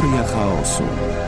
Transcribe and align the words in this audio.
Teoria 0.00 0.24
chaosu. 0.24 1.19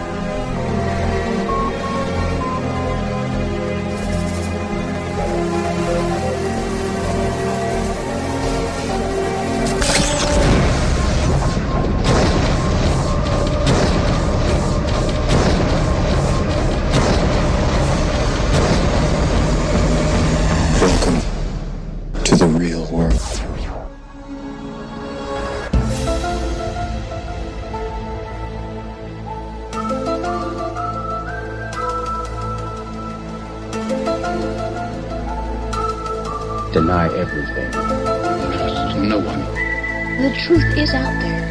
truth 40.53 40.77
is 40.77 40.93
out 40.93 41.19
there. 41.23 41.42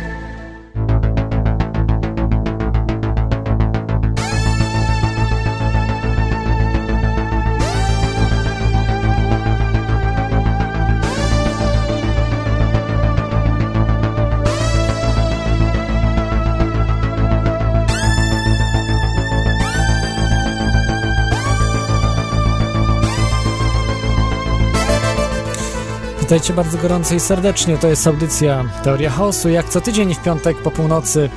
Witajcie 26.32 26.54
bardzo 26.54 26.78
gorąco 26.78 27.16
i 27.16 27.20
serdecznie. 27.20 27.78
To 27.78 27.88
jest 27.88 28.08
audycja 28.08 28.66
Teoria 28.84 29.10
Chaosu. 29.10 29.50
Jak 29.50 29.70
co 29.70 29.82
tydzień 29.82 30.16
w 30.16 30.24
piątek 30.24 30.58
po 30.58 30.72
północy 30.72 31.30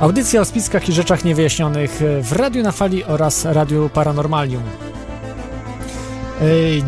audycja 0.00 0.40
o 0.40 0.44
spiskach 0.44 0.88
i 0.88 0.92
rzeczach 0.92 1.24
niewyjaśnionych 1.24 2.02
w 2.22 2.32
Radiu 2.32 2.62
na 2.62 2.72
Fali 2.72 3.04
oraz 3.04 3.44
Radiu 3.44 3.88
Paranormalium. 3.88 4.62
E, 4.62 6.44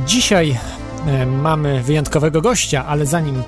dzisiaj 0.06 0.58
e, 1.06 1.26
mamy 1.26 1.82
wyjątkowego 1.82 2.40
gościa, 2.40 2.86
ale 2.86 3.06
zanim 3.06 3.42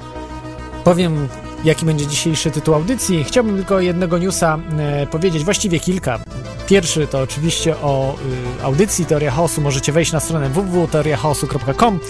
powiem, 0.84 1.28
jaki 1.64 1.86
będzie 1.86 2.06
dzisiejszy 2.06 2.50
tytuł 2.50 2.74
audycji, 2.74 3.24
chciałbym 3.24 3.56
tylko 3.56 3.80
jednego 3.80 4.18
newsa 4.18 4.58
e, 4.78 5.06
powiedzieć, 5.06 5.44
właściwie 5.44 5.80
kilka. 5.80 6.18
Pierwszy 6.66 7.06
to 7.06 7.20
oczywiście 7.20 7.76
o 7.76 8.16
audycji 8.62 9.06
Teoria 9.06 9.30
Chaosu. 9.30 9.60
Możecie 9.60 9.92
wejść 9.92 10.12
na 10.12 10.20
stronę 10.20 10.48
www.teoriachaosu.com 10.48 12.00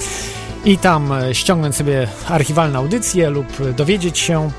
i 0.64 0.78
tam 0.78 1.12
e, 1.12 1.34
ściągnąć 1.34 1.76
sobie 1.76 2.08
archiwalne 2.28 2.78
audycje 2.78 3.30
lub 3.30 3.46
dowiedzieć 3.76 4.18
się 4.18 4.50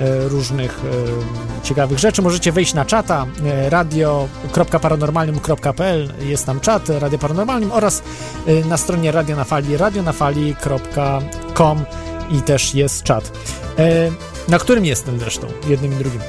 e, 0.00 0.28
różnych 0.28 0.78
e, 0.78 0.80
ciekawych 1.64 1.98
rzeczy. 1.98 2.22
Możecie 2.22 2.52
wejść 2.52 2.74
na 2.74 2.84
czata 2.84 3.26
radio.paranormalnym.pl 3.68 6.12
jest 6.20 6.46
tam 6.46 6.60
czat 6.60 6.88
Radio 6.88 7.18
Paranormalnym 7.18 7.72
oraz 7.72 8.02
na 8.68 8.76
stronie 8.76 9.12
Radio 9.12 9.36
na 9.36 9.44
Fali 9.44 9.76
radionafali.com 9.76 11.84
i 12.30 12.42
też 12.42 12.74
jest 12.74 13.02
czat, 13.02 13.32
na 14.48 14.58
którym 14.58 14.84
jestem 14.84 15.18
zresztą, 15.18 15.46
jednym 15.68 15.92
i 15.92 15.96
drugim. 15.96 16.20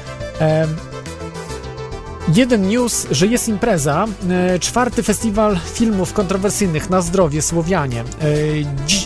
Jeden 2.28 2.68
news, 2.68 3.06
że 3.10 3.26
jest 3.26 3.48
impreza, 3.48 4.06
e, 4.30 4.58
czwarty 4.58 5.02
festiwal 5.02 5.58
filmów 5.74 6.12
kontrowersyjnych 6.12 6.90
na 6.90 7.00
zdrowie 7.00 7.42
Słowianie. 7.42 8.00
E, 8.00 8.04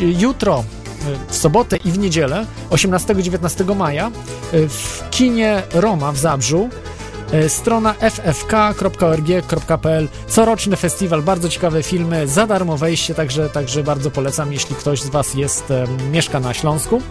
jutro, 0.00 0.58
e, 0.58 0.64
w 1.28 1.36
sobotę 1.36 1.76
i 1.76 1.92
w 1.92 1.98
niedzielę, 1.98 2.46
18-19 2.70 3.74
maja, 3.74 4.10
w 4.52 5.10
kinie 5.10 5.62
Roma 5.72 6.12
w 6.12 6.18
Zabrzu. 6.18 6.68
Strona 7.48 7.94
ffk.org.pl 8.00 10.08
Coroczny 10.28 10.76
festiwal, 10.76 11.22
bardzo 11.22 11.48
ciekawe 11.48 11.82
filmy, 11.82 12.28
za 12.28 12.46
darmo 12.46 12.76
wejście, 12.76 13.14
także, 13.14 13.48
także 13.48 13.82
bardzo 13.82 14.10
polecam, 14.10 14.52
jeśli 14.52 14.76
ktoś 14.76 15.02
z 15.02 15.08
Was 15.08 15.34
jest, 15.34 15.64
mieszka 16.12 16.40
na 16.40 16.54
Śląsku. 16.54 17.02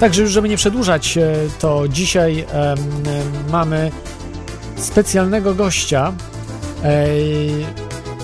Także 0.00 0.22
już, 0.22 0.30
żeby 0.30 0.48
nie 0.48 0.56
przedłużać, 0.56 1.18
to 1.58 1.88
dzisiaj 1.88 2.46
mamy 3.50 3.90
specjalnego 4.80 5.54
gościa. 5.54 6.12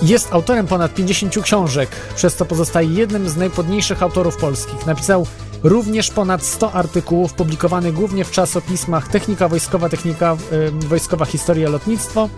Jest 0.03 0.33
autorem 0.33 0.67
ponad 0.67 0.95
50 0.95 1.43
książek, 1.43 1.91
przez 2.17 2.37
co 2.37 2.45
pozostaje 2.45 2.89
jednym 2.89 3.29
z 3.29 3.37
najpodniejszych 3.37 4.03
autorów 4.03 4.37
polskich. 4.37 4.87
Napisał 4.87 5.27
również 5.63 6.11
ponad 6.11 6.43
100 6.43 6.73
artykułów 6.73 7.33
publikowanych 7.33 7.95
głównie 7.95 8.25
w 8.25 8.31
czasopismach 8.31 9.09
Technika 9.09 9.49
Wojskowa, 9.49 9.89
Technika 9.89 10.37
Wojskowa, 10.73 11.25
Historia, 11.25 11.69
Lotnictwo. 11.69 12.29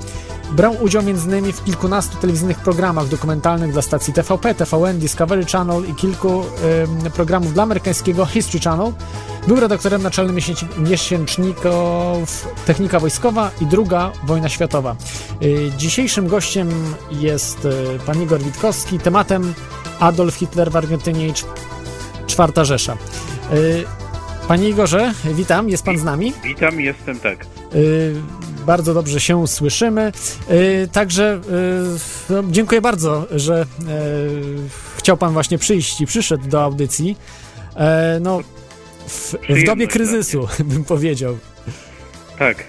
Brał 0.52 0.82
udział 0.82 1.02
m.in. 1.02 1.52
w 1.52 1.64
kilkunastu 1.64 2.16
telewizyjnych 2.16 2.58
programach 2.58 3.08
dokumentalnych 3.08 3.72
dla 3.72 3.82
stacji 3.82 4.12
TVP, 4.12 4.54
TVN, 4.54 4.98
Discovery 4.98 5.44
Channel 5.44 5.82
i 5.90 5.94
kilku 5.94 6.42
y, 7.06 7.10
programów 7.10 7.54
dla 7.54 7.62
amerykańskiego 7.62 8.26
History 8.26 8.64
Channel. 8.64 8.92
Był 9.46 9.60
redaktorem 9.60 10.02
naczelnym 10.02 10.36
miesięczników 10.78 12.48
Technika 12.66 13.00
Wojskowa 13.00 13.50
i 13.60 13.66
druga 13.66 14.12
wojna 14.24 14.48
światowa. 14.48 14.96
Y, 15.42 15.70
dzisiejszym 15.76 16.28
gościem 16.28 16.70
jest 17.10 17.64
y, 17.64 17.98
pan 18.06 18.22
Igor 18.22 18.42
Witkowski. 18.42 18.98
Tematem 18.98 19.54
Adolf 20.00 20.34
Hitler 20.34 20.70
w 20.70 20.76
Argentynie 20.76 21.28
i 21.28 21.32
czwarta 22.26 22.64
Rzesza. 22.64 22.96
Y, 23.52 23.84
panie 24.48 24.68
Igorze, 24.68 25.12
witam, 25.24 25.68
jest 25.68 25.84
pan 25.84 25.98
z 25.98 26.04
nami? 26.04 26.32
Witam, 26.44 26.80
jestem 26.80 27.20
tak. 27.20 27.46
Bardzo 28.66 28.94
dobrze 28.94 29.20
się 29.20 29.48
słyszymy. 29.48 30.12
Także 30.92 31.40
no, 32.30 32.42
dziękuję 32.50 32.80
bardzo, 32.80 33.26
że 33.30 33.66
chciał 34.96 35.16
pan 35.16 35.32
właśnie 35.32 35.58
przyjść 35.58 36.00
i 36.00 36.06
przyszedł 36.06 36.48
do 36.48 36.62
audycji. 36.62 37.16
No, 38.20 38.40
w, 39.06 39.34
w 39.48 39.64
dobie 39.66 39.86
kryzysu, 39.86 40.48
bym 40.64 40.84
powiedział. 40.84 41.38
Tak. 42.38 42.64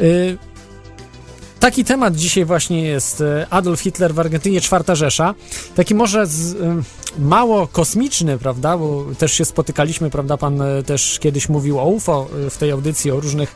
Y 0.00 0.38
Taki 1.60 1.84
temat 1.84 2.16
dzisiaj 2.16 2.44
właśnie 2.44 2.82
jest 2.82 3.20
y, 3.20 3.24
Adolf 3.50 3.80
Hitler 3.80 4.14
w 4.14 4.18
Argentynie, 4.18 4.60
Czwarta 4.60 4.94
Rzesza. 4.94 5.34
Taki 5.74 5.94
może 5.94 6.26
z, 6.26 6.52
y, 6.52 6.58
mało 7.18 7.66
kosmiczny, 7.66 8.38
prawda, 8.38 8.78
bo 8.78 9.06
też 9.18 9.32
się 9.32 9.44
spotykaliśmy, 9.44 10.10
prawda, 10.10 10.36
pan 10.36 10.62
y, 10.62 10.82
też 10.82 11.18
kiedyś 11.18 11.48
mówił 11.48 11.78
o 11.78 11.84
UFO 11.84 12.28
w 12.50 12.56
tej 12.56 12.70
audycji, 12.70 13.10
o 13.10 13.20
różnych, 13.20 13.54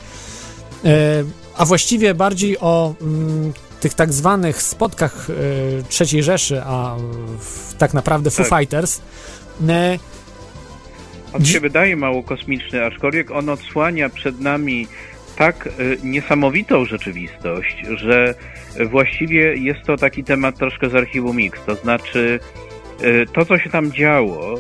a 1.57 1.65
właściwie 1.65 2.15
bardziej 2.15 2.59
o 2.59 2.95
mm, 3.01 3.53
tych 3.81 3.95
tak 3.95 4.13
zwanych 4.13 4.63
spotkach 4.63 5.29
III 6.01 6.23
Rzeszy, 6.23 6.63
a 6.65 6.97
tak 7.79 7.95
naprawdę 7.95 8.31
Foo 8.31 8.45
tak. 8.45 8.59
Fighters. 8.59 9.01
On 11.33 11.45
się 11.45 11.61
wydaje 11.61 11.97
mało 11.97 12.23
kosmiczny, 12.23 12.85
aczkolwiek 12.85 13.31
on 13.31 13.49
odsłania 13.49 14.09
przed 14.09 14.41
nami 14.41 14.87
tak 15.37 15.69
niesamowitą 16.03 16.85
rzeczywistość, 16.85 17.77
że 17.97 18.35
właściwie 18.91 19.57
jest 19.57 19.81
to 19.87 19.97
taki 19.97 20.25
temat 20.25 20.59
troszkę 20.59 20.91
z 20.91 20.95
archiwum 20.95 21.37
Mix, 21.37 21.61
to 21.67 21.75
znaczy 21.75 22.41
to, 23.33 23.45
co 23.45 23.59
się 23.59 23.71
tam 23.71 23.93
działo, 23.93 24.55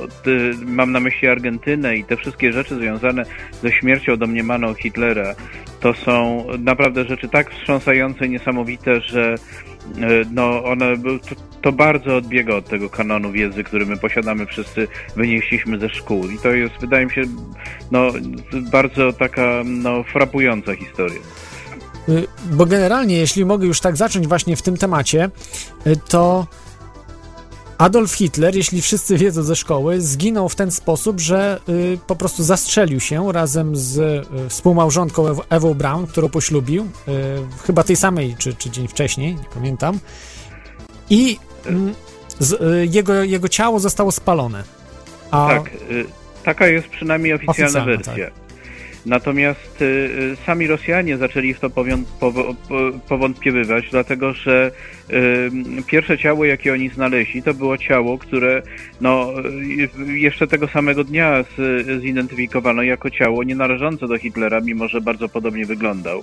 mam 0.66 0.92
na 0.92 1.00
myśli 1.00 1.28
Argentynę 1.28 1.96
i 1.96 2.04
te 2.04 2.16
wszystkie 2.16 2.52
rzeczy 2.52 2.74
związane 2.74 3.24
ze 3.62 3.72
śmiercią 3.72 4.16
domniemaną 4.16 4.74
Hitlera, 4.74 5.34
to 5.80 5.94
są 5.94 6.44
naprawdę 6.58 7.04
rzeczy 7.04 7.28
tak 7.28 7.50
wstrząsające, 7.50 8.28
niesamowite, 8.28 9.00
że 9.00 9.36
E, 9.84 10.24
no 10.32 10.64
one, 10.64 10.96
to, 10.98 11.34
to, 11.62 11.72
bardzo 11.72 12.16
odbiega 12.16 12.54
od 12.54 12.68
tego 12.68 12.90
kanonu 12.90 13.32
wiedzy, 13.32 13.64
który 13.64 13.86
my 13.86 13.96
posiadamy, 13.96 14.46
wszyscy 14.46 14.88
wynieśliśmy 15.16 15.78
ze 15.78 15.88
szkół 15.88 16.30
i 16.30 16.38
to 16.38 16.48
jest, 16.48 16.74
wydaje 16.80 17.06
mi 17.06 17.12
się, 17.12 17.22
no 17.90 18.12
bardzo 18.70 19.12
taka, 19.12 19.62
no 19.64 20.02
frapująca 20.02 20.76
historia. 20.76 21.20
Y, 22.08 22.26
bo 22.50 22.66
generalnie, 22.66 23.16
jeśli 23.16 23.44
mogę 23.44 23.66
już 23.66 23.80
tak 23.80 23.96
zacząć 23.96 24.26
właśnie 24.26 24.56
w 24.56 24.62
tym 24.62 24.76
temacie, 24.76 25.30
y, 25.86 25.96
to 26.08 26.46
Adolf 27.78 28.12
Hitler, 28.12 28.56
jeśli 28.56 28.82
wszyscy 28.82 29.16
wiedzą 29.16 29.42
ze 29.42 29.56
szkoły, 29.56 30.00
zginął 30.00 30.48
w 30.48 30.54
ten 30.54 30.70
sposób, 30.70 31.20
że 31.20 31.60
y, 31.68 31.98
po 32.06 32.16
prostu 32.16 32.42
zastrzelił 32.42 33.00
się 33.00 33.32
razem 33.32 33.76
z 33.76 33.98
y, 33.98 34.48
współmałżonką 34.48 35.26
Ewą 35.50 35.74
Brown, 35.74 36.06
którą 36.06 36.28
poślubił, 36.28 36.82
y, 36.82 36.88
chyba 37.66 37.82
tej 37.82 37.96
samej, 37.96 38.36
czy, 38.38 38.54
czy 38.54 38.70
dzień 38.70 38.88
wcześniej, 38.88 39.34
nie 39.34 39.44
pamiętam. 39.54 39.98
I 41.10 41.38
mm, 41.66 41.94
z, 42.38 42.52
y, 42.52 42.86
jego, 42.90 43.22
jego 43.22 43.48
ciało 43.48 43.80
zostało 43.80 44.12
spalone. 44.12 44.64
A... 45.30 45.48
Tak, 45.48 45.70
y, 45.90 46.04
taka 46.44 46.66
jest 46.66 46.88
przynajmniej 46.88 47.32
oficjalna, 47.32 47.64
oficjalna 47.64 47.84
wersja. 47.84 48.26
Tak. 48.26 48.43
Natomiast 49.06 49.82
y, 49.82 50.36
sami 50.46 50.66
Rosjanie 50.66 51.16
zaczęli 51.16 51.54
w 51.54 51.60
to 51.60 51.70
powątpiewywać, 53.08 53.90
dlatego 53.90 54.32
że 54.32 54.70
pierwsze 55.86 56.18
ciało, 56.18 56.44
jakie 56.44 56.72
oni 56.72 56.88
znaleźli, 56.88 57.42
to 57.42 57.54
było 57.54 57.78
ciało, 57.78 58.18
które 58.18 58.62
no, 59.00 59.32
jeszcze 60.06 60.46
tego 60.46 60.68
samego 60.68 61.04
dnia 61.04 61.44
zidentyfikowano 62.00 62.82
jako 62.82 63.10
ciało 63.10 63.44
nie 63.44 63.54
należące 63.54 64.08
do 64.08 64.18
Hitlera, 64.18 64.60
mimo 64.60 64.88
że 64.88 65.00
bardzo 65.00 65.28
podobnie 65.28 65.66
wyglądał. 65.66 66.22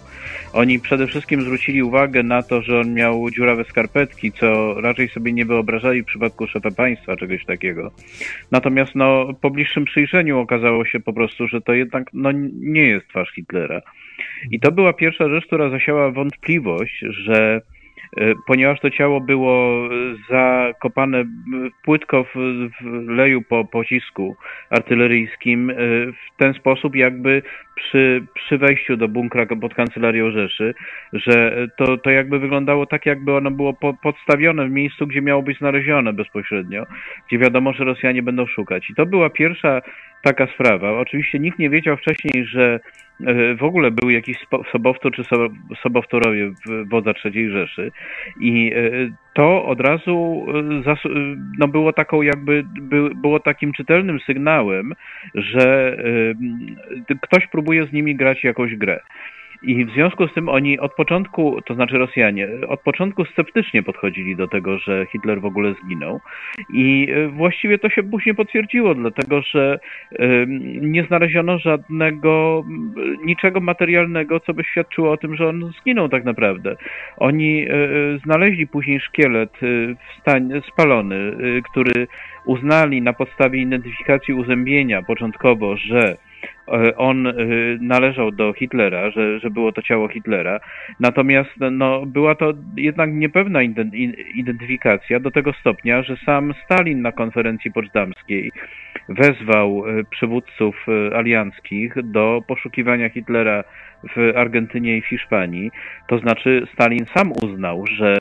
Oni 0.54 0.80
przede 0.80 1.08
wszystkim 1.08 1.42
zwrócili 1.42 1.84
uwagę 1.84 2.24
na 2.24 2.44
to, 2.44 2.62
że 2.62 2.80
on 2.80 2.94
miał 2.94 3.30
dziurawe 3.30 3.64
skarpetki, 3.64 4.32
co 4.32 4.74
raczej 4.82 5.10
sobie 5.10 5.34
nie 5.34 5.46
wyobrażali 5.46 6.04
w 6.04 6.06
przypadku 6.06 6.48
szefa 6.48 6.72
państwa, 6.72 7.16
czegoś 7.16 7.46
takiego. 7.46 7.92
Natomiast 8.52 8.96
no, 8.96 9.34
po 9.42 9.50
bliższym 9.50 9.86
przyjrzeniu 9.86 10.40
okazało 10.40 10.86
się 10.86 11.00
po 11.00 11.14
prostu, 11.14 11.48
że 11.48 11.62
to 11.62 11.74
jednak 11.74 12.10
no, 12.14 12.32
nie 12.72 12.86
jest 12.86 13.08
twarz 13.08 13.32
Hitlera. 13.32 13.82
I 14.52 14.60
to 14.60 14.72
była 14.72 14.94
pierwsza 14.94 15.30
rzecz, 15.30 15.46
która 15.46 15.70
zasiała 15.70 16.12
wątpliwość, 16.12 17.00
że 17.10 17.62
E, 18.18 18.34
ponieważ 18.48 18.80
to 18.80 18.90
ciało 18.90 19.22
było 19.22 19.90
zakopane 20.30 21.24
płytko 21.84 22.24
w, 22.24 22.30
w 22.82 23.10
leju 23.10 23.42
po 23.42 23.66
pocisku 23.66 24.36
artyleryjskim, 24.70 25.70
e, 25.70 25.74
w 26.12 26.38
ten 26.38 26.54
sposób 26.54 26.96
jakby 26.96 27.42
przy, 27.76 28.24
przy 28.34 28.58
wejściu 28.58 28.98
do 28.98 29.08
bunkra 29.08 29.46
pod 29.46 29.74
kancelarią 29.74 30.32
Rzeszy, 30.32 30.74
że 31.14 31.68
to, 31.78 31.98
to 31.98 32.10
jakby 32.10 32.40
wyglądało 32.40 32.86
tak, 32.86 33.06
jakby 33.06 33.36
ono 33.36 33.52
było 33.52 33.74
po, 33.74 33.94
podstawione 33.94 34.68
w 34.68 34.72
miejscu, 34.72 35.08
gdzie 35.08 35.22
miało 35.22 35.44
być 35.44 35.58
znalezione 35.58 36.14
bezpośrednio, 36.14 36.86
gdzie 37.28 37.38
wiadomo, 37.38 37.74
że 37.74 37.84
Rosjanie 37.84 38.24
będą 38.24 38.46
szukać. 38.46 38.90
I 38.90 38.96
to 38.96 39.06
była 39.06 39.30
pierwsza 39.30 39.82
taka 40.22 40.48
sprawa. 40.48 40.92
Oczywiście 40.92 41.40
nikt 41.40 41.60
nie 41.60 41.70
wiedział 41.70 41.98
wcześniej, 41.98 42.46
że 42.46 42.80
e, 43.26 43.56
w 43.56 43.64
ogóle 43.64 43.92
był 43.92 44.10
jakiś 44.10 44.38
sobowtór 44.72 45.12
czy 45.16 45.24
sobowtórowie 45.84 46.52
wodza 46.90 47.14
III 47.26 47.50
Rzeszy 47.52 47.92
i 48.40 48.72
e, 48.76 48.82
to 49.34 49.66
od 49.66 49.82
razu 49.82 50.46
e, 50.76 50.84
no 51.58 51.68
było 51.68 51.94
taką 51.94 52.22
jakby, 52.22 52.64
było 53.16 53.40
takim 53.40 53.74
czytelnym 53.74 54.20
sygnałem, 54.20 54.94
że 55.36 55.98
ktoś 57.22 57.48
próbuje 57.48 57.86
z 57.88 57.92
nimi 57.92 58.16
grać 58.16 58.44
jakąś 58.44 58.76
grę. 58.76 59.00
I 59.64 59.86
w 59.86 59.92
związku 59.92 60.28
z 60.28 60.34
tym 60.34 60.50
oni 60.50 60.80
od 60.80 60.94
początku, 60.96 61.62
to 61.66 61.76
znaczy 61.76 61.98
Rosjanie, 61.98 62.48
od 62.68 62.82
początku 62.82 63.26
sceptycznie 63.26 63.84
podchodzili 63.84 64.36
do 64.36 64.48
tego, 64.48 64.80
że 64.80 65.06
Hitler 65.12 65.42
w 65.42 65.46
ogóle 65.46 65.74
zginął. 65.84 66.20
I 66.74 67.08
e, 67.12 67.28
właściwie 67.28 67.80
to 67.80 67.90
się 67.90 68.04
później 68.04 68.36
potwierdziło, 68.36 68.96
dlatego 68.96 69.42
że 69.42 69.80
nie 70.82 71.04
znaleziono 71.04 71.60
żadnego, 71.60 72.64
niczego 73.26 73.60
materialnego, 73.60 74.40
co 74.40 74.54
by 74.54 74.64
świadczyło 74.64 75.12
o 75.12 75.18
tym, 75.18 75.36
że 75.36 75.48
on 75.48 75.72
zginął 75.82 76.10
tak 76.10 76.24
naprawdę. 76.24 76.76
Oni 77.18 77.66
e, 77.70 77.74
znaleźli 78.26 78.68
później 78.68 79.00
szkielet 79.00 79.52
e, 80.28 80.62
spalony, 80.74 81.36
który 81.72 82.08
uznali 82.46 83.02
na 83.02 83.14
podstawie 83.14 83.62
identyfikacji 83.62 84.34
uzębienia 84.34 85.02
początkowo, 85.02 85.78
że 85.78 86.18
on 86.98 87.28
e, 87.28 87.34
należał 87.82 88.32
do 88.32 88.54
Hitlera, 88.54 89.12
że, 89.12 89.40
że 89.40 89.50
było 89.50 89.72
to 89.72 89.82
ciało 89.82 90.08
Hitlera. 90.08 90.60
Natomiast 91.00 91.50
no, 91.72 92.06
była 92.06 92.36
to 92.36 92.54
jednak 92.78 93.14
niepewna 93.14 93.60
identyfikacja 94.36 95.20
do 95.20 95.32
tego 95.32 95.54
stopnia, 95.54 96.04
że 96.04 96.18
sam 96.26 96.54
Stalin 96.66 97.02
na 97.02 97.12
konferencji 97.12 97.72
poczdamskiej 97.72 98.52
wezwał 99.10 99.84
e, 99.88 100.04
przywódców 100.04 100.86
alianckich 101.16 101.96
do 102.04 102.42
poszukiwania 102.48 103.10
Hitlera 103.10 103.64
w 104.16 104.38
Argentynie 104.38 104.98
i 104.98 105.02
w 105.02 105.08
Hiszpanii. 105.08 105.72
To 106.08 106.20
znaczy 106.20 106.68
Stalin 106.74 107.06
sam 107.06 107.32
uznał, 107.44 107.88
że 107.88 108.18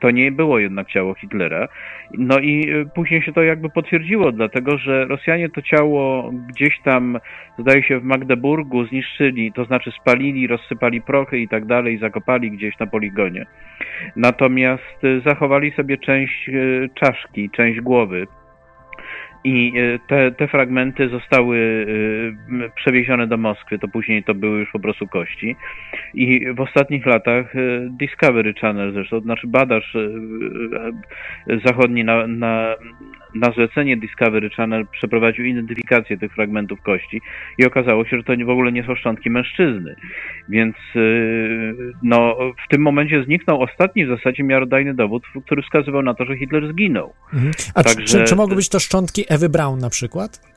to 0.00 0.10
nie 0.10 0.32
było 0.32 0.58
jednak 0.58 0.88
ciało 0.88 1.14
Hitlera. 1.14 1.68
No 2.18 2.38
i 2.38 2.72
później 2.94 3.22
się 3.22 3.32
to 3.32 3.42
jakby 3.42 3.70
potwierdziło, 3.70 4.32
dlatego 4.32 4.78
że 4.78 5.04
Rosjanie 5.04 5.48
to 5.48 5.62
ciało 5.62 6.32
gdzieś 6.48 6.80
tam, 6.84 7.18
zdaje 7.58 7.82
się, 7.82 8.00
w 8.00 8.04
Magdeburgu 8.04 8.86
zniszczyli, 8.86 9.52
to 9.52 9.64
znaczy 9.64 9.90
spalili, 10.00 10.46
rozsypali 10.46 11.00
prochy 11.00 11.38
i 11.38 11.48
tak 11.48 11.64
dalej, 11.64 11.98
zakopali 11.98 12.50
gdzieś 12.50 12.78
na 12.78 12.86
poligonie. 12.86 13.46
Natomiast 14.16 15.02
zachowali 15.26 15.70
sobie 15.70 15.98
część 15.98 16.50
czaszki, 16.94 17.50
część 17.50 17.80
głowy 17.80 18.26
i 19.44 19.72
e, 19.76 19.98
te, 19.98 20.32
te 20.32 20.48
fragmenty 20.48 21.08
zostały 21.08 21.86
e, 22.64 22.68
przewiezione 22.68 23.26
do 23.26 23.36
Moskwy, 23.36 23.78
to 23.78 23.88
później 23.88 24.24
to 24.24 24.34
były 24.34 24.58
już 24.58 24.70
po 24.72 24.80
prostu 24.80 25.06
kości. 25.06 25.56
I 26.14 26.52
w 26.54 26.60
ostatnich 26.60 27.06
latach 27.06 27.56
e, 27.56 27.58
Discovery 27.90 28.54
Channel 28.54 28.92
zresztą, 28.92 29.20
znaczy 29.20 29.46
badacz 29.46 29.92
zachodni 31.64 32.04
na, 32.04 32.26
na, 32.26 32.74
na 33.34 33.52
zlecenie 33.52 33.96
Discovery 33.96 34.50
Channel 34.50 34.86
przeprowadził 34.86 35.44
identyfikację 35.44 36.18
tych 36.18 36.34
fragmentów 36.34 36.82
kości 36.82 37.20
i 37.58 37.66
okazało 37.66 38.04
się, 38.04 38.16
że 38.16 38.22
to 38.22 38.32
w 38.46 38.50
ogóle 38.50 38.72
nie 38.72 38.84
są 38.84 38.94
szczątki 38.94 39.30
mężczyzny. 39.30 39.96
Więc 40.48 40.76
no, 42.02 42.36
w 42.66 42.68
tym 42.68 42.82
momencie 42.82 43.24
zniknął 43.24 43.62
ostatni 43.62 44.06
w 44.06 44.08
zasadzie 44.08 44.42
miarodajny 44.42 44.94
dowód, 44.94 45.22
który 45.46 45.62
wskazywał 45.62 46.02
na 46.02 46.14
to, 46.14 46.24
że 46.24 46.36
Hitler 46.36 46.68
zginął. 46.72 47.12
Mhm. 47.32 47.52
A 47.74 47.82
Także... 47.82 48.04
czy, 48.04 48.24
czy 48.24 48.36
mogły 48.36 48.56
być 48.56 48.68
to 48.68 48.80
szczątki 48.80 49.24
Ewy 49.28 49.48
Brown 49.48 49.78
na 49.80 49.90
przykład? 49.90 50.52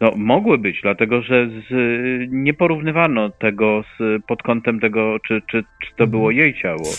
No, 0.00 0.12
mogły 0.16 0.58
być, 0.58 0.80
dlatego 0.82 1.22
że 1.22 1.48
z, 1.48 1.72
nie 2.30 2.54
porównywano 2.54 3.30
tego 3.30 3.84
z, 3.98 4.22
pod 4.26 4.42
kątem 4.42 4.80
tego, 4.80 5.20
czy, 5.28 5.42
czy, 5.50 5.64
czy 5.84 5.94
to 5.96 6.06
było 6.06 6.30
mhm. 6.30 6.38
jej 6.38 6.54
ciało. 6.62 6.90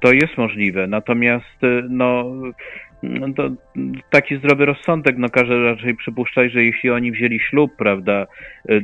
To 0.00 0.12
jest 0.12 0.38
możliwe, 0.38 0.86
natomiast 0.86 1.62
no, 1.88 2.32
no 3.20 3.26
to 3.34 3.50
taki 4.10 4.36
zdrowy 4.36 4.66
rozsądek 4.66 5.14
no, 5.18 5.28
każe 5.28 5.64
raczej 5.64 5.96
przypuszczać, 5.96 6.52
że 6.52 6.64
jeśli 6.64 6.90
oni 6.90 7.12
wzięli 7.12 7.40
ślub, 7.40 7.72
prawda, 7.78 8.26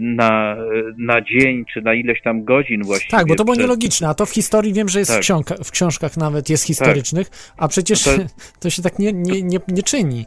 na, 0.00 0.56
na 0.98 1.20
dzień 1.20 1.64
czy 1.72 1.82
na 1.82 1.94
ileś 1.94 2.22
tam 2.22 2.44
godzin 2.44 2.82
właściwie. 2.82 3.10
Tak, 3.10 3.26
bo 3.26 3.34
to 3.34 3.44
było 3.44 3.56
nielogiczne, 3.56 4.08
a 4.08 4.14
to 4.14 4.26
w 4.26 4.30
historii 4.30 4.72
wiem, 4.72 4.88
że 4.88 4.98
jest 4.98 5.10
tak. 5.10 5.20
w, 5.20 5.22
książka, 5.22 5.54
w 5.64 5.70
książkach 5.70 6.16
nawet 6.16 6.50
jest 6.50 6.66
historycznych, 6.66 7.28
tak. 7.28 7.38
a 7.56 7.68
przecież 7.68 8.06
no 8.06 8.12
to... 8.12 8.22
to... 8.60 8.70
się 8.70 8.82
tak 8.82 8.98
nie, 8.98 9.12
nie, 9.12 9.42
nie, 9.42 9.58
nie 9.68 9.82
czyni. 9.82 10.26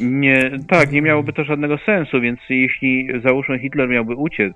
Nie, 0.00 0.50
tak, 0.68 0.92
nie 0.92 1.02
miałoby 1.02 1.32
to 1.32 1.44
żadnego 1.44 1.78
sensu, 1.78 2.20
więc 2.20 2.40
jeśli 2.48 3.08
załóżmy 3.24 3.58
Hitler 3.58 3.88
miałby 3.88 4.14
uciec, 4.14 4.52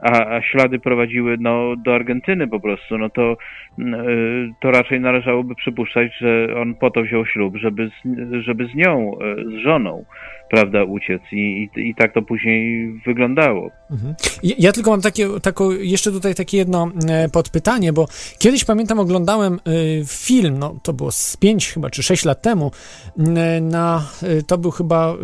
a, 0.00 0.36
a 0.36 0.42
ślady 0.42 0.78
prowadziły 0.78 1.36
no, 1.40 1.76
do 1.76 1.94
Argentyny 1.94 2.48
po 2.48 2.60
prostu, 2.60 2.98
no 2.98 3.10
to, 3.10 3.36
mm, 3.78 4.08
y, 4.08 4.54
to 4.60 4.70
raczej 4.70 5.00
należałoby 5.00 5.54
przypuszczać, 5.54 6.12
że 6.20 6.56
on 6.56 6.74
po 6.74 6.90
to 6.90 7.02
wziął 7.02 7.26
ślub, 7.26 7.56
żeby 7.56 7.88
z, 7.88 8.08
żeby 8.42 8.66
z 8.66 8.74
nią, 8.74 9.12
y, 9.14 9.44
z 9.44 9.64
żoną 9.64 10.04
prawda, 10.50 10.84
uciec 10.84 11.22
i, 11.32 11.68
i, 11.76 11.88
i 11.88 11.94
tak 11.94 12.14
to 12.14 12.22
później 12.22 12.92
wyglądało. 13.06 13.70
Mhm. 13.90 14.14
Ja 14.42 14.72
tylko 14.72 14.90
mam 14.90 15.00
takie, 15.00 15.28
tako, 15.42 15.72
jeszcze 15.72 16.12
tutaj 16.12 16.34
takie 16.34 16.56
jedno 16.56 16.90
e, 17.08 17.28
podpytanie, 17.28 17.92
bo 17.92 18.08
kiedyś 18.38 18.64
pamiętam 18.64 18.98
oglądałem 18.98 19.54
e, 19.54 19.58
film, 20.06 20.58
no 20.58 20.80
to 20.82 20.92
było 20.92 21.12
z 21.12 21.36
5 21.36 21.68
chyba 21.72 21.90
czy 21.90 22.02
6 22.02 22.24
lat 22.24 22.42
temu, 22.42 22.70
e, 23.18 23.60
na, 23.60 24.06
to 24.46 24.58
był 24.58 24.70
chyba 24.70 25.14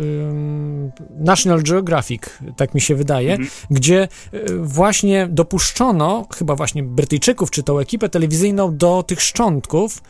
National 1.19 1.63
Geographic, 1.63 2.21
tak 2.57 2.73
mi 2.73 2.81
się 2.81 2.95
wydaje, 2.95 3.31
mhm. 3.31 3.49
gdzie 3.71 4.07
właśnie 4.59 5.27
dopuszczono 5.29 6.27
chyba 6.37 6.55
właśnie 6.55 6.83
Brytyjczyków 6.83 7.51
czy 7.51 7.63
tą 7.63 7.79
ekipę 7.79 8.09
telewizyjną 8.09 8.77
do 8.77 9.03
tych 9.03 9.21
szczątków 9.21 10.01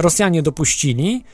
Rosjanie 0.00 0.42
dopuścili, 0.42 1.24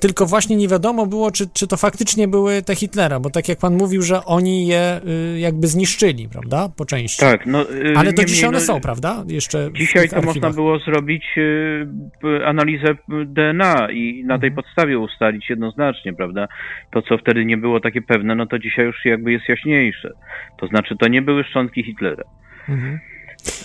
tylko 0.00 0.26
właśnie 0.26 0.56
nie 0.56 0.68
wiadomo 0.68 1.06
było, 1.06 1.30
czy, 1.30 1.44
czy 1.54 1.66
to 1.66 1.76
faktycznie 1.76 2.28
były 2.28 2.62
te 2.62 2.74
Hitlera, 2.74 3.20
bo 3.20 3.30
tak 3.30 3.48
jak 3.48 3.58
pan 3.58 3.76
mówił, 3.76 4.02
że 4.02 4.24
oni 4.24 4.66
je 4.66 5.00
y, 5.34 5.38
jakby 5.38 5.66
zniszczyli, 5.66 6.28
prawda, 6.28 6.68
po 6.76 6.84
części. 6.84 7.20
Tak, 7.20 7.46
no... 7.46 7.70
Y, 7.70 7.94
Ale 7.96 8.12
do 8.12 8.24
dzisiaj 8.24 8.48
one 8.48 8.58
no, 8.58 8.64
są, 8.64 8.80
prawda? 8.80 9.24
Jeszcze 9.28 9.70
dzisiaj 9.72 10.08
to 10.08 10.22
można 10.22 10.50
było 10.50 10.78
zrobić 10.78 11.24
y, 11.36 12.46
analizę 12.46 12.94
DNA 13.26 13.90
i 13.90 14.24
na 14.24 14.38
tej 14.38 14.48
mhm. 14.48 14.54
podstawie 14.54 14.98
ustalić 14.98 15.50
jednoznacznie, 15.50 16.12
prawda? 16.12 16.48
To, 16.92 17.02
co 17.02 17.18
wtedy 17.18 17.44
nie 17.44 17.56
było 17.56 17.80
takie 17.80 18.02
pewne, 18.02 18.34
no 18.34 18.46
to 18.46 18.58
dzisiaj 18.58 18.86
już 18.86 19.04
jakby 19.04 19.32
jest 19.32 19.48
jaśniejsze. 19.48 20.10
To 20.60 20.66
znaczy, 20.66 20.96
to 20.96 21.08
nie 21.08 21.22
były 21.22 21.44
szczątki 21.44 21.84
Hitlera. 21.84 22.24
Mhm. 22.68 22.98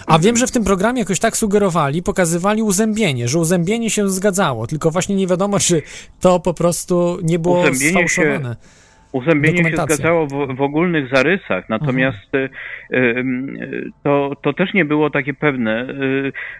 A 0.07 0.19
wiem, 0.19 0.37
że 0.37 0.47
w 0.47 0.51
tym 0.51 0.63
programie 0.63 0.99
jakoś 0.99 1.19
tak 1.19 1.37
sugerowali, 1.37 2.03
pokazywali 2.03 2.61
uzębienie, 2.61 3.27
że 3.27 3.39
uzębienie 3.39 3.89
się 3.89 4.09
zgadzało, 4.09 4.67
tylko 4.67 4.91
właśnie 4.91 5.15
nie 5.15 5.27
wiadomo, 5.27 5.59
czy 5.59 5.81
to 6.19 6.39
po 6.39 6.53
prostu 6.53 7.19
nie 7.23 7.39
było 7.39 7.59
uzębienie 7.59 7.91
sfałszowane. 7.91 8.49
Się, 8.49 8.84
Uzębienie 9.15 9.63
się 9.63 9.77
zgadzało 9.77 10.27
w, 10.27 10.55
w, 10.55 10.61
ogólnych 10.61 11.09
zarysach, 11.09 11.69
natomiast 11.69 12.29
mhm. 12.33 13.91
to, 14.03 14.31
to 14.41 14.53
też 14.53 14.73
nie 14.73 14.85
było 14.85 15.09
takie 15.09 15.33
pewne. 15.33 15.87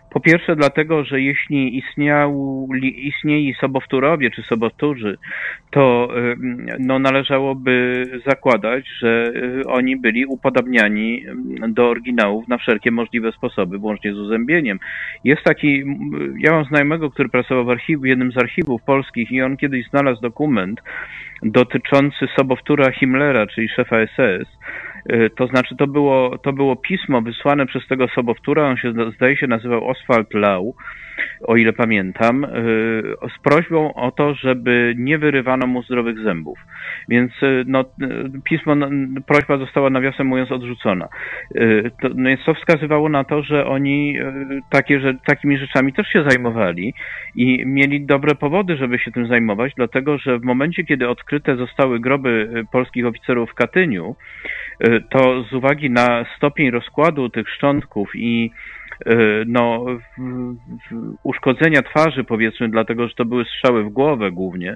Po 0.10 0.20
pierwsze 0.20 0.56
dlatego, 0.56 1.04
że 1.04 1.22
jeśli 1.22 1.78
istniał, 1.78 2.68
istnieli 2.82 3.56
sobowtórowie 3.62 4.32
czy 4.32 4.42
sobowtórzy, 4.42 5.18
to 5.72 6.10
no, 6.80 7.00
należałoby 7.00 8.06
zakładać, 8.28 8.86
że 9.00 9.34
oni 9.68 9.98
byli 9.98 10.26
upodabniani 10.26 11.26
do 11.68 11.90
oryginałów 11.90 12.48
na 12.48 12.58
wszelkie 12.58 12.92
możliwe 12.92 13.32
sposoby, 13.32 13.78
włącznie 13.78 14.14
z 14.14 14.18
uzębieniem. 14.18 14.80
Jest 15.24 15.44
taki, 15.44 15.84
ja 16.40 16.52
mam 16.52 16.66
znajomego, 16.66 17.12
który 17.12 17.30
pracował 17.30 17.66
w, 17.66 17.70
archiw, 17.70 18.02
w 18.02 18.06
jednym 18.06 18.32
z 18.32 18.38
archiwów 18.38 18.82
polskich 18.84 19.32
i 19.32 19.42
on 19.42 19.58
kiedyś 19.58 19.90
znalazł 19.90 20.22
dokument 20.22 20.82
dotyczący 21.44 22.28
sobowtóra 22.36 22.92
Himmlera, 22.92 23.48
czyli 23.48 23.70
szefa 23.70 23.96
SS. 24.08 24.48
Y, 25.12 25.30
to 25.38 25.48
znaczy, 25.48 25.76
to 25.76 25.88
było, 25.88 26.38
to 26.38 26.54
było 26.54 26.76
pismo 26.76 27.22
wysłane 27.22 27.66
przez 27.66 27.88
tego 27.88 28.08
sobowtóra, 28.08 28.68
on 28.68 28.78
się 28.78 28.94
zdaje 29.16 29.38
się 29.38 29.48
nazywał 29.48 29.90
Oswald 29.90 30.34
Lau, 30.34 30.76
o 31.42 31.56
ile 31.56 31.74
pamiętam, 31.74 32.44
y, 32.44 32.48
z 33.38 33.44
prośbą 33.44 33.94
o 33.94 34.12
to, 34.12 34.34
żeby 34.34 34.94
nie 34.98 35.18
wyrywano 35.18 35.68
mu 35.68 35.84
zdrowych 35.84 36.20
zębów. 36.20 36.60
Więc 37.10 37.32
y, 37.44 37.64
no, 37.68 37.86
pismo, 38.44 38.76
no, 38.76 38.90
prośba 39.28 39.58
została 39.58 39.90
nawiasem 39.90 40.28
mówiąc 40.28 40.52
odrzucona. 40.52 41.08
To, 42.02 42.10
no 42.16 42.30
więc 42.30 42.46
to 42.46 42.54
wskazywało 42.54 43.10
na 43.10 43.24
to, 43.24 43.44
że 43.44 43.66
oni 43.66 44.18
takie, 44.70 45.00
że, 45.00 45.14
takimi 45.28 45.58
rzeczami 45.58 45.94
też 45.94 46.08
się 46.08 46.24
zajmowali 46.30 46.94
i 47.36 47.66
mieli 47.66 48.06
dobre 48.06 48.36
powody, 48.36 48.78
żeby 48.78 49.00
się 49.00 49.12
tym 49.12 49.28
zajmować, 49.28 49.74
dlatego 49.78 50.18
że 50.18 50.40
w 50.40 50.44
momencie, 50.44 50.84
kiedy 50.84 51.10
odkryte 51.10 51.56
zostały 51.56 52.00
groby 52.00 52.64
polskich 52.72 53.06
oficerów 53.06 53.52
w 53.52 53.54
Katyniu, 53.54 54.16
to 55.10 55.44
z 55.44 55.54
uwagi 55.54 55.90
na 55.90 56.26
stopień 56.38 56.72
rozkładu 56.72 57.30
tych 57.30 57.50
szczątków 57.50 58.12
i 58.16 58.52
no, 59.46 59.86
uszkodzenia 61.24 61.82
twarzy, 61.82 62.24
powiedzmy, 62.24 62.70
dlatego 62.70 63.08
że 63.08 63.14
to 63.16 63.26
były 63.26 63.46
strzały 63.46 63.84
w 63.84 63.90
głowę 63.90 64.32
głównie, 64.32 64.76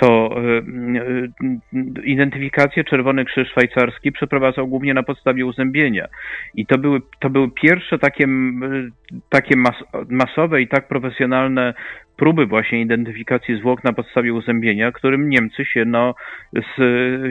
to 0.00 0.30
e, 0.36 0.58
e, 0.58 2.02
identyfikację 2.04 2.84
Czerwony 2.84 3.24
Krzyż 3.24 3.48
Szwajcarski 3.50 4.12
przeprowadzał 4.12 4.68
głównie 4.68 4.94
na 4.94 5.02
podstawie 5.02 5.46
uzębienia. 5.46 6.06
I 6.54 6.66
to 6.66 6.78
były, 6.78 7.00
to 7.20 7.30
były 7.30 7.50
pierwsze 7.50 7.98
takie, 7.98 8.26
takie 9.28 9.56
mas, 9.56 9.76
masowe 10.08 10.62
i 10.62 10.68
tak 10.68 10.88
profesjonalne 10.88 11.74
próby 12.18 12.46
właśnie 12.46 12.80
identyfikacji 12.80 13.58
zwłok 13.58 13.84
na 13.84 13.92
podstawie 13.92 14.34
uzębienia, 14.34 14.92
którym 14.92 15.28
Niemcy 15.28 15.64
się 15.64 15.84
no, 15.84 16.14
z 16.52 16.76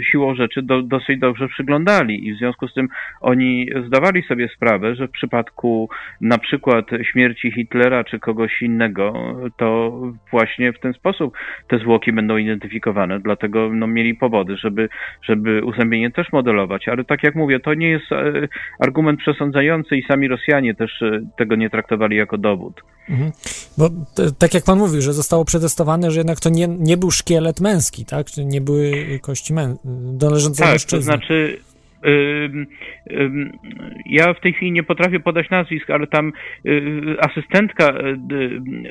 siłą 0.05 0.35
rzeczy 0.35 0.61
do, 0.61 0.81
dosyć 0.81 1.19
dobrze 1.19 1.47
przyglądali 1.47 2.27
i 2.27 2.33
w 2.33 2.37
związku 2.37 2.67
z 2.67 2.73
tym 2.73 2.87
oni 3.21 3.69
zdawali 3.87 4.23
sobie 4.23 4.49
sprawę, 4.55 4.95
że 4.95 5.07
w 5.07 5.11
przypadku 5.11 5.89
na 6.21 6.37
przykład 6.37 6.85
śmierci 7.11 7.51
Hitlera 7.51 8.03
czy 8.03 8.19
kogoś 8.19 8.61
innego, 8.61 9.13
to 9.57 10.01
właśnie 10.31 10.73
w 10.73 10.79
ten 10.79 10.93
sposób 10.93 11.37
te 11.67 11.79
zwłoki 11.79 12.13
będą 12.13 12.37
identyfikowane, 12.37 13.19
dlatego 13.19 13.69
no, 13.73 13.87
mieli 13.87 14.15
powody, 14.15 14.57
żeby, 14.57 14.89
żeby 15.23 15.63
uzębienie 15.63 16.11
też 16.11 16.31
modelować, 16.31 16.87
ale 16.87 17.03
tak 17.03 17.23
jak 17.23 17.35
mówię, 17.35 17.59
to 17.59 17.73
nie 17.73 17.89
jest 17.89 18.11
e, 18.11 18.47
argument 18.79 19.19
przesądzający 19.19 19.97
i 19.97 20.03
sami 20.03 20.27
Rosjanie 20.27 20.75
też 20.75 21.01
e, 21.01 21.21
tego 21.37 21.55
nie 21.55 21.69
traktowali 21.69 22.17
jako 22.17 22.37
dowód. 22.37 22.81
Mhm. 23.09 23.31
Bo 23.77 23.89
tak 24.39 24.53
jak 24.53 24.63
pan 24.63 24.76
mówił, 24.77 25.01
że 25.01 25.13
zostało 25.13 25.45
przetestowane, 25.45 26.11
że 26.11 26.19
jednak 26.19 26.39
to 26.39 26.49
nie, 26.49 26.67
nie 26.67 26.97
był 26.97 27.11
szkielet 27.11 27.61
męski, 27.61 28.05
tak? 28.05 28.27
Nie 28.37 28.61
były 28.61 29.19
kości 29.21 29.53
mę... 29.53 29.75
należące 30.21 30.63
tak, 30.63 30.71
mężczyzny. 30.71 30.97
to 30.97 31.03
znaczy 31.03 31.57
ja 34.05 34.33
w 34.33 34.39
tej 34.39 34.53
chwili 34.53 34.71
nie 34.71 34.83
potrafię 34.83 35.19
podać 35.19 35.49
nazwisk, 35.49 35.89
ale 35.89 36.07
tam 36.07 36.33
y, 36.65 37.15
asystentka 37.19 37.89
y, 37.89 38.17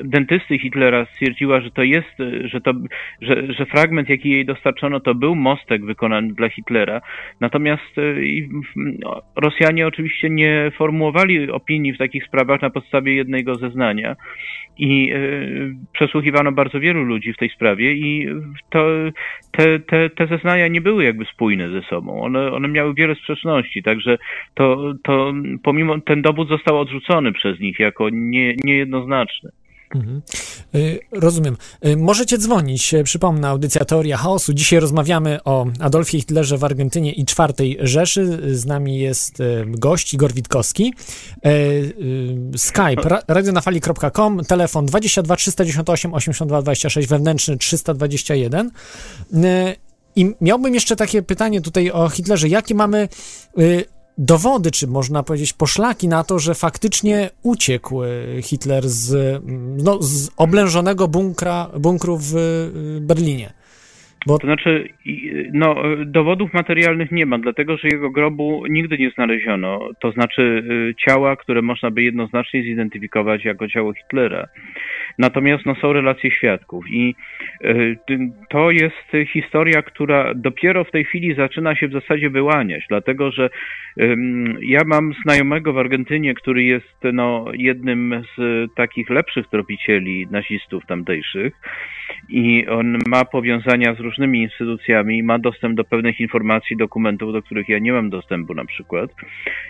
dentysty 0.03 0.59
Hitlera 0.59 1.05
stwierdziła, 1.05 1.61
że 1.61 1.71
to 1.71 1.83
jest, 1.83 2.17
że, 2.43 2.61
to, 2.61 2.73
że, 3.21 3.53
że 3.53 3.65
fragment, 3.65 4.09
jaki 4.09 4.29
jej 4.29 4.45
dostarczono, 4.45 4.99
to 4.99 5.15
był 5.15 5.35
mostek 5.35 5.85
wykonany 5.85 6.33
dla 6.33 6.49
Hitlera. 6.49 7.01
Natomiast 7.39 7.97
y, 7.97 8.47
no, 8.75 9.21
Rosjanie 9.35 9.87
oczywiście 9.87 10.29
nie 10.29 10.71
formułowali 10.77 11.51
opinii 11.51 11.93
w 11.93 11.97
takich 11.97 12.25
sprawach 12.25 12.61
na 12.61 12.69
podstawie 12.69 13.15
jednego 13.15 13.55
zeznania 13.55 14.15
i 14.79 15.13
przesłuchiwano 15.93 16.51
bardzo 16.51 16.79
wielu 16.79 17.03
ludzi 17.03 17.33
w 17.33 17.37
tej 17.37 17.49
sprawie 17.49 17.93
i 17.93 18.27
to, 18.69 18.87
te, 19.51 19.79
te, 19.79 20.09
te 20.09 20.27
zeznania 20.27 20.67
nie 20.67 20.81
były 20.81 21.03
jakby 21.03 21.25
spójne 21.25 21.69
ze 21.69 21.81
sobą. 21.81 22.21
One, 22.21 22.51
one 22.51 22.67
miały 22.67 22.93
wiele 22.93 23.15
sprzeczności, 23.15 23.83
także 23.83 24.17
to, 24.53 24.93
to 25.03 25.33
pomimo 25.63 25.99
ten 25.99 26.21
dowód 26.21 26.49
został 26.49 26.79
odrzucony 26.79 27.31
przez 27.31 27.59
nich 27.59 27.79
jako 27.79 28.09
nie, 28.11 28.55
niejednoznaczny. 28.63 29.49
Mhm. 29.95 30.21
Y, 30.75 30.99
rozumiem. 31.11 31.57
Y, 31.85 31.97
możecie 31.97 32.37
dzwonić. 32.37 32.93
Y, 32.93 33.03
przypomnę, 33.03 33.47
audycja 33.47 33.85
Teoria 33.85 34.17
Chaosu. 34.17 34.53
Dzisiaj 34.53 34.79
rozmawiamy 34.79 35.43
o 35.43 35.65
Adolfie 35.79 36.19
Hitlerze 36.19 36.57
w 36.57 36.63
Argentynie 36.63 37.11
i 37.11 37.25
czwartej 37.25 37.77
Rzeszy. 37.81 38.39
Z 38.57 38.65
nami 38.65 38.99
jest 38.99 39.37
gość 39.65 40.13
Igor 40.13 40.33
Witkowski. 40.33 40.93
Skype 42.57 43.21
radionafali.com, 43.27 44.45
telefon 44.45 44.85
22 44.85 45.35
398 45.35 46.13
82 46.13 46.61
26, 46.61 47.07
wewnętrzny 47.07 47.57
321. 47.57 48.71
I 50.15 50.35
miałbym 50.41 50.73
jeszcze 50.73 50.95
takie 50.95 51.21
pytanie 51.21 51.61
tutaj 51.61 51.91
o 51.91 52.09
Hitlerze. 52.09 52.47
Jakie 52.47 52.75
mamy 52.75 53.07
dowody, 54.17 54.71
czy 54.71 54.87
można 54.87 55.23
powiedzieć 55.23 55.53
poszlaki 55.53 56.07
na 56.07 56.23
to, 56.23 56.39
że 56.39 56.53
faktycznie 56.55 57.29
uciekł 57.43 58.03
y, 58.03 58.07
Hitler 58.41 58.83
z, 58.83 59.13
mm, 59.13 59.77
no, 59.77 60.01
z 60.01 60.29
oblężonego 60.37 61.07
bunkra, 61.07 61.67
bunkru 61.79 62.17
w 62.17 62.35
y, 62.35 63.01
Berlinie? 63.01 63.49
Bo... 64.27 64.39
To 64.39 64.47
znaczy, 64.47 64.89
no, 65.53 65.75
dowodów 66.05 66.53
materialnych 66.53 67.11
nie 67.11 67.25
ma, 67.25 67.39
dlatego 67.39 67.77
że 67.77 67.87
jego 67.87 68.09
grobu 68.09 68.63
nigdy 68.69 68.97
nie 68.97 69.11
znaleziono. 69.11 69.89
To 69.99 70.11
znaczy 70.11 70.63
ciała, 71.05 71.35
które 71.35 71.61
można 71.61 71.91
by 71.91 72.03
jednoznacznie 72.03 72.63
zidentyfikować 72.63 73.45
jako 73.45 73.67
ciało 73.67 73.93
Hitlera. 73.93 74.47
Natomiast 75.17 75.65
no, 75.65 75.75
są 75.75 75.93
relacje 75.93 76.31
świadków 76.31 76.85
i 76.91 77.15
y, 77.65 77.97
to 78.49 78.71
jest 78.71 79.27
historia, 79.33 79.81
która 79.81 80.33
dopiero 80.35 80.83
w 80.83 80.91
tej 80.91 81.05
chwili 81.05 81.35
zaczyna 81.35 81.75
się 81.75 81.87
w 81.87 81.91
zasadzie 81.91 82.29
wyłaniać, 82.29 82.85
dlatego 82.89 83.31
że 83.31 83.49
ja 84.61 84.81
mam 84.85 85.13
znajomego 85.23 85.73
w 85.73 85.77
Argentynie, 85.77 86.33
który 86.33 86.63
jest 86.63 86.97
no, 87.13 87.45
jednym 87.53 88.23
z 88.37 88.67
takich 88.75 89.09
lepszych 89.09 89.47
tropicieli 89.47 90.27
nazistów 90.31 90.85
tamtejszych 90.85 91.53
i 92.29 92.67
on 92.67 92.97
ma 93.07 93.25
powiązania 93.25 93.95
z 93.95 93.99
różnymi 93.99 94.41
instytucjami, 94.41 95.23
ma 95.23 95.39
dostęp 95.39 95.75
do 95.75 95.83
pewnych 95.83 96.19
informacji, 96.19 96.77
dokumentów, 96.77 97.33
do 97.33 97.41
których 97.41 97.69
ja 97.69 97.79
nie 97.79 97.91
mam 97.91 98.09
dostępu 98.09 98.53
na 98.53 98.65
przykład 98.65 99.11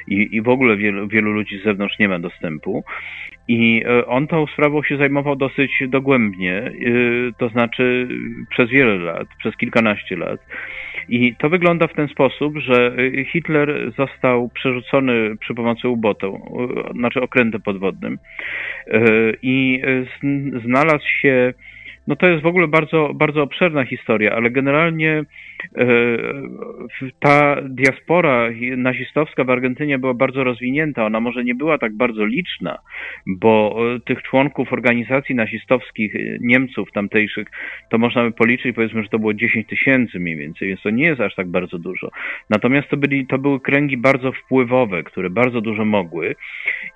i, 0.07 0.35
i 0.35 0.41
w 0.41 0.49
ogóle 0.49 0.77
wielu, 0.77 1.07
wielu 1.07 1.31
ludzi 1.31 1.59
z 1.59 1.63
zewnątrz 1.63 1.99
nie 1.99 2.09
ma 2.09 2.19
dostępu 2.19 2.83
i 3.47 3.83
e, 3.85 4.05
on 4.05 4.27
tą 4.27 4.47
sprawą 4.47 4.83
się 4.83 4.97
zajmował 4.97 5.35
dosyć 5.35 5.83
dogłębnie, 5.87 6.53
e, 6.57 6.71
to 7.37 7.49
znaczy 7.49 8.07
przez 8.49 8.69
wiele 8.69 8.97
lat, 8.97 9.27
przez 9.39 9.57
kilkanaście 9.57 10.15
lat. 10.15 10.39
I 11.09 11.35
to 11.35 11.49
wygląda 11.49 11.87
w 11.87 11.93
ten 11.93 12.07
sposób, 12.07 12.57
że 12.57 12.95
Hitler 13.31 13.91
został 13.97 14.49
przerzucony 14.49 15.37
przy 15.39 15.53
pomocy 15.53 15.87
ubotą, 15.87 16.55
znaczy 16.95 17.21
okrętem 17.21 17.61
podwodnym 17.61 18.17
e, 18.87 18.99
i 19.41 19.81
znalazł 20.63 21.07
się 21.21 21.53
no 22.07 22.15
to 22.15 22.27
jest 22.27 22.43
w 22.43 22.47
ogóle 22.47 22.67
bardzo, 22.67 23.11
bardzo 23.13 23.43
obszerna 23.43 23.85
historia, 23.85 24.31
ale 24.35 24.51
generalnie 24.51 25.11
e, 25.11 25.25
ta 27.19 27.61
diaspora 27.61 28.49
nazistowska 28.77 29.43
w 29.43 29.49
Argentynie 29.49 29.99
była 29.99 30.13
bardzo 30.13 30.43
rozwinięta. 30.43 31.05
Ona 31.05 31.19
może 31.19 31.43
nie 31.43 31.55
była 31.55 31.77
tak 31.77 31.93
bardzo 31.93 32.25
liczna, 32.25 32.77
bo 33.27 33.77
e, 33.95 33.99
tych 33.99 34.21
członków 34.23 34.73
organizacji 34.73 35.35
nazistowskich, 35.35 36.15
e, 36.15 36.19
Niemców 36.39 36.91
tamtejszych, 36.91 37.47
to 37.89 37.97
można 37.97 38.23
by 38.23 38.31
policzyć, 38.31 38.75
powiedzmy, 38.75 39.03
że 39.03 39.09
to 39.09 39.19
było 39.19 39.33
10 39.33 39.67
tysięcy 39.67 40.19
mniej 40.19 40.35
więcej, 40.35 40.67
więc 40.67 40.81
to 40.81 40.89
nie 40.89 41.05
jest 41.05 41.21
aż 41.21 41.35
tak 41.35 41.47
bardzo 41.47 41.79
dużo. 41.79 42.11
Natomiast 42.49 42.89
to, 42.89 42.97
byli, 42.97 43.27
to 43.27 43.37
były 43.37 43.59
kręgi 43.59 43.97
bardzo 43.97 44.31
wpływowe, 44.31 45.03
które 45.03 45.29
bardzo 45.29 45.61
dużo 45.61 45.85
mogły 45.85 46.35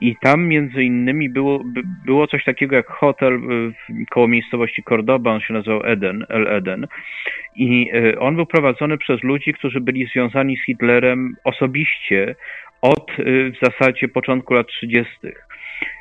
i 0.02 0.16
tam 0.22 0.48
między 0.48 0.84
innymi 0.84 1.30
było, 1.30 1.64
było 2.06 2.28
coś 2.28 2.44
takiego 2.44 2.76
jak 2.76 2.88
hotel 2.88 3.40
koło 4.10 4.28
miejscowości 4.28 4.84
Cor 4.84 5.02
Cordoba, 5.02 5.32
on 5.32 5.42
się 5.42 5.54
nazywał 5.54 5.82
Eden, 5.86 6.26
El 6.30 6.48
Eden. 6.48 6.88
I 7.56 7.90
e, 7.94 8.20
on 8.20 8.36
był 8.36 8.46
prowadzony 8.52 8.98
przez 8.98 9.24
ludzi, 9.24 9.54
którzy 9.54 9.82
byli 9.82 10.06
związani 10.06 10.58
z 10.58 10.66
Hitlerem 10.66 11.36
osobiście 11.44 12.36
od 12.82 13.12
w 13.26 13.66
zasadzie 13.66 14.08
początku 14.08 14.54
lat 14.54 14.68
30. 14.68 15.12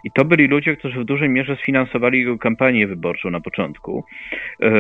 I 0.05 0.11
to 0.11 0.25
byli 0.25 0.47
ludzie, 0.47 0.77
którzy 0.77 1.01
w 1.01 1.05
dużej 1.05 1.29
mierze 1.29 1.57
sfinansowali 1.57 2.19
jego 2.19 2.39
kampanię 2.39 2.87
wyborczą 2.87 3.31
na 3.31 3.41
początku, 3.41 4.05
e, 4.63 4.71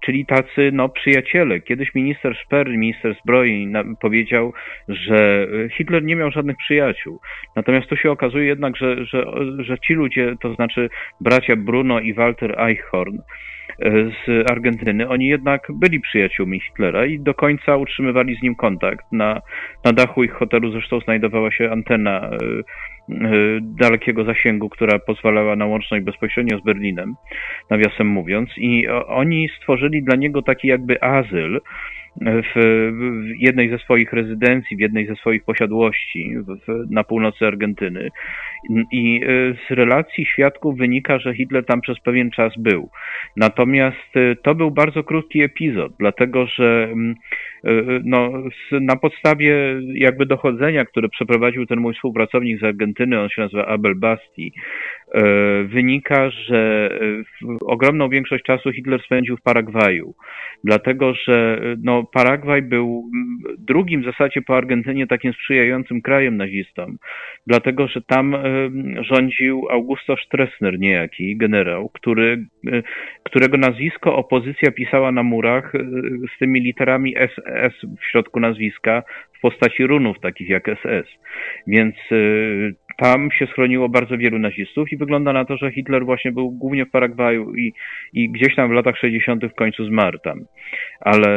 czyli 0.00 0.26
tacy 0.26 0.70
no, 0.72 0.88
przyjaciele. 0.88 1.60
Kiedyś 1.60 1.94
minister 1.94 2.36
Sperry, 2.46 2.76
minister 2.76 3.16
zbroi 3.22 3.72
powiedział, 4.00 4.52
że 4.88 5.46
Hitler 5.76 6.04
nie 6.04 6.16
miał 6.16 6.30
żadnych 6.30 6.56
przyjaciół. 6.56 7.20
Natomiast 7.56 7.86
tu 7.86 7.96
się 7.96 8.10
okazuje 8.10 8.46
jednak, 8.46 8.76
że, 8.76 9.04
że, 9.04 9.24
że 9.58 9.78
ci 9.78 9.94
ludzie, 9.94 10.34
to 10.40 10.54
znaczy 10.54 10.90
bracia 11.20 11.56
Bruno 11.56 12.00
i 12.00 12.14
Walter 12.14 12.60
Eichhorn, 12.60 13.18
e, 13.18 13.90
z 14.26 14.50
Argentyny, 14.50 15.08
oni 15.08 15.26
jednak 15.26 15.66
byli 15.74 16.00
przyjaciółmi 16.00 16.60
Hitlera 16.60 17.06
i 17.06 17.18
do 17.18 17.34
końca 17.34 17.76
utrzymywali 17.76 18.36
z 18.36 18.42
nim 18.42 18.54
kontakt. 18.54 19.04
Na, 19.12 19.40
na 19.84 19.92
dachu 19.92 20.24
ich 20.24 20.32
hotelu 20.32 20.72
zresztą 20.72 21.00
znajdowała 21.00 21.50
się 21.50 21.70
antena 21.70 22.20
e, 22.20 22.38
dalekiego 23.60 24.24
zasięgu, 24.24 24.68
która 24.68 24.98
pozwalała 24.98 25.56
na 25.56 25.66
łączność 25.66 26.04
bezpośrednio 26.04 26.58
z 26.58 26.64
Berlinem, 26.64 27.14
nawiasem 27.70 28.06
mówiąc. 28.06 28.50
I 28.56 28.88
oni 29.06 29.48
stworzyli 29.56 30.02
dla 30.02 30.16
niego 30.16 30.42
taki 30.42 30.68
jakby 30.68 31.02
azyl, 31.02 31.60
w, 32.20 32.54
jednej 33.38 33.70
ze 33.70 33.78
swoich 33.78 34.12
rezydencji, 34.12 34.76
w 34.76 34.80
jednej 34.80 35.06
ze 35.06 35.16
swoich 35.16 35.44
posiadłości 35.44 36.34
w, 36.38 36.90
na 36.90 37.04
północy 37.04 37.46
Argentyny. 37.46 38.08
I 38.92 39.24
y, 39.24 39.56
z 39.68 39.70
relacji 39.70 40.26
świadków 40.26 40.78
wynika, 40.78 41.18
że 41.18 41.34
Hitler 41.34 41.64
tam 41.64 41.80
przez 41.80 42.00
pewien 42.00 42.30
czas 42.30 42.52
był. 42.58 42.90
Natomiast 43.36 44.16
y, 44.16 44.36
to 44.42 44.54
był 44.54 44.70
bardzo 44.70 45.04
krótki 45.04 45.42
epizod, 45.42 45.92
dlatego 45.98 46.46
że 46.46 46.88
mm, 46.92 47.14
y, 47.66 48.00
no, 48.04 48.32
na 48.72 48.96
podstawie 48.96 49.80
jakby 49.94 50.26
dochodzenia, 50.26 50.84
które 50.84 51.08
przeprowadził 51.08 51.66
ten 51.66 51.80
mój 51.80 51.94
współpracownik 51.94 52.60
z 52.60 52.64
Argentyny, 52.64 53.20
on 53.20 53.28
się 53.28 53.42
nazywa 53.42 53.66
Abel 53.66 53.94
Basti, 53.94 54.52
wynika, 55.64 56.30
że 56.30 56.90
ogromną 57.66 58.08
większość 58.08 58.44
czasu 58.44 58.72
Hitler 58.72 59.02
spędził 59.02 59.36
w 59.36 59.42
Paragwaju, 59.42 60.14
dlatego 60.64 61.14
że 61.14 61.60
no, 61.82 62.04
Paragwaj 62.12 62.62
był 62.62 63.10
drugim 63.58 64.02
w 64.02 64.04
zasadzie 64.04 64.42
po 64.42 64.56
Argentynie 64.56 65.06
takim 65.06 65.32
sprzyjającym 65.32 66.02
krajem 66.02 66.36
nazistom, 66.36 66.96
dlatego 67.46 67.88
że 67.88 68.02
tam 68.02 68.36
rządził 69.00 69.66
Augusto 69.70 70.16
Stressner 70.16 70.78
niejaki, 70.78 71.36
generał, 71.36 71.88
który, 71.88 72.46
e, 72.72 72.82
którego 73.22 73.56
nazwisko 73.58 74.16
opozycja 74.16 74.70
pisała 74.70 75.12
na 75.12 75.22
murach 75.22 75.74
e, 75.74 75.78
z 76.34 76.38
tymi 76.38 76.60
literami 76.60 77.14
SS 77.14 77.74
w 78.00 78.04
środku 78.10 78.40
nazwiska 78.40 79.02
w 79.38 79.40
postaci 79.40 79.86
runów 79.86 80.20
takich 80.20 80.48
jak 80.48 80.64
SS. 80.66 81.08
Więc 81.66 81.94
e, 82.12 82.16
tam 83.00 83.30
się 83.30 83.46
schroniło 83.46 83.88
bardzo 83.88 84.18
wielu 84.18 84.38
nazistów 84.38 84.92
i 84.92 84.96
wygląda 84.96 85.32
na 85.32 85.44
to, 85.44 85.56
że 85.56 85.72
Hitler 85.72 86.04
właśnie 86.04 86.32
był 86.32 86.50
głównie 86.50 86.86
w 86.86 86.90
Paragwaju 86.90 87.54
i, 87.54 87.72
i 88.12 88.30
gdzieś 88.30 88.56
tam 88.56 88.68
w 88.68 88.72
latach 88.72 88.96
60. 88.96 89.44
w 89.44 89.54
końcu 89.54 89.84
zmarł 89.84 90.18
tam. 90.18 90.38
Ale 91.00 91.28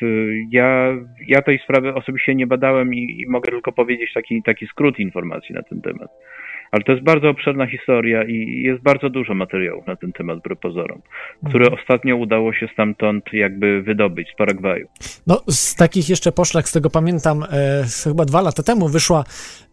w, 0.00 0.06
ja, 0.50 0.96
ja 1.26 1.42
tej 1.42 1.58
sprawy 1.58 1.94
osobiście 1.94 2.34
nie 2.34 2.46
badałem 2.46 2.94
i, 2.94 3.20
i 3.20 3.28
mogę 3.28 3.50
tylko 3.50 3.72
powiedzieć 3.72 4.12
taki, 4.12 4.42
taki 4.42 4.66
skrót 4.66 4.98
informacji 4.98 5.54
na 5.54 5.62
ten 5.62 5.80
temat. 5.80 6.10
Ale 6.70 6.82
to 6.82 6.92
jest 6.92 7.04
bardzo 7.04 7.28
obszerna 7.28 7.66
historia 7.66 8.24
i 8.24 8.62
jest 8.62 8.82
bardzo 8.82 9.10
dużo 9.10 9.34
materiałów 9.34 9.86
na 9.86 9.96
ten 9.96 10.12
temat, 10.12 10.38
wbrew 10.38 10.58
pozorom, 10.58 11.02
które 11.48 11.64
mhm. 11.64 11.80
ostatnio 11.80 12.16
udało 12.16 12.52
się 12.52 12.68
stamtąd 12.72 13.24
jakby 13.32 13.82
wydobyć 13.82 14.28
z 14.34 14.36
Paragwaju. 14.36 14.86
No, 15.26 15.42
z 15.48 15.74
takich 15.74 16.08
jeszcze 16.08 16.32
poszlak, 16.32 16.68
z 16.68 16.72
tego 16.72 16.90
pamiętam, 16.90 17.42
e, 17.42 17.84
chyba 18.04 18.24
dwa 18.24 18.40
lata 18.40 18.62
temu 18.62 18.88
wyszła 18.88 19.24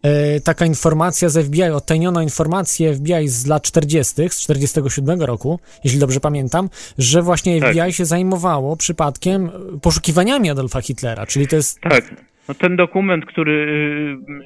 e, 0.03 0.39
taka 0.39 0.65
informacja 0.65 1.29
z 1.29 1.45
FBI, 1.45 1.63
odtajniono 1.63 2.21
informację 2.21 2.93
FBI 2.93 3.27
z 3.27 3.47
lat 3.47 3.63
40., 3.63 4.29
z 4.29 4.39
47 4.39 5.21
roku, 5.21 5.59
jeśli 5.83 5.99
dobrze 5.99 6.19
pamiętam, 6.19 6.69
że 6.97 7.21
właśnie 7.21 7.61
FBI 7.61 7.77
tak. 7.77 7.91
się 7.91 8.05
zajmowało 8.05 8.77
przypadkiem 8.77 9.49
poszukiwaniami 9.81 10.49
Adolfa 10.49 10.81
Hitlera, 10.81 11.25
czyli 11.25 11.47
to 11.47 11.55
jest... 11.55 11.81
Tak. 11.81 12.27
No 12.47 12.53
ten 12.53 12.75
dokument, 12.75 13.25
który 13.25 13.51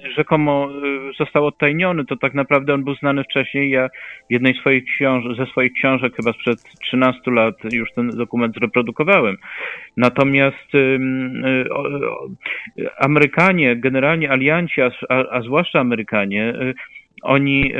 y, 0.05 0.11
rzekomo 0.11 0.69
y, 1.09 1.13
został 1.17 1.45
odtajniony, 1.45 2.05
to 2.05 2.17
tak 2.17 2.33
naprawdę 2.33 2.73
on 2.73 2.83
był 2.83 2.95
znany 2.95 3.23
wcześniej. 3.23 3.69
Ja 3.69 3.89
jednej 4.29 4.53
swoich 4.53 4.83
książ- 4.85 5.37
ze 5.37 5.45
swoich 5.45 5.73
książek 5.73 6.15
chyba 6.15 6.33
sprzed 6.33 6.63
13 6.81 7.31
lat 7.31 7.55
już 7.73 7.91
ten 7.93 8.09
dokument 8.09 8.55
zreprodukowałem. 8.55 9.37
Natomiast 9.97 10.75
y, 10.75 10.99
Amerykanie, 12.97 13.75
generalnie 13.75 14.31
alianci, 14.31 14.81
a, 14.81 14.91
a 15.31 15.41
zwłaszcza 15.41 15.79
Amerykanie, 15.79 16.53
oni 17.21 17.73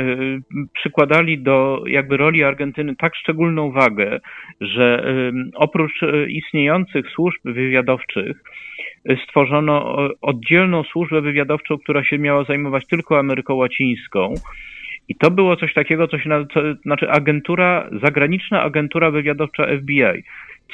przykładali 0.74 1.38
do 1.38 1.82
jakby 1.86 2.16
roli 2.16 2.44
Argentyny 2.44 2.96
tak 2.96 3.16
szczególną 3.16 3.72
wagę, 3.72 4.20
że 4.60 5.04
oprócz 5.54 6.00
istniejących 6.28 7.10
służb 7.10 7.40
wywiadowczych, 7.44 8.36
stworzono 9.24 9.96
oddzielną 10.20 10.82
służbę 10.82 11.20
wywiadowczą, 11.20 11.78
która 11.78 12.04
się 12.04 12.18
miała 12.18 12.44
zajmować 12.44 12.86
tylko 12.86 13.18
Ameryką 13.18 13.54
Łacińską. 13.54 14.34
I 15.08 15.14
to 15.14 15.30
było 15.30 15.56
coś 15.56 15.74
takiego, 15.74 16.08
co 16.08 16.18
się 16.18 16.28
nazywa, 16.28 16.50
znaczy 16.82 17.10
agentura, 17.10 17.90
zagraniczna 18.02 18.62
agentura 18.62 19.10
wywiadowcza 19.10 19.66
FBI. 19.66 20.22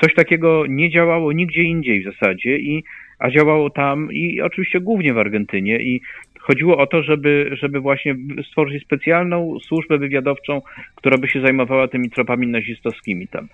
Coś 0.01 0.15
takiego 0.15 0.65
nie 0.69 0.91
działało 0.91 1.33
nigdzie 1.33 1.63
indziej 1.63 2.01
w 2.01 2.05
zasadzie, 2.05 2.59
i, 2.59 2.85
a 3.19 3.31
działało 3.31 3.71
tam 3.71 4.13
i 4.13 4.41
oczywiście 4.41 4.81
głównie 4.81 5.15
w 5.15 5.19
Argentynie. 5.19 5.83
I 5.83 6.01
chodziło 6.41 6.77
o 6.77 6.87
to, 6.87 7.03
żeby, 7.03 7.51
żeby 7.53 7.81
właśnie 7.81 8.17
stworzyć 8.51 8.85
specjalną 8.85 9.59
służbę 9.61 9.99
wywiadowczą, 9.99 10.63
która 10.95 11.19
by 11.19 11.29
się 11.29 11.41
zajmowała 11.41 11.89
tymi 11.89 12.11
tropami 12.11 12.47
nazistowskimi 12.47 13.29
tam. 13.29 13.49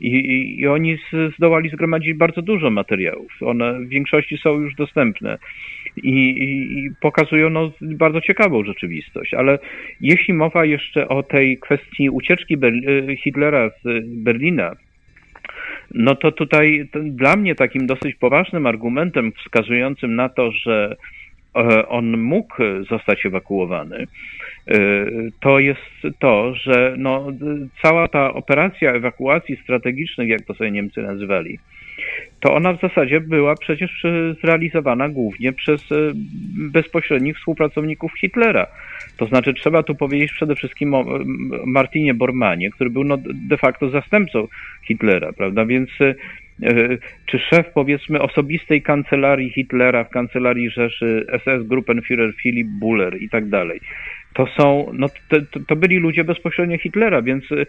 I, 0.00 0.60
i, 0.60 0.66
oni 0.66 0.96
z, 0.96 1.34
zdołali 1.36 1.70
zgromadzić 1.70 2.14
bardzo 2.14 2.42
dużo 2.42 2.70
materiałów. 2.70 3.32
One 3.40 3.80
w 3.80 3.88
większości 3.88 4.38
są 4.38 4.60
już 4.60 4.74
dostępne 4.74 5.38
i, 5.96 6.10
i, 6.12 6.90
pokazują 7.00 7.50
no, 7.50 7.72
bardzo 7.80 8.20
ciekawą 8.20 8.64
rzeczywistość. 8.64 9.34
Ale 9.34 9.58
jeśli 10.00 10.34
mowa 10.34 10.64
jeszcze 10.64 11.08
o 11.08 11.22
tej 11.22 11.58
kwestii 11.58 12.10
ucieczki 12.10 12.56
Ber- 12.56 13.16
Hitlera 13.22 13.70
z 13.70 14.04
Berlina, 14.06 14.72
no 15.94 16.14
to 16.14 16.32
tutaj 16.32 16.88
dla 17.02 17.36
mnie 17.36 17.54
takim 17.54 17.86
dosyć 17.86 18.14
poważnym 18.14 18.66
argumentem 18.66 19.32
wskazującym 19.32 20.14
na 20.14 20.28
to, 20.28 20.52
że 20.52 20.96
e, 21.00 21.15
on 21.88 22.18
mógł 22.18 22.56
zostać 22.90 23.26
ewakuowany, 23.26 24.06
Y, 24.74 25.32
to 25.40 25.58
jest 25.58 25.80
to, 26.18 26.54
że 26.54 26.94
no, 26.98 27.26
cała 27.82 28.08
ta 28.08 28.34
operacja 28.34 28.92
ewakuacji 28.92 29.56
strategicznych, 29.62 30.28
jak 30.28 30.42
to 30.42 30.54
sobie 30.54 30.70
Niemcy 30.70 31.02
nazywali, 31.02 31.58
to 32.40 32.54
ona 32.54 32.72
w 32.72 32.80
zasadzie 32.80 33.20
była 33.20 33.54
przecież 33.54 34.02
zrealizowana 34.42 35.08
głównie 35.08 35.52
przez 35.52 35.92
y, 35.92 36.12
bezpośrednich 36.72 37.36
współpracowników 37.36 38.12
Hitlera. 38.20 38.66
To 39.16 39.26
znaczy 39.26 39.54
trzeba 39.54 39.82
tu 39.82 39.94
powiedzieć 39.94 40.32
przede 40.32 40.54
wszystkim 40.54 40.94
o 40.94 41.04
Martinie 41.66 42.14
Bormanie, 42.14 42.70
który 42.70 42.90
był 42.90 43.04
no, 43.04 43.18
de 43.48 43.56
facto 43.56 43.90
zastępcą 43.90 44.48
Hitlera, 44.82 45.32
prawda? 45.32 45.64
Więc 45.66 45.90
czy 47.26 47.38
szef 47.38 47.66
powiedzmy 47.74 48.22
osobistej 48.22 48.82
kancelarii 48.82 49.50
Hitlera 49.50 50.04
w 50.04 50.10
kancelarii 50.10 50.70
Rzeszy 50.70 51.26
SS 51.38 51.68
Gruppenführer 51.68 52.34
Philip 52.42 52.68
Buller 52.68 53.22
i 53.22 53.28
tak 53.28 53.48
dalej 53.48 53.80
to 54.36 54.46
są, 54.46 54.90
no 54.92 55.08
to, 55.28 55.36
to, 55.66 55.76
byli 55.76 55.98
ludzie 55.98 56.24
bezpośrednio 56.24 56.78
Hitlera, 56.78 57.22
więc 57.22 57.52
y, 57.52 57.66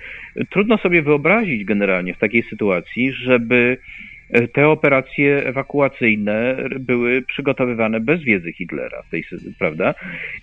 trudno 0.49 0.77
sobie 0.77 1.01
wyobrazić 1.01 1.65
generalnie 1.65 2.13
w 2.13 2.17
takiej 2.17 2.43
sytuacji, 2.43 3.13
żeby 3.13 3.77
te 4.53 4.67
operacje 4.67 5.45
ewakuacyjne 5.45 6.57
były 6.79 7.21
przygotowywane 7.21 7.99
bez 7.99 8.23
wiedzy 8.23 8.53
Hitlera, 8.53 9.03
tej, 9.11 9.23
prawda? 9.59 9.93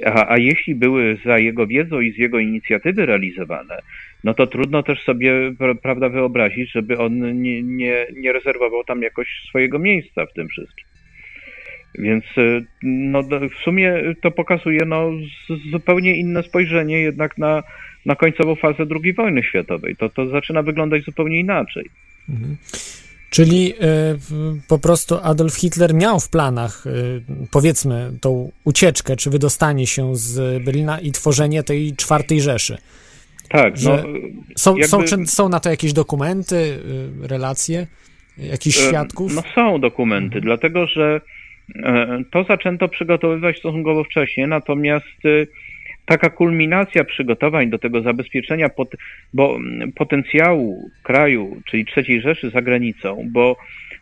A, 0.04 0.32
a 0.32 0.38
jeśli 0.38 0.74
były 0.74 1.18
za 1.24 1.38
jego 1.38 1.66
wiedzą 1.66 2.00
i 2.00 2.12
z 2.12 2.18
jego 2.18 2.38
inicjatywy 2.38 3.06
realizowane, 3.06 3.78
no 4.24 4.34
to 4.34 4.46
trudno 4.46 4.82
też 4.82 5.02
sobie, 5.02 5.32
prawda, 5.82 6.08
wyobrazić, 6.08 6.72
żeby 6.72 6.98
on 6.98 7.42
nie, 7.42 7.62
nie, 7.62 8.06
nie 8.16 8.32
rezerwował 8.32 8.84
tam 8.84 9.02
jakoś 9.02 9.42
swojego 9.48 9.78
miejsca 9.78 10.26
w 10.26 10.32
tym 10.32 10.48
wszystkim. 10.48 10.84
Więc 11.98 12.24
e, 12.38 12.60
no, 12.82 13.22
w 13.22 13.64
sumie 13.64 14.02
to 14.22 14.30
pokazuje 14.30 14.80
no, 14.86 15.10
zupełnie 15.70 16.16
inne 16.16 16.42
spojrzenie 16.42 17.00
jednak 17.00 17.38
na, 17.38 17.62
na 18.06 18.16
końcową 18.16 18.54
fazę 18.54 18.86
II 19.04 19.12
wojny 19.12 19.42
światowej. 19.42 19.96
To, 19.96 20.08
to 20.08 20.26
zaczyna 20.26 20.62
wyglądać 20.62 21.04
zupełnie 21.04 21.40
inaczej. 21.40 21.84
Mhm. 22.28 22.56
Czyli 23.34 23.72
y, 23.72 23.76
po 24.68 24.78
prostu 24.78 25.14
Adolf 25.22 25.54
Hitler 25.54 25.94
miał 25.94 26.20
w 26.20 26.30
planach, 26.30 26.86
y, 26.86 27.22
powiedzmy, 27.50 28.10
tą 28.20 28.50
ucieczkę, 28.64 29.16
czy 29.16 29.30
wydostanie 29.30 29.86
się 29.86 30.16
z 30.16 30.64
Berlina 30.64 31.00
i 31.00 31.12
tworzenie 31.12 31.62
tej 31.62 31.96
czwartej 31.96 32.40
Rzeszy. 32.40 32.78
Tak. 33.48 33.74
No, 33.84 33.98
są, 34.56 34.76
jakby... 34.76 34.88
są, 34.88 35.04
czy 35.04 35.26
są 35.26 35.48
na 35.48 35.60
to 35.60 35.70
jakieś 35.70 35.92
dokumenty, 35.92 36.56
y, 37.24 37.28
relacje, 37.28 37.86
jakichś 38.38 38.76
świadków? 38.76 39.34
No 39.34 39.42
są 39.54 39.80
dokumenty, 39.80 40.36
mhm. 40.36 40.44
dlatego 40.44 40.86
że 40.86 41.20
To 42.30 42.44
zaczęto 42.44 42.88
przygotowywać 42.88 43.58
stosunkowo 43.58 44.04
wcześnie, 44.04 44.46
natomiast 44.46 45.18
taka 46.06 46.30
kulminacja 46.30 47.04
przygotowań 47.04 47.70
do 47.70 47.78
tego 47.78 48.02
zabezpieczenia 48.02 48.68
pot, 48.68 48.88
bo, 49.34 49.58
potencjału 49.94 50.90
kraju, 51.02 51.60
czyli 51.70 51.84
trzeciej 51.84 52.20
Rzeszy 52.20 52.50
za 52.50 52.62
granicą, 52.62 53.28
bo 53.32 53.56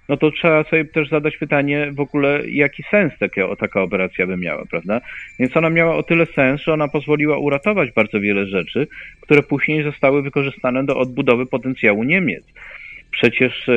no 0.09 0.17
to 0.17 0.31
trzeba 0.31 0.65
sobie 0.65 0.85
też 0.85 1.09
zadać 1.09 1.37
pytanie 1.37 1.93
w 1.93 2.01
ogóle, 2.01 2.43
jaki 2.49 2.83
sens 2.91 3.13
taka, 3.19 3.57
taka 3.57 3.83
operacja 3.83 4.27
by 4.27 4.37
miała, 4.37 4.65
prawda? 4.67 5.01
Więc 5.39 5.57
ona 5.57 5.71
miała 5.71 5.97
o 5.97 6.03
tyle 6.03 6.27
sens, 6.27 6.63
że 6.63 6.73
ona 6.73 6.89
pozwoliła 6.89 7.39
uratować 7.39 7.91
bardzo 7.91 8.21
wiele 8.21 8.47
rzeczy, 8.47 8.87
które 9.21 9.43
później 9.43 9.83
zostały 9.83 10.23
wykorzystane 10.23 10.85
do 10.85 10.99
odbudowy 10.99 11.47
potencjału 11.47 12.05
Niemiec. 12.05 12.45
Przecież 13.11 13.71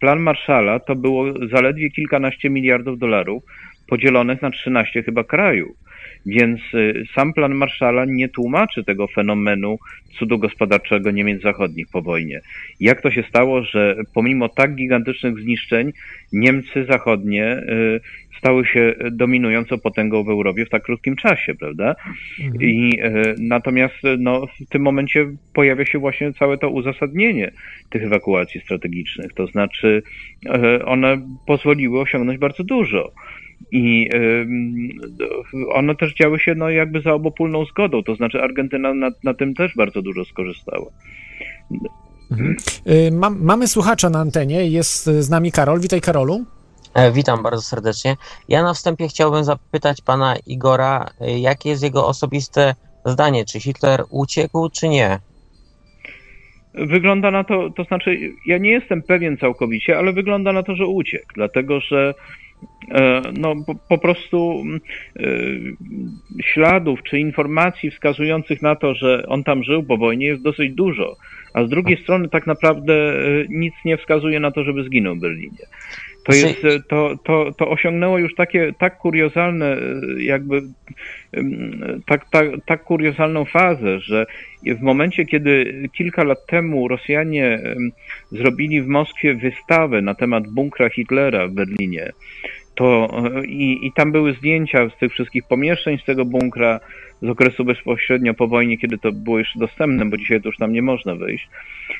plan 0.00 0.20
Marszala 0.20 0.78
to 0.78 0.94
było 0.94 1.48
zaledwie 1.48 1.90
kilkanaście 1.90 2.50
miliardów 2.50 2.98
dolarów 2.98 3.42
podzielonych 3.88 4.42
na 4.42 4.50
13 4.50 5.02
chyba 5.02 5.24
krajów. 5.24 5.76
Więc 6.26 6.60
y, 6.74 7.04
sam 7.14 7.32
plan 7.32 7.54
Marszala 7.54 8.04
nie 8.04 8.28
tłumaczy 8.28 8.84
tego 8.84 9.06
fenomenu 9.06 9.78
cudu 10.18 10.38
gospodarczego 10.38 11.10
Niemiec 11.10 11.42
Zachodnich 11.42 11.86
po 11.92 12.02
wojnie. 12.02 12.40
Jak 12.80 13.00
to 13.00 13.10
się 13.10 13.22
stało, 13.22 13.62
że 13.62 13.96
pomimo 14.14 14.48
tak 14.48 14.74
gigantycznych 14.74 15.38
zniszczeń 15.38 15.92
Niemcy 16.32 16.84
Zachodnie 16.84 17.56
y, 17.56 18.00
stały 18.38 18.66
się 18.66 18.94
dominującą 19.10 19.78
potęgą 19.78 20.24
w 20.24 20.28
Europie 20.28 20.66
w 20.66 20.70
tak 20.70 20.82
krótkim 20.82 21.16
czasie, 21.16 21.54
prawda? 21.54 21.94
Mhm. 22.40 22.62
I 22.62 23.00
y, 23.00 23.34
natomiast 23.38 23.94
no, 24.18 24.46
w 24.46 24.68
tym 24.68 24.82
momencie 24.82 25.26
pojawia 25.54 25.84
się 25.84 25.98
właśnie 25.98 26.32
całe 26.32 26.58
to 26.58 26.70
uzasadnienie 26.70 27.50
tych 27.90 28.02
ewakuacji 28.02 28.60
strategicznych. 28.60 29.32
To 29.32 29.46
znaczy, 29.46 30.02
one 30.84 31.18
pozwoliły 31.46 32.00
osiągnąć 32.00 32.38
bardzo 32.38 32.64
dużo. 32.64 33.12
I 33.72 34.08
one 35.74 35.94
też 35.94 36.14
działy 36.14 36.38
się 36.38 36.54
no, 36.54 36.70
jakby 36.70 37.00
za 37.00 37.12
obopólną 37.12 37.64
zgodą, 37.64 38.02
to 38.02 38.16
znaczy 38.16 38.42
Argentyna 38.42 38.94
na, 38.94 39.10
na 39.24 39.34
tym 39.34 39.54
też 39.54 39.74
bardzo 39.76 40.02
dużo 40.02 40.24
skorzystała. 40.24 40.86
Mhm. 42.30 42.56
Y, 42.86 43.10
mam, 43.12 43.42
mamy 43.42 43.68
słuchacza 43.68 44.10
na 44.10 44.18
antenie, 44.18 44.64
jest 44.64 45.04
z 45.04 45.30
nami 45.30 45.52
Karol. 45.52 45.80
Witaj 45.80 46.00
Karolu. 46.00 46.44
E, 46.94 47.12
witam 47.12 47.42
bardzo 47.42 47.62
serdecznie. 47.62 48.16
Ja 48.48 48.62
na 48.62 48.74
wstępie 48.74 49.08
chciałbym 49.08 49.44
zapytać 49.44 50.02
pana 50.02 50.34
Igora, 50.46 51.06
y, 51.20 51.38
jakie 51.38 51.68
jest 51.68 51.82
jego 51.82 52.06
osobiste 52.06 52.74
zdanie, 53.04 53.44
czy 53.44 53.60
Hitler 53.60 54.04
uciekł, 54.10 54.68
czy 54.68 54.88
nie? 54.88 55.18
Wygląda 56.74 57.30
na 57.30 57.44
to, 57.44 57.70
to 57.70 57.84
znaczy, 57.84 58.18
ja 58.46 58.58
nie 58.58 58.70
jestem 58.70 59.02
pewien 59.02 59.36
całkowicie, 59.36 59.98
ale 59.98 60.12
wygląda 60.12 60.52
na 60.52 60.62
to, 60.62 60.76
że 60.76 60.86
uciekł, 60.86 61.26
dlatego 61.34 61.80
że 61.80 62.14
E, 62.14 62.14
no, 63.38 63.54
po, 63.66 63.74
po 63.88 63.98
prostu 63.98 64.64
e, 65.16 65.22
śladów 66.42 67.02
czy 67.02 67.18
informacji 67.18 67.90
wskazujących 67.90 68.62
na 68.62 68.76
to, 68.76 68.94
że 68.94 69.22
on 69.28 69.44
tam 69.44 69.64
żył 69.64 69.82
po 69.82 69.96
wojnie 69.96 70.26
jest 70.26 70.42
dosyć 70.42 70.74
dużo, 70.74 71.16
a 71.54 71.64
z 71.64 71.68
drugiej 71.68 72.02
strony 72.02 72.28
tak 72.28 72.46
naprawdę 72.46 72.94
e, 72.94 73.44
nic 73.48 73.74
nie 73.84 73.96
wskazuje 73.96 74.40
na 74.40 74.50
to, 74.50 74.64
żeby 74.64 74.84
zginął 74.84 75.16
w 75.16 75.20
Berlinie. 75.20 75.66
To, 76.26 76.32
jest, 76.32 76.62
to, 76.88 77.16
to, 77.24 77.52
to 77.58 77.68
osiągnęło 77.68 78.18
już 78.18 78.34
takie 78.34 78.72
tak 78.78 78.98
kuriozalne, 78.98 79.76
jakby 80.18 80.62
tak, 82.06 82.30
tak, 82.30 82.46
tak 82.66 82.84
kuriozalną 82.84 83.44
fazę, 83.44 84.00
że 84.00 84.26
w 84.66 84.80
momencie, 84.80 85.24
kiedy 85.24 85.72
kilka 85.92 86.24
lat 86.24 86.46
temu 86.46 86.88
Rosjanie 86.88 87.60
zrobili 88.30 88.82
w 88.82 88.86
Moskwie 88.86 89.34
wystawę 89.34 90.02
na 90.02 90.14
temat 90.14 90.48
bunkra 90.48 90.90
Hitlera 90.90 91.48
w 91.48 91.52
Berlinie, 91.52 92.12
to 92.76 93.08
i, 93.46 93.86
i 93.86 93.92
tam 93.92 94.12
były 94.12 94.32
zdjęcia 94.32 94.90
z 94.90 94.98
tych 94.98 95.12
wszystkich 95.12 95.44
pomieszczeń 95.44 95.98
z 95.98 96.04
tego 96.04 96.24
bunkra 96.24 96.80
z 97.22 97.28
okresu 97.28 97.64
bezpośrednio 97.64 98.34
po 98.34 98.48
wojnie, 98.48 98.78
kiedy 98.78 98.98
to 98.98 99.12
było 99.12 99.38
jeszcze 99.38 99.58
dostępne, 99.58 100.04
bo 100.04 100.16
dzisiaj 100.16 100.42
to 100.42 100.48
już 100.48 100.56
tam 100.56 100.72
nie 100.72 100.82
można 100.82 101.14
wyjść. 101.14 101.48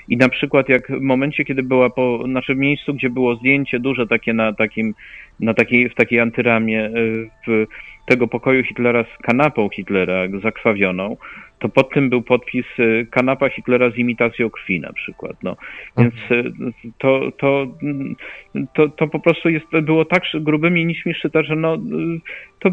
I 0.08 0.16
na 0.16 0.28
przykład 0.28 0.68
jak 0.68 0.88
w 0.88 1.00
momencie, 1.00 1.44
kiedy 1.44 1.62
była 1.62 1.90
po, 1.90 2.24
w 2.48 2.56
miejscu, 2.56 2.94
gdzie 2.94 3.10
było 3.10 3.36
zdjęcie 3.36 3.80
duże 3.80 4.06
takie 4.06 4.32
na 4.32 4.52
takim, 4.52 4.94
na 5.40 5.54
takiej, 5.54 5.88
w 5.88 5.94
takiej 5.94 6.20
antyramie 6.20 6.84
e, 6.84 6.90
w 7.46 7.66
tego 8.06 8.28
pokoju 8.28 8.64
Hitlera 8.64 9.04
z 9.04 9.22
kanapą 9.22 9.68
Hitlera 9.68 10.28
zakrwawioną, 10.42 11.16
to 11.58 11.68
pod 11.68 11.90
tym 11.90 12.10
był 12.10 12.22
podpis 12.22 12.66
y, 12.78 13.06
kanapa 13.10 13.48
Hitlera 13.48 13.90
z 13.90 13.98
imitacją 13.98 14.50
krwi 14.50 14.80
na 14.80 14.92
przykład. 14.92 15.36
No. 15.42 15.56
Więc 15.98 16.14
mhm. 16.30 16.72
y, 16.84 16.92
to, 16.98 17.32
to, 17.38 17.66
to, 18.74 18.88
to 18.88 19.08
po 19.08 19.20
prostu 19.20 19.48
jest, 19.48 19.66
było 19.82 20.04
tak 20.04 20.22
grubymi 20.34 20.86
nićmi 20.86 21.14
szyte, 21.14 21.44
że 21.44 21.56
no, 21.56 21.74
y, 21.74 21.78
to 22.60 22.70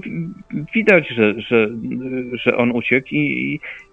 widać, 0.75 1.09
że, 1.09 1.41
że, 1.41 1.69
że 2.33 2.57
on 2.57 2.71
uciekł 2.71 3.07
i, 3.11 3.15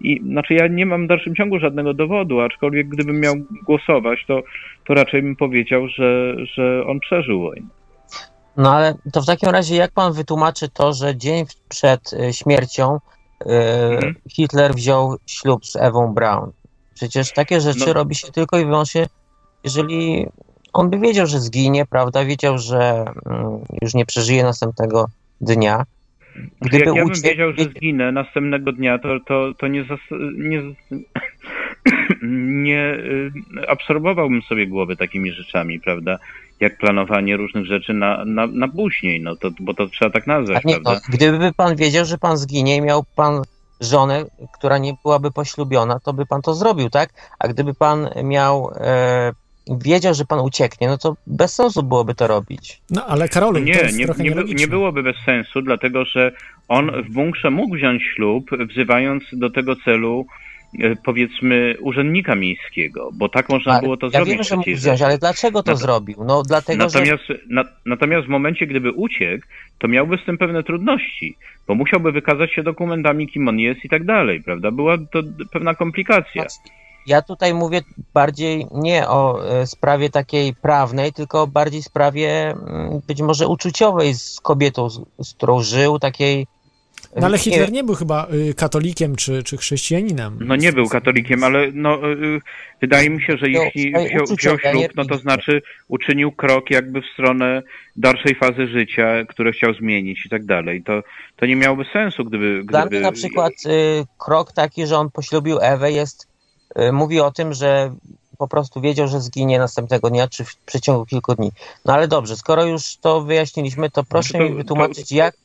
i, 0.01 0.11
i 0.11 0.19
znaczy 0.19 0.53
ja 0.53 0.67
nie 0.67 0.85
mam 0.85 1.05
w 1.05 1.07
dalszym 1.07 1.35
ciągu 1.35 1.59
żadnego 1.59 1.93
dowodu, 1.93 2.39
aczkolwiek 2.39 2.87
gdybym 2.87 3.19
miał 3.19 3.35
głosować, 3.65 4.25
to, 4.25 4.43
to 4.85 4.93
raczej 4.93 5.21
bym 5.21 5.35
powiedział, 5.35 5.87
że, 5.87 6.35
że 6.45 6.85
on 6.85 6.99
przeżył 6.99 7.41
wojnę. 7.41 7.80
No 8.57 8.73
ale 8.73 8.95
to 9.13 9.21
w 9.21 9.25
takim 9.25 9.49
razie 9.49 9.75
jak 9.75 9.91
pan 9.91 10.13
wytłumaczy 10.13 10.69
to, 10.69 10.93
że 10.93 11.17
dzień 11.17 11.45
przed 11.69 12.11
śmiercią 12.31 12.99
Mhm. 13.45 14.15
Hitler 14.29 14.73
wziął 14.75 15.15
ślub 15.27 15.65
z 15.65 15.75
Ewą 15.75 16.13
Braun. 16.13 16.51
Przecież 16.93 17.31
takie 17.33 17.61
rzeczy 17.61 17.87
no. 17.87 17.93
robi 17.93 18.15
się 18.15 18.31
tylko 18.31 18.59
i 18.59 18.65
wyłącznie, 18.65 19.05
jeżeli 19.63 20.25
on 20.73 20.89
by 20.89 20.99
wiedział, 20.99 21.27
że 21.27 21.39
zginie, 21.39 21.85
prawda? 21.85 22.25
Wiedział, 22.25 22.57
że 22.57 23.05
mm, 23.25 23.59
już 23.81 23.93
nie 23.93 24.05
przeżyje 24.05 24.43
następnego 24.43 25.05
dnia. 25.41 25.85
Gdyby 26.61 26.85
Jak 26.85 26.95
ja 26.95 27.05
bym 27.05 27.21
wiedział, 27.23 27.53
że 27.57 27.63
zginę 27.63 28.11
następnego 28.11 28.71
dnia, 28.71 28.99
to, 28.99 29.19
to, 29.27 29.53
to 29.57 29.67
nie, 29.67 29.83
zas... 29.83 29.99
nie, 30.37 30.61
nie 32.63 32.93
y, 32.93 33.31
absorbowałbym 33.67 34.41
sobie 34.41 34.67
głowy 34.67 34.95
takimi 34.95 35.31
rzeczami, 35.31 35.79
prawda? 35.79 36.17
Jak 36.61 36.77
planowanie 36.77 37.37
różnych 37.37 37.65
rzeczy 37.65 37.93
na, 37.93 38.25
na, 38.25 38.47
na 38.47 38.67
później, 38.67 39.21
no 39.21 39.35
to, 39.35 39.49
bo 39.59 39.73
to 39.73 39.87
trzeba 39.87 40.11
tak 40.11 40.27
nazwać, 40.27 40.63
nie, 40.65 40.73
prawda? 40.73 40.93
No, 40.93 40.99
gdyby 41.09 41.53
pan 41.53 41.75
wiedział, 41.75 42.05
że 42.05 42.17
pan 42.17 42.37
zginie 42.37 42.75
i 42.75 42.81
miał 42.81 43.03
pan 43.15 43.41
żonę, 43.81 44.25
która 44.53 44.77
nie 44.77 44.93
byłaby 45.03 45.31
poślubiona, 45.31 45.99
to 45.99 46.13
by 46.13 46.25
pan 46.25 46.41
to 46.41 46.53
zrobił, 46.53 46.89
tak? 46.89 47.09
A 47.39 47.47
gdyby 47.47 47.73
pan 47.73 48.09
miał 48.23 48.71
e, 48.75 49.31
wiedział, 49.67 50.13
że 50.13 50.25
pan 50.25 50.39
ucieknie, 50.39 50.87
no 50.87 50.97
to 50.97 51.15
bez 51.27 51.53
sensu 51.53 51.83
byłoby 51.83 52.15
to 52.15 52.27
robić. 52.27 52.81
No 52.89 53.05
ale 53.05 53.29
Karolu, 53.29 53.59
nie, 53.59 53.75
to 53.75 53.81
jest 53.83 53.97
nie, 53.97 54.05
trochę 54.05 54.23
nie, 54.23 54.43
nie 54.43 54.67
byłoby 54.67 55.03
bez 55.03 55.15
sensu, 55.25 55.61
dlatego 55.61 56.05
że 56.05 56.31
on 56.67 57.03
w 57.03 57.13
bunkrze 57.13 57.49
mógł 57.49 57.75
wziąć 57.75 58.03
ślub, 58.15 58.49
wzywając 58.69 59.23
do 59.33 59.49
tego 59.49 59.75
celu 59.75 60.25
powiedzmy 61.03 61.75
urzędnika 61.79 62.35
miejskiego, 62.35 63.09
bo 63.13 63.29
tak 63.29 63.49
można 63.49 63.71
ale 63.71 63.81
było 63.81 63.97
to 63.97 64.05
ja 64.05 64.11
zrobić. 64.11 64.29
Ja 64.29 64.35
wiem, 64.35 64.43
że 64.43 64.55
mógł 64.55 64.71
wziąć, 64.71 65.01
ale 65.01 65.17
dlaczego 65.17 65.63
to 65.63 65.75
zrobił? 65.75 66.23
No 66.25 66.43
dlatego, 66.43 66.83
natomiast, 66.83 67.23
że... 67.23 67.39
na, 67.49 67.63
natomiast 67.85 68.27
w 68.27 68.29
momencie, 68.29 68.67
gdyby 68.67 68.91
uciekł, 68.91 69.45
to 69.79 69.87
miałby 69.87 70.17
z 70.17 70.25
tym 70.25 70.37
pewne 70.37 70.63
trudności, 70.63 71.37
bo 71.67 71.75
musiałby 71.75 72.11
wykazać 72.11 72.53
się 72.53 72.63
dokumentami, 72.63 73.27
kim 73.27 73.47
on 73.47 73.59
jest 73.59 73.85
i 73.85 73.89
tak 73.89 74.05
dalej, 74.05 74.43
prawda? 74.43 74.71
Była 74.71 74.97
to 74.97 75.19
pewna 75.51 75.75
komplikacja. 75.75 76.45
Ja 77.07 77.21
tutaj 77.21 77.53
mówię 77.53 77.81
bardziej 78.13 78.65
nie 78.71 79.07
o 79.07 79.47
e, 79.49 79.67
sprawie 79.67 80.09
takiej 80.09 80.53
prawnej, 80.55 81.13
tylko 81.13 81.47
bardziej 81.47 81.83
sprawie 81.83 82.49
mm, 82.49 83.01
być 83.07 83.21
może 83.21 83.47
uczuciowej 83.47 84.13
z 84.13 84.39
kobietą, 84.39 84.89
z, 84.89 85.01
z 85.23 85.33
którą 85.33 85.61
żył, 85.61 85.99
takiej 85.99 86.47
no 87.15 87.25
ale 87.25 87.37
Hitler 87.37 87.71
nie, 87.71 87.75
nie 87.75 87.83
był 87.83 87.95
chyba 87.95 88.27
y, 88.49 88.53
katolikiem 88.53 89.15
czy, 89.15 89.43
czy 89.43 89.57
chrześcijaninem. 89.57 90.37
No 90.41 90.55
nie 90.55 90.73
był 90.73 90.89
katolikiem, 90.89 91.43
ale 91.43 91.71
no, 91.73 91.95
y, 91.95 92.11
y, 92.11 92.41
wydaje 92.81 93.09
mi 93.09 93.21
się, 93.21 93.37
że 93.37 93.49
jeśli 93.49 93.93
wziął, 93.93 94.25
wziął 94.37 94.57
ślub, 94.59 94.87
no 94.95 95.05
to 95.05 95.17
znaczy 95.17 95.61
uczynił 95.87 96.31
krok 96.31 96.69
jakby 96.69 97.01
w 97.01 97.05
stronę 97.13 97.63
dalszej 97.95 98.35
fazy 98.35 98.67
życia, 98.67 99.25
które 99.29 99.51
chciał 99.51 99.73
zmienić 99.73 100.25
i 100.25 100.29
tak 100.29 100.45
dalej. 100.45 100.83
To, 100.83 101.03
to 101.35 101.45
nie 101.45 101.55
miałoby 101.55 101.85
sensu, 101.93 102.25
gdyby... 102.25 102.63
Dla 102.63 102.85
mnie 102.85 102.99
na 102.99 103.11
przykład 103.11 103.53
krok 104.17 104.51
taki, 104.51 104.87
że 104.87 104.97
on 104.97 105.11
poślubił 105.11 105.57
Ewę 105.61 105.91
jest, 105.91 106.27
mówi 106.91 107.19
o 107.19 107.31
tym, 107.31 107.53
że 107.53 107.93
po 108.37 108.47
prostu 108.47 108.81
wiedział, 108.81 109.07
że 109.07 109.21
zginie 109.21 109.59
następnego 109.59 110.09
dnia, 110.09 110.27
czy 110.27 110.45
w 110.45 110.55
przeciągu 110.55 111.05
kilku 111.05 111.35
dni. 111.35 111.51
No 111.85 111.93
ale 111.93 112.07
dobrze, 112.07 112.37
skoro 112.37 112.65
już 112.65 112.97
to 112.97 113.21
wyjaśniliśmy, 113.21 113.89
to 113.89 114.03
proszę 114.03 114.37
to, 114.37 114.43
mi 114.43 114.53
wytłumaczyć, 114.53 115.09
to... 115.09 115.15
jak 115.15 115.35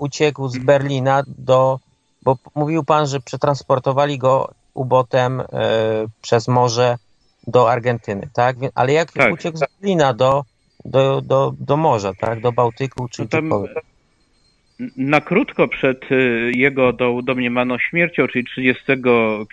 uciekł 0.00 0.48
z 0.48 0.58
Berlina 0.58 1.22
do, 1.26 1.78
bo 2.22 2.38
mówił 2.54 2.84
pan, 2.84 3.06
że 3.06 3.20
przetransportowali 3.20 4.18
go 4.18 4.54
ubotem 4.74 5.40
y, 5.40 5.44
przez 6.22 6.48
morze 6.48 6.96
do 7.46 7.70
Argentyny, 7.70 8.28
tak? 8.34 8.56
Ale 8.74 8.92
jak 8.92 9.12
tak. 9.12 9.32
uciekł 9.32 9.56
z 9.56 9.60
Berlina 9.60 10.14
do, 10.14 10.44
do, 10.84 11.20
do, 11.20 11.54
do 11.60 11.76
morza, 11.76 12.12
tak? 12.20 12.40
Do 12.40 12.52
Bałtyku 12.52 13.08
czy 13.08 13.22
no 13.42 13.64
Na 14.96 15.20
krótko 15.20 15.68
przed 15.68 16.04
e, 16.12 16.14
jego 16.50 16.92
do, 16.92 17.20
domniemaną 17.22 17.78
śmiercią, 17.78 18.26
czyli 18.28 18.44
30 18.44 18.84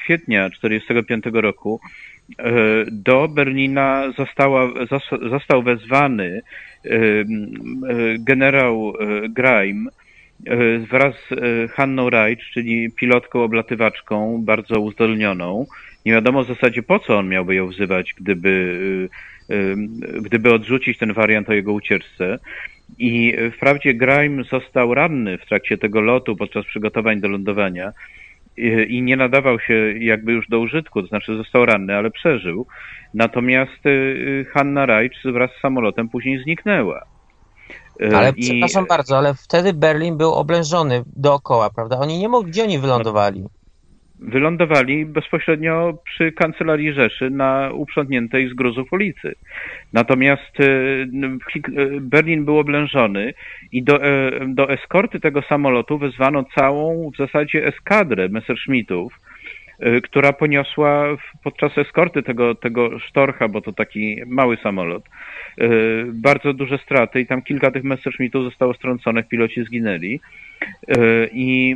kwietnia 0.03 0.49
1945 0.49 1.25
roku, 1.33 1.79
do 2.91 3.27
Berlina 3.27 4.11
została, 4.17 4.69
został 5.29 5.63
wezwany 5.63 6.41
generał 8.19 8.93
Graim 9.29 9.89
wraz 10.91 11.15
z 11.29 11.71
Hanną 11.71 12.09
Reich, 12.09 12.39
czyli 12.53 12.91
pilotką 12.91 13.43
oblatywaczką, 13.43 14.41
bardzo 14.45 14.79
uzdolnioną. 14.79 15.65
Nie 16.05 16.11
wiadomo 16.13 16.43
w 16.43 16.47
zasadzie 16.47 16.83
po 16.83 16.99
co 16.99 17.17
on 17.17 17.29
miałby 17.29 17.55
ją 17.55 17.67
wzywać, 17.67 18.13
gdyby, 18.17 19.09
gdyby 20.21 20.53
odrzucić 20.53 20.97
ten 20.97 21.13
wariant 21.13 21.49
o 21.49 21.53
jego 21.53 21.73
ucieczce. 21.73 22.39
I 22.99 23.33
wprawdzie 23.53 23.93
Grime 23.93 24.43
został 24.43 24.93
ranny 24.93 25.37
w 25.37 25.45
trakcie 25.45 25.77
tego 25.77 26.01
lotu 26.01 26.35
podczas 26.35 26.65
przygotowań 26.65 27.21
do 27.21 27.27
lądowania 27.27 27.91
i 28.87 29.01
nie 29.01 29.17
nadawał 29.17 29.59
się 29.59 29.73
jakby 29.99 30.31
już 30.31 30.47
do 30.47 30.59
użytku, 30.59 31.01
to 31.01 31.07
znaczy 31.07 31.37
został 31.37 31.65
ranny, 31.65 31.95
ale 31.95 32.11
przeżył. 32.11 32.67
Natomiast 33.13 33.83
Hanna 34.53 34.85
Reich 34.85 35.11
wraz 35.25 35.51
z 35.51 35.61
samolotem 35.61 36.09
później 36.09 36.39
zniknęła. 36.43 37.16
Y, 38.01 38.15
ale 38.15 38.29
I... 38.29 38.41
przepraszam 38.41 38.85
bardzo, 38.85 39.17
ale 39.17 39.33
wtedy 39.33 39.73
Berlin 39.73 40.17
był 40.17 40.33
oblężony 40.33 41.03
dookoła, 41.15 41.69
prawda? 41.69 41.99
Oni 41.99 42.19
nie 42.19 42.29
mogli, 42.29 42.51
gdzie 42.51 42.63
oni 42.63 42.79
wylądowali? 42.79 43.43
wylądowali 44.19 45.05
bezpośrednio 45.05 45.97
przy 46.03 46.31
kancelarii 46.31 46.93
Rzeszy 46.93 47.29
na 47.29 47.69
uprzątniętej 47.73 48.49
z 48.49 48.53
gruzów 48.53 48.93
ulicy. 48.93 49.35
Natomiast 49.93 50.59
e, 50.59 50.63
e, 50.63 51.07
Berlin 52.01 52.45
był 52.45 52.59
oblężony 52.59 53.33
i 53.71 53.83
do, 53.83 53.99
do 54.47 54.69
eskorty 54.69 55.19
tego 55.19 55.41
samolotu 55.41 55.97
wezwano 55.97 56.45
całą 56.55 57.11
w 57.11 57.17
zasadzie 57.17 57.67
eskadrę 57.67 58.29
Messerschmittów, 58.29 59.13
która 60.03 60.33
poniosła 60.33 61.05
podczas 61.43 61.77
eskorty 61.77 62.23
tego, 62.23 62.55
tego 62.55 62.99
sztorcha, 62.99 63.47
bo 63.47 63.61
to 63.61 63.73
taki 63.73 64.21
mały 64.25 64.57
samolot, 64.57 65.03
bardzo 66.13 66.53
duże 66.53 66.77
straty 66.77 67.21
i 67.21 67.27
tam 67.27 67.41
kilka 67.41 67.71
tych 67.71 67.83
Messerschmittów 67.83 68.43
zostało 68.43 68.73
strąconych, 68.73 69.27
piloci 69.27 69.63
zginęli. 69.63 70.19
E, 70.87 71.27
i 71.33 71.75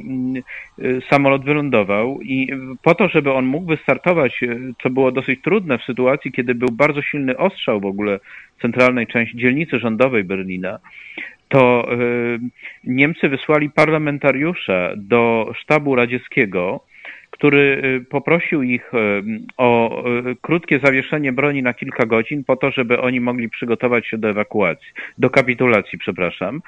samolot 1.10 1.46
wylądował 1.46 2.22
i 2.22 2.48
po 2.84 2.96
to, 2.96 3.08
żeby 3.08 3.32
on 3.32 3.46
mógł 3.46 3.68
wystartować, 3.68 4.42
co 4.84 4.90
było 4.90 5.12
dosyć 5.12 5.42
trudne 5.42 5.78
w 5.78 5.84
sytuacji, 5.84 6.32
kiedy 6.32 6.56
był 6.56 6.70
bardzo 6.72 7.02
silny 7.02 7.38
ostrzał 7.38 7.80
w 7.80 7.86
ogóle 7.86 8.20
centralnej 8.62 9.08
części 9.08 9.38
dzielnicy 9.38 9.80
rządowej 9.80 10.24
Berlina, 10.24 10.80
to 11.50 11.88
Niemcy 12.84 13.30
wysłali 13.30 13.70
parlamentariusza 13.70 14.90
do 14.98 15.52
sztabu 15.56 15.96
radzieckiego, 15.96 16.84
który 17.42 18.06
poprosił 18.10 18.64
ich 18.64 18.92
o 19.58 20.04
krótkie 20.42 20.80
zawieszenie 20.80 21.32
broni 21.32 21.64
na 21.64 21.74
kilka 21.74 22.06
godzin 22.06 22.44
po 22.44 22.56
to, 22.56 22.72
żeby 22.72 23.02
oni 23.02 23.20
mogli 23.20 23.50
przygotować 23.50 24.08
się 24.08 24.18
do 24.18 24.30
ewakuacji, 24.30 24.88
do 25.18 25.30
kapitulacji, 25.30 26.00
przepraszam. 26.00 26.62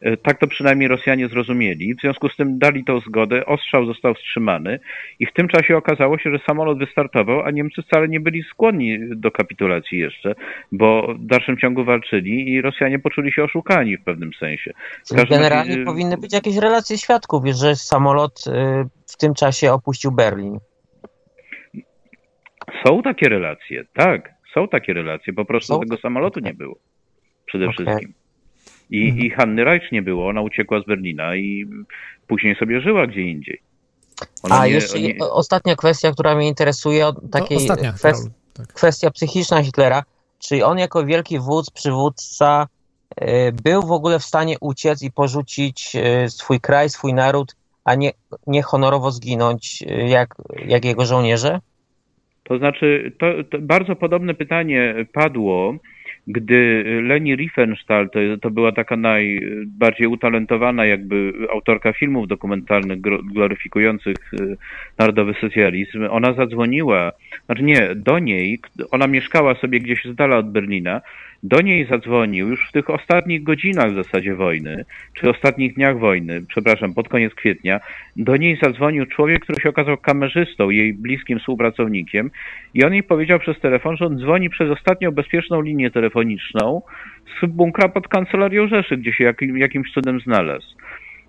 E, 0.00 0.16
tak 0.16 0.38
to 0.38 0.46
przynajmniej 0.46 0.88
Rosjanie 0.88 1.28
zrozumieli. 1.28 1.94
W 1.94 2.00
związku 2.00 2.28
z 2.28 2.36
tym 2.36 2.58
dali 2.58 2.84
tą 2.84 3.00
zgodę, 3.00 3.46
ostrzał 3.46 3.86
został 3.86 4.14
wstrzymany 4.14 4.80
i 5.18 5.26
w 5.26 5.32
tym 5.32 5.48
czasie 5.48 5.76
okazało 5.76 6.18
się, 6.18 6.30
że 6.30 6.38
samolot 6.46 6.78
wystartował, 6.78 7.42
a 7.42 7.50
Niemcy 7.50 7.82
wcale 7.82 8.08
nie 8.08 8.20
byli 8.20 8.42
skłonni 8.42 8.98
do 9.16 9.30
kapitulacji 9.30 9.98
jeszcze, 9.98 10.34
bo 10.72 11.14
w 11.14 11.26
dalszym 11.26 11.58
ciągu 11.58 11.84
walczyli 11.84 12.52
i 12.52 12.62
Rosjanie 12.62 12.98
poczuli 12.98 13.32
się 13.32 13.44
oszukani 13.44 13.96
w 13.96 14.04
pewnym 14.04 14.30
sensie. 14.40 14.72
Generalnie 15.10 15.70
razie... 15.70 15.84
powinny 15.84 16.16
być 16.16 16.32
jakieś 16.32 16.56
relacje 16.56 16.98
świadków, 16.98 17.46
że 17.46 17.76
samolot 17.76 18.44
y, 18.46 18.50
w 19.06 19.16
tym 19.16 19.34
czasie 19.34 19.72
opuścił 19.72 20.12
Berlin. 20.12 20.58
Są 22.86 23.02
takie 23.02 23.28
relacje, 23.28 23.84
tak. 23.94 24.32
Są 24.54 24.68
takie 24.68 24.92
relacje, 24.92 25.32
po 25.32 25.44
prostu 25.44 25.74
są? 25.74 25.80
tego 25.80 25.96
samolotu 25.96 26.40
nie 26.40 26.54
było. 26.54 26.76
Przede 27.46 27.68
okay. 27.68 27.74
wszystkim. 27.74 28.19
I, 28.90 29.08
mhm. 29.08 29.26
I 29.26 29.30
Hanny 29.30 29.64
Reich 29.64 29.92
nie 29.92 30.02
było, 30.02 30.28
ona 30.28 30.40
uciekła 30.40 30.80
z 30.80 30.86
Berlina 30.86 31.36
i 31.36 31.66
później 32.26 32.56
sobie 32.56 32.80
żyła 32.80 33.06
gdzie 33.06 33.20
indziej. 33.20 33.60
Ona 34.42 34.58
A 34.58 34.66
nie, 34.66 34.72
jeszcze 34.72 35.00
nie... 35.00 35.18
ostatnia 35.18 35.76
kwestia, 35.76 36.12
która 36.12 36.34
mnie 36.34 36.48
interesuje, 36.48 37.10
takiej 37.32 37.56
ostatnia, 37.56 37.92
kwest... 37.92 38.30
tak. 38.54 38.66
kwestia 38.66 39.10
psychiczna 39.10 39.62
Hitlera. 39.62 40.02
Czy 40.38 40.66
on 40.66 40.78
jako 40.78 41.06
wielki 41.06 41.38
wódz, 41.38 41.70
przywódca 41.70 42.66
e, 43.16 43.52
był 43.52 43.82
w 43.82 43.92
ogóle 43.92 44.18
w 44.18 44.24
stanie 44.24 44.56
uciec 44.60 45.02
i 45.02 45.12
porzucić 45.12 45.96
e, 45.96 46.28
swój 46.28 46.60
kraj, 46.60 46.88
swój 46.88 47.14
naród, 47.14 47.56
a 47.84 47.94
nie, 47.94 48.12
nie 48.46 48.62
honorowo 48.62 49.10
zginąć 49.10 49.84
e, 49.86 50.08
jak, 50.08 50.34
jak 50.66 50.84
jego 50.84 51.06
żołnierze? 51.06 51.60
To 52.44 52.58
znaczy, 52.58 53.12
to, 53.18 53.26
to 53.50 53.58
bardzo 53.58 53.96
podobne 53.96 54.34
pytanie 54.34 54.94
padło 55.12 55.74
gdy 56.26 56.84
Leni 57.02 57.36
Riefenstahl, 57.36 58.10
to, 58.10 58.18
to 58.42 58.50
była 58.50 58.72
taka 58.72 58.96
najbardziej 58.96 60.06
utalentowana 60.06 60.84
jakby 60.86 61.32
autorka 61.52 61.92
filmów 61.92 62.28
dokumentalnych 62.28 63.00
gloryfikujących 63.00 64.16
e, 64.40 64.56
narodowy 64.98 65.34
socjalizm, 65.40 66.06
ona 66.10 66.32
zadzwoniła, 66.32 67.12
znaczy 67.46 67.62
nie, 67.62 67.94
do 67.94 68.18
niej, 68.18 68.60
ona 68.90 69.06
mieszkała 69.06 69.54
sobie 69.54 69.80
gdzieś 69.80 70.04
z 70.04 70.14
dala 70.14 70.36
od 70.36 70.52
Berlina, 70.52 71.00
do 71.42 71.60
niej 71.60 71.86
zadzwonił 71.86 72.48
już 72.48 72.68
w 72.68 72.72
tych 72.72 72.90
ostatnich 72.90 73.42
godzinach 73.42 73.92
w 73.92 74.04
zasadzie 74.04 74.34
wojny, 74.34 74.84
czy 75.14 75.30
ostatnich 75.30 75.74
dniach 75.74 75.98
wojny, 75.98 76.42
przepraszam, 76.48 76.94
pod 76.94 77.08
koniec 77.08 77.34
kwietnia, 77.34 77.80
do 78.16 78.36
niej 78.36 78.58
zadzwonił 78.62 79.06
człowiek, 79.06 79.42
który 79.42 79.60
się 79.60 79.68
okazał 79.68 79.96
kamerzystą, 79.96 80.70
jej 80.70 80.94
bliskim 80.94 81.38
współpracownikiem 81.38 82.30
i 82.74 82.84
on 82.84 82.92
jej 82.92 83.02
powiedział 83.02 83.38
przez 83.38 83.60
telefon, 83.60 83.96
że 83.96 84.06
on 84.06 84.18
dzwoni 84.18 84.50
przez 84.50 84.70
ostatnią 84.70 85.10
bezpieczną 85.10 85.60
linię 85.60 85.90
telefoniczną 85.90 86.82
z 87.40 87.46
bunkra 87.46 87.88
pod 87.88 88.08
kancelarią 88.08 88.68
Rzeszy, 88.68 88.96
gdzie 88.96 89.12
się 89.12 89.24
jakim, 89.24 89.58
jakimś 89.58 89.92
cudem 89.92 90.20
znalazł. 90.20 90.66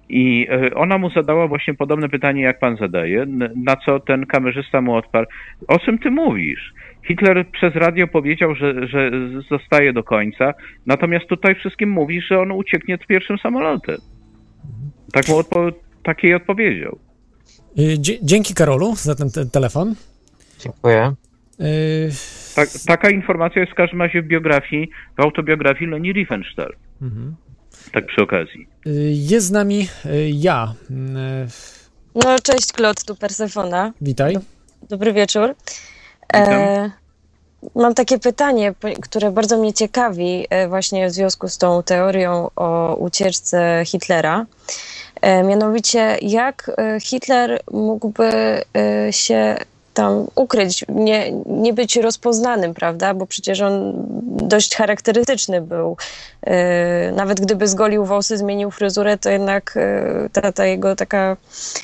I 0.10 0.48
e, 0.50 0.76
ona 0.76 0.98
mu 0.98 1.10
zadała 1.10 1.48
właśnie 1.48 1.74
podobne 1.74 2.10
pytanie, 2.10 2.42
jak 2.42 2.60
pan 2.60 2.78
zadaje, 2.78 3.26
na 3.56 3.76
co 3.76 4.00
ten 4.00 4.26
kamerzysta 4.26 4.82
mu 4.82 4.96
odparł, 4.96 5.28
o 5.68 5.80
czym 5.80 5.98
ty 5.98 6.12
mówisz? 6.12 6.74
Hitler 7.08 7.46
przez 7.52 7.76
radio 7.76 8.08
powiedział, 8.08 8.56
że, 8.56 8.88
że 8.88 9.12
zostaje 9.50 9.94
do 9.94 10.04
końca, 10.04 10.54
natomiast 10.86 11.28
tutaj 11.28 11.56
wszystkim 11.56 11.90
mówi, 11.90 12.22
że 12.22 12.40
on 12.40 12.52
ucieknie 12.52 12.98
z 13.04 13.08
pierwszym 13.08 13.38
samolotem. 13.38 13.98
Tak 15.14 15.28
mu 15.28 15.38
odpo 15.38 15.70
takiej 16.04 16.36
odpowiedział. 16.36 17.00
Y, 17.80 17.98
dzięki 18.22 18.54
Karolu 18.54 18.96
za 18.96 19.16
ten 19.16 19.32
te 19.32 19.46
telefon. 19.46 19.96
Dziękuję. 20.60 21.14
Tak, 22.56 22.70
taka 22.88 23.10
informacja 23.10 23.62
jest 23.62 23.74
w 23.74 23.76
każdym 23.76 24.02
razie 24.02 24.22
w 24.22 24.28
biografii, 24.28 24.90
w 25.18 25.22
autobiografii 25.22 25.92
Leni 25.92 26.14
Riefenstahl. 26.14 26.76
Mhm. 27.02 27.36
Tak 27.92 28.06
przy 28.06 28.22
okazji. 28.22 28.68
Y, 28.88 28.92
jest 29.14 29.48
z 29.48 29.52
nami 29.52 29.88
y, 30.06 30.30
ja. 30.30 30.74
No, 32.16 32.40
cześć 32.44 32.74
Klot, 32.74 33.06
tu 33.06 33.16
Persefona. 33.16 33.94
Witaj. 34.02 34.36
Dobry 34.90 35.14
wieczór. 35.14 35.56
E, 36.34 36.92
mam 37.76 37.94
takie 37.94 38.20
pytanie, 38.20 38.74
które 39.02 39.32
bardzo 39.32 39.58
mnie 39.58 39.74
ciekawi 39.74 40.48
e, 40.50 40.68
właśnie 40.68 41.08
w 41.08 41.12
związku 41.12 41.48
z 41.48 41.58
tą 41.58 41.84
teorią 41.84 42.50
o 42.56 42.96
ucieczce 42.96 43.84
Hitlera. 43.86 44.46
E, 45.22 45.44
mianowicie, 45.44 46.18
jak 46.22 46.72
e, 46.78 47.00
Hitler 47.00 47.62
mógłby 47.72 48.32
się 49.12 49.58
tam 49.94 50.28
ukryć, 50.36 50.86
nie, 50.90 51.32
nie 51.46 51.74
być 51.74 51.96
rozpoznanym, 51.96 52.74
prawda? 52.74 53.14
Bo 53.14 53.26
przecież 53.26 53.62
on 53.62 53.94
dość 54.24 54.76
charakterystyczny 54.76 55.62
był. 55.62 55.98
Yy, 56.46 56.54
nawet 57.16 57.42
gdyby 57.42 57.68
zgolił 57.68 58.06
włosy, 58.06 58.38
zmienił 58.38 58.72
fryzurę, 58.72 59.18
to 59.18 59.30
jednak 59.30 59.74
yy, 59.76 60.30
ta, 60.30 60.52
ta 60.52 60.66
jego 60.66 60.96
taka 60.96 61.38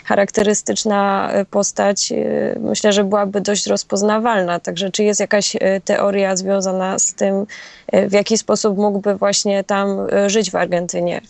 charakterystyczna 0.06 1.32
postać 1.52 2.12
yy, 2.12 2.58
myślę, 2.60 2.94
że 2.94 3.04
byłaby 3.04 3.42
dość 3.42 3.68
rozpoznawalna. 3.68 4.60
Także 4.60 4.92
czy 4.92 5.04
jest 5.04 5.20
jakaś 5.20 5.56
teoria 5.86 6.36
związana 6.36 7.00
z 7.00 7.14
tym, 7.14 7.46
w 7.94 8.14
jaki 8.14 8.38
sposób 8.38 8.78
mógłby 8.78 9.16
właśnie 9.16 9.64
tam 9.64 10.08
żyć 10.28 10.52
w 10.52 10.56
Argentynie? 10.56 11.22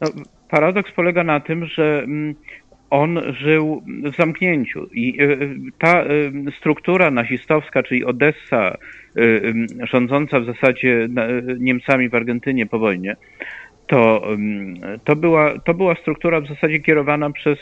No, 0.00 0.08
paradoks 0.50 0.90
polega 0.96 1.24
na 1.24 1.40
tym, 1.40 1.66
że 1.66 2.00
mm, 2.04 2.34
on 2.90 3.20
żył 3.40 3.82
w 3.86 4.16
zamknięciu 4.16 4.86
i 4.92 5.22
e, 5.22 5.26
ta 5.78 6.02
e, 6.02 6.06
struktura 6.58 7.10
nazistowska, 7.10 7.82
czyli 7.82 8.04
Odessa, 8.04 8.66
e, 8.66 8.76
rządząca 9.86 10.40
w 10.40 10.44
zasadzie 10.44 11.08
Niemcami 11.58 12.08
w 12.08 12.14
Argentynie 12.14 12.66
po 12.66 12.78
wojnie, 12.78 13.16
to, 13.86 14.22
to, 15.04 15.16
była, 15.16 15.58
to 15.58 15.74
była 15.74 15.94
struktura 15.94 16.40
w 16.40 16.48
zasadzie 16.48 16.78
kierowana 16.78 17.30
przez 17.30 17.58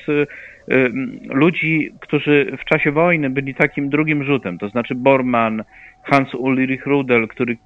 ludzi, 1.28 1.92
którzy 2.00 2.56
w 2.60 2.64
czasie 2.64 2.92
wojny 2.92 3.30
byli 3.30 3.54
takim 3.54 3.88
drugim 3.88 4.24
rzutem, 4.24 4.58
to 4.58 4.68
znaczy 4.68 4.94
Bormann, 4.94 5.62
Hans 6.02 6.34
Ulrich 6.34 6.86
Rudel, 6.86 7.28
który 7.28 7.56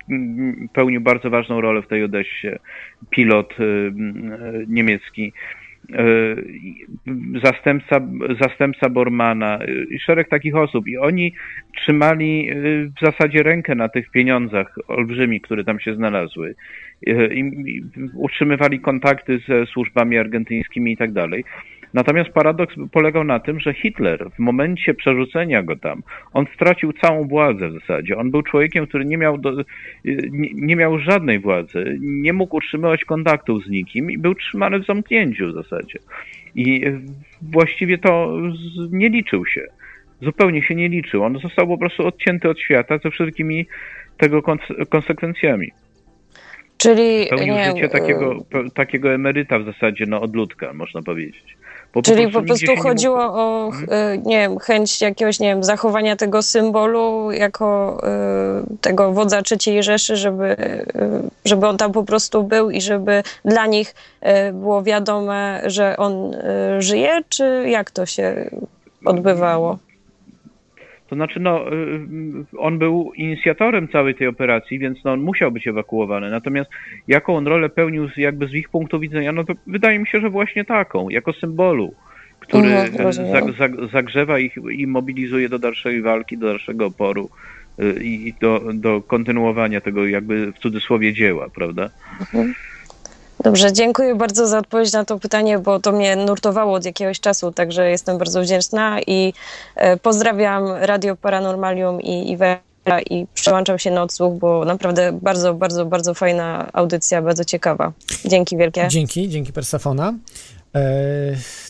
pełnił 0.73 1.01
bardzo 1.01 1.31
ważną 1.31 1.61
rolę 1.61 1.83
w 1.83 1.89
tej 1.89 2.05
Odessie, 2.05 2.49
pilot 3.11 3.55
niemiecki. 4.69 5.33
Zastępca, 7.45 8.01
zastępca 8.41 8.89
Bormana 8.89 9.59
i 9.91 9.99
szereg 9.99 10.29
takich 10.29 10.57
osób. 10.57 10.89
I 10.89 10.99
oni 10.99 11.33
trzymali 11.77 12.51
w 13.01 13.05
zasadzie 13.05 13.43
rękę 13.43 13.75
na 13.75 13.89
tych 13.89 14.11
pieniądzach 14.11 14.75
olbrzymi, 14.89 15.41
które 15.41 15.65
tam 15.65 15.81
się 15.81 15.95
znalazły. 15.95 16.55
I 17.07 17.83
utrzymywali 18.15 18.81
kontakty 18.81 19.39
ze 19.49 19.67
służbami 19.67 20.19
argentyńskimi 20.19 20.93
i 20.93 20.97
tak 20.97 21.13
dalej. 21.13 21.45
Natomiast 21.95 22.31
paradoks 22.31 22.75
polegał 22.93 23.25
na 23.25 23.41
tym, 23.41 23.61
że 23.61 23.75
Hitler 23.75 24.31
w 24.31 24.39
momencie 24.39 24.95
przerzucenia 24.95 25.63
go 25.63 25.77
tam, 25.77 26.03
on 26.33 26.47
stracił 26.55 26.93
całą 26.93 27.29
władzę 27.29 27.69
w 27.69 27.73
zasadzie. 27.73 28.17
On 28.17 28.31
był 28.31 28.43
człowiekiem, 28.43 28.87
który 28.87 29.05
nie 29.05 29.17
miał, 29.17 29.39
do, 29.39 29.53
nie, 30.05 30.51
nie 30.55 30.77
miał 30.77 30.99
żadnej 30.99 31.39
władzy, 31.39 31.99
nie 32.01 32.33
mógł 32.33 32.57
utrzymywać 32.57 33.05
kontaktów 33.05 33.65
z 33.65 33.71
nikim 33.71 34.11
i 34.11 34.19
był 34.19 34.35
trzymany 34.35 34.79
w 34.79 34.87
zamknięciu 34.87 35.53
w 35.53 35.55
zasadzie. 35.55 35.99
I 36.55 36.85
właściwie 37.43 37.99
to 37.99 38.39
nie 38.91 39.09
liczył 39.09 39.47
się. 39.47 39.67
Zupełnie 40.23 40.63
się 40.63 40.75
nie 40.75 40.89
liczył. 40.89 41.23
On 41.23 41.39
został 41.39 41.67
po 41.69 41.79
prostu 41.79 42.07
odcięty 42.07 42.49
od 42.49 42.61
świata 42.61 42.99
ze 42.99 43.11
wszystkimi 43.11 43.67
tego 44.17 44.43
konsekwencjami. 44.89 45.71
Czyli 46.77 47.27
Pełnił 47.31 47.55
nie, 47.55 47.65
życie 47.65 47.89
takiego, 47.89 48.37
takiego 48.75 49.15
emeryta 49.15 49.59
w 49.59 49.65
zasadzie, 49.65 50.05
no 50.09 50.21
odludka, 50.21 50.73
można 50.73 51.03
powiedzieć. 51.03 51.57
Czyli 52.05 52.29
po 52.29 52.43
prostu, 52.43 52.67
po 52.67 52.73
prostu 52.73 52.89
chodziło 52.89 53.27
mógł... 53.27 53.39
o 53.39 53.71
hmm? 53.71 54.23
nie 54.23 54.39
wiem, 54.39 54.59
chęć 54.59 55.01
jakiegoś 55.01 55.41
nie 55.41 55.49
wiem, 55.49 55.65
zachowania 55.65 56.17
tego 56.17 56.43
symbolu 56.43 57.33
jako 57.33 57.99
y, 58.75 58.77
tego 58.81 59.13
wodza 59.13 59.43
III 59.51 59.83
Rzeszy, 59.83 60.17
żeby, 60.17 60.45
y, 60.45 61.31
żeby 61.45 61.67
on 61.67 61.77
tam 61.77 61.93
po 61.93 62.05
prostu 62.05 62.45
był 62.45 62.71
i 62.71 62.81
żeby 62.81 63.23
dla 63.45 63.67
nich 63.67 63.95
y, 64.49 64.53
było 64.53 64.83
wiadome, 64.83 65.63
że 65.67 65.97
on 65.97 66.37
żyje, 66.79 67.21
czy 67.29 67.65
jak 67.69 67.91
to 67.91 68.07
się 68.07 68.51
odbywało? 69.05 69.79
To 71.11 71.17
znaczy, 71.17 71.41
no, 71.41 71.65
on 72.59 72.79
był 72.79 73.13
inicjatorem 73.17 73.89
całej 73.89 74.15
tej 74.15 74.27
operacji, 74.27 74.79
więc 74.79 75.05
no, 75.05 75.13
on 75.13 75.21
musiał 75.21 75.53
być 75.53 75.69
ewakuowany. 75.69 76.31
Natomiast 76.31 76.71
jaką 77.09 77.37
on 77.37 77.47
rolę 77.47 77.69
pełnił 77.69 78.09
jakby 78.17 78.47
z 78.47 78.55
ich 78.55 78.69
punktu 78.69 79.01
widzenia, 79.01 79.33
no 79.33 79.45
to 79.45 79.55
wydaje 79.67 79.99
mi 79.99 80.07
się, 80.07 80.21
że 80.21 80.31
właśnie 80.31 80.65
taką, 80.65 81.09
jako 81.09 81.33
symbolu, 81.33 81.95
który 82.41 82.69
zag, 83.59 83.73
zagrzewa 83.93 84.39
ich 84.39 84.55
i 84.73 84.87
mobilizuje 84.87 85.49
do 85.49 85.59
dalszej 85.59 86.03
walki, 86.03 86.39
do 86.39 86.47
dalszego 86.47 86.87
oporu 86.87 87.31
i 88.01 88.35
do, 88.41 88.63
do 88.75 89.03
kontynuowania 89.03 89.81
tego 89.81 90.07
jakby 90.07 90.53
w 90.53 90.59
cudzysłowie 90.59 91.13
dzieła, 91.13 91.49
prawda? 91.55 91.91
Mhm. 92.21 92.55
Dobrze, 93.45 93.73
dziękuję 93.73 94.15
bardzo 94.15 94.47
za 94.47 94.59
odpowiedź 94.59 94.93
na 94.93 95.05
to 95.05 95.19
pytanie, 95.19 95.59
bo 95.59 95.81
to 95.81 95.93
mnie 95.93 96.17
nurtowało 96.17 96.75
od 96.75 96.85
jakiegoś 96.85 97.21
czasu, 97.21 97.53
także 97.53 97.91
jestem 97.91 98.19
bardzo 98.19 98.43
wdzięczna 98.43 99.01
i 99.07 99.33
e, 99.77 99.97
pozdrawiam 99.97 100.65
Radio 100.67 101.17
Paranormalium 101.17 102.01
i 102.01 102.31
Iwera 102.31 103.01
i 103.11 103.27
przełączam 103.35 103.79
się 103.79 103.91
na 103.91 104.03
odsłuch, 104.03 104.39
bo 104.39 104.65
naprawdę 104.65 105.13
bardzo, 105.23 105.55
bardzo, 105.55 105.87
bardzo 105.87 106.15
fajna 106.15 106.71
audycja, 106.73 107.23
bardzo 107.23 107.45
ciekawa. 107.45 107.93
Dzięki 108.25 108.57
wielkie. 108.57 108.89
Dzięki, 108.89 109.29
dzięki 109.29 109.53
Persafona. 109.53 110.15
E, 110.75 110.81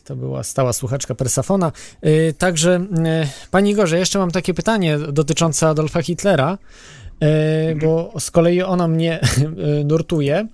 to 0.04 0.16
była 0.16 0.42
stała 0.42 0.72
słuchaczka 0.72 1.14
Persafona. 1.14 1.72
E, 2.02 2.32
także, 2.32 2.80
Pani 3.50 3.70
Igorze, 3.70 3.98
jeszcze 3.98 4.18
mam 4.18 4.30
takie 4.30 4.54
pytanie 4.54 4.98
dotyczące 4.98 5.68
Adolfa 5.68 6.02
Hitlera, 6.02 6.58
bo 7.82 8.12
z 8.20 8.30
kolei 8.30 8.62
ona 8.62 8.88
mnie 8.88 9.20
nurtuje 9.90 10.46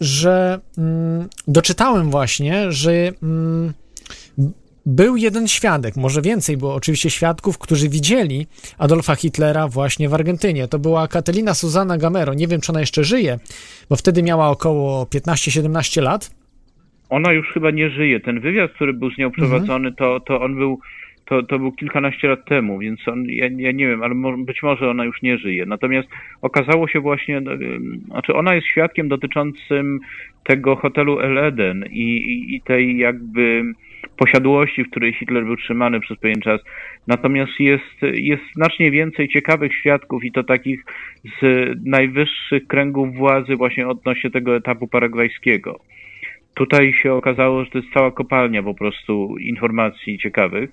że 0.00 0.60
mm, 0.78 1.28
doczytałem 1.48 2.10
właśnie, 2.10 2.72
że 2.72 2.92
mm, 3.22 3.72
był 4.86 5.16
jeden 5.16 5.48
świadek, 5.48 5.96
może 5.96 6.22
więcej 6.22 6.56
było 6.56 6.74
oczywiście 6.74 7.10
świadków, 7.10 7.58
którzy 7.58 7.88
widzieli 7.88 8.46
Adolfa 8.78 9.14
Hitlera 9.14 9.68
właśnie 9.68 10.08
w 10.08 10.14
Argentynie. 10.14 10.68
To 10.68 10.78
była 10.78 11.08
Katelina 11.08 11.54
Susana 11.54 11.98
Gamero. 11.98 12.34
Nie 12.34 12.48
wiem, 12.48 12.60
czy 12.60 12.72
ona 12.72 12.80
jeszcze 12.80 13.04
żyje, 13.04 13.38
bo 13.90 13.96
wtedy 13.96 14.22
miała 14.22 14.48
około 14.48 15.04
15-17 15.04 16.02
lat. 16.02 16.30
Ona 17.08 17.32
już 17.32 17.52
chyba 17.52 17.70
nie 17.70 17.90
żyje. 17.90 18.20
Ten 18.20 18.40
wywiad, 18.40 18.72
który 18.72 18.92
był 18.92 19.10
z 19.10 19.18
nią 19.18 19.30
prowadzony, 19.30 19.88
mhm. 19.88 19.94
to, 19.94 20.20
to 20.20 20.40
on 20.40 20.56
był 20.56 20.78
to, 21.24 21.42
to 21.42 21.58
był 21.58 21.72
kilkanaście 21.72 22.28
lat 22.28 22.44
temu, 22.44 22.78
więc 22.78 23.08
on, 23.08 23.24
ja, 23.24 23.48
ja 23.56 23.72
nie 23.72 23.88
wiem, 23.88 24.02
ale 24.02 24.14
mo, 24.14 24.38
być 24.38 24.62
może 24.62 24.90
ona 24.90 25.04
już 25.04 25.22
nie 25.22 25.38
żyje. 25.38 25.66
Natomiast 25.66 26.08
okazało 26.42 26.88
się 26.88 27.00
właśnie, 27.00 27.40
no, 27.40 27.50
znaczy 28.06 28.34
ona 28.34 28.54
jest 28.54 28.66
świadkiem 28.66 29.08
dotyczącym 29.08 30.00
tego 30.44 30.76
hotelu 30.76 31.20
El 31.20 31.38
Eden 31.38 31.84
i, 31.90 32.16
i, 32.16 32.54
i 32.54 32.60
tej 32.60 32.96
jakby 32.96 33.62
posiadłości, 34.16 34.84
w 34.84 34.90
której 34.90 35.12
Hitler 35.12 35.44
był 35.44 35.56
trzymany 35.56 36.00
przez 36.00 36.18
pewien 36.18 36.40
czas. 36.40 36.60
Natomiast 37.06 37.60
jest, 37.60 38.02
jest 38.02 38.42
znacznie 38.54 38.90
więcej 38.90 39.28
ciekawych 39.28 39.74
świadków 39.74 40.24
i 40.24 40.32
to 40.32 40.44
takich 40.44 40.84
z 41.40 41.70
najwyższych 41.84 42.66
kręgów 42.66 43.14
władzy 43.14 43.56
właśnie 43.56 43.88
odnośnie 43.88 44.30
tego 44.30 44.56
etapu 44.56 44.88
paragwajskiego. 44.88 45.80
Tutaj 46.54 46.92
się 46.92 47.12
okazało, 47.12 47.64
że 47.64 47.70
to 47.70 47.78
jest 47.78 47.92
cała 47.94 48.10
kopalnia 48.10 48.62
po 48.62 48.74
prostu 48.74 49.38
informacji 49.38 50.18
ciekawych. 50.18 50.70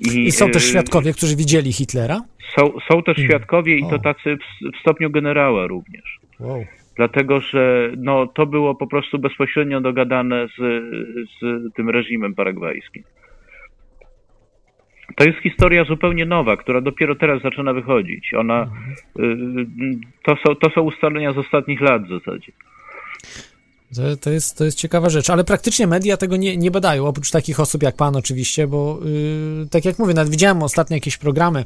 I, 0.00 0.24
I 0.24 0.32
są 0.32 0.50
też 0.50 0.64
y, 0.64 0.68
świadkowie, 0.68 1.12
którzy 1.12 1.36
widzieli 1.36 1.72
Hitlera? 1.72 2.20
Są, 2.56 2.72
są 2.88 3.02
też 3.02 3.16
hmm. 3.16 3.30
świadkowie 3.30 3.76
i 3.76 3.82
to 3.90 3.98
tacy 3.98 4.36
w, 4.36 4.76
w 4.76 4.80
stopniu 4.80 5.10
generała 5.10 5.66
również. 5.66 6.18
Wow. 6.40 6.64
Dlatego, 6.96 7.40
że 7.40 7.92
no, 7.96 8.26
to 8.26 8.46
było 8.46 8.74
po 8.74 8.86
prostu 8.86 9.18
bezpośrednio 9.18 9.80
dogadane 9.80 10.46
z, 10.46 10.84
z 11.40 11.74
tym 11.74 11.90
reżimem 11.90 12.34
paragwajskim. 12.34 13.02
To 15.16 15.24
jest 15.24 15.38
historia 15.38 15.84
zupełnie 15.84 16.26
nowa, 16.26 16.56
która 16.56 16.80
dopiero 16.80 17.14
teraz 17.14 17.42
zaczyna 17.42 17.72
wychodzić. 17.72 18.34
Ona, 18.34 18.62
mhm. 18.62 20.00
to, 20.22 20.36
są, 20.36 20.54
to 20.54 20.70
są 20.70 20.80
ustalenia 20.80 21.32
z 21.32 21.38
ostatnich 21.38 21.80
lat 21.80 22.04
w 22.04 22.08
zasadzie. 22.08 22.52
To, 23.94 24.16
to, 24.16 24.30
jest, 24.30 24.56
to 24.56 24.64
jest 24.64 24.78
ciekawa 24.78 25.10
rzecz, 25.10 25.30
ale 25.30 25.44
praktycznie 25.44 25.86
media 25.86 26.16
tego 26.16 26.36
nie, 26.36 26.56
nie 26.56 26.70
badają, 26.70 27.06
oprócz 27.06 27.30
takich 27.30 27.60
osób 27.60 27.82
jak 27.82 27.96
pan 27.96 28.16
oczywiście, 28.16 28.66
bo 28.66 28.98
yy, 29.04 29.68
tak 29.70 29.84
jak 29.84 29.98
mówię, 29.98 30.14
nawet 30.14 30.30
widziałem 30.30 30.62
ostatnio 30.62 30.96
jakieś 30.96 31.16
programy 31.16 31.64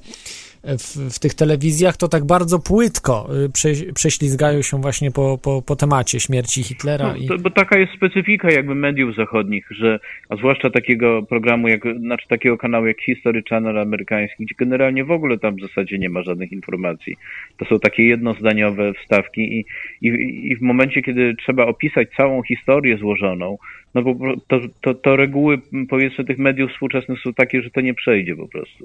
w, 0.64 1.14
w 1.14 1.18
tych 1.18 1.34
telewizjach, 1.34 1.96
to 1.96 2.08
tak 2.08 2.24
bardzo 2.24 2.58
płytko 2.58 3.28
y, 3.44 3.48
prze, 3.52 3.68
prześlizgają 3.94 4.62
się 4.62 4.80
właśnie 4.80 5.10
po, 5.10 5.38
po, 5.38 5.62
po 5.62 5.76
temacie 5.76 6.20
śmierci 6.20 6.62
Hitlera. 6.62 7.08
No, 7.08 7.16
i... 7.16 7.26
to, 7.26 7.38
bo 7.38 7.50
taka 7.50 7.78
jest 7.78 7.92
specyfika 7.92 8.50
jakby 8.50 8.74
mediów 8.74 9.16
zachodnich, 9.16 9.66
że, 9.70 10.00
a 10.28 10.36
zwłaszcza 10.36 10.70
takiego 10.70 11.22
programu, 11.22 11.68
jak, 11.68 11.82
znaczy 11.98 12.28
takiego 12.28 12.58
kanału 12.58 12.86
jak 12.86 13.00
History 13.00 13.42
Channel 13.50 13.78
amerykański, 13.78 14.44
gdzie 14.44 14.54
generalnie 14.58 15.04
w 15.04 15.10
ogóle 15.10 15.38
tam 15.38 15.56
w 15.56 15.60
zasadzie 15.60 15.98
nie 15.98 16.08
ma 16.08 16.22
żadnych 16.22 16.52
informacji. 16.52 17.16
To 17.56 17.64
są 17.64 17.78
takie 17.78 18.04
jednozdaniowe 18.04 18.92
wstawki 18.94 19.40
i, 19.58 19.64
i, 20.02 20.08
i 20.52 20.56
w 20.56 20.60
momencie, 20.60 21.02
kiedy 21.02 21.34
trzeba 21.34 21.66
opisać 21.66 22.08
całą 22.16 22.42
historię 22.42 22.98
złożoną, 22.98 23.58
no 23.94 24.02
bo 24.02 24.36
to, 24.48 24.60
to, 24.80 24.94
to 24.94 25.16
reguły 25.16 25.58
powiedzmy 25.88 26.24
tych 26.24 26.38
mediów 26.38 26.70
współczesnych 26.70 27.20
są 27.20 27.34
takie, 27.34 27.62
że 27.62 27.70
to 27.70 27.80
nie 27.80 27.94
przejdzie 27.94 28.36
po 28.36 28.48
prostu. 28.48 28.84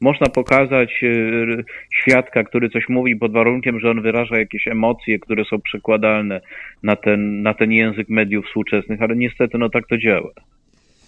Można 0.00 0.26
pokazać 0.26 1.04
e, 1.04 1.08
świadka, 1.92 2.44
który 2.44 2.70
coś 2.70 2.88
mówi 2.88 3.16
pod 3.16 3.32
warunkiem, 3.32 3.80
że 3.80 3.90
on 3.90 4.02
wyraża 4.02 4.38
jakieś 4.38 4.68
emocje, 4.68 5.18
które 5.18 5.44
są 5.44 5.60
przekładalne 5.60 6.40
na 6.82 6.96
ten, 6.96 7.42
na 7.42 7.54
ten 7.54 7.72
język 7.72 8.08
mediów 8.08 8.46
współczesnych, 8.46 9.02
ale 9.02 9.16
niestety 9.16 9.58
no 9.58 9.68
tak 9.68 9.86
to 9.86 9.98
działa. 9.98 10.30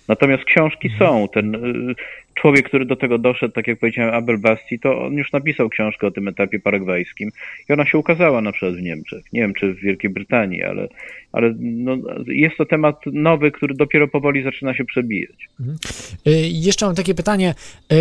Natomiast 0.09 0.45
książki 0.45 0.91
są. 0.99 1.29
Ten 1.29 1.55
y, 1.55 1.95
człowiek, 2.41 2.69
który 2.69 2.87
do 2.87 2.97
tego 2.97 3.19
doszedł, 3.19 3.55
tak 3.55 3.67
jak 3.67 3.79
powiedziałem, 3.79 4.15
Abel 4.15 4.39
Basti, 4.39 4.79
to 4.79 5.03
on 5.03 5.13
już 5.13 5.33
napisał 5.33 5.69
książkę 5.69 6.07
o 6.07 6.11
tym 6.11 6.29
etapie 6.29 6.61
paragwajskim 6.61 7.31
i 7.69 7.73
ona 7.73 7.87
się 7.87 7.99
ukazała 7.99 8.41
na 8.41 8.53
przykład 8.53 8.75
w 8.75 8.83
Niemczech. 8.83 9.25
Nie 9.33 9.41
wiem, 9.41 9.55
czy 9.55 9.75
w 9.75 9.81
Wielkiej 9.81 10.11
Brytanii, 10.11 10.63
ale, 10.63 10.89
ale 11.33 11.55
no, 11.59 11.97
jest 12.27 12.57
to 12.57 12.67
temat 12.67 12.97
nowy, 13.07 13.51
który 13.51 13.75
dopiero 13.75 14.09
powoli 14.09 14.43
zaczyna 14.43 14.75
się 14.75 14.85
przebijać. 14.85 15.49
Mhm. 15.61 15.79
Y, 16.27 16.49
jeszcze 16.49 16.87
mam 16.87 16.95
takie 16.95 17.15
pytanie, 17.15 17.55
y, 17.93 17.97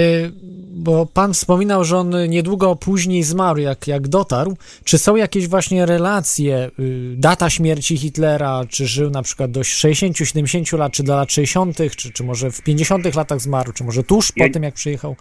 bo 0.71 1.05
pan 1.05 1.33
wspominał, 1.33 1.83
że 1.83 1.97
on 1.97 2.29
niedługo 2.29 2.75
później 2.75 3.23
zmarł, 3.23 3.59
jak, 3.59 3.87
jak 3.87 4.07
dotarł. 4.07 4.57
Czy 4.83 4.97
są 4.97 5.15
jakieś 5.15 5.47
właśnie 5.47 5.85
relacje, 5.85 6.69
data 7.15 7.49
śmierci 7.49 7.97
Hitlera, 7.97 8.61
czy 8.69 8.87
żył 8.87 9.09
na 9.09 9.21
przykład 9.21 9.51
do 9.51 9.61
60-70 9.61 10.77
lat, 10.77 10.91
czy 10.91 11.03
do 11.03 11.15
lat 11.15 11.31
60., 11.31 11.77
czy, 11.95 12.11
czy 12.11 12.23
może 12.23 12.51
w 12.51 12.61
50 12.61 13.15
latach 13.15 13.39
zmarł, 13.39 13.73
czy 13.73 13.83
może 13.83 14.03
tuż 14.03 14.28
ja, 14.37 14.47
po 14.47 14.53
tym, 14.53 14.63
jak 14.63 14.73
przyjechał? 14.73 15.15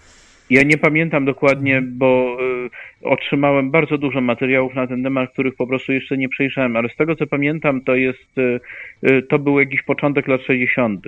Ja 0.50 0.62
nie 0.62 0.78
pamiętam 0.78 1.24
dokładnie, 1.24 1.82
bo 1.82 2.36
y, 3.02 3.08
otrzymałem 3.08 3.70
bardzo 3.70 3.98
dużo 3.98 4.20
materiałów 4.20 4.74
na 4.74 4.86
ten 4.86 5.02
temat, 5.02 5.32
których 5.32 5.56
po 5.56 5.66
prostu 5.66 5.92
jeszcze 5.92 6.16
nie 6.16 6.28
przejrzałem, 6.28 6.76
ale 6.76 6.88
z 6.88 6.96
tego 6.96 7.16
co 7.16 7.26
pamiętam, 7.26 7.80
to 7.80 7.94
jest, 7.94 8.38
y, 8.38 8.60
y, 9.10 9.22
to 9.22 9.38
był 9.38 9.60
jakiś 9.60 9.82
początek 9.82 10.28
lat 10.28 10.40
60. 10.42 11.06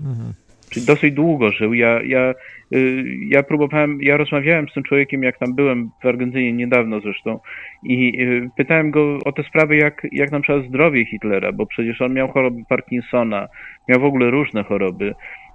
Mhm. 0.00 0.34
czyli 0.70 0.86
dosyć 0.86 1.14
długo 1.14 1.52
żył. 1.52 1.74
Ja, 1.74 2.02
ja, 2.02 2.34
y, 2.74 3.04
ja 3.28 3.42
próbowałem, 3.42 4.02
ja 4.02 4.16
rozmawiałem 4.16 4.68
z 4.68 4.74
tym 4.74 4.82
człowiekiem, 4.82 5.22
jak 5.22 5.38
tam 5.38 5.54
byłem 5.54 5.90
w 6.02 6.06
Argentynie 6.06 6.52
niedawno 6.52 7.00
zresztą 7.00 7.38
i 7.84 8.22
y, 8.22 8.48
pytałem 8.56 8.90
go 8.90 9.18
o 9.24 9.32
te 9.32 9.42
sprawy, 9.42 9.76
jak, 9.76 10.06
jak 10.12 10.32
na 10.32 10.40
przykład 10.40 10.66
zdrowie 10.66 11.06
Hitlera, 11.06 11.52
bo 11.52 11.66
przecież 11.66 12.00
on 12.00 12.14
miał 12.14 12.28
choroby 12.28 12.62
Parkinsona, 12.68 13.48
miał 13.88 14.00
w 14.00 14.04
ogóle 14.04 14.30
różne 14.30 14.64
choroby 14.64 15.14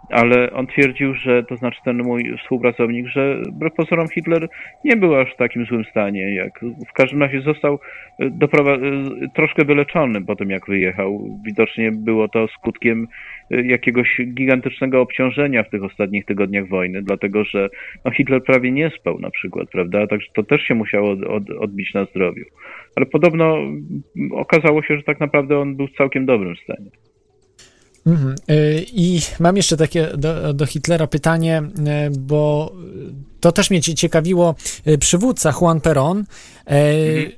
ale 0.10 0.52
on 0.52 0.68
twierdził, 0.68 1.14
że 1.14 1.44
to 1.44 1.56
znaczy 1.56 1.80
ten 1.86 1.98
mój 1.98 2.38
współpracownik, 2.38 3.08
że 3.08 3.42
wbrew 3.52 3.74
pozorom 3.74 4.08
Hitler 4.08 4.48
nie 4.84 4.98
był 4.98 5.16
aż 5.16 5.34
w 5.34 5.38
takim 5.38 5.66
złym 5.66 5.84
stanie, 5.86 6.36
jak 6.36 6.60
w 6.90 6.94
każdym 6.94 7.22
razie 7.22 7.42
został 7.42 7.80
e, 8.20 8.26
e, 8.26 8.30
troszkę 9.36 9.66
wyleczony 9.66 10.26
po 10.26 10.36
tym, 10.36 10.50
jak 10.50 10.68
wyjechał. 10.68 11.40
Widocznie 11.46 11.92
było 11.92 12.28
to 12.28 12.48
skutkiem 12.48 13.08
e, 13.52 13.62
jakiegoś 13.62 14.22
gigantycznego 14.28 15.02
obciążenia 15.02 15.64
w 15.64 15.70
tych 15.70 15.84
ostatnich 15.84 16.26
tygodniach 16.26 16.68
wojny, 16.68 17.02
dlatego 17.02 17.44
że 17.44 17.70
no, 18.06 18.12
Hitler 18.12 18.44
prawie 18.44 18.72
nie 18.72 18.90
spał 18.90 19.20
na 19.20 19.30
przykład, 19.30 19.70
prawda? 19.70 20.08
Także 20.08 20.28
to 20.36 20.44
też 20.44 20.62
się 20.62 20.76
musiało 20.76 21.12
od, 21.12 21.24
od, 21.24 21.50
odbić 21.50 21.94
na 21.94 22.06
zdrowiu. 22.06 22.46
Ale 22.96 23.06
podobno 23.06 23.58
okazało 24.32 24.84
się, 24.84 24.98
że 24.98 25.04
tak 25.04 25.20
naprawdę 25.20 25.60
on 25.60 25.76
był 25.76 25.88
w 25.88 25.98
całkiem 25.98 26.26
dobrym 26.26 26.56
stanie. 26.56 26.90
Mhm. 28.06 28.36
I 28.94 29.22
mam 29.40 29.58
jeszcze 29.58 29.78
takie 29.78 30.12
do, 30.18 30.54
do, 30.54 30.66
Hitlera 30.66 31.08
pytanie, 31.08 31.62
e, 31.88 32.10
bo 32.10 32.72
to 33.40 33.52
też 33.52 33.70
mnie 33.70 33.82
ciekawiło. 33.82 34.56
E, 34.86 34.98
przywódca 34.98 35.54
Juan 35.62 35.82
Perón. 35.82 36.24
Mhm. 36.66 37.32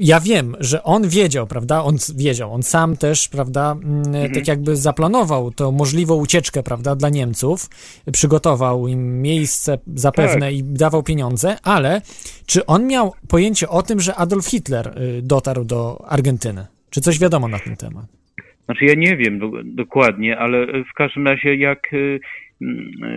Ja 0.00 0.20
wiem, 0.20 0.56
że 0.60 0.82
on 0.82 1.08
wiedział, 1.08 1.46
prawda? 1.46 1.84
On 1.84 1.96
wiedział, 2.14 2.54
on 2.54 2.62
sam 2.62 2.96
też, 2.96 3.28
prawda, 3.28 3.72
mhm. 3.72 4.34
tak 4.34 4.48
jakby 4.48 4.76
zaplanował 4.76 5.50
tą 5.50 5.72
możliwą 5.72 6.14
ucieczkę, 6.14 6.62
prawda, 6.62 6.96
dla 6.96 7.08
Niemców, 7.08 7.70
przygotował 8.12 8.88
im 8.88 9.22
miejsce 9.22 9.78
zapewne 9.94 10.46
tak. 10.46 10.54
i 10.54 10.64
dawał 10.64 11.02
pieniądze, 11.02 11.56
ale 11.62 12.02
czy 12.46 12.66
on 12.66 12.86
miał 12.86 13.12
pojęcie 13.28 13.68
o 13.68 13.82
tym, 13.82 14.00
że 14.00 14.14
Adolf 14.14 14.46
Hitler 14.46 15.00
dotarł 15.22 15.64
do 15.64 16.04
Argentyny? 16.08 16.66
Czy 16.90 17.00
coś 17.00 17.18
wiadomo 17.18 17.48
na 17.48 17.58
ten 17.58 17.76
temat? 17.76 18.06
Znaczy 18.68 18.84
ja 18.84 18.94
nie 18.94 19.16
wiem 19.16 19.38
do, 19.38 19.50
dokładnie, 19.64 20.38
ale 20.38 20.66
w 20.84 20.92
każdym 20.94 21.26
razie 21.26 21.54
jak 21.54 21.92
y, 21.92 22.20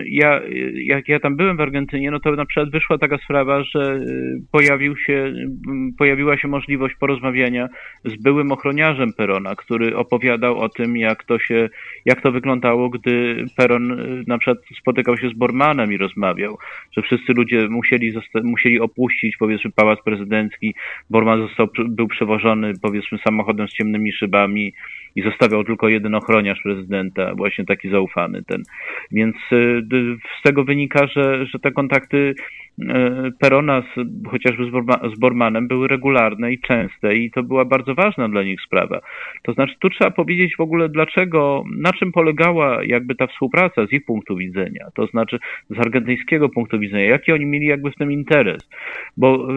ja, 0.06 0.40
jak 0.74 1.08
ja 1.08 1.20
tam 1.20 1.36
byłem 1.36 1.56
w 1.56 1.60
Argentynie, 1.60 2.10
no 2.10 2.20
to 2.20 2.30
na 2.30 2.46
przykład 2.46 2.70
wyszła 2.70 2.98
taka 2.98 3.18
sprawa, 3.18 3.62
że 3.64 3.94
y, 3.94 4.42
pojawił 4.52 4.96
się, 4.96 5.32
pojawiła 5.98 6.38
się 6.38 6.48
możliwość 6.48 6.94
porozmawiania 6.94 7.68
z 8.04 8.22
byłym 8.22 8.52
ochroniarzem 8.52 9.12
Perona, 9.12 9.56
który 9.56 9.96
opowiadał 9.96 10.58
o 10.58 10.68
tym, 10.68 10.96
jak 10.96 11.24
to 11.24 11.38
się, 11.38 11.68
jak 12.04 12.20
to 12.20 12.32
wyglądało, 12.32 12.88
gdy 12.88 13.44
Peron 13.56 14.00
y, 14.00 14.24
na 14.26 14.38
przykład 14.38 14.58
spotykał 14.80 15.18
się 15.18 15.28
z 15.28 15.32
Bormanem 15.32 15.92
i 15.92 15.96
rozmawiał, 15.96 16.58
że 16.96 17.02
wszyscy 17.02 17.32
ludzie 17.32 17.68
musieli, 17.68 18.12
musieli 18.44 18.80
opuścić 18.80 19.36
powiedzmy 19.36 19.70
pałac 19.70 19.98
prezydencki, 20.04 20.74
Borman 21.10 21.48
został, 21.48 21.68
był 21.88 22.08
przewożony 22.08 22.72
powiedzmy 22.82 23.18
samochodem 23.18 23.68
z 23.68 23.72
ciemnymi 23.72 24.12
szybami 24.12 24.72
i 25.16 25.22
zostawiał 25.22 25.64
tylko 25.64 25.88
jeden 25.88 26.14
ochroniarz 26.14 26.62
prezydenta, 26.62 27.34
właśnie 27.34 27.64
taki 27.64 27.90
zaufany 27.90 28.42
ten. 28.42 28.62
Więc 29.10 29.31
y, 29.52 29.82
z 30.38 30.42
tego 30.42 30.64
wynika, 30.64 31.06
że, 31.06 31.46
że 31.46 31.58
te 31.58 31.72
kontakty 31.72 32.34
E, 32.80 33.30
Perona 33.38 33.82
z, 33.82 34.00
chociażby 34.30 34.64
z, 34.64 34.70
Borma, 34.70 35.00
z 35.16 35.18
Bormanem 35.18 35.68
były 35.68 35.88
regularne 35.88 36.52
i 36.52 36.60
częste 36.60 37.16
i 37.16 37.30
to 37.30 37.42
była 37.42 37.64
bardzo 37.64 37.94
ważna 37.94 38.28
dla 38.28 38.42
nich 38.42 38.60
sprawa. 38.60 39.00
To 39.42 39.52
znaczy 39.52 39.74
tu 39.78 39.90
trzeba 39.90 40.10
powiedzieć 40.10 40.56
w 40.56 40.60
ogóle 40.60 40.88
dlaczego, 40.88 41.64
na 41.76 41.92
czym 41.92 42.12
polegała 42.12 42.84
jakby 42.84 43.14
ta 43.14 43.26
współpraca 43.26 43.86
z 43.86 43.92
ich 43.92 44.04
punktu 44.04 44.36
widzenia, 44.36 44.86
to 44.94 45.06
znaczy 45.06 45.38
z 45.70 45.78
argentyńskiego 45.78 46.48
punktu 46.48 46.78
widzenia, 46.78 47.04
jaki 47.04 47.32
oni 47.32 47.46
mieli 47.46 47.66
jakby 47.66 47.90
w 47.90 47.96
tym 47.96 48.12
interes, 48.12 48.68
bo 49.16 49.48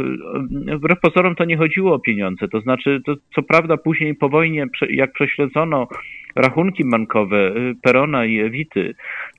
e, 0.72 0.78
wbrew 0.78 1.00
pozorom 1.00 1.36
to 1.36 1.46
nie 1.46 1.58
chodziło 1.58 1.94
o 1.94 2.00
pieniądze, 2.00 2.48
to 2.48 2.62
znaczy 2.62 3.02
to, 3.06 3.16
co 3.36 3.44
prawda 3.44 3.78
później 3.78 4.16
po 4.16 4.30
wojnie 4.30 4.66
jak 4.90 5.12
prześledzono 5.12 5.88
rachunki 6.36 6.84
bankowe 6.86 7.56
y, 7.56 7.76
Perona 7.82 8.26
i 8.26 8.40
Ewity, 8.40 8.96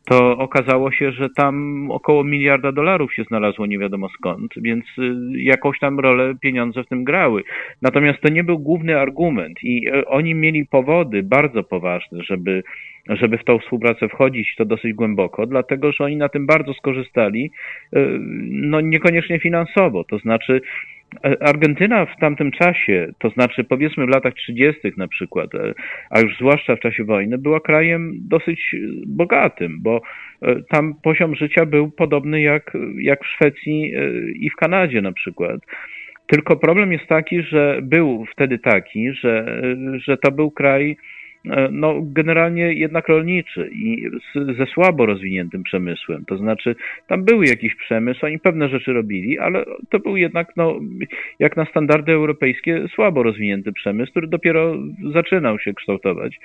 to 0.06 0.38
okazało 0.38 0.92
się, 0.92 1.12
że 1.12 1.30
tam 1.30 1.86
około 1.90 2.24
miliarda 2.24 2.72
dolarów 2.72 3.14
się 3.14 3.24
znalazło 3.24 3.66
nie 3.66 3.78
wiadomo 3.78 4.08
skąd, 4.08 4.52
więc 4.56 4.84
y, 4.98 5.14
jakąś 5.42 5.78
tam 5.78 6.00
rolę 6.00 6.34
pieniądze 6.40 6.84
w 6.84 6.88
tym 6.88 7.04
grały. 7.04 7.42
Natomiast 7.82 8.20
to 8.20 8.28
nie 8.28 8.44
był 8.44 8.58
główny 8.58 9.00
argument 9.00 9.64
i 9.64 9.88
y, 9.88 10.06
oni 10.06 10.34
mieli 10.34 10.66
powody 10.66 11.22
bardzo 11.22 11.62
poważne, 11.62 12.22
żeby 12.22 12.62
żeby 13.08 13.38
w 13.38 13.44
tą 13.44 13.58
współpracę 13.58 14.08
wchodzić, 14.08 14.54
to 14.56 14.64
dosyć 14.64 14.92
głęboko, 14.92 15.46
dlatego 15.46 15.92
że 15.92 16.04
oni 16.04 16.16
na 16.16 16.28
tym 16.28 16.46
bardzo 16.46 16.74
skorzystali, 16.74 17.50
no 18.50 18.80
niekoniecznie 18.80 19.38
finansowo, 19.38 20.04
to 20.04 20.18
znaczy 20.18 20.60
Argentyna 21.40 22.06
w 22.06 22.16
tamtym 22.20 22.50
czasie, 22.52 23.08
to 23.18 23.30
znaczy 23.30 23.64
powiedzmy 23.64 24.06
w 24.06 24.08
latach 24.08 24.34
30. 24.34 24.80
na 24.96 25.08
przykład, 25.08 25.54
e, 25.54 25.74
a 26.10 26.20
już 26.20 26.36
zwłaszcza 26.36 26.76
w 26.76 26.80
czasie 26.80 27.04
wojny, 27.04 27.38
była 27.38 27.60
krajem 27.60 28.12
dosyć 28.28 28.76
bogatym, 29.06 29.78
bo 29.82 30.00
e, 30.42 30.62
tam 30.68 30.94
poziom 31.02 31.34
życia 31.34 31.66
był 31.66 31.90
podobny 31.90 32.40
jak, 32.40 32.76
jak 32.98 33.24
w 33.24 33.26
Szwecji 33.26 33.94
i 34.34 34.50
w 34.50 34.56
Kanadzie 34.56 35.02
na 35.02 35.12
przykład. 35.12 35.60
Tylko 36.26 36.56
problem 36.56 36.92
jest 36.92 37.06
taki, 37.06 37.42
że 37.42 37.78
był 37.82 38.26
wtedy 38.32 38.58
taki, 38.58 39.12
że, 39.12 39.62
że 40.06 40.16
to 40.16 40.30
był 40.30 40.50
kraj 40.50 40.96
E, 40.96 41.15
no, 41.70 41.94
generalnie 42.02 42.72
jednak 42.72 43.08
rolniczy 43.08 43.70
i 43.72 44.10
ze 44.34 44.66
słabo 44.66 45.06
rozwiniętym 45.06 45.62
przemysłem. 45.62 46.24
To 46.24 46.36
znaczy, 46.36 46.76
tam 47.06 47.24
był 47.24 47.42
jakiś 47.42 47.74
przemysł, 47.74 48.26
oni 48.26 48.38
pewne 48.38 48.68
rzeczy 48.68 48.92
robili, 48.92 49.38
ale 49.38 49.64
to 49.90 49.98
był 49.98 50.16
jednak, 50.16 50.56
no, 50.56 50.80
jak 51.38 51.56
na 51.56 51.64
standardy 51.64 52.12
europejskie, 52.12 52.86
słabo 52.94 53.22
rozwinięty 53.22 53.72
przemysł, 53.72 54.10
który 54.10 54.26
dopiero 54.26 54.76
zaczynał 55.12 55.58
się 55.58 55.74
kształtować. 55.74 56.38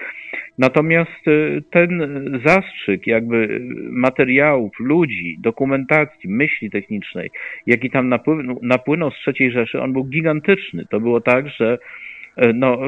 Natomiast 0.58 1.28
e, 1.28 1.62
ten 1.72 2.02
zastrzyk 2.45 3.08
jakby 3.08 3.62
materiałów, 3.91 4.72
ludzi, 4.80 5.38
dokumentacji, 5.39 6.30
myśli 6.30 6.70
technicznej, 6.70 7.30
jaki 7.68 7.89
tam 7.89 8.10
napłynął, 8.10 8.60
napłynął 8.62 9.12
z 9.12 9.28
III 9.28 9.52
Rzeszy, 9.52 9.82
on 9.82 9.93
był 9.93 10.04
gigantyczny. 10.04 10.86
To 10.89 10.99
było 10.99 11.22
tak, 11.22 11.49
że 11.49 11.78
e, 12.38 12.54
no, 12.54 12.80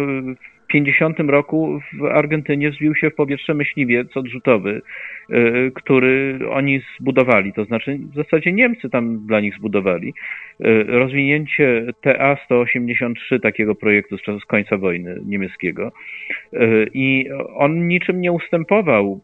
50 0.74 1.20
roku 1.20 1.80
w 2.00 2.06
Argentynie 2.06 2.72
wzbił 2.72 2.96
się 2.96 3.10
w 3.10 3.16
powietrze 3.16 3.54
myśliwiec 3.54 4.18
odrzutowy, 4.18 4.82
y, 5.30 5.72
który 5.76 6.40
oni 6.50 6.82
zbudowali. 7.00 7.54
To 7.54 7.66
znaczy, 7.66 8.00
w 8.12 8.16
zasadzie 8.16 8.52
Niemcy 8.52 8.90
tam 8.90 9.28
dla 9.28 9.40
nich 9.40 9.56
zbudowali. 9.56 10.14
Y, 10.62 10.84
rozwinięcie 10.88 11.86
TA-183 12.02 13.40
takiego 13.42 13.76
projektu 13.76 14.18
z 14.18 14.22
czasów 14.22 14.44
z 14.44 14.46
końca 14.46 14.78
wojny 14.78 15.20
niemieckiego. 15.26 15.92
Y, 16.54 16.88
I 16.94 17.30
on 17.56 17.88
niczym 17.88 18.22
nie 18.22 18.32
ustępował 18.32 19.22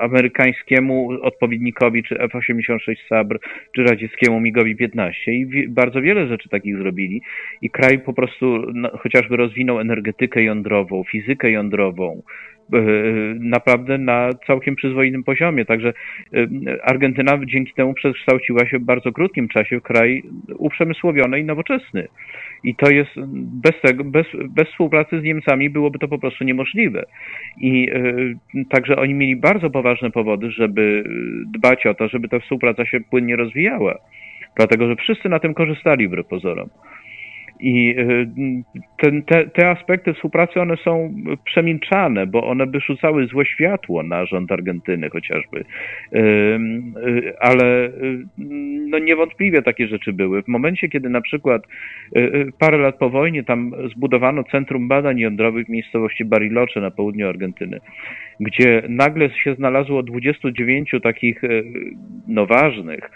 amerykańskiemu 0.00 1.08
odpowiednikowi, 1.22 2.02
czy 2.02 2.20
F-86 2.20 2.96
Sabr, 3.08 3.38
czy 3.74 3.82
radzieckiemu 3.82 4.40
MiGowi 4.40 4.76
15. 4.76 5.32
I 5.32 5.68
bardzo 5.68 6.02
wiele 6.02 6.26
rzeczy 6.26 6.48
takich 6.48 6.76
zrobili. 6.76 7.22
I 7.62 7.70
kraj 7.70 7.98
po 7.98 8.12
prostu 8.12 8.66
no, 8.74 8.90
chociażby 8.98 9.36
rozwinął 9.36 9.80
energetykę 9.80 10.35
jądrową, 10.42 11.04
fizykę 11.10 11.50
jądrową, 11.50 12.22
e, 12.72 12.78
naprawdę 13.40 13.98
na 13.98 14.30
całkiem 14.46 14.76
przyzwoitym 14.76 15.24
poziomie. 15.24 15.64
Także 15.64 15.92
e, 16.34 16.46
Argentyna 16.84 17.38
dzięki 17.46 17.72
temu 17.74 17.94
przekształciła 17.94 18.66
się 18.66 18.78
w 18.78 18.84
bardzo 18.84 19.12
krótkim 19.12 19.48
czasie 19.48 19.80
w 19.80 19.82
kraj 19.82 20.22
uprzemysłowiony 20.58 21.40
i 21.40 21.44
nowoczesny. 21.44 22.08
I 22.64 22.74
to 22.74 22.90
jest 22.90 23.10
bez 23.62 23.80
tego, 23.82 24.04
bez, 24.04 24.26
bez 24.48 24.68
współpracy 24.68 25.20
z 25.20 25.22
Niemcami 25.22 25.70
byłoby 25.70 25.98
to 25.98 26.08
po 26.08 26.18
prostu 26.18 26.44
niemożliwe. 26.44 27.04
I 27.60 27.90
y, 27.90 28.64
także 28.68 28.96
oni 28.96 29.14
mieli 29.14 29.36
bardzo 29.36 29.70
poważne 29.70 30.10
powody, 30.10 30.50
żeby 30.50 31.04
dbać 31.46 31.86
o 31.86 31.94
to, 31.94 32.08
żeby 32.08 32.28
ta 32.28 32.38
współpraca 32.38 32.86
się 32.86 33.00
płynnie 33.00 33.36
rozwijała. 33.36 33.98
Dlatego, 34.56 34.88
że 34.88 34.96
wszyscy 34.96 35.28
na 35.28 35.38
tym 35.38 35.54
korzystali 35.54 36.08
wbrew 36.08 36.26
pozorom. 36.26 36.68
I 37.60 37.94
y, 37.98 38.28
ten, 38.98 39.22
te, 39.22 39.46
te 39.46 39.70
aspekty 39.70 40.14
współpracy, 40.14 40.60
one 40.60 40.76
są 40.76 41.14
przemilczane, 41.44 42.26
bo 42.26 42.46
one 42.46 42.66
by 42.66 42.80
rzucały 42.80 43.26
złe 43.26 43.46
światło 43.46 44.02
na 44.02 44.26
rząd 44.26 44.52
Argentyny 44.52 45.10
chociażby. 45.10 45.60
Y, 45.60 46.18
y, 46.18 47.34
ale 47.40 47.90
no 48.88 48.98
niewątpliwie 48.98 49.62
takie 49.62 49.88
rzeczy 49.88 50.12
były. 50.12 50.42
W 50.42 50.48
momencie, 50.48 50.88
kiedy 50.88 51.08
na 51.08 51.20
przykład 51.20 51.62
parę 52.58 52.78
lat 52.78 52.96
po 52.98 53.10
wojnie 53.10 53.44
tam 53.44 53.72
zbudowano 53.94 54.44
Centrum 54.44 54.88
Badań 54.88 55.18
Jądrowych 55.18 55.66
w 55.66 55.70
miejscowości 55.70 56.24
Bariloche 56.24 56.80
na 56.80 56.90
południu 56.90 57.28
Argentyny, 57.28 57.80
gdzie 58.40 58.82
nagle 58.88 59.30
się 59.30 59.54
znalazło 59.54 60.02
29 60.02 60.90
takich 61.02 61.42
no 62.28 62.46
ważnych 62.46 63.10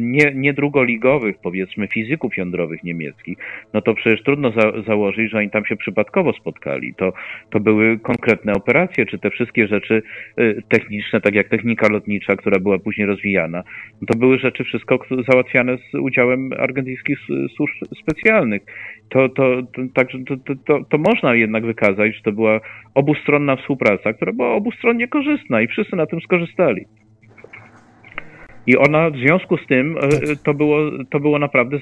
nie, 0.00 0.32
nie 0.34 0.52
drugoligowych, 0.52 1.36
powiedzmy, 1.42 1.88
fizyków 1.88 2.36
jądrowych 2.36 2.84
niemieckich, 2.84 3.38
no 3.72 3.82
to 3.82 3.94
przecież 3.94 4.22
trudno 4.22 4.50
za, 4.50 4.82
założyć, 4.86 5.30
że 5.30 5.38
oni 5.38 5.50
tam 5.50 5.64
się 5.64 5.76
przypadkowo 5.76 6.32
spotkali. 6.32 6.94
To, 6.94 7.12
to 7.50 7.60
były 7.60 7.98
konkretne 7.98 8.52
operacje, 8.52 9.06
czy 9.06 9.18
te 9.18 9.30
wszystkie 9.30 9.66
rzeczy 9.66 10.02
techniczne, 10.68 11.20
tak 11.20 11.34
jak 11.34 11.48
technika 11.48 11.88
lotnicza, 11.88 12.36
która 12.36 12.58
była 12.58 12.78
później 12.78 13.06
rozwijana, 13.06 13.62
no 14.00 14.06
to 14.06 14.18
były 14.18 14.38
rzeczy 14.38 14.64
wszystko 14.64 14.98
załatwiane 15.30 15.78
z 15.78 15.94
udziałem 15.94 16.50
argentyńskich 16.58 17.18
służb 17.56 17.74
specjalnych. 18.02 18.62
To, 19.08 19.28
to, 19.28 19.62
to, 19.62 20.04
to, 20.44 20.54
to, 20.66 20.84
to 20.84 20.98
można 20.98 21.34
jednak 21.34 21.66
wykazać, 21.66 22.16
że 22.16 22.22
to 22.22 22.32
była 22.32 22.60
obustronna 22.94 23.56
współpraca, 23.56 24.12
która 24.12 24.32
była 24.32 24.54
obustronnie 24.54 25.08
korzystna 25.08 25.62
i 25.62 25.66
wszyscy 25.66 25.96
na 25.96 26.06
tym 26.06 26.20
skorzystali. 26.20 26.84
I 28.66 28.76
ona 28.76 29.10
w 29.10 29.16
związku 29.16 29.56
z 29.56 29.66
tym 29.66 29.96
e, 29.98 30.36
to 30.44 30.54
było, 30.54 30.78
to 31.10 31.20
było 31.20 31.38
naprawdę 31.38 31.78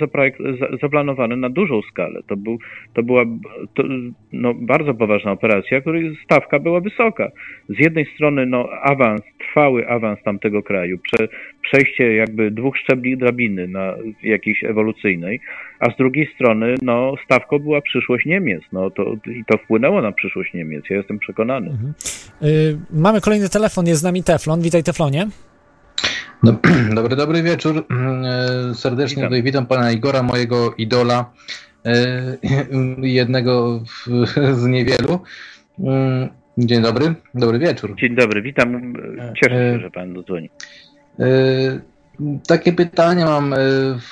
zaplanowane 0.83 1.37
na 1.37 1.51
dużą 1.51 1.83
skalę. 1.83 2.21
To, 2.27 2.37
był, 2.37 2.59
to 2.95 3.03
była 3.03 3.25
to, 3.75 3.83
no, 4.33 4.55
bardzo 4.55 4.95
poważna 4.95 5.33
operacja, 5.33 5.81
której 5.81 6.17
stawka 6.25 6.59
była 6.59 6.81
wysoka. 6.81 7.29
Z 7.69 7.79
jednej 7.79 8.07
strony 8.15 8.47
no, 8.47 8.69
awans, 8.83 9.21
trwały 9.39 9.89
awans 9.89 10.23
tamtego 10.23 10.63
kraju, 10.63 10.99
prze, 10.99 11.29
przejście 11.63 12.15
jakby 12.15 12.51
dwóch 12.51 12.79
szczebli 12.79 13.17
drabiny 13.17 13.69
na 13.69 13.95
jakiejś 14.23 14.65
ewolucyjnej, 14.65 15.41
a 15.81 15.91
z 15.91 15.97
drugiej 15.97 16.29
strony 16.35 16.75
no, 16.83 17.15
stawką 17.25 17.59
była 17.59 17.81
przyszłość 17.81 18.27
Niemiec. 18.27 18.63
No, 18.73 18.91
to, 18.91 19.17
I 19.27 19.45
to 19.47 19.59
wpłynęło 19.59 20.03
na 20.03 20.13
przyszłość 20.13 20.55
Niemiec, 20.55 20.85
ja 20.91 20.97
jestem 20.97 21.19
przekonany. 21.19 21.71
Mhm. 21.71 21.95
Y, 22.43 22.79
mamy 22.93 23.21
kolejny 23.21 23.49
telefon, 23.49 23.87
jest 23.87 24.01
z 24.01 24.05
nami 24.05 24.23
Teflon. 24.23 24.61
Witaj 24.61 24.83
Teflonie. 24.83 25.27
No, 26.43 26.53
dobry, 26.95 27.17
dobry 27.17 27.43
wieczór. 27.43 27.87
Mm, 27.91 28.25
e, 28.25 28.75
serdecznie 28.75 29.17
witam. 29.17 29.29
tutaj 29.29 29.43
witam 29.43 29.67
pana 29.67 29.93
Igora, 29.93 30.23
mojego 30.23 30.75
idola, 30.75 31.33
e, 31.87 32.37
jednego 33.19 33.81
z 34.61 34.67
niewielu. 34.67 35.21
Mm, 35.79 36.29
dzień 36.59 36.83
dobry, 36.83 37.15
dobry 37.35 37.59
wieczór. 37.59 37.97
Dzień 37.97 38.15
dobry, 38.15 38.43
witam. 38.43 38.95
Cieszę 39.43 39.55
się, 39.55 39.77
e, 39.77 39.81
że 39.81 39.91
pan 39.91 40.15
dodzwoni. 40.15 40.51
Takie 42.47 42.73
pytania 42.73 43.27
mam, 43.27 43.53
e, 43.53 43.57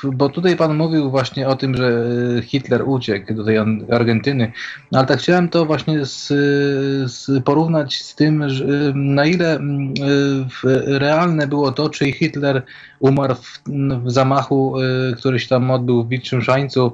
bo 0.04 0.28
tutaj 0.28 0.56
Pan 0.56 0.76
mówił 0.76 1.10
właśnie 1.10 1.48
o 1.48 1.56
tym, 1.56 1.76
że 1.76 2.02
Hitler 2.42 2.82
uciekł 2.88 3.34
do 3.34 3.44
tej 3.44 3.58
Argentyny, 3.90 4.52
ale 4.92 5.06
tak 5.06 5.18
chciałem 5.18 5.48
to 5.48 5.66
właśnie 5.66 6.04
z, 6.04 6.26
z 7.12 7.44
porównać 7.44 8.02
z 8.02 8.14
tym, 8.14 8.48
że 8.48 8.64
na 8.94 9.26
ile 9.26 9.54
e, 9.56 9.60
realne 10.98 11.46
było 11.46 11.72
to, 11.72 11.90
czy 11.90 12.12
Hitler 12.12 12.62
umarł 13.00 13.34
w, 13.34 13.62
w 14.04 14.10
zamachu, 14.10 14.80
e, 14.80 15.16
który 15.16 15.40
się 15.40 15.48
tam 15.48 15.70
odbył 15.70 16.04
w 16.04 16.08
Wilczym 16.08 16.42
Szańcu 16.42 16.92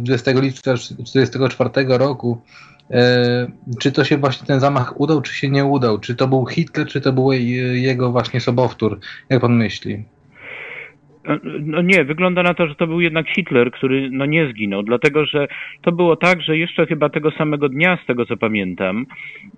20 0.00 0.30
lipca 0.30 0.74
1944 0.74 1.98
roku, 1.98 2.38
E, 2.40 2.75
czy 3.80 3.92
to 3.92 4.04
się 4.04 4.16
właśnie 4.16 4.46
ten 4.46 4.60
zamach 4.60 5.00
udał, 5.00 5.22
czy 5.22 5.34
się 5.34 5.50
nie 5.50 5.64
udał? 5.64 5.98
Czy 5.98 6.14
to 6.14 6.28
był 6.28 6.46
Hitler, 6.46 6.86
czy 6.86 7.00
to 7.00 7.12
był 7.12 7.32
jego 7.72 8.12
właśnie 8.12 8.40
sobowtór? 8.40 8.98
Jak 9.30 9.40
pan 9.40 9.56
myśli? 9.56 10.04
No 11.60 11.82
nie, 11.82 12.04
wygląda 12.04 12.42
na 12.42 12.54
to, 12.54 12.66
że 12.66 12.74
to 12.74 12.86
był 12.86 13.00
jednak 13.00 13.28
Hitler, 13.28 13.70
który 13.70 14.10
no 14.10 14.26
nie 14.26 14.48
zginął, 14.48 14.82
dlatego 14.82 15.26
że 15.26 15.48
to 15.82 15.92
było 15.92 16.16
tak, 16.16 16.42
że 16.42 16.58
jeszcze 16.58 16.86
chyba 16.86 17.08
tego 17.08 17.30
samego 17.30 17.68
dnia, 17.68 17.98
z 18.02 18.06
tego 18.06 18.26
co 18.26 18.36
pamiętam, 18.36 19.06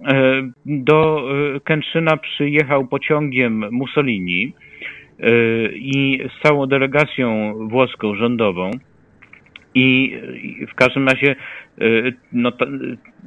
e, 0.07 0.43
do 0.66 1.29
e, 1.57 1.61
Kętrzyna 1.61 2.16
przyjechał 2.16 2.87
pociągiem 2.87 3.64
Mussolini 3.70 4.53
i 5.74 6.29
z 6.39 6.43
całą 6.43 6.66
delegacją 6.66 7.55
włoską 7.68 8.14
rządową 8.14 8.70
i 9.74 10.18
w 10.70 10.74
każdym 10.74 11.09
razie 11.09 11.37
no, 12.33 12.53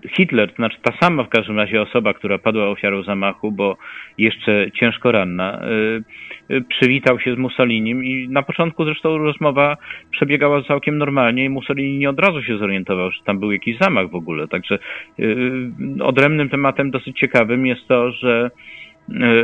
Hitler, 0.10 0.50
to 0.50 0.56
znaczy 0.56 0.78
ta 0.82 0.94
sama 1.02 1.24
w 1.24 1.30
każdym 1.30 1.58
razie 1.58 1.82
osoba, 1.82 2.14
która 2.14 2.38
padła 2.38 2.70
ofiarą 2.70 3.04
zamachu, 3.04 3.52
bo 3.52 3.78
jeszcze 4.18 4.72
ciężko 4.80 5.12
ranna, 5.12 5.62
y, 6.50 6.54
y, 6.56 6.62
przywitał 6.62 7.20
się 7.20 7.36
z 7.36 7.38
Mussolinim 7.38 8.04
i 8.04 8.30
na 8.30 8.44
początku 8.44 8.86
zresztą 8.86 9.18
rozmowa 9.18 9.78
przebiegała 10.12 10.64
całkiem 10.64 10.98
normalnie 10.98 11.46
i 11.46 11.50
Mussolini 11.50 11.98
nie 11.98 12.10
od 12.10 12.20
razu 12.20 12.44
się 12.44 12.58
zorientował, 12.58 13.12
że 13.12 13.24
tam 13.26 13.40
był 13.40 13.52
jakiś 13.52 13.78
zamach 13.78 14.10
w 14.10 14.16
ogóle. 14.16 14.48
Także 14.48 14.80
y, 15.20 15.72
odrębnym 16.04 16.50
tematem 16.50 16.92
dosyć 16.92 17.20
ciekawym 17.20 17.66
jest 17.66 17.88
to, 17.88 18.12
że 18.12 18.52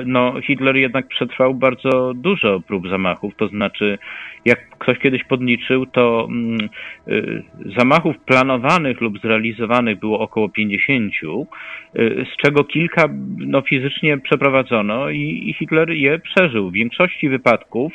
no, 0.06 0.42
Hitler 0.42 0.76
jednak 0.76 1.08
przetrwał 1.08 1.54
bardzo 1.54 2.14
dużo 2.14 2.60
prób 2.60 2.90
zamachów, 2.90 3.36
to 3.36 3.48
znaczy, 3.48 3.98
jak 4.46 4.70
ktoś 4.78 5.00
kiedyś 5.00 5.24
podliczył, 5.24 5.86
to 5.86 6.28
mm, 6.30 6.70
y, 7.08 7.44
zamachów 7.78 8.18
planowanych 8.20 9.02
lub 9.02 9.20
zrealizowanych 9.20 10.00
było 10.00 10.20
około 10.20 10.50
50, 10.50 11.14
y, 11.14 12.26
z 12.34 12.38
czego 12.38 12.64
kilka 12.64 13.10
no, 13.38 13.62
fizycznie 13.62 14.18
przeprowadzono 14.18 15.10
i, 15.10 15.44
i 15.50 15.54
Hitler 15.54 15.90
je 15.90 16.20
przeżył. 16.20 16.70
W 16.70 16.74
większości 16.74 17.30
wypadków 17.30 17.94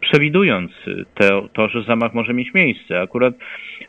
przewidując 0.00 0.72
te, 1.14 1.48
to, 1.52 1.68
że 1.68 1.82
zamach 1.82 2.14
może 2.14 2.34
mieć 2.34 2.54
miejsce. 2.54 3.00
Akurat 3.00 3.34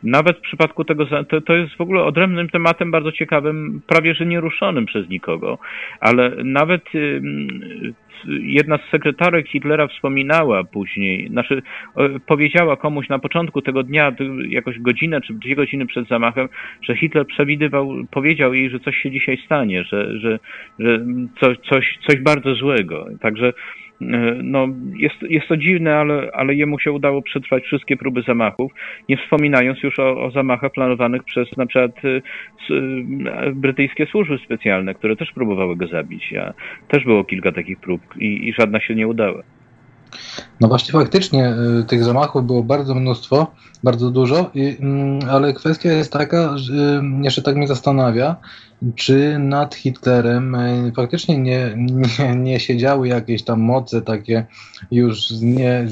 nawet 0.02 0.38
w 0.38 0.40
przypadku 0.40 0.84
tego, 0.84 1.06
to, 1.06 1.40
to 1.40 1.56
jest 1.56 1.74
w 1.74 1.80
ogóle 1.80 2.04
odrębnym 2.04 2.48
tematem 2.48 2.90
bardzo 2.90 3.12
ciekawym, 3.12 3.80
prawie 3.86 4.14
że 4.14 4.26
nieruszonym 4.26 4.86
przez 4.86 5.08
nikogo, 5.08 5.58
ale 6.00 6.30
nawet 6.44 6.84
jedna 8.26 8.78
z 8.78 8.90
sekretarek 8.90 9.48
Hitlera 9.48 9.88
wspominała 9.88 10.64
później, 10.64 11.28
znaczy 11.28 11.62
powiedziała 12.26 12.76
komuś 12.76 13.08
na 13.08 13.18
początku 13.18 13.62
tego 13.62 13.82
dnia, 13.82 14.12
jakoś 14.48 14.78
godzinę 14.78 15.20
czy 15.20 15.34
dwie 15.34 15.56
godziny 15.56 15.86
przed 15.86 16.08
zamachem, 16.08 16.48
że 16.82 16.96
Hitler 16.96 17.26
przewidywał, 17.26 17.94
powiedział 18.10 18.54
jej, 18.54 18.70
że 18.70 18.80
coś 18.80 18.96
się 18.96 19.10
dzisiaj 19.10 19.38
stanie, 19.44 19.84
że, 19.84 20.18
że, 20.18 20.38
że 20.78 21.04
coś, 21.40 21.56
coś, 22.06 22.20
bardzo 22.20 22.54
złego. 22.54 23.06
Także 23.20 23.52
no, 24.42 24.68
jest, 24.98 25.22
jest 25.22 25.48
to 25.48 25.56
dziwne, 25.56 25.96
ale, 25.96 26.30
ale 26.32 26.54
jemu 26.54 26.78
się 26.78 26.92
udało 26.92 27.22
przetrwać 27.22 27.64
wszystkie 27.64 27.96
próby 27.96 28.22
zamachów, 28.22 28.72
nie 29.08 29.16
wspominając 29.16 29.82
już 29.82 29.98
o, 29.98 30.24
o 30.24 30.30
zamachach 30.30 30.72
planowanych 30.72 31.24
przez 31.24 31.56
na 31.56 31.66
przykład 31.66 32.04
e, 32.04 32.08
e, 32.08 33.52
brytyjskie 33.52 34.06
służby 34.06 34.38
specjalne, 34.44 34.94
które 34.94 35.16
też 35.16 35.32
próbowały 35.32 35.76
go 35.76 35.86
zabić. 35.86 36.34
A 36.34 36.52
też 36.88 37.04
było 37.04 37.24
kilka 37.24 37.52
takich 37.52 37.80
prób 37.80 38.00
i, 38.16 38.48
i 38.48 38.54
żadna 38.58 38.80
się 38.80 38.94
nie 38.94 39.08
udała. 39.08 39.42
No 40.60 40.68
właśnie 40.68 40.92
faktycznie 40.92 41.54
tych 41.86 42.04
zamachów 42.04 42.46
było 42.46 42.62
bardzo 42.62 42.94
mnóstwo, 42.94 43.46
bardzo 43.84 44.10
dużo, 44.10 44.50
i, 44.54 44.76
mm, 44.80 45.18
ale 45.30 45.52
kwestia 45.52 45.92
jest 45.92 46.12
taka, 46.12 46.58
że 46.58 47.02
jeszcze 47.22 47.42
tak 47.42 47.56
mnie 47.56 47.66
zastanawia, 47.66 48.36
czy 48.94 49.38
nad 49.38 49.74
Hitlerem 49.74 50.54
e, 50.54 50.92
faktycznie 50.96 51.38
nie, 51.38 51.74
nie, 51.76 52.36
nie 52.36 52.60
siedziały 52.60 53.08
jakieś 53.08 53.42
tam 53.42 53.60
moce 53.60 54.02
takie 54.02 54.46
już 54.90 55.28
z, 55.28 55.42
nie, 55.42 55.84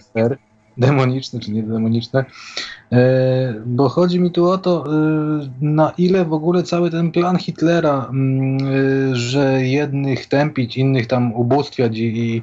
sfer, 0.00 0.38
demoniczne 0.76 1.40
czy 1.40 1.50
niedemoniczne, 1.50 2.24
bo 3.66 3.88
chodzi 3.88 4.20
mi 4.20 4.30
tu 4.30 4.48
o 4.48 4.58
to, 4.58 4.84
e, 4.86 5.48
na 5.60 5.92
ile 5.98 6.24
w 6.24 6.32
ogóle 6.32 6.62
cały 6.62 6.90
ten 6.90 7.12
plan 7.12 7.38
Hitlera, 7.38 8.08
mm, 8.10 8.58
że 9.16 9.66
jednych 9.66 10.26
tępić, 10.26 10.76
innych 10.76 11.06
tam 11.06 11.32
ubóstwiać 11.32 11.98
i, 11.98 12.42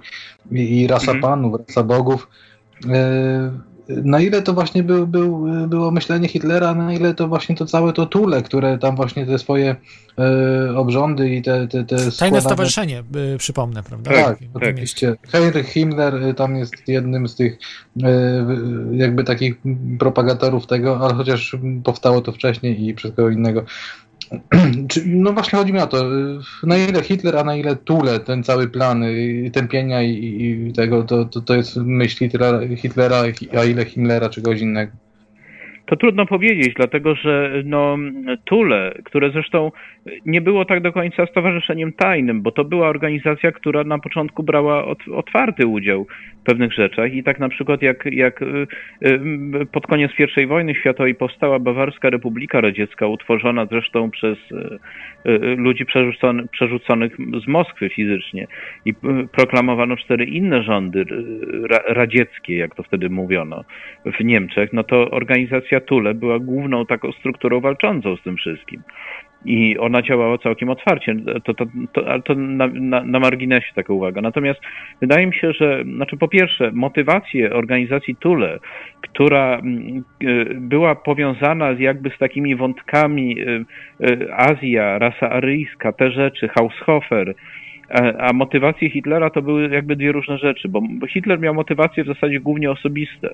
i, 0.51 0.79
i 0.81 0.87
rasa 0.87 1.11
mhm. 1.11 1.21
panów, 1.21 1.61
rasa 1.67 1.83
bogów, 1.83 2.27
na 3.89 4.21
ile 4.21 4.41
to 4.41 4.53
właśnie 4.53 4.83
był, 4.83 5.07
był, 5.07 5.47
było 5.67 5.91
myślenie 5.91 6.27
Hitlera, 6.27 6.75
na 6.75 6.93
ile 6.93 7.13
to 7.13 7.27
właśnie 7.27 7.55
to 7.55 7.65
całe 7.65 7.93
to 7.93 8.05
tule, 8.05 8.41
które 8.41 8.77
tam 8.77 8.95
właśnie 8.95 9.25
te 9.25 9.39
swoje 9.39 9.75
e, 10.19 10.77
obrządy 10.77 11.29
i 11.29 11.41
te, 11.41 11.67
te, 11.67 11.83
te 11.83 11.95
Tajne 11.95 12.11
składane... 12.11 12.41
stowarzyszenie, 12.41 13.03
y, 13.35 13.37
przypomnę, 13.37 13.83
prawda? 13.83 14.11
Tak, 14.11 14.39
tak, 14.39 14.49
oczywiście. 14.53 15.15
Heinrich 15.29 15.67
Himmler 15.67 16.15
y, 16.15 16.33
tam 16.33 16.55
jest 16.55 16.87
jednym 16.87 17.27
z 17.27 17.35
tych 17.35 17.59
e, 18.03 18.09
jakby 18.91 19.23
takich 19.23 19.55
propagatorów 19.99 20.67
tego, 20.67 20.99
ale 20.99 21.13
chociaż 21.13 21.57
powstało 21.83 22.21
to 22.21 22.31
wcześniej 22.31 22.87
i 22.87 22.95
wszystko 22.95 23.29
innego. 23.29 23.65
No 25.05 25.33
właśnie 25.33 25.59
chodzi 25.59 25.73
mi 25.73 25.79
o 25.79 25.87
to, 25.87 26.05
na 26.63 26.77
ile 26.77 27.03
Hitler, 27.03 27.37
a 27.37 27.43
na 27.43 27.55
ile 27.55 27.75
Tule, 27.75 28.19
ten 28.19 28.43
cały 28.43 28.67
plan 28.67 29.03
tępienia 29.53 30.01
i, 30.03 30.09
i 30.69 30.73
tego, 30.73 31.03
to, 31.03 31.25
to, 31.25 31.41
to 31.41 31.55
jest 31.55 31.75
myśl 31.75 32.17
Hitlera, 32.17 32.59
Hitlera, 32.77 33.23
a 33.59 33.63
ile 33.63 33.85
Himmlera, 33.85 34.29
czegoś 34.29 34.61
innego. 34.61 34.91
To 35.89 35.95
trudno 35.95 36.25
powiedzieć, 36.25 36.73
dlatego 36.75 37.15
że 37.15 37.51
no, 37.65 37.97
Tule, 38.45 38.93
które 39.03 39.31
zresztą 39.31 39.71
nie 40.25 40.41
było 40.41 40.65
tak 40.65 40.81
do 40.81 40.91
końca 40.91 41.25
stowarzyszeniem 41.25 41.93
tajnym, 41.93 42.41
bo 42.41 42.51
to 42.51 42.63
była 42.63 42.87
organizacja, 42.87 43.51
która 43.51 43.83
na 43.83 43.99
początku 43.99 44.43
brała 44.43 44.85
otwarty 45.15 45.67
udział 45.67 46.05
w 46.41 46.43
pewnych 46.43 46.73
rzeczach 46.73 47.13
i 47.13 47.23
tak 47.23 47.39
na 47.39 47.49
przykład 47.49 47.81
jak, 47.81 48.05
jak 48.11 48.41
y, 48.41 48.67
y, 49.05 49.65
pod 49.71 49.87
koniec 49.87 50.11
I 50.37 50.47
wojny 50.47 50.75
światowej 50.75 51.15
powstała 51.15 51.59
Bawarska 51.59 52.09
Republika 52.09 52.61
Radziecka, 52.61 53.07
utworzona 53.07 53.65
zresztą 53.65 54.11
przez 54.11 54.37
y, 55.25 55.55
ludzi 55.55 55.85
przerzuconych, 55.85 56.51
przerzuconych 56.51 57.17
z 57.43 57.47
Moskwy 57.47 57.89
fizycznie 57.89 58.47
i 58.85 58.93
proklamowano 59.31 59.97
cztery 59.97 60.25
inne 60.25 60.63
rządy 60.63 61.05
radzieckie, 61.87 62.57
jak 62.57 62.75
to 62.75 62.83
wtedy 62.83 63.09
mówiono, 63.09 63.63
w 64.19 64.23
Niemczech, 64.23 64.73
no 64.73 64.83
to 64.83 65.11
organizacja 65.11 65.78
Tule 65.79 66.13
była 66.13 66.39
główną 66.39 66.85
taką 66.85 67.11
strukturą 67.11 67.59
walczącą 67.59 68.15
z 68.15 68.21
tym 68.21 68.37
wszystkim 68.37 68.83
i 69.45 69.77
ona 69.77 70.01
działała 70.01 70.37
całkiem 70.37 70.69
otwarcie. 70.69 71.15
To, 71.43 71.53
to, 71.53 71.65
to, 71.93 72.19
to 72.19 72.35
na, 72.35 72.67
na, 72.67 73.03
na, 73.03 73.19
marginesie 73.19 73.73
taka 73.75 73.93
uwaga. 73.93 74.21
Natomiast 74.21 74.59
wydaje 75.01 75.27
mi 75.27 75.35
się, 75.35 75.53
że, 75.53 75.83
znaczy 75.95 76.17
po 76.17 76.27
pierwsze, 76.27 76.71
motywacje 76.71 77.53
organizacji 77.53 78.15
Tule, 78.15 78.59
która 79.01 79.55
mm, 79.55 80.03
y, 80.23 80.55
była 80.55 80.95
powiązana 80.95 81.75
z 81.75 81.79
jakby 81.79 82.09
z 82.09 82.17
takimi 82.17 82.55
wątkami 82.55 83.41
y, 83.41 83.65
y, 84.09 84.33
Azja, 84.33 84.99
rasa 84.99 85.29
aryjska, 85.29 85.91
te 85.91 86.11
rzeczy, 86.11 86.47
Haushofer, 86.47 87.35
a 88.19 88.33
motywacje 88.33 88.89
Hitlera 88.89 89.29
to 89.29 89.41
były 89.41 89.69
jakby 89.69 89.95
dwie 89.95 90.11
różne 90.11 90.37
rzeczy, 90.37 90.69
bo 90.69 90.81
Hitler 91.07 91.39
miał 91.39 91.53
motywacje 91.53 92.03
w 92.03 92.07
zasadzie 92.07 92.39
głównie 92.39 92.71
osobiste. 92.71 93.29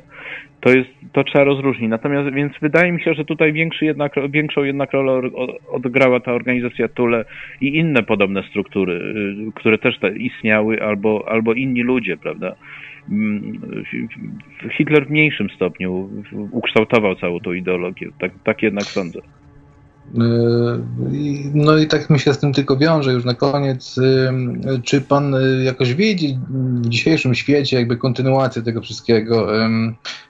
To 0.59 0.69
jest, 0.69 0.89
to 1.13 1.23
trzeba 1.23 1.43
rozróżnić. 1.43 1.89
Natomiast, 1.89 2.35
więc 2.35 2.53
wydaje 2.61 2.91
mi 2.91 3.01
się, 3.01 3.13
że 3.13 3.25
tutaj 3.25 3.53
większy 3.53 3.85
jednak, 3.85 4.13
większą 4.29 4.63
jednak 4.63 4.93
rolę 4.93 5.29
odgrała 5.71 6.19
ta 6.19 6.33
organizacja 6.33 6.87
Tule 6.87 7.25
i 7.61 7.77
inne 7.77 8.03
podobne 8.03 8.43
struktury, 8.43 8.93
y, 8.93 9.51
które 9.55 9.77
też 9.77 9.99
istniały, 10.17 10.83
albo, 10.83 11.25
albo 11.27 11.53
inni 11.53 11.81
ludzie, 11.81 12.17
prawda? 12.17 12.55
Mm, 13.11 13.59
Hitler 14.77 15.07
w 15.07 15.09
mniejszym 15.09 15.49
stopniu 15.49 16.09
ukształtował 16.51 17.15
całą 17.15 17.39
tą 17.39 17.53
ideologię. 17.53 18.09
Tak, 18.19 18.31
tak 18.43 18.63
jednak 18.63 18.83
sądzę. 18.83 19.19
Yy, 20.13 20.83
no 21.53 21.77
i 21.77 21.87
tak 21.87 22.09
mi 22.09 22.19
się 22.19 22.33
z 22.33 22.37
tym 22.37 22.53
tylko 22.53 22.77
wiąże 22.77 23.13
już 23.13 23.25
na 23.25 23.33
koniec. 23.33 23.97
Yy, 23.97 24.81
czy 24.83 25.01
pan 25.01 25.33
yy, 25.33 25.63
jakoś 25.63 25.93
widzi 25.93 26.39
w 26.49 26.89
dzisiejszym 26.89 27.35
świecie 27.35 27.77
jakby 27.77 27.97
kontynuację 27.97 28.61
tego 28.61 28.81
wszystkiego? 28.81 29.47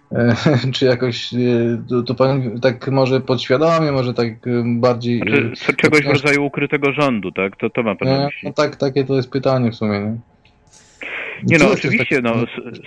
Czy 0.73 0.85
jakoś 0.85 1.29
to, 1.89 2.03
to 2.03 2.15
pan 2.15 2.59
tak 2.59 2.87
może 2.87 3.21
podświadomie, 3.21 3.91
może 3.91 4.13
tak 4.13 4.27
bardziej... 4.65 5.19
Znaczy, 5.19 5.73
czegoś 5.77 6.01
w 6.01 6.09
rodzaju 6.09 6.45
ukrytego 6.45 6.91
rządu, 6.91 7.31
tak? 7.31 7.55
To, 7.57 7.69
to 7.69 7.83
ma 7.83 7.95
pan. 7.95 8.07
No 8.43 8.53
tak, 8.53 8.75
takie 8.75 9.03
to 9.03 9.15
jest 9.15 9.31
pytanie 9.31 9.71
w 9.71 9.75
sumie. 9.75 9.99
Nie? 9.99 10.17
Nie 11.43 11.57
no, 11.57 11.71
oczywiście, 11.71 12.21
no, 12.21 12.33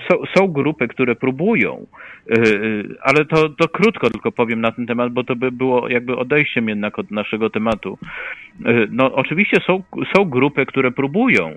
są, 0.08 0.16
są 0.36 0.48
grupy, 0.48 0.88
które 0.88 1.16
próbują, 1.16 1.86
yy, 2.26 2.96
ale 3.02 3.24
to, 3.24 3.48
to 3.48 3.68
krótko 3.68 4.10
tylko 4.10 4.32
powiem 4.32 4.60
na 4.60 4.72
ten 4.72 4.86
temat, 4.86 5.12
bo 5.12 5.24
to 5.24 5.36
by 5.36 5.52
było 5.52 5.88
jakby 5.88 6.16
odejściem 6.16 6.68
jednak 6.68 6.98
od 6.98 7.10
naszego 7.10 7.50
tematu. 7.50 7.98
Yy, 8.64 8.88
no, 8.90 9.14
oczywiście 9.14 9.60
są, 9.66 9.82
są 10.16 10.24
grupy, 10.24 10.66
które 10.66 10.90
próbują 10.90 11.54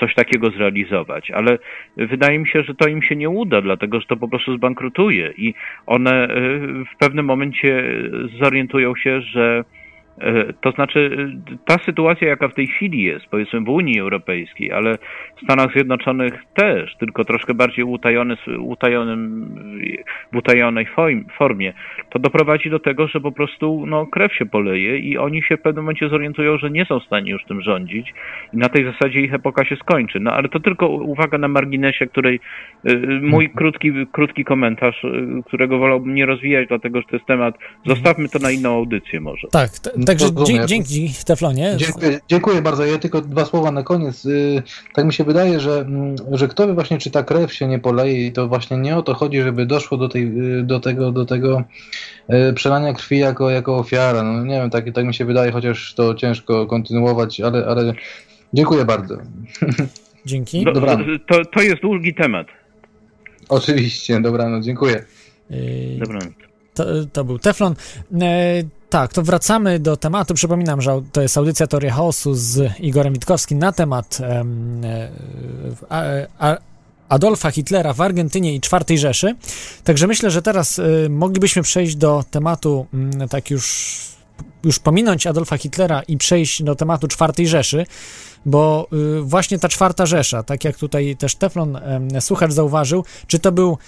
coś 0.00 0.14
takiego 0.14 0.50
zrealizować, 0.50 1.30
ale 1.30 1.58
wydaje 1.96 2.38
mi 2.38 2.48
się, 2.48 2.62
że 2.62 2.74
to 2.74 2.88
im 2.88 3.02
się 3.02 3.16
nie 3.16 3.30
uda, 3.30 3.62
dlatego 3.62 4.00
że 4.00 4.06
to 4.06 4.16
po 4.16 4.28
prostu 4.28 4.56
zbankrutuje 4.56 5.32
i 5.36 5.54
one 5.86 6.28
w 6.94 6.98
pewnym 6.98 7.26
momencie 7.26 7.84
zorientują 8.40 8.96
się, 8.96 9.20
że 9.20 9.64
to 10.60 10.70
znaczy, 10.70 11.30
ta 11.64 11.78
sytuacja, 11.78 12.28
jaka 12.28 12.48
w 12.48 12.54
tej 12.54 12.66
chwili 12.66 13.02
jest, 13.02 13.26
powiedzmy 13.26 13.60
w 13.60 13.68
Unii 13.68 14.00
Europejskiej, 14.00 14.72
ale 14.72 14.98
w 15.36 15.44
Stanach 15.44 15.72
Zjednoczonych 15.72 16.34
też, 16.54 16.96
tylko 16.96 17.24
troszkę 17.24 17.54
bardziej 17.54 17.84
utajony, 17.84 18.36
utajonym, 18.58 19.48
w 20.32 20.36
utajonej 20.36 20.86
formie, 21.38 21.72
to 22.10 22.18
doprowadzi 22.18 22.70
do 22.70 22.78
tego, 22.78 23.08
że 23.08 23.20
po 23.20 23.32
prostu 23.32 23.84
no, 23.86 24.06
krew 24.06 24.34
się 24.34 24.46
poleje 24.46 24.98
i 24.98 25.18
oni 25.18 25.42
się 25.42 25.56
w 25.56 25.62
pewnym 25.62 25.84
momencie 25.84 26.08
zorientują, 26.08 26.58
że 26.58 26.70
nie 26.70 26.84
są 26.84 27.00
w 27.00 27.04
stanie 27.04 27.32
już 27.32 27.44
tym 27.44 27.62
rządzić 27.62 28.14
i 28.54 28.56
na 28.56 28.68
tej 28.68 28.84
zasadzie 28.84 29.20
ich 29.20 29.34
epoka 29.34 29.64
się 29.64 29.76
skończy. 29.76 30.20
No 30.20 30.32
ale 30.32 30.48
to 30.48 30.60
tylko 30.60 30.88
uwaga 30.88 31.38
na 31.38 31.48
marginesie, 31.48 32.06
której 32.06 32.40
e, 32.84 32.94
mój 33.22 33.44
mhm. 33.44 33.56
krótki, 33.56 33.92
krótki 34.12 34.44
komentarz, 34.44 35.04
e, 35.04 35.42
którego 35.46 35.78
wolałbym 35.78 36.14
nie 36.14 36.26
rozwijać, 36.26 36.68
dlatego 36.68 37.00
że 37.00 37.06
to 37.06 37.16
jest 37.16 37.26
temat, 37.26 37.58
zostawmy 37.86 38.28
to 38.28 38.38
na 38.38 38.50
inną 38.50 38.74
audycję 38.74 39.20
może. 39.20 39.48
Tak, 39.52 39.70
Także 40.08 40.28
dzięki 40.66 41.12
Teflonie. 41.26 41.74
Dziękuję, 41.76 42.20
dziękuję, 42.28 42.62
bardzo. 42.62 42.84
Ja 42.84 42.98
tylko 42.98 43.20
dwa 43.20 43.44
słowa 43.44 43.70
na 43.70 43.82
koniec. 43.82 44.24
Y, 44.24 44.62
tak 44.94 45.04
mi 45.04 45.12
się 45.12 45.24
wydaje, 45.24 45.60
że, 45.60 45.80
mm, 45.80 46.16
że 46.32 46.48
kto 46.48 46.66
by 46.66 46.74
właśnie 46.74 46.98
czy 46.98 47.10
ta 47.10 47.22
krew 47.22 47.54
się 47.54 47.66
nie 47.66 47.78
poleje 47.78 48.26
i 48.26 48.32
to 48.32 48.48
właśnie 48.48 48.76
nie 48.76 48.96
o 48.96 49.02
to 49.02 49.14
chodzi, 49.14 49.40
żeby 49.40 49.66
doszło 49.66 49.98
do, 49.98 50.08
tej, 50.08 50.22
y, 50.58 50.62
do 50.62 50.80
tego, 50.80 51.12
do 51.12 51.24
tego 51.24 51.62
y, 52.30 52.52
przelania 52.52 52.92
krwi 52.92 53.18
jako, 53.18 53.50
jako 53.50 53.76
ofiara. 53.76 54.22
No 54.22 54.44
nie 54.44 54.54
wiem, 54.54 54.70
tak, 54.70 54.92
tak 54.92 55.04
mi 55.04 55.14
się 55.14 55.24
wydaje, 55.24 55.52
chociaż 55.52 55.94
to 55.94 56.14
ciężko 56.14 56.66
kontynuować, 56.66 57.40
ale, 57.40 57.66
ale 57.66 57.92
dziękuję 58.54 58.84
bardzo. 58.84 59.16
Dzięki. 60.26 60.64
Do, 60.64 60.72
to, 61.28 61.44
to 61.52 61.62
jest 61.62 61.82
długi 61.82 62.14
temat. 62.14 62.46
Oczywiście, 63.48 64.20
dobranoc, 64.20 64.64
dziękuję. 64.64 65.04
Dobranoc. 65.98 66.34
To, 66.74 66.84
to 67.12 67.24
był 67.24 67.38
Teflon. 67.38 67.74
Tak, 68.90 69.12
to 69.12 69.22
wracamy 69.22 69.78
do 69.78 69.96
tematu. 69.96 70.34
Przypominam, 70.34 70.82
że 70.82 71.02
to 71.12 71.22
jest 71.22 71.38
audycja 71.38 71.66
Teoria 71.66 71.92
Chaosu 71.92 72.34
z 72.34 72.80
Igorem 72.80 73.12
Witkowskim 73.12 73.58
na 73.58 73.72
temat 73.72 74.18
um, 74.20 74.82
a, 76.38 76.56
Adolfa 77.08 77.50
Hitlera 77.50 77.92
w 77.92 78.00
Argentynie 78.00 78.54
i 78.54 78.56
IV 78.56 78.98
Rzeszy. 78.98 79.36
Także 79.84 80.06
myślę, 80.06 80.30
że 80.30 80.42
teraz 80.42 80.78
y, 80.78 81.06
moglibyśmy 81.10 81.62
przejść 81.62 81.96
do 81.96 82.24
tematu, 82.30 82.86
y, 83.24 83.28
tak 83.28 83.50
już, 83.50 83.98
już 84.64 84.78
pominąć 84.78 85.26
Adolfa 85.26 85.58
Hitlera 85.58 86.02
i 86.02 86.16
przejść 86.16 86.62
do 86.62 86.74
tematu 86.74 87.06
IV 87.06 87.46
Rzeszy, 87.46 87.86
bo 88.46 88.88
y, 89.18 89.22
właśnie 89.22 89.58
ta 89.58 89.68
czwarta 89.68 90.06
Rzesza, 90.06 90.42
tak 90.42 90.64
jak 90.64 90.76
tutaj 90.76 91.16
też 91.16 91.34
Teflon 91.34 91.78
słuchacz 92.20 92.52
zauważył, 92.52 93.04
czy 93.26 93.38
to 93.38 93.52
był 93.52 93.78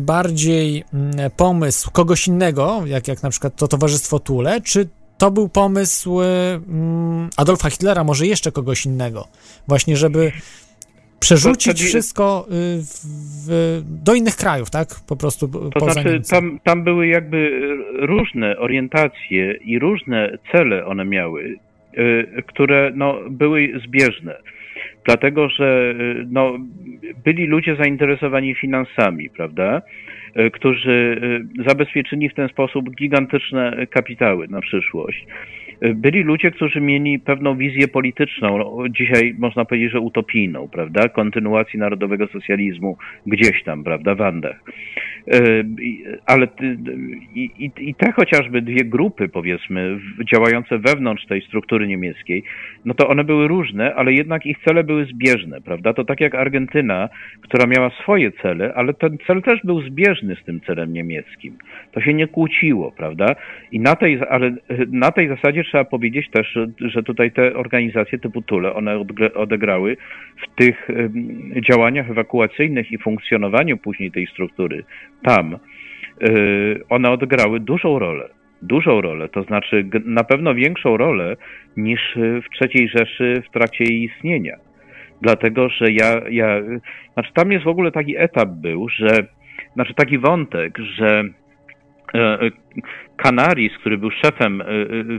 bardziej 0.00 0.84
pomysł 1.36 1.90
kogoś 1.90 2.28
innego, 2.28 2.82
jak, 2.86 3.08
jak 3.08 3.22
na 3.22 3.30
przykład 3.30 3.56
to 3.56 3.68
Towarzystwo 3.68 4.18
Tule, 4.18 4.60
czy 4.60 4.88
to 5.18 5.30
był 5.30 5.48
pomysł 5.48 6.18
Adolfa 7.36 7.70
Hitlera, 7.70 8.04
może 8.04 8.26
jeszcze 8.26 8.52
kogoś 8.52 8.86
innego, 8.86 9.28
właśnie 9.68 9.96
żeby 9.96 10.32
przerzucić 11.20 11.82
wszystko 11.82 12.46
y, 12.48 12.52
w, 13.48 13.82
do 14.04 14.14
innych 14.14 14.36
krajów, 14.36 14.70
tak? 14.70 14.88
Po 15.08 15.16
prostu 15.16 15.48
to 15.48 15.70
poza 15.80 15.92
znaczy, 15.92 16.20
tam, 16.30 16.58
tam 16.64 16.84
były 16.84 17.06
jakby 17.06 17.60
różne 17.98 18.58
orientacje 18.58 19.52
i 19.52 19.78
różne 19.78 20.38
cele 20.52 20.86
one 20.86 21.04
miały, 21.04 21.56
y, 21.98 22.42
które 22.46 22.92
no, 22.94 23.18
były 23.30 23.72
zbieżne. 23.86 24.36
Dlatego 25.04 25.48
że 25.48 25.94
y, 26.00 26.26
no, 26.30 26.58
byli 27.24 27.46
ludzie 27.46 27.76
zainteresowani 27.76 28.54
finansami, 28.54 29.30
prawda? 29.30 29.82
Y, 30.40 30.50
którzy 30.50 31.20
y, 31.60 31.64
zabezpieczyli 31.68 32.28
w 32.28 32.34
ten 32.34 32.48
sposób 32.48 32.90
gigantyczne 32.90 33.86
kapitały 33.90 34.48
na 34.48 34.60
przyszłość. 34.60 35.26
Byli 35.94 36.22
ludzie, 36.22 36.50
którzy 36.50 36.80
mieli 36.80 37.18
pewną 37.18 37.56
wizję 37.56 37.88
polityczną, 37.88 38.58
no, 38.58 38.88
dzisiaj 38.88 39.34
można 39.38 39.64
powiedzieć, 39.64 39.92
że 39.92 40.00
utopijną, 40.00 40.68
prawda? 40.68 41.08
Kontynuacji 41.08 41.78
narodowego 41.78 42.26
socjalizmu 42.26 42.96
gdzieś 43.26 43.62
tam, 43.62 43.84
prawda, 43.84 44.14
w 44.14 44.20
Andach. 44.20 44.60
Ale 46.26 46.48
i, 47.34 47.50
i, 47.58 47.70
i 47.88 47.94
te 47.94 48.12
chociażby 48.12 48.62
dwie 48.62 48.84
grupy, 48.84 49.28
powiedzmy, 49.28 49.98
działające 50.32 50.78
wewnątrz 50.78 51.26
tej 51.26 51.42
struktury 51.42 51.86
niemieckiej, 51.86 52.42
no 52.84 52.94
to 52.94 53.08
one 53.08 53.24
były 53.24 53.48
różne, 53.48 53.94
ale 53.94 54.12
jednak 54.12 54.46
ich 54.46 54.58
cele 54.64 54.84
były 54.84 55.04
zbieżne, 55.04 55.60
prawda? 55.60 55.92
To 55.92 56.04
tak 56.04 56.20
jak 56.20 56.34
Argentyna, 56.34 57.08
która 57.40 57.66
miała 57.66 57.90
swoje 57.90 58.32
cele, 58.32 58.74
ale 58.74 58.94
ten 58.94 59.18
cel 59.26 59.42
też 59.42 59.60
był 59.64 59.82
zbieżny 59.82 60.36
z 60.42 60.44
tym 60.44 60.60
celem 60.60 60.92
niemieckim. 60.92 61.58
To 61.92 62.00
się 62.00 62.14
nie 62.14 62.26
kłóciło, 62.26 62.92
prawda? 62.92 63.36
I 63.72 63.80
na 63.80 63.96
tej, 63.96 64.18
ale 64.30 64.54
na 64.90 65.10
tej 65.10 65.28
zasadzie 65.28 65.64
trzeba 65.66 65.84
powiedzieć 65.84 66.30
też, 66.30 66.58
że 66.80 67.02
tutaj 67.02 67.32
te 67.32 67.54
organizacje 67.54 68.18
typu 68.18 68.42
Tule, 68.42 68.74
one 68.74 69.04
odegrały 69.34 69.96
w 70.42 70.54
tych 70.54 70.88
działaniach 71.70 72.10
ewakuacyjnych 72.10 72.92
i 72.92 72.98
funkcjonowaniu 72.98 73.76
później 73.76 74.10
tej 74.10 74.26
struktury 74.26 74.84
tam, 75.22 75.58
y, 76.22 76.80
one 76.88 77.10
odegrały 77.10 77.60
dużą 77.60 77.98
rolę 77.98 78.28
dużą 78.62 79.00
rolę, 79.00 79.28
to 79.28 79.42
znaczy 79.42 79.86
na 80.04 80.24
pewno 80.24 80.54
większą 80.54 80.96
rolę 80.96 81.36
niż 81.76 82.00
w 82.16 82.64
III 82.64 82.88
Rzeszy 82.88 83.42
w 83.48 83.52
trakcie 83.52 83.84
jej 83.84 84.02
istnienia. 84.02 84.56
Dlatego, 85.22 85.68
że 85.68 85.92
ja, 85.92 86.20
ja, 86.30 86.62
znaczy 87.12 87.32
tam 87.34 87.52
jest 87.52 87.64
w 87.64 87.68
ogóle 87.68 87.92
taki 87.92 88.16
etap 88.16 88.48
był, 88.48 88.88
że, 88.88 89.26
znaczy 89.74 89.94
taki 89.94 90.18
wątek, 90.18 90.78
że 90.78 91.24
Canaris, 93.22 93.72
który 93.78 93.98
był 93.98 94.10
szefem 94.10 94.62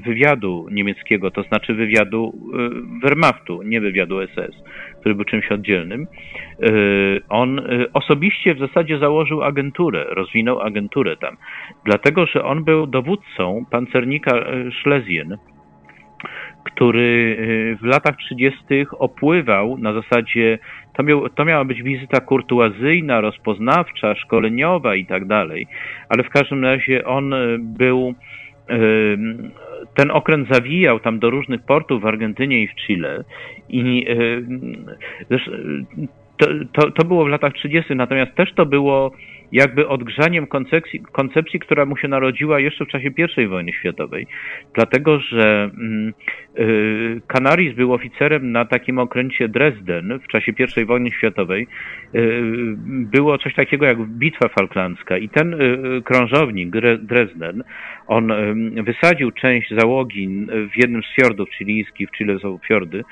wywiadu 0.06 0.68
niemieckiego, 0.72 1.32
to 1.32 1.44
znaczy 1.44 1.74
wywiadu 1.74 2.34
Wehrmachtu, 3.04 3.64
nie 3.64 3.82
wywiadu 3.82 4.28
SS, 4.28 4.64
który 5.00 5.16
był 5.16 5.26
czymś 5.26 5.52
oddzielnym, 5.52 6.08
on 7.30 7.62
osobiście 7.94 8.56
w 8.56 8.60
zasadzie 8.60 9.00
założył 9.00 9.44
agenturę, 9.44 10.06
rozwinął 10.10 10.62
agenturę 10.62 11.18
tam, 11.18 11.38
dlatego 11.86 12.26
że 12.26 12.44
on 12.44 12.64
był 12.64 12.88
dowódcą 12.88 13.66
pancernika 13.72 14.46
Schlesien, 14.82 15.38
który 16.78 17.38
w 17.82 17.86
latach 17.86 18.18
30. 18.18 18.60
opływał 18.92 19.78
na 19.78 19.94
zasadzie 19.94 20.60
to, 20.94 21.04
miał, 21.04 21.30
to 21.30 21.46
miała 21.46 21.66
być 21.66 21.84
wizyta 21.84 22.20
kurtuazyjna, 22.20 23.22
rozpoznawcza, 23.22 24.16
szkoleniowa 24.16 24.96
i 24.96 25.06
tak 25.06 25.26
dalej, 25.26 25.68
ale 26.10 26.24
w 26.24 26.30
każdym 26.30 26.64
razie 26.64 27.06
on 27.06 27.34
e, 27.34 27.38
był 27.60 28.14
e, 28.70 28.78
ten 29.96 30.12
okręt 30.12 30.48
zawijał 30.52 31.00
tam 31.00 31.20
do 31.20 31.30
różnych 31.30 31.62
portów 31.62 32.02
w 32.02 32.06
Argentynie 32.06 32.64
i 32.64 32.68
w 32.68 32.76
Chile 32.76 33.24
i 33.70 34.06
to, 36.38 36.48
to, 36.74 36.92
to 36.92 37.06
było 37.06 37.26
w 37.26 37.28
latach 37.28 37.54
30., 37.54 37.96
natomiast 37.96 38.36
też 38.36 38.54
to 38.54 38.66
było 38.66 39.12
jakby 39.52 39.88
odgrzaniem 39.88 40.48
koncepcji, 40.48 41.00
koncepcji, 41.12 41.60
która 41.60 41.86
mu 41.86 41.98
się 41.98 42.08
narodziła 42.08 42.60
jeszcze 42.60 42.86
w 42.86 42.88
czasie 42.88 43.10
I 43.38 43.48
wojny 43.48 43.74
światowej. 43.74 44.28
Dlatego, 44.74 45.20
że 45.20 45.70
mm, 45.78 46.14
y, 47.70 47.76
był 47.76 47.94
oficerem 47.94 48.52
na 48.52 48.66
takim 48.66 49.00
okręcie 49.00 49.50
Dresden 49.50 50.20
w 50.24 50.28
czasie 50.28 50.52
I 50.78 50.86
wojny 50.86 51.12
światowej. 51.12 51.68
Y, 52.16 52.42
było 52.88 53.38
coś 53.38 53.56
takiego 53.56 53.86
jak 53.86 53.98
Bitwa 53.98 54.48
Falklandzka 54.48 55.18
i 55.18 55.30
ten 55.30 55.54
y, 55.54 56.02
krążownik 56.02 56.70
Dresden, 57.00 57.64
on 58.08 58.34
wysadził 58.84 59.32
część 59.32 59.74
załogi 59.80 60.48
w 60.74 60.78
jednym 60.78 61.02
z 61.04 61.16
fiordów 61.16 61.50
chilijskich, 61.58 62.10
w 62.10 62.18
Chile 62.18 62.40
są 62.40 62.60
fiordy 62.68 63.04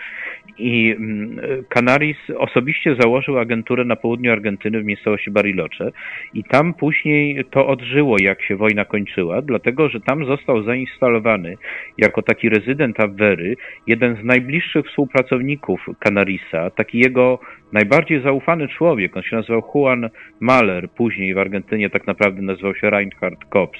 i 0.58 0.96
mm, 0.98 1.40
Canaris 1.70 2.18
osobiście 2.38 2.96
założył 3.00 3.40
agenturę 3.40 3.86
na 3.86 3.96
południu 3.96 4.32
Argentyny 4.32 4.82
w 4.82 4.86
miejscowości 4.86 5.32
Bariloche 5.32 5.92
i 6.34 6.44
tam 6.44 6.74
później 6.74 7.46
to 7.52 7.68
odżyło, 7.68 8.18
jak 8.20 8.42
się 8.42 8.56
wojna 8.56 8.86
kończyła, 8.86 9.42
dlatego 9.42 9.90
że 9.90 10.00
tam 10.02 10.26
został 10.26 10.64
zainstalowany 10.64 11.58
jako 11.98 12.22
taki 12.22 12.50
rezydent 12.50 13.00
Avery 13.00 13.56
jeden 13.88 14.16
z 14.16 14.24
najbliższych 14.24 14.86
współpracowników 14.86 15.86
Canarisa, 16.00 16.70
taki 16.70 17.00
jego 17.00 17.40
najbardziej 17.74 18.22
zaufany 18.22 18.68
człowiek. 18.68 19.18
On 19.18 19.24
się 19.24 19.36
nazywał 19.36 19.64
Juan 19.76 20.10
Mahler, 20.40 20.90
później 20.90 21.34
w 21.34 21.38
Argentynie 21.38 21.90
tak 21.90 22.08
naprawdę 22.08 22.42
nazywał 22.42 22.76
się 22.76 22.90
Reinhard 22.90 23.46
Kops 23.50 23.80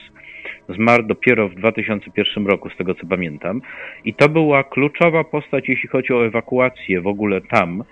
Zmarł 0.70 1.04
dopiero 1.04 1.50
w 1.50 1.56
2001 1.56 2.48
roku, 2.48 2.70
z 2.70 2.78
tego 2.78 2.96
co 2.96 3.08
pamiętam. 3.08 3.62
I 4.06 4.14
to 4.14 4.30
była 4.30 4.64
kluczowa 4.64 5.24
postać, 5.24 5.70
jeśli 5.70 5.90
chodzi 5.90 6.14
o 6.14 6.26
ewakuację 6.26 7.02
w 7.02 7.08
ogóle 7.08 7.42
tam. 7.42 7.84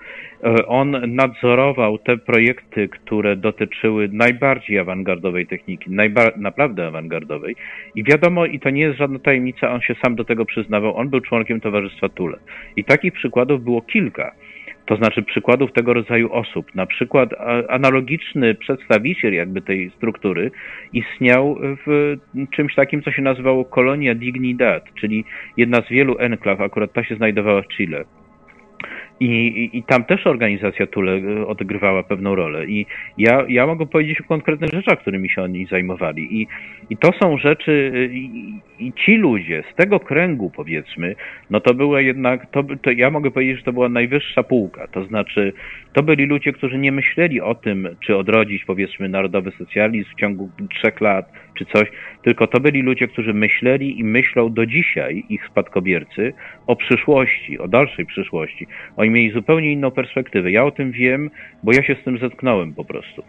E, 0.43 0.67
on 0.67 1.15
nadzorował 1.15 1.97
te 1.97 2.17
projekty, 2.17 2.89
które 2.89 3.35
dotyczyły 3.35 4.09
najbardziej 4.11 4.79
awangardowej 4.79 5.47
techniki, 5.47 5.89
naprawdę 6.37 6.87
awangardowej. 6.87 7.55
I 7.95 8.03
wiadomo, 8.03 8.45
i 8.45 8.59
to 8.59 8.69
nie 8.69 8.81
jest 8.81 8.97
żadna 8.97 9.19
tajemnica, 9.19 9.71
on 9.71 9.81
się 9.81 9.95
sam 10.03 10.15
do 10.15 10.25
tego 10.25 10.45
przyznawał, 10.45 10.97
on 10.97 11.09
był 11.09 11.21
członkiem 11.21 11.61
Towarzystwa 11.61 12.09
Tule. 12.09 12.37
I 12.75 12.83
takich 12.83 13.13
przykładów 13.13 13.63
było 13.63 13.81
kilka. 13.81 14.31
To 14.85 14.95
znaczy 14.95 15.23
przykładów 15.23 15.71
tego 15.71 15.93
rodzaju 15.93 16.33
osób. 16.33 16.75
Na 16.75 16.85
przykład 16.85 17.29
analogiczny 17.69 18.55
przedstawiciel 18.55 19.33
jakby 19.33 19.61
tej 19.61 19.91
struktury 19.97 20.51
istniał 20.93 21.57
w 21.85 22.15
czymś 22.51 22.75
takim, 22.75 23.03
co 23.03 23.11
się 23.11 23.21
nazywało 23.21 23.65
Kolonia 23.65 24.15
Dignidad, 24.15 24.83
czyli 24.99 25.25
jedna 25.57 25.81
z 25.81 25.89
wielu 25.89 26.17
enklaw, 26.19 26.61
akurat 26.61 26.93
ta 26.93 27.03
się 27.03 27.15
znajdowała 27.15 27.61
w 27.61 27.67
Chile. 27.67 28.03
I, 29.19 29.25
i, 29.25 29.77
I, 29.77 29.83
tam 29.83 30.03
też 30.03 30.27
organizacja 30.27 30.87
Tule 30.87 31.11
e, 31.11 31.47
odgrywała 31.47 32.03
pewną 32.03 32.35
rolę. 32.35 32.65
I 32.65 32.85
ja, 33.17 33.45
ja 33.49 33.67
mogę 33.67 33.85
powiedzieć 33.85 34.21
o 34.21 34.23
konkretnych 34.23 34.69
rzeczach, 34.73 34.99
którymi 34.99 35.29
się 35.29 35.41
oni 35.41 35.65
zajmowali. 35.65 36.41
I, 36.41 36.47
i 36.89 36.97
to 36.97 37.11
są 37.21 37.37
rzeczy, 37.37 37.91
e, 37.95 38.05
i, 38.05 38.53
i 38.79 38.93
ci 38.93 39.17
ludzie 39.17 39.63
z 39.71 39.75
tego 39.75 39.99
kręgu, 39.99 40.51
powiedzmy, 40.55 41.15
no 41.49 41.59
to 41.59 41.73
była 41.73 42.01
jednak, 42.01 42.51
to, 42.51 42.63
to 42.81 42.91
ja 42.91 43.09
mogę 43.09 43.31
powiedzieć, 43.31 43.57
że 43.57 43.63
to 43.63 43.73
była 43.73 43.89
najwyższa 43.89 44.43
półka. 44.43 44.87
To 44.87 45.05
znaczy, 45.05 45.53
to 45.93 46.03
byli 46.03 46.25
ludzie, 46.25 46.53
którzy 46.53 46.77
nie 46.77 46.91
myśleli 46.91 47.41
o 47.41 47.55
tym, 47.55 47.95
czy 47.99 48.17
odrodzić, 48.17 48.65
powiedzmy, 48.65 49.09
narodowy 49.09 49.51
socjalizm 49.51 50.09
w 50.11 50.19
ciągu 50.19 50.49
trzech 50.69 51.01
lat, 51.01 51.31
czy 51.57 51.65
coś, 51.65 51.91
tylko 52.23 52.47
to 52.47 52.59
byli 52.59 52.81
ludzie, 52.81 53.07
którzy 53.07 53.33
myśleli 53.33 53.99
i 53.99 54.03
myślą 54.03 54.53
do 54.53 54.65
dzisiaj, 54.65 55.23
ich 55.29 55.45
spadkobiercy, 55.45 56.33
o 56.67 56.75
przyszłości, 56.75 57.59
o 57.59 57.67
dalszej 57.67 58.05
przyszłości. 58.05 58.67
Oni 58.97 59.09
mieli 59.09 59.31
zupełnie 59.31 59.71
inną 59.71 59.91
perspektywę. 59.91 60.51
Ja 60.51 60.65
o 60.65 60.71
tym 60.71 60.91
wiem, 60.91 61.29
bo 61.63 61.71
ja 61.73 61.83
się 61.83 61.95
z 62.01 62.03
tym 62.03 62.17
zetknąłem 62.17 62.73
po 62.73 62.85
prostu. 62.85 63.23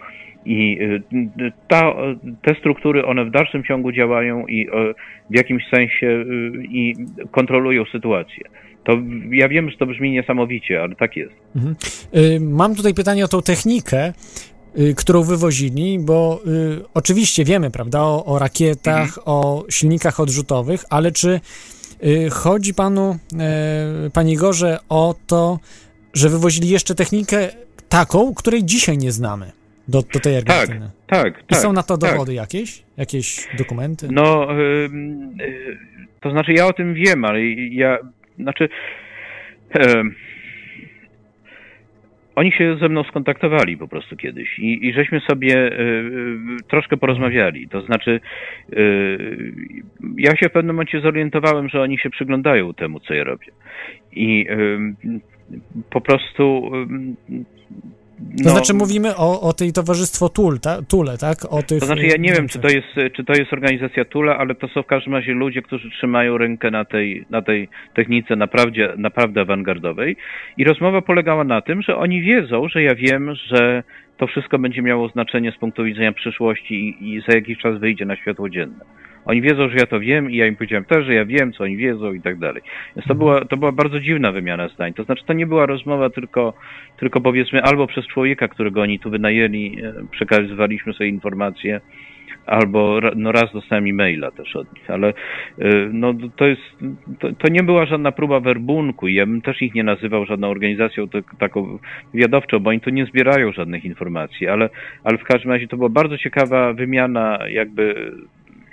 I 0.47 0.79
y, 0.83 1.53
ta, 1.69 1.95
te 2.43 2.55
struktury, 2.55 3.05
one 3.05 3.25
w 3.25 3.31
dalszym 3.31 3.65
ciągu 3.65 3.93
działają 3.93 4.47
i 4.47 4.69
w 5.31 5.37
jakimś 5.37 5.69
sensie 5.69 6.07
y, 6.07 6.53
i 6.69 6.95
kontrolują 7.31 7.85
sytuację. 7.85 8.45
To 8.85 8.93
ja 9.31 9.49
wiem, 9.49 9.71
że 9.71 9.77
to 9.77 9.87
brzmi 9.87 10.11
niesamowicie, 10.11 10.83
ale 10.83 10.95
tak 10.95 11.17
jest. 11.17 11.35
Mhm. 11.57 11.77
Y, 12.17 12.41
mam 12.41 12.75
tutaj 12.75 12.95
pytanie 12.95 13.25
o 13.25 13.29
tą 13.29 13.43
technikę, 13.43 14.13
którą 14.97 15.23
wywozili, 15.23 15.99
bo 15.99 16.41
y, 16.47 16.81
oczywiście 16.95 17.45
wiemy, 17.45 17.71
prawda, 17.71 18.03
o, 18.03 18.25
o 18.25 18.39
rakietach, 18.39 19.19
mhm. 19.19 19.23
o 19.25 19.65
silnikach 19.71 20.21
odrzutowych, 20.21 20.85
ale 20.91 21.13
czy 21.13 21.41
y, 22.05 22.31
chodzi 22.31 22.75
panu, 22.75 23.17
y, 24.07 24.11
panie 24.11 24.37
Gorze, 24.37 24.79
o 24.89 25.15
to, 25.27 25.59
że 26.15 26.29
wywozili 26.29 26.69
jeszcze 26.69 26.95
technikę 26.95 27.49
taką, 27.89 28.35
której 28.35 28.65
dzisiaj 28.65 28.99
nie 28.99 29.13
znamy? 29.13 29.53
do, 29.89 30.03
do 30.03 30.21
tej 30.21 30.37
Argentyny. 30.37 30.91
Tak, 31.07 31.35
tak. 31.35 31.45
I 31.51 31.55
są 31.55 31.73
na 31.73 31.83
to 31.83 31.99
tak. 31.99 32.11
dowody 32.11 32.35
jakieś? 32.35 32.83
Jakieś 32.97 33.49
dokumenty? 33.59 34.09
No, 34.13 34.49
y, 34.53 34.91
y, 35.41 35.79
to 36.21 36.31
znaczy 36.31 36.53
ja 36.53 36.67
o 36.67 36.73
tym 36.73 36.95
wiem, 36.95 37.25
ale 37.25 37.45
ja, 37.53 37.99
znaczy... 38.39 38.69
Y, 39.77 39.81
oni 42.37 42.53
się 42.53 42.77
ze 42.77 42.89
mną 42.89 43.05
skontaktowali 43.05 43.77
po 43.77 43.89
prostu 43.89 44.17
kiedyś 44.17 44.59
i, 44.59 44.87
i 44.87 44.93
żeśmy 44.93 45.21
sobie 45.21 45.57
y, 45.57 45.81
y, 45.81 46.63
troszkę 46.69 46.97
porozmawiali. 46.97 47.69
To 47.69 47.81
znaczy, 47.81 48.21
y, 48.73 49.53
ja 50.17 50.37
się 50.37 50.49
w 50.49 50.53
pewnym 50.53 50.77
momencie 50.77 51.01
zorientowałem, 51.01 51.69
że 51.69 51.83
oni 51.83 51.99
się 51.99 52.11
przyglądają 52.11 52.75
temu, 52.75 53.01
co 53.01 53.15
ja 53.15 53.25
robię. 53.25 53.53
I 54.13 54.47
po 55.91 56.01
prostu 56.01 56.71
to 58.19 58.45
no, 58.45 58.51
znaczy 58.51 58.75
mówimy 58.75 59.17
o, 59.17 59.41
o 59.41 59.53
tej 59.53 59.73
towarzystwo 59.73 60.29
Tul, 60.29 60.61
ta, 60.61 60.83
Tule, 60.83 61.19
tak? 61.19 61.37
O 61.51 61.63
tych, 61.63 61.81
to 61.81 61.87
znaczy 61.87 62.07
ja 62.07 62.17
nie 62.17 62.33
wiem, 62.33 62.49
czy 62.49 62.59
to, 62.59 62.69
jest, 62.69 63.15
czy 63.17 63.25
to 63.25 63.33
jest 63.33 63.53
organizacja 63.53 64.05
Tule, 64.05 64.37
ale 64.37 64.55
to 64.55 64.69
są 64.69 64.83
w 64.83 64.87
każdym 64.87 65.15
razie 65.15 65.33
ludzie, 65.33 65.63
którzy 65.63 65.91
trzymają 65.91 66.39
rękę 66.39 66.71
na 66.71 66.85
tej, 66.85 67.27
na 67.31 67.43
tej 67.43 67.69
technice 67.95 68.37
naprawdę, 68.37 68.95
naprawdę 68.97 69.41
awangardowej. 69.41 70.17
I 70.57 70.65
rozmowa 70.65 71.03
polegała 71.03 71.45
na 71.45 71.61
tym, 71.61 71.83
że 71.83 71.97
oni 71.97 72.23
wiedzą, 72.23 72.69
że 72.69 72.83
ja 72.83 72.95
wiem, 72.95 73.35
że 73.35 73.83
to 74.17 74.27
wszystko 74.27 74.59
będzie 74.59 74.83
miało 74.83 75.09
znaczenie 75.09 75.53
z 75.53 75.57
punktu 75.57 75.85
widzenia 75.85 76.13
przyszłości 76.13 76.75
i, 76.75 77.15
i 77.15 77.21
za 77.29 77.35
jakiś 77.35 77.59
czas 77.59 77.79
wyjdzie 77.79 78.05
na 78.05 78.17
światło 78.17 78.51
dzienne. 78.51 78.85
Oni 79.27 79.43
wiedzą, 79.43 79.69
że 79.69 79.77
ja 79.77 79.87
to 79.87 80.01
wiem 80.01 80.31
i 80.31 80.37
ja 80.37 80.47
im 80.47 80.57
powiedziałem 80.57 80.85
też, 80.85 81.07
że 81.07 81.15
ja 81.15 81.25
wiem, 81.25 81.53
co 81.53 81.65
oni 81.65 81.77
wiedzą 81.77 82.13
i 82.13 82.21
tak 82.21 82.39
dalej. 82.39 82.63
Więc 82.97 83.09
to 83.09 83.15
była, 83.15 83.45
to 83.45 83.57
była 83.57 83.73
bardzo 83.73 84.01
dziwna 84.01 84.33
wymiana 84.33 84.69
zdań. 84.69 84.95
To 84.95 85.05
znaczy, 85.05 85.25
to 85.27 85.33
nie 85.33 85.47
była 85.47 85.67
rozmowa 85.67 86.11
tylko, 86.11 86.55
tylko 86.99 87.21
powiedzmy 87.21 87.63
albo 87.63 87.87
przez 87.87 88.07
człowieka, 88.07 88.49
którego 88.49 88.83
oni 88.83 88.99
tu 88.99 89.11
wynajęli, 89.11 89.83
e, 89.83 89.93
przekazywaliśmy 90.11 90.93
sobie 90.93 91.09
informacje, 91.09 91.81
albo 92.47 93.01
no 93.17 93.33
raz 93.33 93.53
dostałem 93.53 93.87
e-maila 93.87 94.31
też 94.31 94.57
od 94.57 94.75
nich, 94.75 94.91
ale 94.91 95.09
e, 95.09 95.15
no 95.93 96.15
to 96.37 96.47
jest, 96.47 96.63
to, 97.19 97.33
to, 97.33 97.49
nie 97.49 97.63
była 97.63 97.87
żadna 97.87 98.13
próba 98.13 98.41
werbunku 98.41 99.09
ja 99.09 99.27
bym 99.27 99.43
też 99.43 99.63
ich 99.63 99.75
nie 99.75 99.85
nazywał 99.85 100.27
żadną 100.27 100.49
organizacją 100.49 101.09
taką 101.39 101.79
wywiadowczą, 102.15 102.59
bo 102.61 102.71
oni 102.71 102.81
tu 102.81 102.91
nie 102.91 103.07
zbierają 103.07 103.53
żadnych 103.53 103.85
informacji, 103.85 104.49
ale, 104.49 104.71
ale 105.05 105.19
w 105.19 105.25
każdym 105.25 105.53
razie 105.53 105.69
to 105.69 105.77
była 105.77 105.89
bardzo 105.89 106.19
ciekawa 106.19 106.73
wymiana 106.73 107.39
jakby 107.49 108.13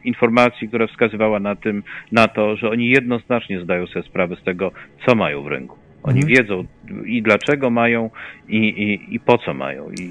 informacji, 0.03 0.67
która 0.67 0.87
wskazywała 0.87 1.39
na 1.39 1.55
tym, 1.55 1.83
na 2.11 2.27
to, 2.27 2.55
że 2.55 2.69
oni 2.69 2.89
jednoznacznie 2.89 3.61
zdają 3.61 3.87
sobie 3.87 4.05
sprawę 4.05 4.35
z 4.35 4.43
tego, 4.43 4.71
co 5.05 5.15
mają 5.15 5.43
w 5.43 5.47
ręku. 5.47 5.77
Oni 6.03 6.21
mhm. 6.21 6.35
wiedzą 6.35 6.63
i 7.05 7.21
dlaczego 7.21 7.69
mają 7.69 8.09
i, 8.47 8.57
i, 8.57 9.15
i 9.15 9.19
po 9.19 9.37
co 9.37 9.53
mają. 9.53 9.91
I 9.91 10.09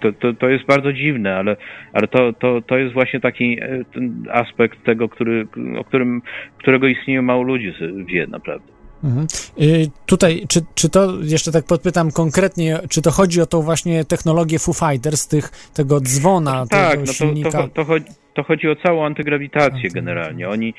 to, 0.00 0.12
to, 0.12 0.32
to 0.32 0.48
jest 0.48 0.64
bardzo 0.64 0.92
dziwne, 0.92 1.36
ale, 1.36 1.56
ale 1.92 2.08
to, 2.08 2.32
to, 2.32 2.62
to 2.62 2.78
jest 2.78 2.94
właśnie 2.94 3.20
taki 3.20 3.58
e, 3.60 3.84
aspekt 4.32 4.84
tego, 4.84 5.08
który, 5.08 5.46
o 5.78 5.84
którym, 5.84 6.22
którego 6.58 6.86
istnieje 6.86 7.22
mało 7.22 7.42
ludzi 7.42 7.72
wie 8.06 8.26
naprawdę. 8.26 8.72
Mhm. 9.04 9.26
Y, 9.60 9.90
tutaj, 10.06 10.44
czy, 10.48 10.60
czy 10.74 10.88
to, 10.88 11.20
jeszcze 11.22 11.52
tak 11.52 11.64
podpytam 11.64 12.10
konkretnie, 12.10 12.78
czy 12.90 13.02
to 13.02 13.10
chodzi 13.10 13.40
o 13.40 13.46
tą 13.46 13.62
właśnie 13.62 14.04
technologię 14.04 14.58
Foo 14.58 14.72
Fighters, 14.72 15.28
tych, 15.28 15.50
tego 15.74 16.00
dzwona, 16.00 16.66
tak, 16.66 16.90
tego 16.90 17.04
no 17.06 17.12
silnika? 17.12 17.50
To, 17.50 17.58
to, 17.58 17.68
to, 17.68 17.84
chodzi, 17.84 18.06
to 18.34 18.42
chodzi 18.42 18.68
o 18.68 18.76
całą 18.76 19.06
antygrawitację 19.06 19.90
generalnie. 19.94 20.48
Oni 20.48 20.74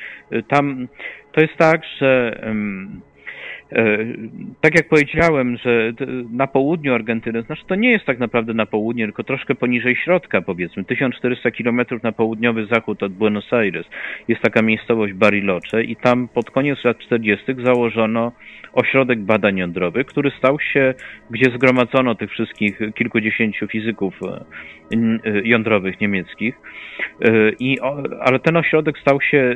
tam, 0.47 0.87
to 1.31 1.41
jest 1.41 1.57
tak, 1.57 1.81
że 1.99 2.39
E, 3.75 3.97
tak 4.61 4.75
jak 4.75 4.87
powiedziałem, 4.87 5.57
że 5.57 5.93
na 6.31 6.47
południu 6.47 6.93
Argentyny, 6.93 7.41
znaczy 7.41 7.63
to 7.67 7.75
nie 7.75 7.91
jest 7.91 8.05
tak 8.05 8.19
naprawdę 8.19 8.53
na 8.53 8.65
południe, 8.65 9.05
tylko 9.05 9.23
troszkę 9.23 9.55
poniżej 9.55 9.95
środka 9.95 10.41
powiedzmy, 10.41 10.83
1400 10.83 11.51
kilometrów 11.51 12.03
na 12.03 12.11
południowy 12.11 12.65
zachód 12.65 13.03
od 13.03 13.13
Buenos 13.13 13.53
Aires 13.53 13.85
jest 14.27 14.41
taka 14.41 14.61
miejscowość 14.61 15.13
Bariloche 15.13 15.83
i 15.83 15.95
tam 15.95 16.27
pod 16.27 16.51
koniec 16.51 16.83
lat 16.83 16.97
40. 16.99 17.45
założono 17.63 18.31
ośrodek 18.73 19.19
badań 19.19 19.57
jądrowych, 19.57 20.07
który 20.07 20.31
stał 20.31 20.59
się, 20.59 20.93
gdzie 21.29 21.51
zgromadzono 21.55 22.15
tych 22.15 22.31
wszystkich 22.31 22.79
kilkudziesięciu 22.95 23.67
fizyków 23.67 24.13
e, 24.23 24.45
e, 24.91 25.41
jądrowych 25.43 26.01
niemieckich. 26.01 26.55
I, 27.59 27.77
ale 28.21 28.39
ten 28.39 28.57
ośrodek 28.57 28.99
stał 28.99 29.21
się 29.21 29.55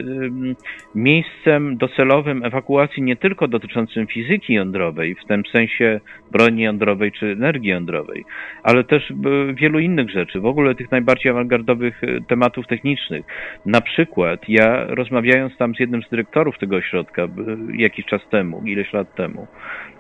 miejscem 0.96 1.78
docelowym 1.78 2.46
ewakuacji 2.46 3.04
nie 3.04 3.16
tylko 3.16 3.48
dotyczącym 3.48 4.08
fizyki 4.08 4.54
jądrowej, 4.54 5.16
w 5.16 5.28
tym 5.28 5.44
sensie 5.52 6.00
broni 6.32 6.64
jądrowej 6.64 7.12
czy 7.12 7.26
energii 7.26 7.70
jądrowej, 7.70 8.26
ale 8.64 8.84
też 8.84 9.12
e, 9.12 9.16
wielu 9.54 9.80
innych 9.80 10.10
rzeczy, 10.10 10.40
w 10.40 10.46
ogóle 10.46 10.76
tych 10.76 10.92
najbardziej 10.92 11.32
awangardowych 11.32 12.04
e, 12.04 12.22
tematów 12.22 12.68
technicznych. 12.68 13.26
Na 13.66 13.82
przykład 13.82 14.50
ja 14.50 14.86
rozmawiając 14.86 15.58
tam 15.58 15.76
z 15.76 15.80
jednym 15.80 16.04
z 16.04 16.10
dyrektorów 16.10 16.58
tego 16.58 16.76
ośrodka 16.76 17.22
e, 17.24 17.28
jakiś 17.74 18.06
czas 18.06 18.22
temu, 18.32 18.62
ileś 18.66 18.94
lat 18.94 19.07
temu, 19.16 19.48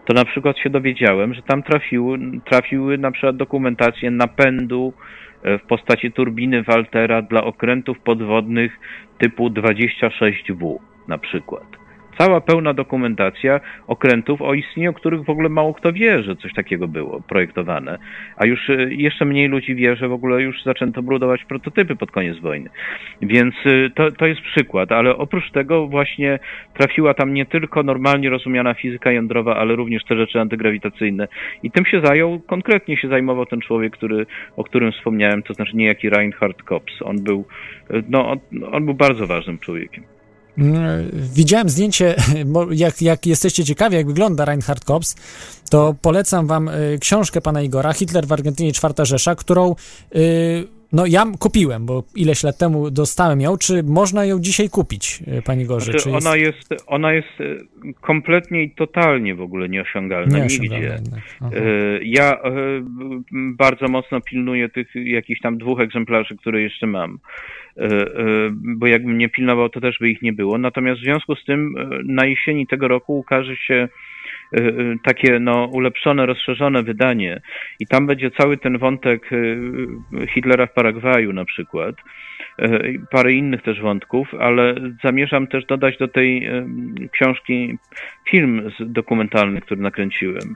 to 0.06 0.14
na 0.14 0.26
przykład 0.26 0.58
się 0.58 0.70
dowiedziałem, 0.70 1.34
że 1.34 1.42
tam 1.42 1.64
trafiły, 1.64 2.20
trafiły 2.46 2.98
na 2.98 3.12
przykład 3.12 3.38
dokumentacje 3.38 4.12
napędu 4.12 4.94
w 5.44 5.62
postaci 5.68 6.12
turbiny 6.12 6.64
Waltera 6.64 7.22
dla 7.22 7.44
okrętów 7.44 8.00
podwodnych 8.00 8.80
typu 9.18 9.48
26W 9.48 10.78
na 11.08 11.18
przykład 11.18 11.87
cała 12.18 12.42
pełna 12.42 12.74
dokumentacja 12.74 13.60
okrętów, 13.88 14.42
o 14.42 14.54
istnieniu 14.54 14.94
których 14.94 15.24
w 15.24 15.30
ogóle 15.30 15.50
mało 15.50 15.74
kto 15.74 15.94
wie, 15.94 16.24
że 16.24 16.36
coś 16.36 16.54
takiego 16.54 16.88
było 16.88 17.22
projektowane, 17.22 17.98
a 18.38 18.46
już 18.46 18.70
y, 18.70 18.90
jeszcze 18.92 19.26
mniej 19.26 19.48
ludzi 19.48 19.76
wie, 19.76 19.96
że 19.96 20.08
w 20.08 20.14
ogóle 20.14 20.42
już 20.42 20.64
zaczęto 20.64 21.02
budować 21.02 21.46
prototypy 21.46 21.96
pod 21.96 22.12
koniec 22.12 22.40
wojny. 22.40 22.70
Więc 23.22 23.56
y, 23.66 23.92
to, 23.96 24.12
to 24.12 24.26
jest 24.26 24.42
przykład, 24.42 24.92
ale 24.92 25.18
oprócz 25.18 25.52
tego 25.52 25.88
właśnie 25.88 26.40
trafiła 26.74 27.14
tam 27.14 27.34
nie 27.34 27.46
tylko 27.46 27.84
normalnie 27.84 28.30
rozumiana 28.30 28.74
fizyka 28.74 29.12
jądrowa, 29.12 29.56
ale 29.56 29.76
również 29.76 30.04
te 30.04 30.16
rzeczy 30.16 30.40
antygrawitacyjne. 30.40 31.28
I 31.64 31.72
tym 31.72 31.86
się 31.86 32.02
zajął, 32.02 32.40
konkretnie 32.40 32.98
się 32.98 33.08
zajmował 33.08 33.46
ten 33.46 33.62
człowiek, 33.62 33.94
który, 33.94 34.26
o 34.56 34.64
którym 34.64 34.92
wspomniałem, 34.92 35.44
to 35.44 35.54
znaczy 35.54 35.78
niejaki 35.78 36.10
Reinhard 36.10 36.64
Kops. 36.64 37.02
On 37.02 37.24
był, 37.24 37.46
y, 37.92 38.04
no, 38.10 38.30
on, 38.30 38.40
on 38.72 38.86
był 38.86 38.94
bardzo 38.94 39.28
ważnym 39.28 39.60
człowiekiem. 39.60 40.17
Mm, 40.58 41.10
widziałem 41.14 41.70
zdjęcie, 41.70 42.16
jak, 42.72 43.02
jak 43.02 43.26
jesteście 43.26 43.66
ciekawi, 43.66 43.96
jak 43.96 44.08
wygląda 44.08 44.46
Reinhard 44.46 44.86
Kops, 44.86 45.16
to 45.70 45.96
polecam 46.02 46.48
wam 46.48 46.68
y, 46.68 46.98
książkę 47.02 47.42
pana 47.42 47.62
Igora, 47.62 47.94
Hitler 47.94 48.28
w 48.28 48.34
Argentynie, 48.34 48.74
Czwarta 48.74 49.06
Rzesza, 49.06 49.36
którą 49.36 49.76
y, 50.16 50.77
no 50.94 51.06
ja 51.06 51.26
kupiłem, 51.40 51.86
bo 51.86 52.04
ileś 52.16 52.44
lat 52.44 52.58
temu 52.58 52.92
dostałem 52.92 53.42
ją. 53.42 53.58
Czy 53.58 53.84
można 53.84 54.26
ją 54.26 54.40
dzisiaj 54.40 54.70
kupić, 54.70 55.24
y, 55.38 55.42
Panie 55.42 55.66
Gorze? 55.66 55.92
Znaczy, 55.92 56.10
jest... 56.10 56.28
Ona, 56.28 56.36
jest, 56.36 56.84
ona 56.88 57.14
jest 57.14 57.28
kompletnie 58.02 58.64
i 58.64 58.72
totalnie 58.72 59.36
w 59.36 59.42
ogóle 59.42 59.70
nieosiągalna, 59.70 60.40
nigdzie. 60.40 61.00
Ja 62.02 62.38
bardzo 63.32 63.88
mocno 63.88 64.22
pilnuję 64.22 64.70
tych 64.70 64.88
jakichś 64.96 65.42
tam 65.42 65.58
dwóch 65.58 65.80
egzemplarzy, 65.80 66.38
które 66.38 66.62
jeszcze 66.62 66.88
mam. 66.88 67.20
E, 67.78 67.84
e, 67.84 68.50
bo 68.52 68.88
jakbym 68.88 69.18
nie 69.18 69.30
pilnował, 69.30 69.70
to 69.70 69.82
też 69.82 69.98
by 70.00 70.10
ich 70.10 70.22
nie 70.22 70.34
było. 70.34 70.58
Natomiast 70.58 71.02
w 71.02 71.04
związku 71.04 71.36
z 71.36 71.46
tym 71.46 71.76
e, 71.78 71.90
na 72.04 72.26
jesieni 72.26 72.68
tego 72.68 72.88
roku 72.88 73.18
ukaże 73.20 73.56
się 73.56 73.90
takie 75.04 75.40
no, 75.40 75.66
ulepszone, 75.66 76.26
rozszerzone 76.26 76.84
wydanie 76.84 77.42
i 77.80 77.88
tam 77.88 78.08
będzie 78.08 78.32
cały 78.32 78.58
ten 78.58 78.78
wątek 78.78 79.30
Hitlera 80.34 80.68
w 80.68 80.74
Paragwaju 80.74 81.34
na 81.34 81.46
przykład, 81.46 81.96
parę 83.12 83.34
innych 83.34 83.62
też 83.62 83.82
wątków, 83.82 84.34
ale 84.40 84.76
zamierzam 85.04 85.48
też 85.48 85.66
dodać 85.66 85.98
do 85.98 86.08
tej 86.08 86.50
książki 87.12 87.78
film 88.30 88.72
dokumentalny, 88.80 89.62
który 89.62 89.82
nakręciłem. 89.82 90.56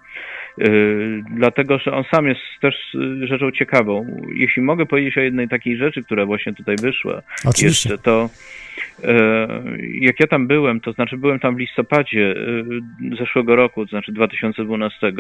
Y, 0.60 1.24
dlatego 1.36 1.80
że 1.80 1.92
on 1.94 2.04
sam 2.14 2.28
jest 2.28 2.42
też 2.62 2.76
y, 2.96 3.28
rzeczą 3.28 3.52
ciekawą. 3.52 4.18
Jeśli 4.36 4.62
mogę 4.62 4.86
powiedzieć 4.86 5.18
o 5.18 5.22
jednej 5.22 5.48
takiej 5.48 5.78
rzeczy, 5.78 6.04
która 6.04 6.26
właśnie 6.26 6.54
tutaj 6.54 6.76
wyszła, 6.82 7.22
Oczywiście. 7.46 7.90
jeszcze 7.90 7.98
to 7.98 8.30
y, 9.00 9.08
jak 10.02 10.20
ja 10.20 10.28
tam 10.28 10.48
byłem, 10.48 10.80
to 10.80 10.92
znaczy 10.92 11.18
byłem 11.18 11.40
tam 11.40 11.56
w 11.56 11.60
listopadzie 11.60 12.36
zeszłego 13.20 13.56
roku, 13.56 13.86
to 13.86 13.90
znaczy 13.90 14.12
2012. 14.12 15.14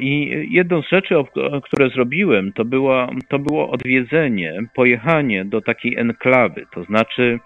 I 0.00 0.46
jedną 0.50 0.82
z 0.82 0.88
rzeczy, 0.88 1.14
które 1.62 1.88
zrobiłem, 1.88 2.52
to 2.52 2.64
było, 2.64 3.10
to 3.28 3.38
było 3.38 3.70
odwiedzenie, 3.70 4.60
pojechanie 4.74 5.44
do 5.44 5.60
takiej 5.60 5.96
enklawy. 5.96 6.66
To 6.74 6.84
znaczy, 6.84 7.38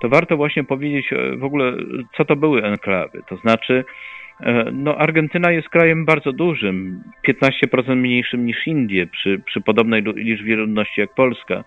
to 0.00 0.08
warto 0.08 0.36
właśnie 0.36 0.64
powiedzieć 0.64 1.10
w 1.38 1.44
ogóle, 1.44 1.72
co 2.16 2.24
to 2.24 2.36
były 2.36 2.64
enklawy. 2.64 3.20
To 3.28 3.36
znaczy, 3.36 3.84
E, 4.25 4.25
no, 4.72 4.98
Argentyna 4.98 5.52
jest 5.52 5.68
krajem 5.68 6.04
bardzo 6.04 6.32
dużym, 6.32 7.02
15% 7.28 7.96
mniejszym 7.96 8.46
niż 8.46 8.66
Indie, 8.66 9.06
przy, 9.06 9.42
przy 9.46 9.60
podobnej 9.60 10.02
liczbie 10.02 10.56
ludności 10.56 11.00
jak 11.00 11.14
Polska, 11.14 11.64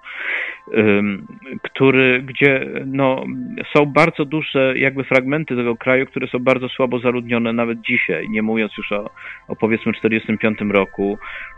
który, 1.64 2.22
gdzie 2.22 2.66
no, 2.86 3.24
są 3.76 3.86
bardzo 3.86 4.26
duże 4.26 4.74
jakby 4.78 5.04
fragmenty 5.04 5.56
tego 5.56 5.76
kraju, 5.76 6.06
które 6.06 6.28
są 6.28 6.40
bardzo 6.40 6.70
słabo 6.70 7.00
zaludnione 7.00 7.54
nawet 7.54 7.82
dzisiaj, 7.82 8.30
nie 8.30 8.42
mówiąc 8.42 8.72
już 8.78 8.92
o, 8.92 9.10
o 9.48 9.56
powiedzmy 9.56 9.94
45 9.94 10.58
roku. 10.70 11.18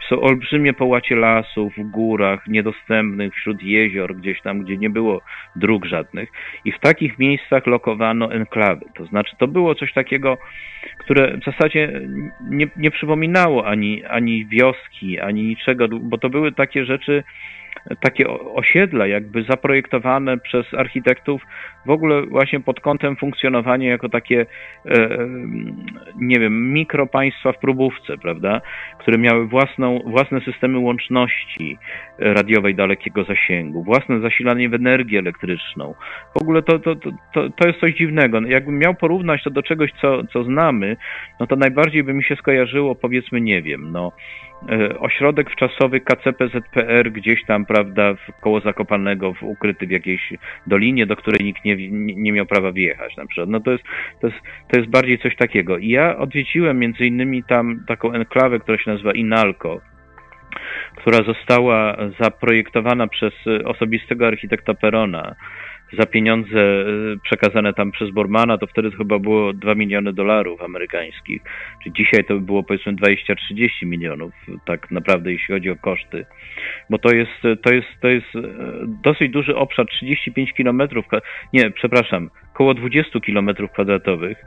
Są 0.10 0.22
olbrzymie 0.22 0.74
połacie 0.74 1.16
lasów 1.16 1.74
w 1.78 1.92
górach, 1.92 2.48
niedostępnych 2.48 3.34
wśród 3.36 3.64
jezior, 3.64 4.16
gdzieś 4.16 4.42
tam, 4.42 4.62
gdzie 4.62 4.78
nie 4.78 4.90
było 4.90 5.22
dróg 5.56 5.86
żadnych. 5.86 6.30
I 6.66 6.72
w 6.72 6.80
takich 6.80 7.20
miejscach 7.20 7.68
lokowano 7.68 8.34
enklawy. 8.34 8.86
To 8.96 9.06
znaczy, 9.06 9.36
to 9.40 9.48
było 9.48 9.76
coś 9.76 9.94
takiego, 9.94 10.38
które 11.02 11.38
w 11.38 11.44
zasadzie 11.46 12.02
nie, 12.50 12.68
nie 12.76 12.92
przypominało 12.92 13.66
ani, 13.68 14.06
ani 14.06 14.46
wioski, 14.46 15.20
ani 15.20 15.44
niczego, 15.44 15.88
bo 15.88 16.18
to 16.18 16.30
były 16.30 16.52
takie 16.52 16.86
rzeczy, 16.86 17.24
takie 18.00 18.30
osiedla 18.30 19.08
jakby 19.08 19.44
zaprojektowane 19.44 20.38
przez 20.38 20.74
architektów 20.74 21.42
w 21.86 21.90
ogóle 21.90 22.26
właśnie 22.26 22.60
pod 22.60 22.80
kątem 22.80 23.16
funkcjonowania 23.16 23.90
jako 23.90 24.10
takie, 24.10 24.46
e, 24.86 25.28
nie 26.16 26.40
wiem, 26.40 26.74
mikropaństwa 26.74 27.52
w 27.52 27.58
próbówce, 27.58 28.18
prawda, 28.18 28.62
które 29.00 29.18
miały 29.18 29.48
własną, 29.48 30.00
własne 30.06 30.42
systemy 30.42 30.80
łączności 30.80 31.78
radiowej 32.20 32.76
dalekiego 32.76 33.24
zasięgu, 33.24 33.84
własne 33.84 34.20
zasilanie 34.20 34.70
w 34.70 34.74
energię 34.74 35.20
elektryczną. 35.20 35.96
W 36.38 36.42
ogóle 36.42 36.62
to, 36.62 36.80
to, 36.80 36.96
to, 37.34 37.50
to 37.50 37.68
jest 37.68 37.80
coś 37.80 37.94
dziwnego. 37.94 38.42
Jakbym 38.42 38.78
miał 38.80 38.96
porównać 38.96 39.44
to 39.44 39.50
do 39.50 39.64
czegoś, 39.64 39.92
co, 40.02 40.24
co 40.34 40.44
znamy, 40.44 40.98
no 41.40 41.48
to 41.48 41.56
najbardziej 41.56 42.04
by 42.04 42.14
mi 42.14 42.24
się 42.24 42.36
skojarzyło, 42.36 42.96
powiedzmy, 42.96 43.42
nie 43.42 43.62
wiem, 43.62 43.92
no, 43.92 44.12
ośrodek 45.00 45.50
wczasowy 45.50 46.00
KCPZPR 46.00 47.12
gdzieś 47.12 47.46
tam, 47.46 47.66
prawda, 47.66 48.14
w 48.14 48.42
koło 48.42 48.60
Zakopanego, 48.60 49.34
w, 49.34 49.44
ukryty 49.44 49.88
w 49.88 49.92
jakiejś 49.92 50.34
dolinie, 50.68 51.06
do 51.06 51.16
której 51.16 51.46
nikt 51.46 51.66
nie, 51.66 51.76
nie, 52.16 52.32
miał 52.32 52.46
prawa 52.46 52.72
wjechać 52.72 53.18
na 53.18 53.26
przykład. 53.26 53.50
No 53.50 53.60
to 53.60 53.72
jest, 53.72 53.84
to, 54.22 54.28
jest, 54.28 54.40
to 54.68 54.80
jest 54.80 54.92
bardziej 54.92 55.20
coś 55.20 55.36
takiego. 55.36 55.78
I 55.78 55.90
ja 55.90 56.18
odwiedziłem 56.18 56.80
między 56.80 57.06
innymi 57.06 57.44
tam 57.44 57.84
taką 57.88 58.14
enklawę, 58.14 58.60
która 58.60 58.78
się 58.78 58.92
nazywa 58.92 59.12
Inalco, 59.12 59.82
która 60.96 61.24
została 61.24 61.98
zaprojektowana 62.20 63.08
przez 63.08 63.34
osobistego 63.66 64.28
architekta 64.28 64.74
Perona 64.74 65.36
za 65.94 66.06
pieniądze 66.06 66.60
y, 66.60 67.20
przekazane 67.24 67.74
tam 67.74 67.92
przez 67.92 68.10
Bormana, 68.10 68.58
to 68.58 68.68
wtedy 68.68 68.92
to 68.92 68.98
chyba 68.98 69.20
było 69.20 69.54
2 69.54 69.76
miliony 69.76 70.14
dolarów 70.14 70.62
amerykańskich. 70.62 71.42
Czy 71.84 71.92
dzisiaj 71.92 72.26
to 72.26 72.34
by 72.34 72.42
było 72.42 72.64
powiedzmy 72.64 72.94
20-30 72.94 73.86
milionów, 73.86 74.34
tak 74.66 74.92
naprawdę, 74.92 75.32
jeśli 75.32 75.54
chodzi 75.54 75.70
o 75.70 75.76
koszty. 75.76 76.26
Bo 76.90 76.98
to 76.98 77.16
jest, 77.16 77.42
to 77.64 77.74
jest, 77.74 77.88
to 78.02 78.08
jest 78.08 78.36
y, 78.36 78.42
dosyć 79.04 79.32
duży 79.32 79.56
obszar, 79.56 79.88
35 79.88 80.54
kilometrów, 80.54 81.06
nie, 81.54 81.72
przepraszam, 81.72 82.30
około 82.54 82.74
20 82.74 83.20
kilometrów 83.20 83.72
kwadratowych 83.72 84.38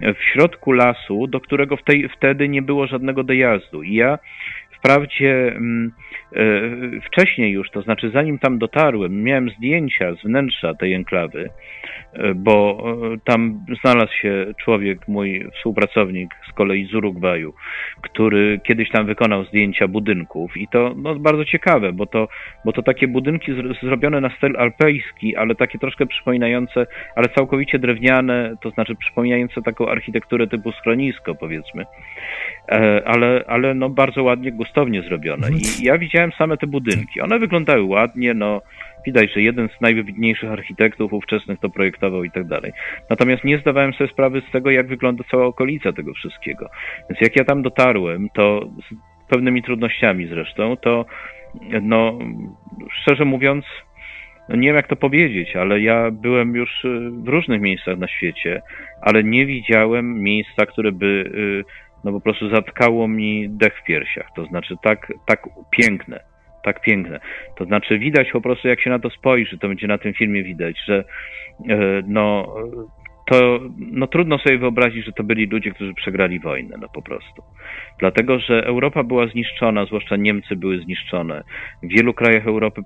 w 0.00 0.22
środku 0.32 0.72
lasu, 0.72 1.26
do 1.26 1.40
którego 1.40 1.76
w 1.76 1.82
tej, 1.82 2.08
wtedy 2.08 2.48
nie 2.48 2.62
było 2.62 2.86
żadnego 2.86 3.22
dojazdu. 3.22 3.82
I 3.82 3.94
ja 3.94 4.18
wprawdzie 4.86 5.52
mm, 5.56 5.92
wcześniej 7.06 7.52
już, 7.52 7.70
to 7.70 7.82
znaczy 7.82 8.10
zanim 8.10 8.38
tam 8.38 8.58
dotarłem, 8.58 9.22
miałem 9.22 9.50
zdjęcia 9.50 10.14
z 10.14 10.22
wnętrza 10.22 10.74
tej 10.74 10.94
enklawy, 10.94 11.50
bo 12.34 12.84
tam 13.24 13.64
znalazł 13.82 14.12
się 14.12 14.46
człowiek, 14.64 15.08
mój 15.08 15.46
współpracownik 15.54 16.30
z 16.50 16.52
kolei 16.52 16.86
z 16.86 16.94
Urugwaju, 16.94 17.54
który 18.02 18.60
kiedyś 18.64 18.90
tam 18.90 19.06
wykonał 19.06 19.44
zdjęcia 19.44 19.88
budynków 19.88 20.56
i 20.56 20.68
to 20.68 20.94
no, 20.96 21.14
bardzo 21.14 21.44
ciekawe, 21.44 21.92
bo 21.92 22.06
to, 22.06 22.28
bo 22.64 22.72
to 22.72 22.82
takie 22.82 23.08
budynki 23.08 23.52
zrobione 23.82 24.20
na 24.20 24.30
styl 24.36 24.56
alpejski, 24.58 25.36
ale 25.36 25.54
takie 25.54 25.78
troszkę 25.78 26.06
przypominające, 26.06 26.86
ale 27.16 27.28
całkowicie 27.28 27.78
drewniane, 27.78 28.56
to 28.62 28.70
znaczy 28.70 28.94
przypominające 28.94 29.62
taką 29.62 29.88
architekturę 29.88 30.46
typu 30.46 30.72
schronisko 30.72 31.34
powiedzmy, 31.34 31.82
e, 31.82 31.86
ale, 33.04 33.44
ale 33.46 33.74
no 33.74 33.90
bardzo 33.90 34.22
ładnie, 34.22 34.52
gustownie 34.52 35.02
zrobione. 35.02 35.48
I 35.50 35.84
ja 35.84 35.98
widziałem 35.98 36.32
same 36.32 36.56
te 36.56 36.66
budynki. 36.66 37.20
One 37.20 37.38
wyglądały 37.38 37.82
ładnie, 37.82 38.34
no 38.34 38.62
widać, 39.06 39.32
że 39.32 39.42
jeden 39.42 39.68
z 39.68 39.80
najwybitniejszych 39.80 40.50
architektów 40.50 41.12
ówczesnych 41.12 41.60
to 41.60 41.68
projektował 41.68 42.24
i 42.24 42.30
tak 42.30 42.46
dalej. 42.46 42.72
Natomiast 43.10 43.44
nie 43.44 43.58
zdawałem 43.58 43.92
sobie 43.92 44.10
sprawy 44.10 44.42
z 44.48 44.52
tego, 44.52 44.70
jak 44.70 44.86
wygląda 44.86 45.24
cała 45.30 45.46
okolica 45.46 45.92
tego 45.92 46.14
wszystkiego. 46.14 46.68
Więc 47.10 47.20
jak 47.20 47.36
ja 47.36 47.44
tam 47.44 47.62
dotarłem, 47.62 48.28
to 48.34 48.68
z 48.90 49.28
pewnymi 49.28 49.62
trudnościami 49.62 50.26
zresztą, 50.26 50.76
to 50.76 51.04
no 51.82 52.18
szczerze 52.90 53.24
mówiąc, 53.24 53.64
no 54.48 54.56
nie 54.56 54.68
wiem 54.68 54.76
jak 54.76 54.88
to 54.88 54.96
powiedzieć, 54.96 55.56
ale 55.56 55.80
ja 55.80 56.10
byłem 56.10 56.54
już 56.54 56.84
y, 56.84 57.10
w 57.10 57.28
różnych 57.28 57.60
miejscach 57.60 57.98
na 57.98 58.08
świecie, 58.08 58.62
ale 59.00 59.24
nie 59.24 59.46
widziałem 59.46 60.22
miejsca, 60.22 60.66
które 60.66 60.92
by 60.92 61.06
y, 61.06 61.85
no 62.06 62.12
po 62.12 62.20
prostu 62.20 62.50
zatkało 62.50 63.08
mi 63.08 63.48
dech 63.48 63.78
w 63.80 63.84
piersiach. 63.84 64.28
To 64.36 64.44
znaczy 64.44 64.74
tak, 64.82 65.12
tak 65.26 65.48
piękne, 65.70 66.20
tak 66.64 66.80
piękne. 66.80 67.20
To 67.56 67.64
znaczy 67.64 67.98
widać 67.98 68.30
po 68.32 68.40
prostu, 68.40 68.68
jak 68.68 68.80
się 68.80 68.90
na 68.90 68.98
to 68.98 69.10
spojrzy, 69.10 69.58
to 69.58 69.68
będzie 69.68 69.86
na 69.86 69.98
tym 69.98 70.14
filmie 70.14 70.42
widać, 70.42 70.76
że 70.86 71.04
e, 71.68 72.02
no, 72.06 72.54
to 73.26 73.60
no, 73.78 74.06
trudno 74.06 74.38
sobie 74.38 74.58
wyobrazić, 74.58 75.06
że 75.06 75.12
to 75.12 75.24
byli 75.24 75.46
ludzie, 75.46 75.70
którzy 75.70 75.94
przegrali 75.94 76.40
wojnę, 76.40 76.76
no 76.80 76.88
po 76.88 77.02
prostu. 77.02 77.42
Dlatego, 77.98 78.38
że 78.38 78.66
Europa 78.66 79.02
była 79.02 79.26
zniszczona, 79.26 79.86
zwłaszcza 79.86 80.16
Niemcy 80.16 80.56
były 80.56 80.80
zniszczone. 80.80 81.42
W 81.82 81.88
wielu 81.88 82.14
krajach 82.14 82.46
Europy 82.46 82.82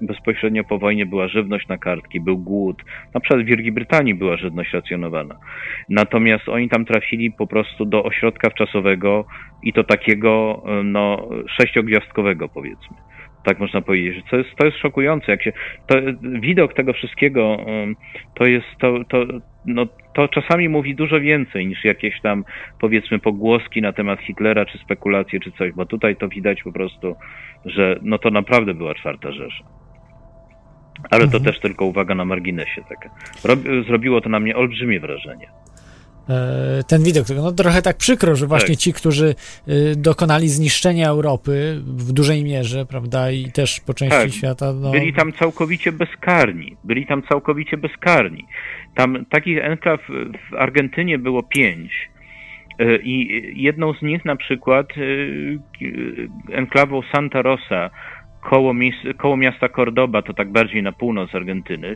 bezpośrednio 0.00 0.64
po 0.64 0.78
wojnie 0.78 1.06
była 1.06 1.28
żywność 1.28 1.68
na 1.68 1.78
kartki, 1.78 2.20
był 2.20 2.38
głód. 2.38 2.82
Na 3.14 3.20
przykład 3.20 3.42
w 3.42 3.48
Wielkiej 3.48 3.72
Brytanii 3.72 4.14
była 4.14 4.36
żywność 4.36 4.72
racjonowana. 4.72 5.38
Natomiast 5.88 6.48
oni 6.48 6.68
tam 6.68 6.84
trafili 6.84 7.32
po 7.32 7.46
prostu 7.46 7.84
do 7.84 8.04
ośrodka 8.04 8.50
wczasowego 8.50 9.24
i 9.62 9.72
to 9.72 9.84
takiego 9.84 10.62
no, 10.84 11.28
sześciogwiazdkowego 11.46 12.48
powiedzmy 12.48 12.96
tak 13.44 13.58
można 13.58 13.80
powiedzieć. 13.80 14.24
To 14.30 14.36
jest, 14.36 14.50
to 14.56 14.66
jest 14.66 14.78
szokujące. 14.78 15.32
Jak 15.32 15.42
się, 15.42 15.52
to, 15.86 15.96
widok 16.22 16.74
tego 16.74 16.92
wszystkiego 16.92 17.56
to 18.34 18.46
jest 18.46 18.66
to, 18.80 19.04
to, 19.08 19.26
no, 19.66 19.86
to 20.14 20.28
czasami 20.28 20.68
mówi 20.68 20.94
dużo 20.94 21.20
więcej 21.20 21.66
niż 21.66 21.84
jakieś 21.84 22.20
tam 22.20 22.44
powiedzmy 22.80 23.18
pogłoski 23.18 23.82
na 23.82 23.92
temat 23.92 24.20
Hitlera, 24.20 24.64
czy 24.64 24.78
spekulacje, 24.78 25.40
czy 25.40 25.52
coś, 25.52 25.72
bo 25.72 25.86
tutaj 25.86 26.16
to 26.16 26.28
widać 26.28 26.62
po 26.62 26.72
prostu, 26.72 27.16
że 27.64 27.98
no 28.02 28.18
to 28.18 28.30
naprawdę 28.30 28.74
była 28.74 28.94
czwarta 28.94 29.32
Rzesza. 29.32 29.64
Ale 31.10 31.20
to 31.20 31.36
mhm. 31.36 31.44
też 31.44 31.60
tylko 31.60 31.84
uwaga 31.84 32.14
na 32.14 32.24
marginesie 32.24 32.82
taka. 32.88 33.10
Zrobiło 33.86 34.20
to 34.20 34.28
na 34.28 34.40
mnie 34.40 34.56
olbrzymie 34.56 35.00
wrażenie. 35.00 35.48
E, 36.28 36.84
ten 36.88 37.02
widok. 37.02 37.26
No 37.36 37.52
trochę 37.52 37.82
tak 37.82 37.96
przykro, 37.96 38.36
że 38.36 38.46
właśnie 38.46 38.74
tak. 38.74 38.78
ci, 38.78 38.92
którzy 38.92 39.34
y, 39.68 39.96
dokonali 39.96 40.48
zniszczenia 40.48 41.08
Europy 41.08 41.80
w 41.86 42.12
dużej 42.12 42.44
mierze, 42.44 42.86
prawda, 42.86 43.30
i 43.30 43.52
też 43.52 43.80
po 43.80 43.94
części 43.94 44.18
tak. 44.18 44.32
świata. 44.32 44.72
No... 44.72 44.90
Byli 44.90 45.12
tam 45.12 45.32
całkowicie 45.32 45.92
bezkarni. 45.92 46.76
Byli 46.84 47.06
tam 47.06 47.22
całkowicie 47.22 47.76
bezkarni. 47.76 48.44
Tam 48.94 49.24
takich 49.24 49.58
enklaw 49.58 50.00
w 50.50 50.54
Argentynie 50.54 51.18
było 51.18 51.42
pięć. 51.42 52.10
E, 52.78 52.96
I 52.96 53.62
jedną 53.62 53.94
z 53.94 54.02
nich 54.02 54.24
na 54.24 54.36
przykład 54.36 54.86
e, 54.90 56.56
enklawą 56.56 57.00
Santa 57.12 57.42
Rosa 57.42 57.90
koło, 58.50 58.74
koło 59.16 59.36
miasta 59.36 59.68
Cordoba, 59.68 60.22
to 60.22 60.34
tak 60.34 60.52
bardziej 60.52 60.82
na 60.82 60.92
północ 60.92 61.34
Argentyny, 61.34 61.94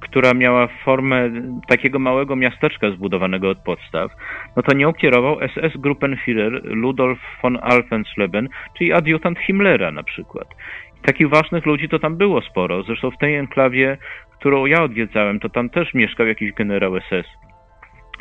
która 0.00 0.34
miała 0.34 0.68
formę 0.84 1.30
takiego 1.68 1.98
małego 1.98 2.36
miasteczka 2.36 2.90
zbudowanego 2.90 3.50
od 3.50 3.58
podstaw, 3.58 4.10
no 4.56 4.62
to 4.62 4.74
nią 4.76 4.92
kierował 4.92 5.38
SS-Gruppenführer 5.40 6.60
Ludolf 6.64 7.18
von 7.42 7.58
Alfensleben, 7.62 8.48
czyli 8.78 8.92
adiutant 8.92 9.38
Himmlera 9.38 9.90
na 9.92 10.02
przykład. 10.02 10.48
Takich 11.02 11.28
ważnych 11.28 11.66
ludzi 11.66 11.88
to 11.88 11.98
tam 11.98 12.16
było 12.16 12.42
sporo. 12.42 12.82
Zresztą 12.82 13.10
w 13.10 13.18
tej 13.18 13.36
enklawie, 13.36 13.96
którą 14.38 14.66
ja 14.66 14.82
odwiedzałem, 14.82 15.40
to 15.40 15.48
tam 15.48 15.70
też 15.70 15.94
mieszkał 15.94 16.26
jakiś 16.26 16.52
generał 16.52 17.00
SS. 17.00 17.28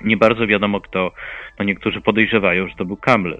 Nie 0.03 0.17
bardzo 0.17 0.47
wiadomo 0.47 0.81
kto. 0.81 1.11
No 1.59 1.65
niektórzy 1.65 2.01
podejrzewają, 2.01 2.67
że 2.67 2.75
to 2.75 2.85
był 2.85 2.97
Kammler 2.97 3.39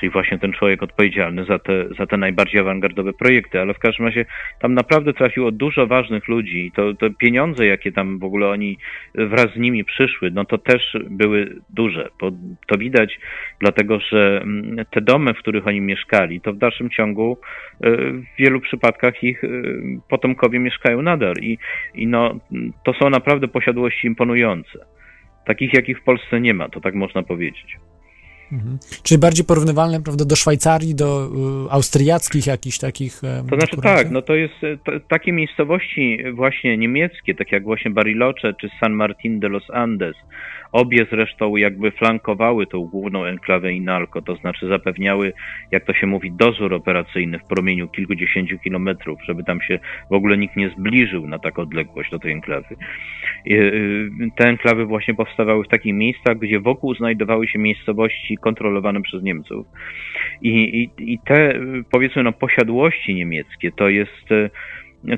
czyli 0.00 0.12
właśnie 0.12 0.38
ten 0.38 0.52
człowiek 0.52 0.82
odpowiedzialny 0.82 1.44
za 1.44 1.58
te, 1.58 1.88
za 1.98 2.06
te 2.06 2.16
najbardziej 2.16 2.60
awangardowe 2.60 3.12
projekty, 3.12 3.60
ale 3.60 3.74
w 3.74 3.78
każdym 3.78 4.06
razie 4.06 4.24
tam 4.60 4.74
naprawdę 4.74 5.12
trafiło 5.12 5.50
dużo 5.50 5.86
ważnych 5.86 6.28
ludzi 6.28 6.66
i 6.66 6.72
to, 6.72 6.94
to 6.94 7.10
pieniądze, 7.10 7.66
jakie 7.66 7.92
tam 7.92 8.18
w 8.18 8.24
ogóle 8.24 8.48
oni 8.48 8.78
wraz 9.14 9.46
z 9.54 9.56
nimi 9.56 9.84
przyszły, 9.84 10.30
no 10.30 10.44
to 10.44 10.58
też 10.58 10.96
były 11.10 11.56
duże. 11.70 12.08
Bo 12.20 12.30
to 12.66 12.78
widać 12.78 13.20
dlatego, 13.60 14.00
że 14.00 14.40
mm, 14.42 14.84
te 14.90 15.00
domy, 15.00 15.34
w 15.34 15.38
których 15.38 15.66
oni 15.66 15.80
mieszkali, 15.80 16.40
to 16.40 16.52
w 16.52 16.58
dalszym 16.58 16.90
ciągu 16.90 17.38
e, 17.80 17.90
w 18.12 18.24
wielu 18.38 18.60
przypadkach 18.60 19.24
ich 19.24 19.44
e, 19.44 19.48
potomkowie 20.08 20.58
mieszkają 20.58 21.02
nadal 21.02 21.34
i, 21.40 21.58
i 21.94 22.06
no, 22.06 22.40
to 22.84 22.92
są 22.92 23.10
naprawdę 23.10 23.48
posiadłości 23.48 24.06
imponujące. 24.06 24.86
Takich, 25.46 25.74
jakich 25.74 25.98
w 26.00 26.04
Polsce 26.04 26.40
nie 26.40 26.54
ma, 26.54 26.68
to 26.68 26.80
tak 26.80 26.94
można 26.94 27.22
powiedzieć. 27.22 27.76
Mhm. 28.52 28.78
Czyli 29.02 29.18
bardziej 29.18 29.44
porównywalne 29.44 30.02
prawda, 30.02 30.24
do 30.24 30.36
Szwajcarii, 30.36 30.94
do 30.94 31.26
y, 31.66 31.70
austriackich 31.70 32.46
jakichś 32.46 32.78
takich. 32.78 33.20
To 33.50 33.56
znaczy 33.56 33.76
tak, 33.82 34.10
no 34.10 34.22
to 34.22 34.34
jest 34.34 34.54
to, 34.84 34.92
takie 35.08 35.32
miejscowości 35.32 36.18
właśnie 36.32 36.76
niemieckie, 36.76 37.34
tak 37.34 37.52
jak 37.52 37.64
właśnie 37.64 37.90
Bariloche 37.90 38.54
czy 38.60 38.70
San 38.80 38.92
Martin 38.92 39.40
de 39.40 39.48
los 39.48 39.70
Andes, 39.70 40.16
Obie 40.72 41.06
zresztą 41.10 41.56
jakby 41.56 41.90
flankowały 41.90 42.66
tą 42.66 42.80
główną 42.80 43.24
enklawę 43.24 43.72
Inalco, 43.72 44.22
to 44.22 44.36
znaczy 44.36 44.68
zapewniały, 44.68 45.32
jak 45.70 45.84
to 45.84 45.92
się 45.94 46.06
mówi, 46.06 46.32
dozór 46.32 46.74
operacyjny 46.74 47.38
w 47.38 47.44
promieniu 47.44 47.88
kilkudziesięciu 47.88 48.58
kilometrów, 48.58 49.18
żeby 49.24 49.44
tam 49.44 49.60
się 49.60 49.78
w 50.10 50.12
ogóle 50.12 50.38
nikt 50.38 50.56
nie 50.56 50.68
zbliżył 50.68 51.26
na 51.26 51.38
taką 51.38 51.62
odległość 51.62 52.10
do 52.10 52.18
tej 52.18 52.32
enklawy. 52.32 52.76
Y, 53.46 54.10
te 54.36 54.44
enklawy 54.44 54.86
właśnie 54.86 55.14
powstawały 55.14 55.64
w 55.64 55.68
takich 55.68 55.94
miejscach, 55.94 56.38
gdzie 56.38 56.60
wokół 56.60 56.94
znajdowały 56.94 57.48
się 57.48 57.58
miejscowości 57.58 58.38
kontrolowane 58.42 59.02
przez 59.02 59.22
Niemców. 59.22 59.66
I, 60.42 60.50
i, 60.98 61.12
i 61.12 61.18
te, 61.18 61.60
powiedzmy, 61.90 62.22
no, 62.22 62.32
posiadłości 62.32 63.14
niemieckie 63.14 63.72
to 63.72 63.88
jest 63.88 64.28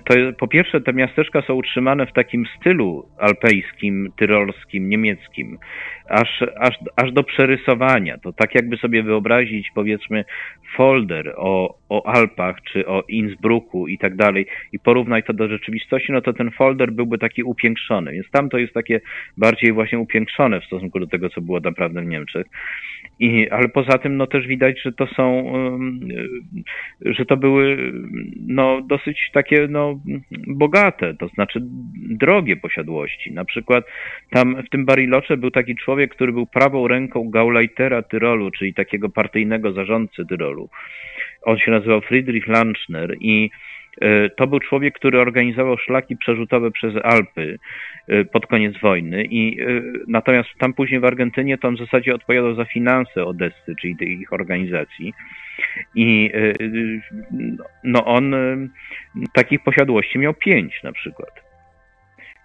to 0.04 0.14
po 0.38 0.48
pierwsze 0.48 0.80
te 0.80 0.92
miasteczka 0.92 1.42
są 1.42 1.54
utrzymane 1.54 2.06
w 2.06 2.12
takim 2.12 2.44
stylu 2.60 3.08
alpejskim, 3.18 4.12
tyrolskim, 4.16 4.88
niemieckim, 4.88 5.58
aż, 6.08 6.44
aż, 6.60 6.74
aż 6.96 7.12
do 7.12 7.22
przerysowania. 7.22 8.18
To 8.18 8.32
tak 8.32 8.54
jakby 8.54 8.76
sobie 8.76 9.02
wyobrazić 9.02 9.70
powiedzmy 9.74 10.24
folder 10.76 11.34
o, 11.36 11.78
o 11.88 12.06
Alpach 12.06 12.56
czy 12.72 12.86
o 12.86 13.02
Innsbrucku 13.08 13.88
i 13.88 13.98
tak 13.98 14.16
dalej 14.16 14.46
i 14.72 14.78
porównać 14.78 15.26
to 15.26 15.32
do 15.32 15.48
rzeczywistości, 15.48 16.12
no 16.12 16.20
to 16.20 16.32
ten 16.32 16.50
folder 16.50 16.92
byłby 16.92 17.18
taki 17.18 17.42
upiększony. 17.42 18.12
Więc 18.12 18.30
tam 18.30 18.48
to 18.48 18.58
jest 18.58 18.74
takie 18.74 19.00
bardziej 19.36 19.72
właśnie 19.72 19.98
upiększone 19.98 20.60
w 20.60 20.64
stosunku 20.64 21.00
do 21.00 21.06
tego, 21.06 21.30
co 21.30 21.40
było 21.40 21.60
naprawdę 21.60 22.02
w 22.02 22.06
Niemczech. 22.06 22.46
I, 23.20 23.50
ale 23.50 23.68
poza 23.68 23.98
tym 23.98 24.16
no 24.16 24.26
też 24.26 24.46
widać, 24.46 24.82
że 24.82 24.92
to 24.92 25.06
są, 25.06 25.52
że 27.00 27.26
to 27.26 27.36
były 27.36 27.92
no 28.46 28.80
dosyć 28.80 29.30
takie 29.32 29.66
no 29.70 30.00
bogate, 30.46 31.14
to 31.14 31.28
znaczy 31.28 31.60
drogie 31.94 32.56
posiadłości. 32.56 33.32
Na 33.32 33.44
przykład 33.44 33.84
tam 34.30 34.62
w 34.62 34.70
tym 34.70 34.84
Barilocze 34.84 35.36
był 35.36 35.50
taki 35.50 35.76
człowiek, 35.76 35.93
który 35.96 36.32
był 36.32 36.46
prawą 36.46 36.88
ręką 36.88 37.30
Gauleitera 37.30 38.02
Tyrolu, 38.02 38.50
czyli 38.50 38.74
takiego 38.74 39.08
partyjnego 39.08 39.72
zarządcy 39.72 40.26
Tyrolu. 40.26 40.68
On 41.42 41.58
się 41.58 41.70
nazywał 41.70 42.00
Friedrich 42.00 42.46
Lanchner 42.46 43.16
i 43.20 43.50
E, 44.00 44.30
to 44.30 44.46
był 44.46 44.60
człowiek, 44.60 44.94
który 44.94 45.20
organizował 45.20 45.78
szlaki 45.78 46.16
przerzutowe 46.16 46.70
przez 46.70 46.94
Alpy 47.02 47.58
e, 48.08 48.24
pod 48.24 48.46
koniec 48.46 48.80
wojny 48.80 49.24
i 49.24 49.60
e, 49.60 49.66
natomiast 50.08 50.48
tam 50.58 50.72
później 50.72 51.00
w 51.00 51.04
Argentynie 51.04 51.58
to 51.58 51.68
on 51.68 51.76
w 51.76 51.78
zasadzie 51.78 52.14
odpowiadał 52.14 52.54
za 52.54 52.64
finanse 52.64 53.24
Odessy, 53.24 53.74
czyli 53.80 53.96
tej 53.96 54.08
ich 54.08 54.32
organizacji. 54.32 55.14
I 55.94 56.30
no 57.84 58.04
on 58.04 58.34
takich 59.32 59.62
posiadłości 59.62 60.18
miał 60.18 60.34
pięć 60.34 60.82
na 60.82 60.92
przykład. 60.92 61.43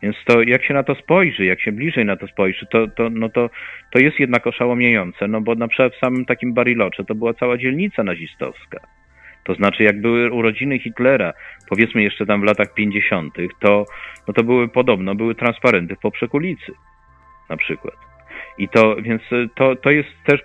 Więc 0.01 0.15
to 0.25 0.41
jak 0.41 0.63
się 0.63 0.73
na 0.73 0.83
to 0.83 0.95
spojrzy, 0.95 1.45
jak 1.45 1.61
się 1.61 1.71
bliżej 1.71 2.05
na 2.05 2.15
to 2.15 2.27
spojrzy, 2.27 2.65
to, 2.71 2.87
to, 2.87 3.09
no 3.09 3.29
to, 3.29 3.49
to 3.91 3.99
jest 3.99 4.19
jednak 4.19 4.47
oszałamiające, 4.47 5.27
no 5.27 5.41
bo 5.41 5.55
na 5.55 5.67
przykład 5.67 5.93
w 5.93 5.99
samym 5.99 6.25
takim 6.25 6.53
Barilocze 6.53 7.03
to 7.03 7.15
była 7.15 7.33
cała 7.33 7.57
dzielnica 7.57 8.03
nazistowska. 8.03 8.79
To 9.43 9.55
znaczy, 9.55 9.83
jak 9.83 10.01
były 10.01 10.31
urodziny 10.31 10.79
Hitlera, 10.79 11.33
powiedzmy 11.69 12.03
jeszcze 12.03 12.25
tam 12.25 12.41
w 12.41 12.43
latach 12.43 12.73
50., 12.73 13.33
to, 13.59 13.85
no 14.27 14.33
to 14.33 14.43
były 14.43 14.67
podobno, 14.67 15.15
były 15.15 15.35
transparenty 15.35 15.95
w 15.95 15.99
poprzek 15.99 16.33
ulicy, 16.33 16.71
na 17.49 17.57
przykład. 17.57 18.08
I 18.57 18.69
to, 18.69 18.95
więc 18.95 19.21
to, 19.55 19.75
to 19.75 19.91
jest 19.91 20.09
też 20.25 20.41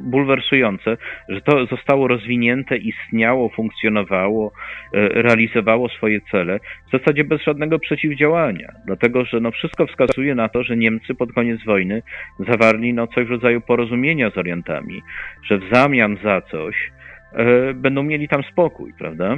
bulwersujące, 0.00 0.96
że 1.28 1.40
to 1.40 1.66
zostało 1.66 2.08
rozwinięte, 2.08 2.76
istniało, 2.76 3.48
funkcjonowało, 3.48 4.52
e, 4.94 5.08
realizowało 5.08 5.88
swoje 5.88 6.20
cele 6.20 6.60
w 6.88 6.98
zasadzie 6.98 7.24
bez 7.24 7.42
żadnego 7.42 7.78
przeciwdziałania. 7.78 8.72
Dlatego, 8.86 9.24
że 9.24 9.40
no 9.40 9.50
wszystko 9.50 9.86
wskazuje 9.86 10.34
na 10.34 10.48
to, 10.48 10.62
że 10.62 10.76
Niemcy 10.76 11.14
pod 11.14 11.32
koniec 11.32 11.64
wojny 11.64 12.02
zawarli 12.38 12.94
no 12.94 13.06
coś 13.06 13.26
w 13.26 13.30
rodzaju 13.30 13.60
porozumienia 13.60 14.30
z 14.30 14.38
Orientami, 14.38 15.02
że 15.42 15.58
w 15.58 15.68
zamian 15.72 16.18
za 16.24 16.40
coś 16.40 16.92
e, 17.32 17.74
będą 17.74 18.02
mieli 18.02 18.28
tam 18.28 18.42
spokój, 18.42 18.92
prawda? 18.98 19.36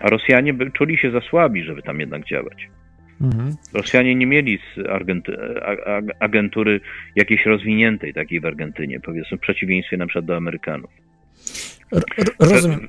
A 0.00 0.08
Rosjanie 0.08 0.54
by 0.54 0.70
czuli 0.70 0.98
się 0.98 1.10
za 1.10 1.20
słabi, 1.20 1.64
żeby 1.64 1.82
tam 1.82 2.00
jednak 2.00 2.24
działać. 2.24 2.68
Mhm. 3.20 3.56
Rosjanie 3.74 4.14
nie 4.14 4.26
mieli 4.26 4.58
z 4.58 4.88
Argenty 4.88 5.36
agentury 6.20 6.80
jakiejś 7.16 7.46
rozwiniętej 7.46 8.14
takiej 8.14 8.40
w 8.40 8.46
Argentynie, 8.46 9.00
powiedzmy 9.00 9.36
w 9.36 9.40
przeciwieństwie 9.40 9.96
na 9.96 10.06
przykład 10.06 10.24
do 10.24 10.36
Amerykanów. 10.36 10.90
R 11.92 12.02
rozumiem. 12.38 12.88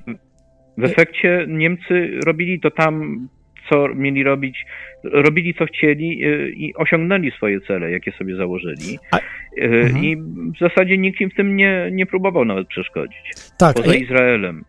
W, 0.77 0.82
w 0.82 0.84
efekcie 0.84 1.45
Niemcy 1.47 2.19
robili 2.25 2.59
to 2.59 2.71
tam, 2.71 3.27
co 3.69 3.88
mieli 3.95 4.23
robić, 4.23 4.65
robili 5.03 5.53
co 5.53 5.65
chcieli 5.65 6.25
y, 6.25 6.51
i 6.55 6.75
osiągnęli 6.75 7.32
swoje 7.32 7.61
cele, 7.61 7.91
jakie 7.91 8.11
sobie 8.11 8.36
założyli. 8.36 8.99
A, 9.11 9.17
y, 9.17 9.21
mhm. 9.57 10.03
I 10.03 10.17
w 10.55 10.59
zasadzie 10.59 10.97
nikt 10.97 11.21
im 11.21 11.29
w 11.29 11.36
tym 11.36 11.55
nie, 11.55 11.89
nie 11.91 12.05
próbował 12.05 12.45
nawet 12.45 12.67
przeszkodzić. 12.67 13.34
Tak. 13.59 13.75
Poza 13.75 13.95
Izraelem 13.95 14.65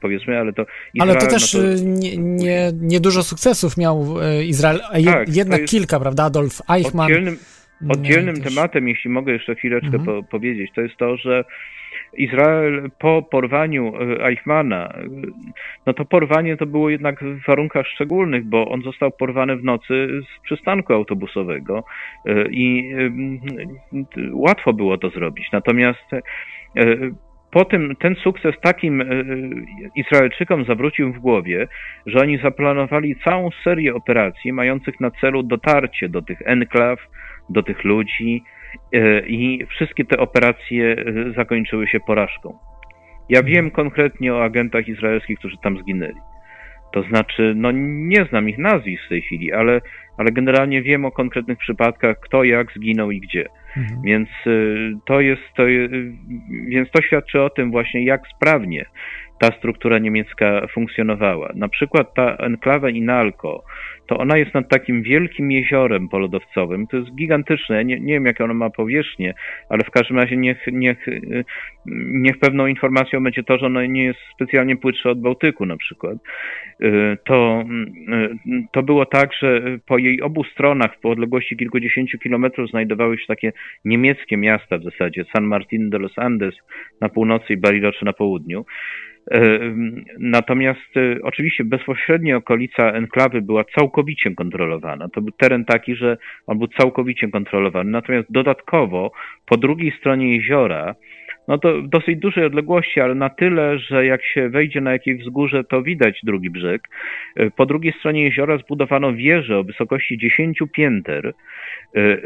powiedzmy, 0.00 0.38
ale 0.38 0.52
to 0.52 0.66
Izrael, 0.94 1.10
Ale 1.10 1.20
to 1.20 1.26
też 1.26 1.54
no 1.54 1.60
to... 1.60 1.66
Y, 1.66 1.84
nie, 1.84 2.16
nie, 2.16 2.72
nie, 2.74 3.00
dużo 3.00 3.22
sukcesów 3.22 3.76
miał 3.76 4.20
y, 4.20 4.44
Izrael, 4.44 4.80
a 4.90 5.02
tak, 5.04 5.36
jednak 5.36 5.64
kilka, 5.64 6.00
prawda? 6.00 6.24
Adolf 6.24 6.60
Eichmann. 6.70 7.04
Oddzielnym, 7.04 7.38
oddzielnym 7.88 8.36
też... 8.36 8.54
tematem, 8.54 8.88
jeśli 8.88 9.10
mogę 9.10 9.32
jeszcze 9.32 9.54
chwileczkę 9.54 9.96
mhm. 9.96 10.04
po, 10.04 10.22
powiedzieć, 10.22 10.70
to 10.74 10.80
jest 10.80 10.96
to, 10.96 11.16
że 11.16 11.44
Izrael 12.16 12.90
po 12.98 13.22
porwaniu 13.22 13.92
y, 14.02 14.24
Eichmana, 14.24 14.94
no 15.86 15.94
to 15.94 16.04
porwanie 16.04 16.56
to 16.56 16.66
było 16.66 16.90
jednak 16.90 17.24
w 17.24 17.46
warunkach 17.46 17.86
szczególnych, 17.86 18.44
bo 18.44 18.68
on 18.68 18.82
został 18.82 19.10
porwany 19.10 19.56
w 19.56 19.64
nocy 19.64 20.08
z 20.22 20.44
przystanku 20.44 20.92
autobusowego 20.92 21.84
i 22.50 22.94
łatwo 24.32 24.72
było 24.72 24.98
to 24.98 25.10
zrobić. 25.10 25.52
Natomiast 25.52 26.04
po 27.50 27.64
tym 27.64 27.96
ten 27.96 28.14
sukces 28.14 28.54
takim 28.60 29.00
e, 29.00 29.04
Izraelczykom 29.96 30.64
zawrócił 30.64 31.12
w 31.12 31.18
głowie, 31.18 31.68
że 32.06 32.20
oni 32.20 32.38
zaplanowali 32.38 33.16
całą 33.24 33.50
serię 33.64 33.94
operacji 33.94 34.52
mających 34.52 35.00
na 35.00 35.10
celu 35.10 35.42
dotarcie 35.42 36.08
do 36.08 36.22
tych 36.22 36.38
enklaw, 36.44 36.98
do 37.50 37.62
tych 37.62 37.84
ludzi 37.84 38.44
e, 38.92 39.20
i 39.20 39.66
wszystkie 39.66 40.04
te 40.04 40.18
operacje 40.18 40.96
e, 40.96 41.32
zakończyły 41.36 41.88
się 41.88 42.00
porażką. 42.00 42.58
Ja 43.28 43.42
wiem 43.42 43.70
konkretnie 43.70 44.34
o 44.34 44.44
agentach 44.44 44.88
izraelskich, 44.88 45.38
którzy 45.38 45.56
tam 45.62 45.78
zginęli. 45.78 46.20
To 46.92 47.02
znaczy, 47.02 47.52
no 47.56 47.70
nie 47.72 48.24
znam 48.24 48.48
ich 48.48 48.58
nazwisk 48.58 49.04
w 49.04 49.08
tej 49.08 49.22
chwili, 49.22 49.52
ale, 49.52 49.80
ale 50.16 50.32
generalnie 50.32 50.82
wiem 50.82 51.04
o 51.04 51.10
konkretnych 51.10 51.58
przypadkach, 51.58 52.20
kto 52.20 52.44
jak 52.44 52.72
zginął 52.72 53.10
i 53.10 53.20
gdzie. 53.20 53.46
Mhm. 53.76 54.02
Więc 54.02 54.28
y, 54.46 54.92
to 55.06 55.20
jest, 55.20 55.42
to, 55.56 55.62
więc 56.68 56.90
to 56.90 57.02
świadczy 57.02 57.42
o 57.42 57.50
tym 57.50 57.70
właśnie, 57.70 58.04
jak 58.04 58.22
sprawnie 58.36 58.84
ta 59.40 59.52
struktura 59.58 59.98
niemiecka 59.98 60.66
funkcjonowała. 60.74 61.52
Na 61.54 61.68
przykład 61.68 62.14
ta 62.14 62.36
enklawa 62.36 62.90
Inalco, 62.90 63.64
to 64.06 64.18
ona 64.18 64.36
jest 64.36 64.54
nad 64.54 64.68
takim 64.68 65.02
wielkim 65.02 65.50
jeziorem 65.50 66.08
polodowcowym. 66.08 66.86
To 66.86 66.96
jest 66.96 67.14
gigantyczne. 67.14 67.84
Nie, 67.84 68.00
nie 68.00 68.14
wiem, 68.14 68.26
jaką 68.26 68.44
ono 68.44 68.54
ma 68.54 68.70
powierzchnię, 68.70 69.34
ale 69.68 69.84
w 69.84 69.90
każdym 69.90 70.18
razie 70.18 70.36
niech, 70.36 70.66
niech, 70.72 71.06
niech 72.12 72.38
pewną 72.38 72.66
informacją 72.66 73.22
będzie 73.22 73.42
to, 73.42 73.58
że 73.58 73.66
ono 73.66 73.84
nie 73.86 74.04
jest 74.04 74.18
specjalnie 74.34 74.76
płytsze 74.76 75.10
od 75.10 75.20
Bałtyku 75.20 75.66
na 75.66 75.76
przykład. 75.76 76.18
Y, 76.82 77.16
to, 77.24 77.64
y, 78.48 78.66
to 78.72 78.82
było 78.82 79.06
tak, 79.06 79.30
że 79.42 79.62
po 79.86 79.98
jej 79.98 80.22
obu 80.22 80.44
stronach 80.44 80.90
w 81.02 81.06
odległości 81.06 81.56
kilkudziesięciu 81.56 82.18
kilometrów 82.18 82.70
znajdowały 82.70 83.18
się 83.18 83.26
takie 83.26 83.52
niemieckie 83.84 84.36
miasta 84.36 84.78
w 84.78 84.82
zasadzie, 84.82 85.24
San 85.32 85.44
Martin 85.44 85.90
de 85.90 85.98
los 85.98 86.18
Andes 86.18 86.54
na 87.00 87.08
północy 87.08 87.52
i 87.52 87.56
Bariloche 87.56 88.04
na 88.04 88.12
południu. 88.12 88.64
Natomiast 90.18 90.96
e, 90.96 91.22
oczywiście 91.22 91.64
bezpośrednia 91.64 92.36
okolica 92.36 92.92
enklawy 92.92 93.42
była 93.42 93.64
całkowicie 93.64 94.34
kontrolowana. 94.34 95.08
To 95.08 95.20
był 95.22 95.32
teren 95.32 95.64
taki, 95.64 95.96
że 95.96 96.16
on 96.46 96.58
był 96.58 96.68
całkowicie 96.68 97.28
kontrolowany. 97.28 97.90
Natomiast 97.90 98.32
dodatkowo 98.32 99.12
po 99.46 99.56
drugiej 99.56 99.92
stronie 99.98 100.36
jeziora 100.36 100.94
no 101.48 101.58
to 101.58 101.82
w 101.82 101.88
dosyć 101.88 102.18
dużej 102.18 102.44
odległości, 102.44 103.00
ale 103.00 103.14
na 103.14 103.28
tyle, 103.28 103.78
że 103.78 104.06
jak 104.06 104.24
się 104.24 104.48
wejdzie 104.48 104.80
na 104.80 104.92
jakieś 104.92 105.22
wzgórze, 105.22 105.64
to 105.64 105.82
widać 105.82 106.20
drugi 106.22 106.50
brzeg. 106.50 106.88
E, 107.36 107.50
po 107.50 107.66
drugiej 107.66 107.92
stronie 107.98 108.22
jeziora 108.22 108.58
zbudowano 108.58 109.12
wieżę 109.12 109.58
o 109.58 109.64
wysokości 109.64 110.18
10 110.18 110.58
pięter, 110.72 111.26
e, 111.26 111.32
e, 112.00 112.16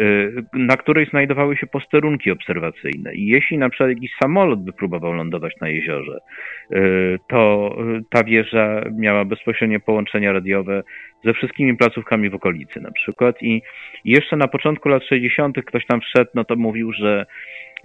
na 0.52 0.76
której 0.76 1.06
znajdowały 1.06 1.56
się 1.56 1.66
posterunki 1.66 2.30
obserwacyjne. 2.30 3.14
I 3.14 3.26
jeśli 3.26 3.58
na 3.58 3.68
przykład 3.68 3.88
jakiś 3.88 4.10
samolot 4.22 4.64
by 4.64 4.72
próbował 4.72 5.12
lądować 5.12 5.52
na 5.60 5.68
jeziorze, 5.68 6.18
to 7.28 7.76
ta 8.10 8.24
wieża 8.24 8.84
miała 8.92 9.24
bezpośrednie 9.24 9.80
połączenia 9.80 10.32
radiowe 10.32 10.82
ze 11.24 11.32
wszystkimi 11.32 11.76
placówkami 11.76 12.30
w 12.30 12.34
okolicy 12.34 12.80
na 12.80 12.90
przykład. 12.90 13.42
I 13.42 13.62
jeszcze 14.04 14.36
na 14.36 14.48
początku 14.48 14.88
lat 14.88 15.04
60. 15.04 15.56
ktoś 15.66 15.86
tam 15.86 16.00
wszedł, 16.00 16.30
no 16.34 16.44
to 16.44 16.56
mówił, 16.56 16.92
że 16.92 17.26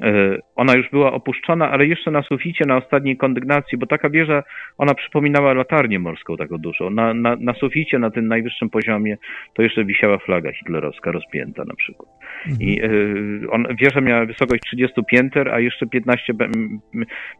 E, 0.02 0.38
ona 0.56 0.76
już 0.76 0.90
była 0.90 1.14
opuszczona, 1.14 1.72
ale 1.72 1.86
jeszcze 1.86 2.12
na 2.12 2.24
suficie, 2.24 2.66
na 2.66 2.78
ostatniej 2.78 3.18
kondygnacji, 3.18 3.78
bo 3.78 3.86
taka 3.86 4.10
wieża, 4.10 4.44
ona 4.78 4.94
przypominała 4.94 5.54
latarnię 5.54 6.00
morską 6.00 6.38
taką 6.38 6.58
dużą. 6.58 6.90
Na, 6.90 7.14
na, 7.14 7.36
na 7.40 7.54
suficie, 7.54 8.00
na 8.00 8.12
tym 8.12 8.28
najwyższym 8.28 8.70
poziomie, 8.70 9.18
to 9.54 9.62
jeszcze 9.62 9.86
wisiała 9.86 10.18
flaga 10.18 10.52
hitlerowska 10.52 11.12
rozpięta 11.12 11.64
na 11.66 11.76
przykład. 11.76 12.10
Mhm. 12.48 12.70
I 12.70 12.82
y, 12.84 13.50
on, 13.50 13.68
wieża 13.80 14.02
miała 14.02 14.26
wysokość 14.26 14.64
30 14.64 15.02
pięter, 15.04 15.50
a 15.50 15.60
jeszcze 15.60 15.88
15, 15.88 16.34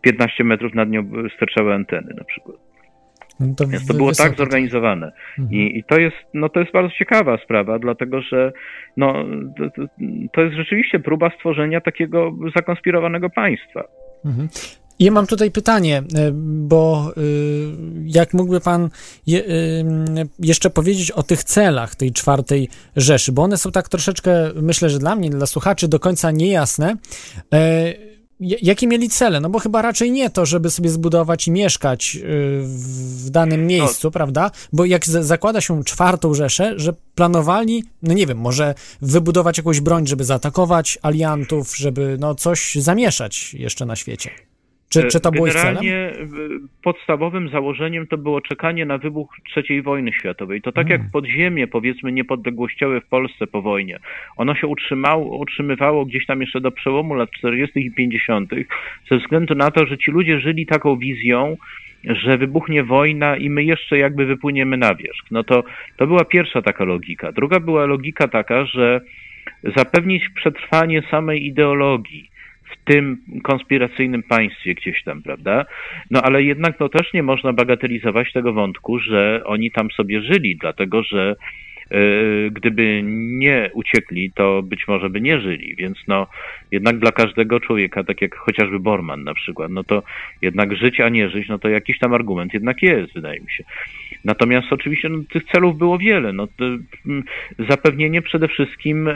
15 0.02 0.44
metrów 0.44 0.74
nad 0.74 0.90
nią 0.90 1.12
sterczały 1.36 1.74
anteny 1.74 2.14
na 2.18 2.24
przykład. 2.24 2.69
No 3.40 3.56
to 3.56 3.66
to 3.88 3.94
było 3.94 4.12
tak 4.12 4.38
zorganizowane. 4.38 5.12
Mhm. 5.40 5.60
I, 5.60 5.78
I, 5.78 5.84
to 5.84 6.00
jest, 6.00 6.16
no 6.34 6.50
to 6.50 6.60
jest 6.60 6.72
bardzo 6.72 6.96
ciekawa 6.96 7.38
sprawa, 7.38 7.80
dlatego 7.80 8.22
że 8.22 8.52
no, 8.98 9.26
to, 9.58 9.84
to 10.34 10.42
jest 10.42 10.56
rzeczywiście 10.56 11.00
próba 11.00 11.30
stworzenia 11.38 11.82
takiego 11.82 12.32
zakonspirowanego 12.56 13.30
państwa. 13.30 13.84
Mhm. 14.26 14.48
Ja 15.00 15.12
mam 15.12 15.28
tutaj 15.28 15.52
pytanie, 15.52 15.98
e, 15.98 16.32
bo 16.34 17.14
e, 17.18 17.22
jak 18.06 18.34
mógłby 18.34 18.60
Pan 18.60 18.90
je, 19.28 19.40
e, 19.40 19.46
jeszcze 20.40 20.70
powiedzieć 20.70 21.12
o 21.12 21.24
tych 21.24 21.44
celach 21.44 21.96
tej 21.96 22.12
czwartej 22.12 22.70
Rzeszy, 22.96 23.32
bo 23.32 23.44
one 23.44 23.58
są 23.58 23.72
tak 23.72 23.90
troszeczkę, 23.90 24.32
myślę, 24.56 24.90
że 24.90 25.00
dla 25.00 25.16
mnie, 25.16 25.30
dla 25.30 25.46
słuchaczy 25.46 25.88
do 25.88 26.00
końca 26.00 26.32
niejasne. 26.32 26.96
Jakie 28.40 28.88
mieli 28.88 29.10
cele? 29.10 29.40
No 29.40 29.50
bo 29.50 29.60
chyba 29.60 29.82
raczej 29.82 30.12
nie 30.12 30.30
to, 30.30 30.46
żeby 30.46 30.70
sobie 30.70 30.90
zbudować 30.90 31.48
i 31.48 31.52
mieszkać 31.52 32.16
y, 32.16 32.22
w 32.64 33.30
danym 33.30 33.68
miejscu, 33.68 34.08
no. 34.08 34.12
prawda? 34.12 34.52
Bo 34.74 34.86
jak 34.86 35.06
zakłada 35.06 35.62
się 35.62 35.84
czwartą 35.84 36.34
Rzeszę, 36.34 36.74
że 36.78 36.94
planowali, 37.16 37.84
no 38.04 38.14
nie 38.14 38.28
wiem, 38.28 38.38
może 38.38 38.76
wybudować 39.02 39.58
jakąś 39.58 39.82
broń, 39.82 40.08
żeby 40.08 40.24
zaatakować 40.24 41.00
aliantów, 41.02 41.78
żeby 41.78 42.18
no 42.20 42.36
coś 42.36 42.76
zamieszać 42.76 43.54
jeszcze 43.54 43.86
na 43.86 43.96
świecie. 43.96 44.49
Czy, 44.90 45.08
czy 45.08 45.20
to 45.20 45.32
było 45.32 45.48
Generalnie 45.48 46.12
podstawowym 46.84 47.50
założeniem 47.50 48.08
to 48.08 48.18
było 48.18 48.42
czekanie 48.42 48.86
na 48.86 48.98
wybuch 48.98 49.36
III 49.58 49.82
wojny 49.82 50.14
światowej. 50.14 50.62
To 50.62 50.72
tak 50.72 50.88
hmm. 50.88 51.02
jak 51.02 51.12
podziemie, 51.12 51.68
powiedzmy, 51.68 52.12
niepodległościowe 52.12 53.02
w 53.02 53.06
Polsce 53.06 53.48
po 53.48 53.62
wojnie. 53.62 54.00
Ono 54.38 54.56
się 54.56 54.68
utrzymało, 54.68 55.38
utrzymywało 55.38 56.06
gdzieś 56.06 56.26
tam 56.26 56.42
jeszcze 56.42 56.62
do 56.62 56.72
przełomu 56.72 57.14
lat 57.14 57.32
40. 57.32 57.80
i 57.80 57.92
50. 57.92 58.52
ze 59.10 59.18
względu 59.18 59.56
na 59.56 59.72
to, 59.72 59.86
że 59.86 59.98
ci 59.98 60.12
ludzie 60.12 60.40
żyli 60.40 60.66
taką 60.66 60.98
wizją, 60.98 61.58
że 62.04 62.38
wybuchnie 62.38 62.84
wojna 62.84 63.38
i 63.38 63.50
my 63.50 63.64
jeszcze 63.64 63.98
jakby 63.98 64.26
wypłyniemy 64.26 64.78
na 64.78 64.96
wierzch. 64.96 65.26
No 65.32 65.44
to, 65.44 65.64
to 65.98 66.08
była 66.08 66.26
pierwsza 66.26 66.62
taka 66.62 66.84
logika. 66.84 67.32
Druga 67.32 67.60
była 67.60 67.86
logika 67.86 68.28
taka, 68.28 68.66
że 68.66 69.02
zapewnić 69.76 70.30
przetrwanie 70.30 71.04
samej 71.12 71.46
ideologii 71.46 72.29
w 72.70 72.84
tym 72.84 73.18
konspiracyjnym 73.44 74.24
państwie 74.24 74.76
gdzieś 74.76 75.04
tam, 75.04 75.22
prawda? 75.22 75.66
No 76.12 76.22
ale 76.22 76.44
jednak 76.44 76.80
no 76.80 76.90
też 76.90 77.14
nie 77.14 77.24
można 77.24 77.54
bagatelizować 77.54 78.32
tego 78.34 78.54
wątku, 78.54 79.00
że 79.00 79.42
oni 79.46 79.72
tam 79.72 79.92
sobie 79.92 80.22
żyli, 80.22 80.58
dlatego 80.62 81.04
że 81.04 81.36
gdyby 82.52 83.02
nie 83.04 83.70
uciekli, 83.74 84.32
to 84.36 84.64
być 84.64 84.88
może 84.88 85.10
by 85.10 85.22
nie 85.22 85.40
żyli, 85.40 85.76
więc 85.76 85.98
no 86.08 86.28
jednak 86.72 87.00
dla 87.00 87.12
każdego 87.12 87.60
człowieka, 87.60 88.04
tak 88.04 88.22
jak 88.22 88.36
chociażby 88.36 88.80
Borman 88.80 89.24
na 89.24 89.34
przykład, 89.34 89.72
no 89.72 89.84
to 89.84 90.04
jednak 90.42 90.76
żyć, 90.76 91.00
a 91.00 91.10
nie 91.10 91.30
żyć, 91.30 91.48
no 91.48 91.60
to 91.60 91.70
jakiś 91.70 92.00
tam 92.00 92.14
argument 92.14 92.54
jednak 92.54 92.84
jest, 92.84 93.14
wydaje 93.14 93.40
mi 93.40 93.52
się. 93.52 93.64
Natomiast 94.26 94.74
oczywiście 94.74 95.10
no, 95.10 95.20
tych 95.34 95.44
celów 95.44 95.78
było 95.78 95.98
wiele. 95.98 96.34
No, 96.34 96.48
to, 96.48 96.66
zapewnienie 97.70 98.22
przede 98.22 98.48
wszystkim 98.48 99.08
e, 99.08 99.14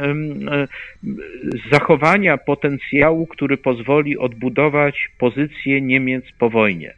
zachowania 1.71 2.37
potencjału, 2.37 3.27
który 3.27 3.57
pozwoli 3.57 4.17
odbudować 4.17 5.09
pozycję 5.17 5.81
Niemiec 5.81 6.23
po 6.39 6.49
wojnie. 6.49 6.93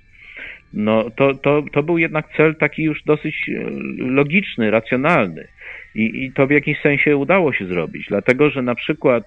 No, 0.76 1.10
to, 1.16 1.34
to, 1.34 1.64
to 1.74 1.84
był 1.84 1.98
jednak 1.98 2.26
cel 2.38 2.56
taki 2.56 2.84
już 2.84 3.04
dosyć 3.04 3.50
e, 3.50 3.52
logiczny, 3.98 4.72
racjonalny. 4.72 5.48
I, 5.96 6.24
I 6.24 6.32
to 6.32 6.48
w 6.48 6.52
jakimś 6.52 6.82
sensie 6.82 7.18
udało 7.18 7.54
się 7.54 7.66
zrobić, 7.66 8.06
dlatego 8.10 8.50
że 8.50 8.62
na 8.62 8.76
przykład 8.76 9.24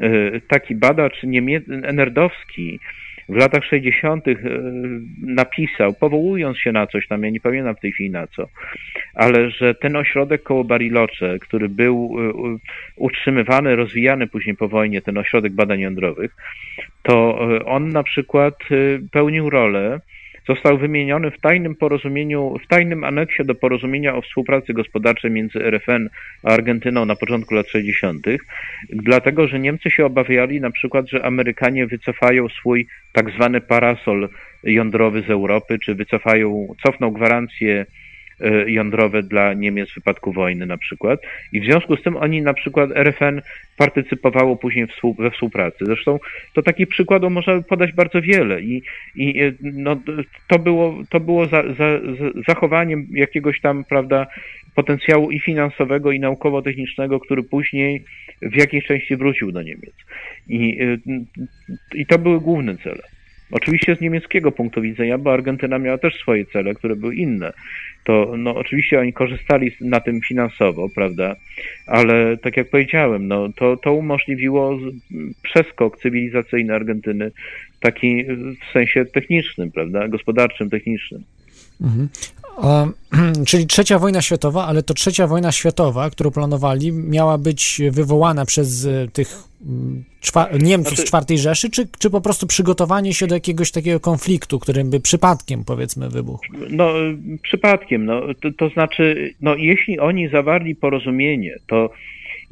e, 0.00 0.40
taki 0.40 0.74
badacz 0.74 1.22
niemiec, 1.22 1.64
enerdowski 1.68 2.80
w 3.28 3.36
latach 3.36 3.64
60. 3.64 4.28
E, 4.28 4.34
napisał, 5.22 5.94
powołując 5.94 6.58
się 6.58 6.72
na 6.72 6.86
coś 6.86 7.08
tam, 7.08 7.22
ja 7.22 7.30
nie 7.30 7.40
pamiętam 7.40 7.76
w 7.76 7.80
tej 7.80 7.92
chwili 7.92 8.10
na 8.10 8.26
co, 8.26 8.48
ale 9.14 9.50
że 9.50 9.74
ten 9.74 9.96
ośrodek 9.96 10.42
koło 10.42 10.64
Bariloche, 10.64 11.38
który 11.38 11.68
był 11.68 12.16
utrzymywany, 12.96 13.76
rozwijany 13.76 14.26
później 14.26 14.56
po 14.56 14.68
wojnie, 14.68 15.02
ten 15.02 15.18
ośrodek 15.18 15.52
badań 15.52 15.80
jądrowych, 15.80 16.36
to 17.02 17.38
on 17.64 17.88
na 17.88 18.02
przykład 18.02 18.54
pełnił 19.12 19.50
rolę 19.50 20.00
został 20.48 20.78
wymieniony 20.78 21.30
w 21.30 21.40
tajnym 21.40 21.76
porozumieniu, 21.76 22.58
w 22.64 22.66
tajnym 22.68 23.04
aneksie 23.04 23.44
do 23.44 23.54
porozumienia 23.54 24.14
o 24.14 24.22
współpracy 24.22 24.72
gospodarczej 24.72 25.30
między 25.30 25.58
RFN 25.58 26.08
a 26.42 26.48
Argentyną 26.48 27.04
na 27.04 27.16
początku 27.16 27.54
lat 27.54 27.68
60., 27.68 28.26
dlatego 28.90 29.48
że 29.48 29.58
Niemcy 29.58 29.90
się 29.90 30.06
obawiali 30.06 30.60
na 30.60 30.70
przykład, 30.70 31.08
że 31.08 31.24
Amerykanie 31.24 31.86
wycofają 31.86 32.48
swój 32.48 32.86
tak 33.12 33.30
zwany 33.30 33.60
parasol 33.60 34.28
jądrowy 34.64 35.22
z 35.22 35.30
Europy, 35.30 35.78
czy 35.78 35.94
wycofają, 35.94 36.74
cofną 36.82 37.10
gwarancję 37.10 37.86
jądrowe 38.66 39.22
dla 39.22 39.54
Niemiec 39.54 39.90
w 39.90 39.94
wypadku 39.94 40.32
wojny 40.32 40.66
na 40.66 40.76
przykład. 40.76 41.20
I 41.52 41.60
w 41.60 41.64
związku 41.64 41.96
z 41.96 42.02
tym 42.02 42.16
oni 42.16 42.42
na 42.42 42.54
przykład 42.54 42.90
RFN 42.94 43.40
partycypowało 43.76 44.56
później 44.56 44.86
we 45.18 45.30
współpracy. 45.30 45.76
Zresztą 45.80 46.18
to 46.54 46.62
takich 46.62 46.88
przykładów 46.88 47.32
można 47.32 47.62
podać 47.62 47.92
bardzo 47.92 48.22
wiele 48.22 48.62
i, 48.62 48.82
i 49.14 49.42
e, 49.42 49.52
no, 49.60 50.00
to 50.48 50.58
było, 50.58 51.02
to 51.10 51.20
było 51.20 51.46
za, 51.46 51.62
za, 51.62 52.00
zachowaniem 52.48 53.06
jakiegoś 53.10 53.60
tam, 53.60 53.84
prawda, 53.84 54.26
potencjału 54.74 55.30
i 55.30 55.40
finansowego, 55.40 56.12
i 56.12 56.20
naukowo-technicznego, 56.20 57.20
który 57.20 57.42
później 57.42 58.04
w 58.42 58.56
jakiejś 58.56 58.84
części 58.84 59.16
wrócił 59.16 59.52
do 59.52 59.62
Niemiec. 59.62 59.94
I, 60.48 60.82
e, 60.82 60.98
i 61.94 62.06
to 62.06 62.18
były 62.18 62.40
główne 62.40 62.76
cele. 62.76 63.02
Oczywiście 63.52 63.96
z 63.96 64.00
niemieckiego 64.00 64.52
punktu 64.52 64.80
widzenia, 64.80 65.18
bo 65.18 65.32
Argentyna 65.32 65.78
miała 65.78 65.98
też 65.98 66.14
swoje 66.14 66.46
cele, 66.46 66.74
które 66.74 66.96
były 66.96 67.14
inne. 67.14 67.52
To 68.04 68.34
no, 68.38 68.54
oczywiście 68.54 69.00
oni 69.00 69.12
korzystali 69.12 69.70
na 69.80 70.00
tym 70.00 70.20
finansowo, 70.20 70.88
prawda? 70.94 71.36
Ale 71.86 72.36
tak 72.36 72.56
jak 72.56 72.70
powiedziałem, 72.70 73.28
no, 73.28 73.48
to, 73.56 73.76
to 73.76 73.94
umożliwiło 73.94 74.78
przeskok 75.42 75.98
cywilizacyjny 75.98 76.74
Argentyny, 76.74 77.30
taki 77.80 78.24
w 78.68 78.72
sensie 78.72 79.04
technicznym, 79.04 79.70
prawda? 79.70 80.08
Gospodarczym, 80.08 80.70
technicznym. 80.70 81.24
Mhm. 81.80 82.08
Czyli 83.46 83.66
trzecia 83.66 83.98
wojna 83.98 84.22
światowa, 84.22 84.66
ale 84.66 84.82
to 84.82 84.94
trzecia 84.94 85.26
wojna 85.26 85.52
światowa, 85.52 86.10
którą 86.10 86.30
planowali, 86.30 86.92
miała 86.92 87.38
być 87.38 87.80
wywołana 87.90 88.44
przez 88.44 88.86
e, 88.86 89.08
tych 89.12 89.44
mm, 89.66 90.04
Niemców 90.62 90.92
znaczy... 90.92 91.02
z 91.02 91.04
czwartej 91.08 91.38
Rzeszy, 91.38 91.70
czy, 91.70 91.88
czy 91.98 92.10
po 92.10 92.20
prostu 92.20 92.46
przygotowanie 92.46 93.14
się 93.14 93.26
do 93.26 93.34
jakiegoś 93.34 93.70
takiego 93.70 94.00
konfliktu, 94.00 94.58
którym 94.58 94.90
by 94.90 95.00
przypadkiem, 95.00 95.64
powiedzmy, 95.64 96.08
wybuchł? 96.08 96.44
No, 96.70 96.92
przypadkiem, 97.42 98.04
no, 98.04 98.20
to, 98.40 98.50
to 98.58 98.68
znaczy, 98.68 99.34
no, 99.40 99.54
jeśli 99.54 99.98
oni 99.98 100.28
zawarli 100.28 100.74
porozumienie, 100.74 101.58
to 101.66 101.90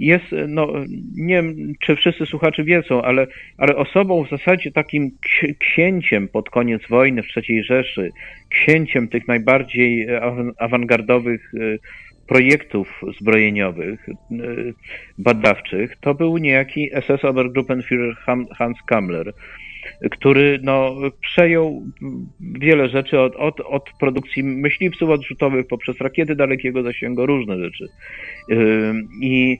jest, 0.00 0.24
no 0.48 0.72
nie 1.16 1.34
wiem, 1.34 1.72
czy 1.80 1.96
wszyscy 1.96 2.26
słuchacze 2.26 2.64
wiedzą, 2.64 3.02
ale, 3.02 3.26
ale 3.58 3.76
osobą 3.76 4.24
w 4.24 4.30
zasadzie 4.30 4.72
takim 4.72 5.10
księciem 5.58 6.28
pod 6.28 6.50
koniec 6.50 6.82
wojny 6.88 7.22
w 7.22 7.26
III 7.36 7.64
Rzeszy, 7.64 8.10
księciem 8.48 9.08
tych 9.08 9.28
najbardziej 9.28 10.06
awangardowych 10.58 11.52
e, 11.54 11.78
projektów 12.26 13.00
zbrojeniowych, 13.20 14.08
e, 14.08 14.14
badawczych, 15.18 15.96
to 16.00 16.14
był 16.14 16.36
niejaki 16.36 16.90
SS 17.00 17.24
Obergruppenführer 17.24 18.16
Hans 18.56 18.78
Kammler, 18.86 19.32
który 20.10 20.58
no, 20.62 20.96
przejął 21.20 21.82
wiele 22.40 22.88
rzeczy 22.88 23.20
od, 23.20 23.36
od, 23.36 23.60
od 23.60 23.90
produkcji 24.00 24.44
myśliwców 24.44 25.10
odrzutowych 25.10 25.66
poprzez 25.66 26.00
rakiety 26.00 26.36
dalekiego 26.36 26.82
zasięgu, 26.82 27.26
różne 27.26 27.58
rzeczy. 27.58 27.84
E, 28.50 28.56
I 29.22 29.58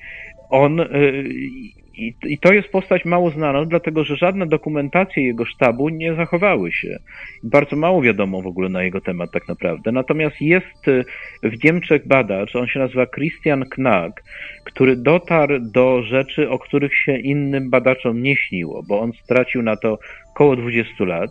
on 0.51 0.79
y, 0.81 1.75
i, 1.95 2.15
I, 2.23 2.39
to 2.39 2.53
jest 2.53 2.69
postać 2.69 3.05
mało 3.05 3.31
znana, 3.31 3.65
dlatego 3.65 4.05
że 4.05 4.17
żadne 4.17 4.47
dokumentacje 4.47 5.27
jego 5.27 5.45
sztabu 5.45 5.89
nie 5.89 6.15
zachowały 6.15 6.73
się. 6.73 6.99
Bardzo 7.43 7.77
mało 7.77 8.03
wiadomo 8.03 8.43
w 8.43 8.47
ogóle 8.47 8.69
na 8.69 8.83
jego 8.83 9.01
temat 9.01 9.31
tak 9.33 9.49
naprawdę. 9.49 9.93
Natomiast 9.93 10.41
jest 10.41 10.89
y, 10.89 11.05
w 11.43 11.65
Niemczech 11.65 12.07
badacz, 12.07 12.57
on 12.57 12.67
się 12.67 12.79
nazywa 12.79 13.07
Christian 13.07 13.65
Knack, 13.65 14.23
który 14.65 14.97
dotarł 14.97 15.59
do 15.61 16.03
rzeczy, 16.03 16.51
o 16.51 16.59
których 16.59 16.97
się 16.97 17.17
innym 17.17 17.71
badaczom 17.71 18.23
nie 18.23 18.37
śniło, 18.37 18.83
bo 18.89 19.01
on 19.01 19.13
stracił 19.25 19.63
na 19.63 19.77
to 19.77 19.99
około 20.31 20.57
20 20.57 21.05
lat 21.05 21.31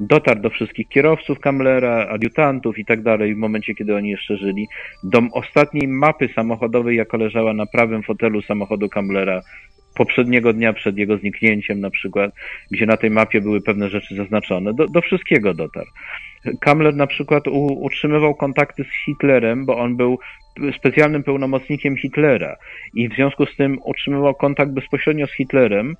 dotarł 0.00 0.40
do 0.40 0.50
wszystkich 0.50 0.88
kierowców 0.88 1.40
Kamlera, 1.40 2.06
adiutantów 2.08 2.78
i 2.78 2.84
tak 2.84 3.02
dalej 3.02 3.34
w 3.34 3.38
momencie, 3.38 3.74
kiedy 3.74 3.96
oni 3.96 4.10
jeszcze 4.10 4.36
żyli. 4.36 4.68
Do 5.04 5.20
ostatniej 5.32 5.88
mapy 5.88 6.28
samochodowej, 6.34 6.96
jaka 6.96 7.16
leżała 7.16 7.54
na 7.54 7.66
prawym 7.66 8.02
fotelu 8.02 8.42
samochodu 8.42 8.88
Kamlera 8.88 9.40
poprzedniego 10.00 10.52
dnia 10.52 10.72
przed 10.72 10.96
jego 10.96 11.16
zniknięciem 11.16 11.80
na 11.80 11.90
przykład, 11.90 12.30
gdzie 12.70 12.86
na 12.86 12.96
tej 12.96 13.10
mapie 13.10 13.40
były 13.40 13.60
pewne 13.60 13.88
rzeczy 13.88 14.14
zaznaczone. 14.14 14.74
Do, 14.74 14.86
do 14.86 15.00
wszystkiego 15.00 15.54
dotarł. 15.54 15.90
Kamler 16.60 16.94
na 16.94 17.06
przykład 17.06 17.48
u, 17.48 17.66
utrzymywał 17.66 18.34
kontakty 18.34 18.84
z 18.84 19.04
Hitlerem, 19.04 19.66
bo 19.66 19.78
on 19.78 19.96
był 19.96 20.18
specjalnym 20.76 21.22
pełnomocnikiem 21.22 21.96
Hitlera 21.96 22.56
i 22.94 23.08
w 23.08 23.14
związku 23.14 23.46
z 23.46 23.56
tym 23.56 23.78
utrzymywał 23.84 24.34
kontakt 24.34 24.72
bezpośrednio 24.72 25.26
z 25.26 25.32
Hitlerem, 25.32 25.96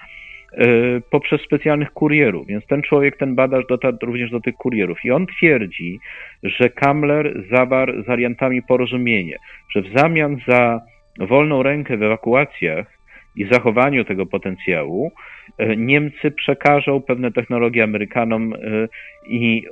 E, 0.52 0.66
poprzez 1.10 1.40
specjalnych 1.40 1.90
kurierów. 1.92 2.46
Więc 2.46 2.66
ten 2.66 2.82
człowiek, 2.82 3.16
ten 3.16 3.34
badacz 3.34 3.66
dotarł 3.68 3.96
również 4.02 4.30
do 4.30 4.40
tych 4.40 4.54
kurierów. 4.54 5.04
I 5.04 5.10
on 5.10 5.26
twierdzi, 5.26 6.00
że 6.42 6.70
Kamler 6.70 7.44
zawarł 7.50 8.02
z 8.02 8.08
Ariantami 8.08 8.62
porozumienie, 8.62 9.36
że 9.74 9.82
w 9.82 9.92
zamian 9.96 10.36
za 10.48 10.80
wolną 11.18 11.62
rękę 11.62 11.96
w 11.96 12.02
ewakuacjach 12.02 12.99
i 13.36 13.46
zachowaniu 13.52 14.04
tego 14.04 14.26
potencjału, 14.26 15.12
e, 15.58 15.76
Niemcy 15.76 16.30
przekażą 16.30 17.00
pewne 17.00 17.32
technologie 17.32 17.84
Amerykanom 17.84 18.52
e, 18.52 18.56
i 19.26 19.64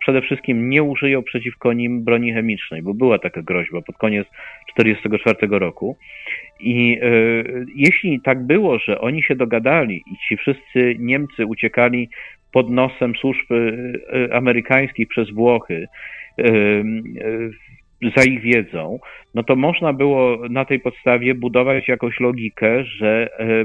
przede 0.00 0.22
wszystkim 0.22 0.70
nie 0.70 0.82
użyją 0.82 1.22
przeciwko 1.22 1.72
nim 1.72 2.04
broni 2.04 2.32
chemicznej, 2.32 2.82
bo 2.82 2.94
była 2.94 3.18
taka 3.18 3.42
groźba 3.42 3.82
pod 3.82 3.96
koniec 3.96 4.26
1944 4.76 5.58
roku. 5.58 5.96
I 6.60 6.98
e, 7.02 7.06
jeśli 7.74 8.20
tak 8.20 8.46
było, 8.46 8.78
że 8.78 9.00
oni 9.00 9.22
się 9.22 9.34
dogadali 9.34 9.96
i 9.96 10.28
ci 10.28 10.36
wszyscy 10.36 10.96
Niemcy 10.98 11.46
uciekali 11.46 12.08
pod 12.52 12.70
nosem 12.70 13.14
służb 13.14 13.46
amerykańskich 14.32 15.08
przez 15.08 15.30
Włochy, 15.30 15.86
za 18.16 18.24
ich 18.24 18.40
wiedzą, 18.40 18.98
no 19.34 19.42
to 19.42 19.56
można 19.56 19.92
było 19.92 20.48
na 20.50 20.64
tej 20.64 20.80
podstawie 20.80 21.34
budować 21.34 21.88
jakąś 21.88 22.20
logikę, 22.20 22.84
że, 22.84 23.28
e, 23.40 23.64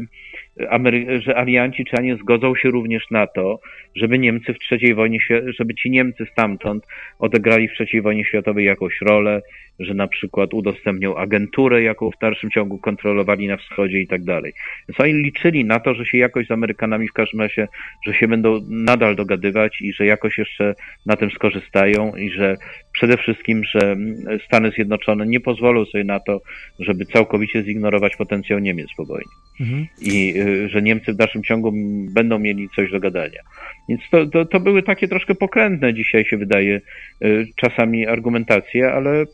Amery 0.69 1.21
że 1.21 1.37
alianci 1.37 1.85
czy 1.85 2.03
nie 2.03 2.15
zgodzą 2.15 2.55
się 2.55 2.69
również 2.69 3.11
na 3.11 3.27
to, 3.27 3.59
żeby 3.95 4.19
Niemcy 4.19 4.53
w 4.53 4.57
III 4.71 4.93
wojnie, 4.93 5.19
żeby 5.59 5.73
ci 5.75 5.91
Niemcy 5.91 6.25
stamtąd 6.31 6.87
odegrali 7.19 7.67
w 7.67 7.71
III 7.79 8.01
wojnie 8.01 8.25
światowej 8.25 8.65
jakąś 8.65 9.01
rolę, 9.01 9.41
że 9.85 9.93
na 9.93 10.07
przykład 10.07 10.53
udostępnią 10.53 11.15
agenturę, 11.15 11.83
jaką 11.83 12.11
w 12.11 12.19
dalszym 12.21 12.51
ciągu 12.51 12.77
kontrolowali 12.77 13.47
na 13.47 13.57
wschodzie 13.57 14.01
i 14.01 14.07
tak 14.07 14.23
dalej. 14.23 14.53
Więc 14.89 14.99
oni 14.99 15.13
liczyli 15.13 15.65
na 15.65 15.79
to, 15.79 15.93
że 15.93 16.05
się 16.05 16.17
jakoś 16.17 16.47
z 16.47 16.51
Amerykanami 16.51 17.07
w 17.07 17.13
każdym 17.13 17.41
razie, 17.41 17.67
że 18.07 18.13
się 18.13 18.27
będą 18.27 18.59
nadal 18.69 19.15
dogadywać 19.15 19.81
i 19.81 19.93
że 19.93 20.05
jakoś 20.05 20.37
jeszcze 20.37 20.75
na 21.05 21.15
tym 21.15 21.31
skorzystają 21.31 22.15
i 22.15 22.29
że 22.29 22.57
przede 22.93 23.17
wszystkim, 23.17 23.63
że 23.63 23.97
Stany 24.45 24.71
Zjednoczone 24.71 25.27
nie 25.27 25.39
pozwolą 25.39 25.85
sobie 25.85 26.03
na 26.03 26.19
to, 26.19 26.41
żeby 26.79 27.05
całkowicie 27.05 27.63
zignorować 27.63 28.15
potencjał 28.15 28.59
Niemiec 28.59 28.87
po 28.97 29.05
wojnie. 29.05 29.31
Mhm. 29.59 29.87
I 30.01 30.33
y, 30.37 30.69
że 30.69 30.81
Niemcy 30.81 31.13
w 31.13 31.15
dalszym 31.15 31.43
ciągu 31.43 31.73
będą 32.13 32.39
mieli 32.39 32.69
coś 32.75 32.91
do 32.91 32.99
gadania. 32.99 33.41
Więc 33.89 34.01
to, 34.11 34.25
to, 34.25 34.45
to 34.45 34.59
były 34.59 34.83
takie 34.83 35.07
troszkę 35.07 35.35
pokrętne 35.35 35.93
dzisiaj 35.93 36.25
się 36.25 36.37
wydaje 36.37 36.81
y, 37.23 37.47
czasami 37.55 38.07
argumentacje, 38.07 38.93
ale 38.93 39.25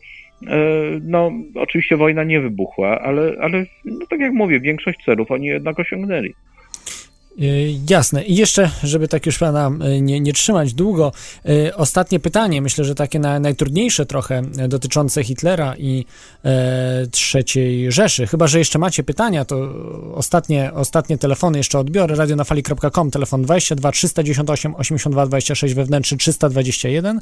no, 1.02 1.32
oczywiście 1.54 1.96
wojna 1.96 2.24
nie 2.24 2.40
wybuchła, 2.40 3.00
ale, 3.00 3.32
ale 3.40 3.66
no, 3.84 4.06
tak 4.10 4.20
jak 4.20 4.32
mówię, 4.32 4.60
większość 4.60 5.04
celów 5.04 5.30
oni 5.30 5.46
jednak 5.46 5.80
osiągnęli. 5.80 6.34
Y, 7.42 7.74
jasne. 7.90 8.24
I 8.24 8.36
jeszcze, 8.36 8.70
żeby 8.82 9.08
tak 9.08 9.26
już 9.26 9.38
pana 9.38 9.70
y, 9.96 10.00
nie, 10.00 10.20
nie 10.20 10.32
trzymać 10.32 10.74
długo, 10.74 11.12
ostatnie 11.76 12.20
pytanie, 12.20 12.62
myślę, 12.62 12.84
że 12.84 12.94
takie 12.94 13.18
na, 13.18 13.40
najtrudniejsze 13.40 14.06
trochę, 14.06 14.42
dotyczące 14.68 15.24
Hitlera 15.24 15.74
i 15.78 16.04
e, 16.44 17.06
III 17.34 17.92
Rzeszy. 17.92 18.26
Chyba, 18.26 18.46
że 18.46 18.58
jeszcze 18.58 18.78
macie 18.78 19.02
pytania, 19.02 19.44
to 19.44 19.74
ostatnie, 20.14 20.72
ostatnie 20.74 21.18
telefony 21.18 21.58
jeszcze 21.58 21.78
odbiorę. 21.78 22.14
radionafali.com, 22.14 23.10
telefon 23.10 23.42
22 23.42 23.92
398 23.92 24.74
82 24.74 25.26
26, 25.26 25.74
wewnętrzny 25.74 26.18
321. 26.18 27.20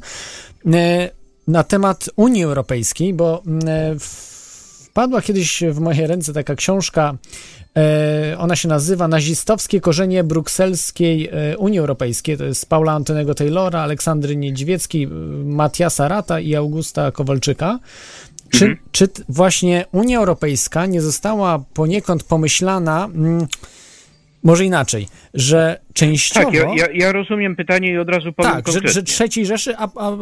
E, 0.73 1.09
na 1.47 1.63
temat 1.63 2.09
Unii 2.15 2.43
Europejskiej, 2.43 3.13
bo 3.13 3.43
e, 3.67 3.95
wpadła 3.99 5.21
kiedyś 5.21 5.63
w 5.71 5.79
moje 5.79 6.07
ręce 6.07 6.33
taka 6.33 6.55
książka 6.55 7.17
E, 7.77 8.37
ona 8.37 8.55
się 8.55 8.67
nazywa 8.67 9.07
Nazistowskie 9.07 9.81
korzenie 9.81 10.23
brukselskiej 10.23 11.29
e, 11.31 11.57
Unii 11.57 11.79
Europejskiej. 11.79 12.37
To 12.37 12.43
jest 12.43 12.69
Paula 12.69 12.91
Antonego 12.91 13.35
Taylora, 13.35 13.81
Aleksandry 13.81 14.35
Niedźwieckiej, 14.35 15.07
Matiasa 15.45 16.07
Rata 16.07 16.39
i 16.39 16.55
Augusta 16.55 17.11
Kowalczyka. 17.11 17.79
Czy, 18.49 18.65
mhm. 18.65 18.77
czy 18.91 19.07
właśnie 19.29 19.85
Unia 19.91 20.19
Europejska 20.19 20.85
nie 20.85 21.01
została 21.01 21.59
poniekąd 21.73 22.23
pomyślana, 22.23 23.05
mm, 23.05 23.47
może 24.43 24.65
inaczej, 24.65 25.07
że 25.33 25.79
częściowo... 25.97 26.45
Tak, 26.45 26.53
ja, 26.53 26.67
ja, 26.75 26.87
ja, 26.93 27.11
rozumiem 27.11 27.55
pytanie 27.55 27.91
i 27.91 27.97
od 27.97 28.09
razu 28.09 28.33
powiem 28.33 28.51
Tak, 28.51 28.67
że, 28.67 28.79
że, 28.83 29.03
trzeciej 29.03 29.45
Rzeszy, 29.45 29.77
a, 29.77 29.89
a 29.95 30.17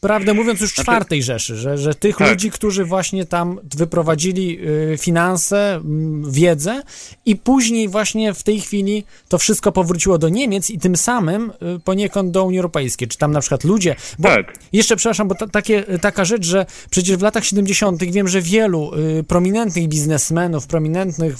prawdę 0.00 0.34
mówiąc 0.34 0.60
już 0.60 0.70
znaczy... 0.70 0.82
czwartej 0.82 1.22
Rzeszy, 1.22 1.56
że, 1.56 1.78
że 1.78 1.94
tych 1.94 2.16
tak. 2.16 2.30
ludzi, 2.30 2.50
którzy 2.50 2.84
właśnie 2.84 3.24
tam 3.24 3.60
wyprowadzili 3.76 4.58
y, 4.92 4.98
finanse, 4.98 5.80
y, 6.28 6.32
wiedzę 6.32 6.82
i 7.24 7.36
później 7.36 7.88
właśnie 7.88 8.34
w 8.34 8.42
tej 8.42 8.60
chwili 8.60 9.04
to 9.28 9.38
wszystko 9.38 9.72
powróciło 9.72 10.18
do 10.18 10.28
Niemiec 10.28 10.70
i 10.70 10.78
tym 10.78 10.96
samym 10.96 11.52
y, 11.76 11.80
poniekąd 11.80 12.30
do 12.30 12.44
Unii 12.44 12.58
Europejskiej, 12.58 13.08
czy 13.08 13.18
tam 13.18 13.32
na 13.32 13.40
przykład 13.40 13.64
ludzie... 13.64 13.96
Bo 14.18 14.28
tak. 14.28 14.58
Jeszcze, 14.72 14.96
przepraszam, 14.96 15.28
bo 15.28 15.34
ta, 15.34 15.46
takie, 15.46 15.82
taka 15.82 16.24
rzecz, 16.24 16.46
że 16.46 16.66
przecież 16.90 17.16
w 17.16 17.22
latach 17.22 17.44
70. 17.44 18.04
wiem, 18.04 18.28
że 18.28 18.40
wielu 18.40 18.90
y, 19.18 19.24
prominentnych 19.24 19.88
biznesmenów, 19.88 20.66
prominentnych 20.66 21.36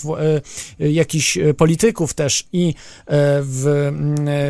y, 0.79 0.83
y, 0.85 0.91
jakichś 0.91 1.37
polityków 1.57 2.13
też 2.13 2.43
i 2.53 2.73
w 3.41 3.76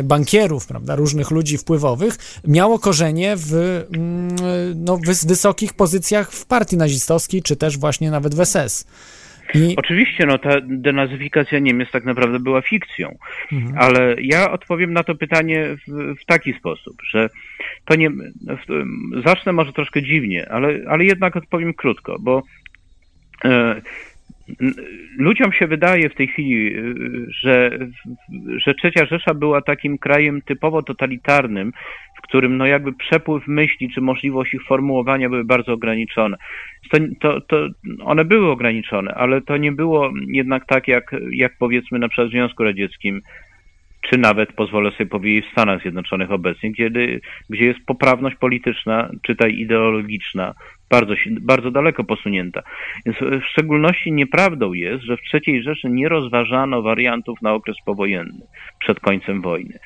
bankierów, 0.04 0.66
prawda, 0.66 0.96
różnych 0.96 1.30
ludzi 1.30 1.58
wpływowych, 1.58 2.16
miało 2.46 2.78
korzenie 2.78 3.34
w 3.36 3.52
mm, 3.94 4.36
no, 4.84 4.98
wysokich 5.26 5.74
pozycjach 5.74 6.32
w 6.32 6.46
partii 6.46 6.76
nazistowskiej, 6.76 7.42
czy 7.42 7.56
też 7.56 7.78
właśnie 7.78 8.10
nawet 8.10 8.34
w 8.34 8.44
SS. 8.44 8.86
I... 9.54 9.74
Oczywiście, 9.76 10.26
no 10.26 10.38
ta 10.38 10.50
denazyfikacja 10.60 11.58
Niemiec 11.58 11.90
tak 11.90 12.04
naprawdę 12.04 12.40
była 12.40 12.62
fikcją, 12.62 13.18
mhm. 13.52 13.74
ale 13.78 14.16
ja 14.20 14.50
odpowiem 14.50 14.92
na 14.92 15.02
to 15.02 15.14
pytanie 15.14 15.76
w, 15.88 16.14
w 16.22 16.24
taki 16.24 16.52
sposób, 16.52 16.96
że 17.10 17.30
to 17.84 17.94
nie. 17.94 18.10
W, 18.10 18.84
zacznę 19.24 19.52
może 19.52 19.72
troszkę 19.72 20.02
dziwnie, 20.02 20.48
ale, 20.50 20.80
ale 20.88 21.04
jednak 21.04 21.36
odpowiem 21.36 21.74
krótko, 21.74 22.16
bo 22.20 22.42
e, 23.44 23.80
ludziom 25.18 25.52
się 25.52 25.66
wydaje 25.66 26.08
w 26.08 26.14
tej 26.14 26.28
chwili, 26.28 26.76
y, 26.76 27.26
że, 27.42 27.78
że 28.66 28.74
Trzecia 28.74 29.06
Rzesza 29.06 29.34
była 29.34 29.62
takim 29.62 29.98
krajem 29.98 30.42
typowo 30.42 30.82
totalitarnym, 30.82 31.72
w 32.18 32.22
którym 32.22 32.56
no 32.56 32.66
jakby 32.66 32.92
przepływ 32.92 33.46
myśli 33.46 33.90
czy 33.94 34.00
możliwość 34.00 34.54
ich 34.54 34.64
formułowania 34.64 35.28
były 35.28 35.44
bardzo 35.44 35.72
ograniczone. 35.72 36.36
To, 36.90 36.98
to, 37.20 37.40
to 37.40 37.68
one 38.04 38.24
były 38.24 38.50
ograniczone, 38.50 39.14
ale 39.14 39.40
to 39.40 39.56
nie 39.56 39.72
było 39.72 40.12
jednak 40.28 40.66
tak 40.66 40.88
jak, 40.88 41.14
jak 41.32 41.52
powiedzmy 41.58 41.98
na 41.98 42.08
przykład 42.08 42.28
w 42.28 42.30
Związku 42.30 42.64
Radzieckim, 42.64 43.22
czy 44.10 44.18
nawet 44.18 44.52
pozwolę 44.52 44.90
sobie 44.90 45.06
powiedzieć 45.06 45.46
w 45.46 45.52
Stanach 45.52 45.82
Zjednoczonych 45.82 46.32
obecnie, 46.32 46.72
gdzie, 46.72 46.90
gdzie 47.50 47.64
jest 47.64 47.78
poprawność 47.86 48.36
polityczna, 48.36 49.10
czytaj 49.22 49.54
ideologiczna, 49.54 50.54
bardzo, 50.90 51.14
bardzo 51.40 51.70
daleko 51.70 52.04
posunięta. 52.04 52.62
Więc 53.06 53.18
w 53.18 53.46
szczególności 53.46 54.12
nieprawdą 54.12 54.72
jest, 54.72 55.04
że 55.04 55.16
w 55.16 55.20
III 55.34 55.62
Rzeszy 55.62 55.88
nie 55.90 56.08
rozważano 56.08 56.82
wariantów 56.82 57.42
na 57.42 57.52
okres 57.52 57.76
powojenny 57.84 58.46
przed 58.78 59.00
końcem 59.00 59.42
wojny. 59.42 59.78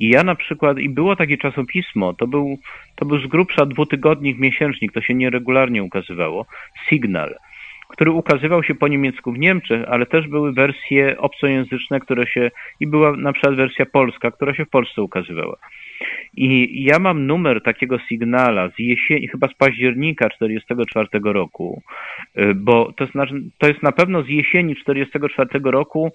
I 0.00 0.08
ja 0.08 0.24
na 0.24 0.34
przykład, 0.34 0.78
i 0.78 0.88
było 0.88 1.16
takie 1.16 1.38
czasopismo, 1.38 2.14
to 2.14 2.26
był, 2.26 2.58
to 2.96 3.06
był 3.06 3.18
z 3.18 3.26
grubsza 3.26 3.66
dwutygodnik, 3.66 4.38
miesięcznik, 4.38 4.92
to 4.92 5.00
się 5.00 5.14
nieregularnie 5.14 5.82
ukazywało, 5.82 6.46
Signal 6.88 7.34
który 7.88 8.10
ukazywał 8.10 8.62
się 8.62 8.74
po 8.74 8.88
niemiecku 8.88 9.32
w 9.32 9.38
Niemczech, 9.38 9.84
ale 9.88 10.06
też 10.06 10.28
były 10.28 10.52
wersje 10.52 11.18
obcojęzyczne, 11.18 12.00
które 12.00 12.26
się, 12.26 12.50
i 12.80 12.86
była 12.86 13.12
na 13.16 13.32
przykład 13.32 13.54
wersja 13.54 13.86
polska, 13.86 14.30
która 14.30 14.54
się 14.54 14.64
w 14.64 14.70
Polsce 14.70 15.02
ukazywała. 15.02 15.56
I 16.36 16.84
ja 16.84 16.98
mam 16.98 17.26
numer 17.26 17.62
takiego 17.62 17.98
sygnala 18.08 18.68
z 18.68 18.78
jesieni, 18.78 19.28
chyba 19.28 19.48
z 19.48 19.54
października 19.54 20.28
1944 20.28 21.32
roku, 21.32 21.82
y, 22.38 22.54
bo 22.54 22.92
to, 22.92 23.06
znaczy, 23.06 23.34
to 23.58 23.68
jest 23.68 23.82
na 23.82 23.92
pewno 23.92 24.22
z 24.22 24.28
jesieni 24.28 24.74
1944 24.76 25.70
roku, 25.70 26.12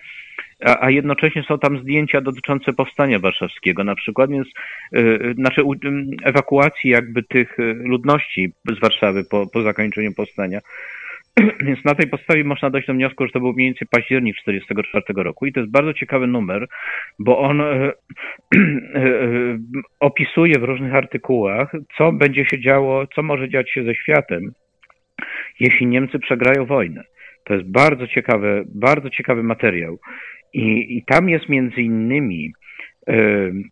a, 0.66 0.86
a, 0.86 0.90
jednocześnie 0.90 1.44
są 1.44 1.60
tam 1.60 1.80
zdjęcia 1.80 2.22
dotyczące 2.22 2.74
powstania 2.74 3.20
warszawskiego 3.20 3.84
na 3.84 3.96
przykład, 3.96 4.30
więc 4.30 4.48
yy, 4.92 5.34
znaczy 5.34 5.62
yy, 5.84 6.06
ewakuacji 6.24 6.90
jakby 6.90 7.24
tych 7.24 7.60
y, 7.60 7.74
ludności 7.74 8.54
z 8.66 8.80
Warszawy 8.80 9.24
po, 9.24 9.48
po 9.48 9.62
zakończeniu 9.62 10.14
powstania. 10.14 10.60
Więc 11.66 11.86
na 11.86 11.96
tej 11.96 12.08
podstawie 12.08 12.44
można 12.44 12.70
dojść 12.70 12.88
do 12.88 12.94
wniosku, 12.94 13.26
że 13.26 13.32
to 13.32 13.40
był 13.40 13.54
mniej 13.54 13.68
więcej 13.68 13.88
październik 13.92 14.36
1944 14.36 15.24
roku. 15.24 15.46
I 15.46 15.54
to 15.54 15.60
jest 15.60 15.72
bardzo 15.72 15.94
ciekawy 15.94 16.28
numer, 16.28 16.68
bo 17.20 17.40
on 17.40 17.62
e, 17.62 17.66
e, 17.92 17.92
e, 18.96 19.58
opisuje 20.00 20.60
w 20.60 20.64
różnych 20.64 20.96
artykułach, 20.96 21.72
co 21.98 22.12
będzie 22.12 22.46
się 22.46 22.62
działo, 22.62 23.08
co 23.08 23.24
może 23.24 23.50
dziać 23.50 23.72
się 23.72 23.84
ze 23.84 23.96
światem, 23.96 24.52
jeśli 25.60 25.88
Niemcy 25.88 26.20
przegrają 26.20 26.66
wojnę. 26.66 27.04
To 27.46 27.54
jest 27.54 27.72
bardzo 27.72 28.08
ciekawy, 28.08 28.64
bardzo 28.76 29.10
ciekawy 29.10 29.44
materiał. 29.44 30.00
I, 30.54 30.98
i 30.98 31.04
tam 31.06 31.30
jest 31.30 31.50
między 31.50 31.82
innymi 31.82 32.54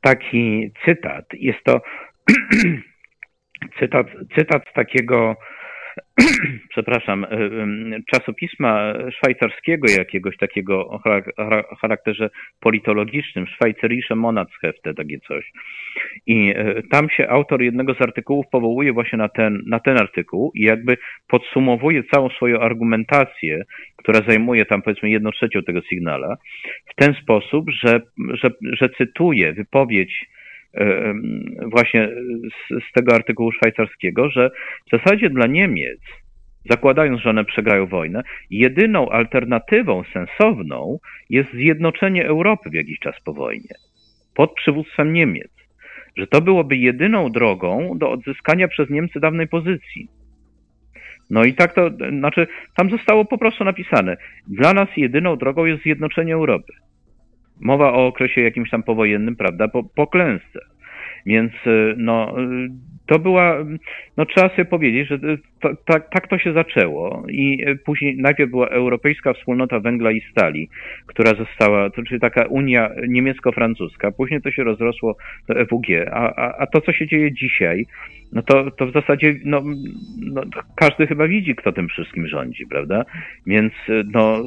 taki 0.01 0.71
cytat. 0.85 1.25
Jest 1.33 1.63
to 1.63 1.81
cytat, 3.79 4.07
cytat 4.35 4.63
z 4.69 4.73
takiego 4.73 5.35
przepraszam, 6.73 7.23
e, 7.23 7.27
czasopisma 8.11 8.93
szwajcarskiego 9.11 9.91
jakiegoś 9.91 10.37
takiego 10.37 10.87
o 10.89 10.99
charakterze 11.81 12.29
politologicznym, 12.59 13.45
Schweizerische 13.47 14.15
Monatshefte, 14.15 14.93
takie 14.93 15.19
coś. 15.19 15.51
I 16.27 16.53
e, 16.55 16.83
tam 16.91 17.09
się 17.09 17.29
autor 17.29 17.61
jednego 17.61 17.93
z 17.93 18.01
artykułów 18.01 18.45
powołuje 18.51 18.93
właśnie 18.93 19.17
na 19.17 19.29
ten, 19.29 19.63
na 19.67 19.79
ten 19.79 19.97
artykuł 19.97 20.51
i 20.55 20.61
jakby 20.61 20.97
podsumowuje 21.27 22.03
całą 22.03 22.29
swoją 22.29 22.59
argumentację, 22.59 23.63
która 23.95 24.21
zajmuje 24.27 24.65
tam 24.65 24.81
powiedzmy 24.81 25.09
jedną 25.09 25.31
trzecią 25.31 25.63
tego 25.63 25.81
sygnala, 25.89 26.37
w 26.91 26.95
ten 26.95 27.13
sposób, 27.13 27.69
że, 27.69 28.01
że, 28.33 28.51
że 28.73 28.89
cytuje 28.89 29.53
wypowiedź 29.53 30.25
właśnie 31.71 32.09
z, 32.69 32.83
z 32.89 32.93
tego 32.93 33.15
artykułu 33.15 33.51
szwajcarskiego, 33.51 34.29
że 34.29 34.51
w 34.87 34.97
zasadzie 34.97 35.29
dla 35.29 35.47
Niemiec, 35.47 35.99
zakładając, 36.69 37.21
że 37.21 37.29
one 37.29 37.45
przegrają 37.45 37.87
wojnę, 37.87 38.23
jedyną 38.49 39.09
alternatywą 39.09 40.03
sensowną 40.13 40.99
jest 41.29 41.53
zjednoczenie 41.53 42.25
Europy 42.25 42.69
w 42.69 42.73
jakiś 42.73 42.99
czas 42.99 43.15
po 43.25 43.33
wojnie 43.33 43.75
pod 44.35 44.53
przywództwem 44.53 45.13
Niemiec. 45.13 45.51
Że 46.17 46.27
to 46.27 46.41
byłoby 46.41 46.77
jedyną 46.77 47.29
drogą 47.29 47.97
do 47.97 48.11
odzyskania 48.11 48.67
przez 48.67 48.89
Niemcy 48.89 49.19
dawnej 49.19 49.47
pozycji. 49.47 50.07
No 51.29 51.43
i 51.43 51.53
tak 51.53 51.73
to, 51.73 51.89
znaczy, 52.19 52.47
tam 52.75 52.89
zostało 52.89 53.25
po 53.25 53.37
prostu 53.37 53.63
napisane. 53.63 54.17
Dla 54.47 54.73
nas 54.73 54.89
jedyną 54.97 55.35
drogą 55.35 55.65
jest 55.65 55.83
zjednoczenie 55.83 56.33
Europy. 56.33 56.73
Mowa 57.61 57.93
o 57.93 58.07
okresie 58.07 58.41
jakimś 58.41 58.69
tam 58.69 58.83
powojennym, 58.83 59.35
prawda, 59.35 59.67
po, 59.67 59.83
po 59.83 60.07
klęsce. 60.07 60.59
Więc 61.25 61.51
y, 61.67 61.93
no, 61.97 62.41
y, 62.41 62.69
to 63.05 63.19
była, 63.19 63.57
no 64.17 64.25
trzeba 64.25 64.49
sobie 64.49 64.65
powiedzieć, 64.65 65.07
że 65.07 65.19
to, 65.61 65.69
tak, 65.85 66.09
tak 66.09 66.27
to 66.27 66.37
się 66.37 66.53
zaczęło 66.53 67.25
i 67.29 67.65
później 67.85 68.17
najpierw 68.17 68.51
była 68.51 68.67
Europejska 68.67 69.33
Wspólnota 69.33 69.79
Węgla 69.79 70.11
i 70.11 70.21
Stali, 70.31 70.69
która 71.05 71.33
została, 71.33 71.89
to 71.89 72.03
czyli 72.03 72.19
taka 72.19 72.45
Unia 72.45 72.89
niemiecko-francuska, 73.07 74.11
później 74.11 74.41
to 74.41 74.51
się 74.51 74.63
rozrosło 74.63 75.15
do 75.47 75.59
EWG, 75.59 76.07
a, 76.11 76.35
a, 76.35 76.57
a 76.57 76.67
to, 76.67 76.81
co 76.81 76.93
się 76.93 77.07
dzieje 77.07 77.31
dzisiaj, 77.33 77.85
no 78.33 78.41
to, 78.41 78.71
to 78.71 78.87
w 78.87 78.93
zasadzie 78.93 79.35
no, 79.45 79.63
no, 80.19 80.41
każdy 80.75 81.07
chyba 81.07 81.27
widzi, 81.27 81.55
kto 81.55 81.71
tym 81.71 81.87
wszystkim 81.87 82.27
rządzi, 82.27 82.67
prawda? 82.67 83.05
Więc 83.47 83.73
no, 84.13 84.43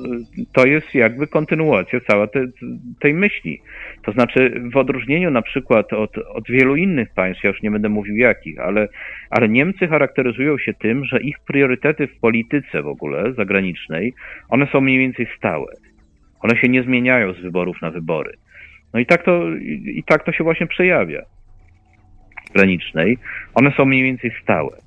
to 0.52 0.66
jest 0.66 0.94
jakby 0.94 1.26
kontynuacja 1.26 2.00
cała 2.00 2.26
te, 2.26 2.46
tej 3.00 3.14
myśli. 3.14 3.60
To 4.02 4.12
znaczy 4.12 4.62
w 4.72 4.76
odróżnieniu 4.76 5.30
na 5.30 5.42
przykład 5.42 5.92
od, 5.92 6.18
od 6.18 6.48
wielu 6.48 6.76
innych 6.76 7.08
państw, 7.14 7.44
ja 7.44 7.50
już 7.50 7.62
nie 7.62 7.70
będę 7.70 7.88
mówił 7.88 8.16
jakich, 8.16 8.60
ale, 8.60 8.88
ale 9.30 9.48
Niemcy 9.48 9.88
charakteryzują 9.88 10.58
się 10.58 10.74
tym, 10.74 11.03
że 11.04 11.20
ich 11.20 11.36
priorytety 11.46 12.06
w 12.06 12.18
polityce 12.18 12.82
w 12.82 12.86
ogóle 12.86 13.32
zagranicznej, 13.32 14.14
one 14.48 14.66
są 14.72 14.80
mniej 14.80 14.98
więcej 14.98 15.26
stałe. 15.38 15.72
One 16.40 16.56
się 16.56 16.68
nie 16.68 16.82
zmieniają 16.82 17.32
z 17.32 17.40
wyborów 17.40 17.82
na 17.82 17.90
wybory. 17.90 18.36
No 18.94 19.00
i 19.00 19.06
tak 19.06 19.24
to, 19.24 19.54
i 19.84 20.02
tak 20.06 20.24
to 20.24 20.32
się 20.32 20.44
właśnie 20.44 20.66
przejawia. 20.66 21.22
Granicznej. 22.54 23.18
One 23.54 23.72
są 23.76 23.84
mniej 23.84 24.02
więcej 24.02 24.32
stałe. 24.42 24.78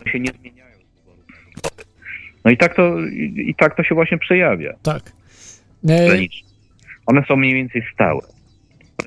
One 0.00 0.12
się 0.12 0.20
nie 0.20 0.32
zmieniają 0.40 0.74
z 0.74 1.00
wyborów 1.00 1.28
na 1.28 1.40
wybory. 1.54 1.84
No 2.44 2.50
i 2.50 2.56
tak 2.56 2.74
to, 2.74 3.00
i, 3.36 3.54
tak 3.58 3.76
to 3.76 3.82
się 3.82 3.94
właśnie 3.94 4.18
przejawia. 4.18 4.72
Tak. 4.82 5.02
E... 5.88 6.06
Graniczne. 6.06 6.48
One 7.06 7.24
są 7.28 7.36
mniej 7.36 7.54
więcej 7.54 7.82
stałe. 7.94 8.20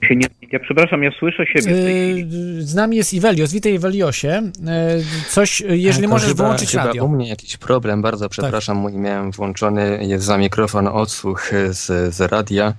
Się 0.04 0.16
nie, 0.16 0.28
ja 0.52 0.60
przepraszam, 0.60 1.04
ja 1.04 1.12
słyszę 1.20 1.46
siebie 1.46 1.62
chwili. 1.62 2.28
Z 2.60 2.76
nami 2.76 2.98
jest 2.98 3.14
Iwelios. 3.14 3.52
Witaj 3.54 3.74
Iweliosie. 3.74 4.42
E, 4.68 4.98
coś, 5.30 5.62
jeżeli 5.70 6.08
możesz 6.08 6.30
chyba, 6.30 6.44
wyłączyć 6.44 6.72
chyba 6.72 6.86
radio. 6.86 7.06
u 7.06 7.10
mnie 7.10 7.30
jakiś 7.30 7.58
problem, 7.58 8.02
bardzo 8.02 8.30
przepraszam, 8.30 8.76
tak. 8.76 8.82
mój 8.82 8.94
miałem 9.02 9.32
włączony, 9.32 10.00
jest 10.02 10.26
za 10.26 10.38
mikrofon 10.38 10.88
odsłuch 10.88 11.52
z, 11.70 12.16
z 12.16 12.22
radia. 12.22 12.74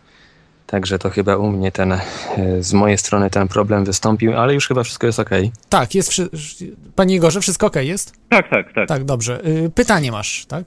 Także 0.67 0.99
to 0.99 1.11
chyba 1.11 1.37
u 1.37 1.51
mnie 1.51 1.73
ten, 1.73 1.93
e, 1.93 2.01
z 2.61 2.73
mojej 2.73 2.99
strony 2.99 3.31
ten 3.31 3.49
problem 3.49 3.85
wystąpił, 3.85 4.37
ale 4.37 4.55
już 4.55 4.69
chyba 4.69 4.83
wszystko 4.83 5.07
jest 5.07 5.19
ok. 5.19 5.31
Tak, 5.69 5.95
jest. 5.95 6.13
Panie 6.95 7.15
Igorze, 7.15 7.41
wszystko 7.41 7.67
ok 7.67 7.77
jest? 7.77 8.13
Tak, 8.29 8.51
tak, 8.51 8.73
tak. 8.73 8.89
Tak, 8.89 9.05
dobrze. 9.05 9.47
Y, 9.47 9.71
pytanie 9.75 10.13
masz, 10.13 10.47
tak? 10.47 10.65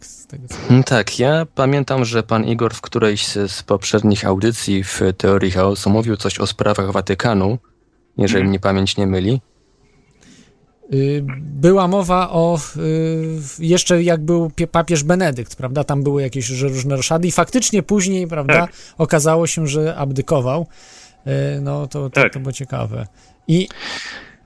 Mm, 0.69 0.83
tak, 0.83 1.19
ja 1.19 1.45
pamiętam, 1.55 2.05
że 2.05 2.23
pan 2.23 2.45
Igor 2.45 2.73
w 2.73 2.81
którejś 2.81 3.27
z 3.27 3.63
poprzednich 3.63 4.25
audycji 4.25 4.83
w 4.83 5.01
Teorii 5.17 5.51
Chaosu 5.51 5.89
mówił 5.89 6.17
coś 6.17 6.39
o 6.39 6.47
sprawach 6.47 6.91
Watykanu, 6.91 7.57
jeżeli 8.17 8.33
hmm. 8.33 8.49
mnie 8.49 8.59
pamięć 8.59 8.97
nie 8.97 9.07
myli. 9.07 9.41
Y, 10.93 11.25
była 11.39 11.87
mowa 11.87 12.29
o 12.29 12.59
y, 12.77 13.39
jeszcze 13.59 14.03
jak 14.03 14.21
był 14.21 14.51
papież 14.71 15.03
Benedykt, 15.03 15.55
prawda? 15.55 15.83
Tam 15.83 16.03
były 16.03 16.21
jakieś 16.21 16.49
różne 16.49 16.95
roszady 16.95 17.27
i 17.27 17.31
faktycznie 17.31 17.83
później, 17.83 18.27
prawda, 18.27 18.53
tak. 18.53 18.71
okazało 18.97 19.47
się, 19.47 19.67
że 19.67 19.95
abdykował. 19.95 20.67
Y, 21.27 21.61
no 21.61 21.87
to, 21.87 22.09
to, 22.09 22.21
tak. 22.21 22.33
to 22.33 22.39
było 22.39 22.51
ciekawe. 22.51 23.07
I 23.47 23.67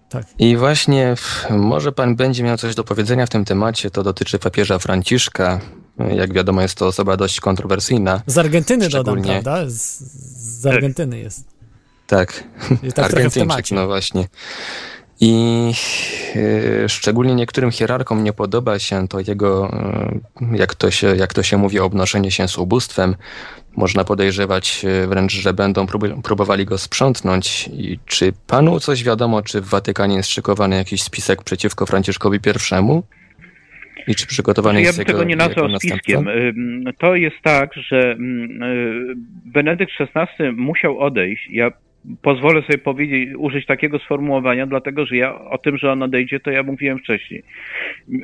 tak. 0.10 0.26
I 0.40 0.58
właśnie 0.58 1.16
może 1.50 1.92
pan 1.92 2.16
będzie 2.16 2.44
miał 2.44 2.58
coś 2.58 2.76
do 2.76 2.84
powiedzenia 2.84 3.26
w 3.26 3.30
tym 3.30 3.46
temacie, 3.46 3.92
to 3.92 4.04
dotyczy 4.04 4.40
papieża 4.40 4.80
Franciszka. 4.80 5.60
Jak 6.16 6.34
wiadomo, 6.34 6.62
jest 6.62 6.76
to 6.76 6.88
osoba 6.88 7.18
dość 7.18 7.40
kontrowersyjna. 7.40 8.22
Z 8.28 8.38
Argentyny 8.38 8.90
dodam, 8.90 9.22
prawda? 9.22 9.70
Z, 9.70 10.00
z 10.62 10.66
Argentyny 10.66 11.20
jest. 11.20 11.44
Tak, 12.08 12.44
tak 12.96 13.06
Argentyńczyk, 13.06 13.72
no 13.72 13.88
właśnie. 13.88 14.28
I 15.26 15.72
e, 16.36 16.90
szczególnie 16.90 17.36
niektórym 17.36 17.72
hierarchom 17.72 18.24
nie 18.24 18.34
podoba 18.34 18.80
się 18.80 19.08
to 19.08 19.20
jego, 19.20 19.70
e, 20.42 20.58
jak 20.58 20.76
to 20.76 20.92
się, 20.92 21.16
jak 21.16 21.34
to 21.34 21.44
się 21.44 21.58
mówi, 21.58 21.80
obnoszenie 21.80 22.32
się 22.32 22.48
z 22.48 22.58
ubóstwem. 22.58 23.16
Można 23.78 24.04
podejrzewać 24.04 24.86
e, 24.86 25.08
wręcz, 25.08 25.34
że 25.34 25.54
będą 25.54 25.86
próbowali 26.24 26.66
go 26.66 26.78
sprzątnąć. 26.78 27.68
I 27.68 28.00
czy 28.06 28.34
panu 28.48 28.80
coś 28.80 29.04
wiadomo, 29.04 29.42
czy 29.42 29.62
w 29.62 29.66
Watykanie 29.66 30.16
jest 30.16 30.30
szykowany 30.30 30.76
jakiś 30.76 31.04
spisek 31.04 31.44
przeciwko 31.44 31.86
Franciszkowi 31.86 32.38
I 32.38 34.12
I 34.12 34.16
czy 34.16 34.28
przygotowany 34.28 34.82
ja 34.82 34.88
jest 34.88 34.98
Ja 34.98 35.06
bym 35.06 35.14
tego 35.14 35.24
nie 35.24 35.36
nazwał 35.36 35.80
spiskiem. 35.80 36.26
To 37.00 37.16
jest 37.16 37.36
tak, 37.44 37.74
że 37.74 38.16
Benedykt 39.46 39.92
XVI 40.00 40.52
musiał 40.52 41.00
odejść. 41.00 41.48
Ja 41.52 41.72
pozwolę 42.22 42.62
sobie 42.62 42.78
powiedzieć, 42.78 43.30
użyć 43.38 43.66
takiego 43.66 44.00
sformułowania, 44.00 44.66
dlatego 44.68 45.06
że 45.06 45.18
ja 45.18 45.40
o 45.40 45.58
tym, 45.58 45.78
że 45.78 45.92
on 45.92 46.04
odejdzie, 46.04 46.40
to 46.40 46.52
ja 46.52 46.64
mówiłem 46.64 47.00
wcześniej. 47.00 47.44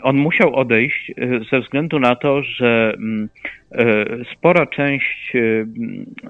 On 0.02 0.18
musiał 0.18 0.56
odejść 0.56 1.12
e, 1.12 1.40
ze 1.52 1.60
względu 1.60 2.00
na 2.00 2.16
to, 2.16 2.44
że 2.44 2.94
mm, 2.98 3.30
e, 3.72 4.06
spora 4.34 4.66
część, 4.66 5.36
e, 5.36 5.66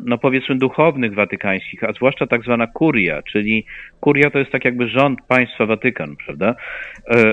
no 0.06 0.18
powiedzmy, 0.18 0.56
duchownych 0.56 1.14
watykańskich, 1.14 1.84
a 1.84 1.94
zwłaszcza 1.94 2.28
tak 2.28 2.44
zwana 2.44 2.68
kuria, 2.68 3.22
czyli 3.22 3.66
kuria 4.00 4.30
to 4.30 4.40
jest 4.40 4.52
tak 4.52 4.66
jakby 4.66 4.88
rząd 4.88 5.20
państwa 5.28 5.66
Watykan, 5.66 6.16
prawda? 6.26 6.56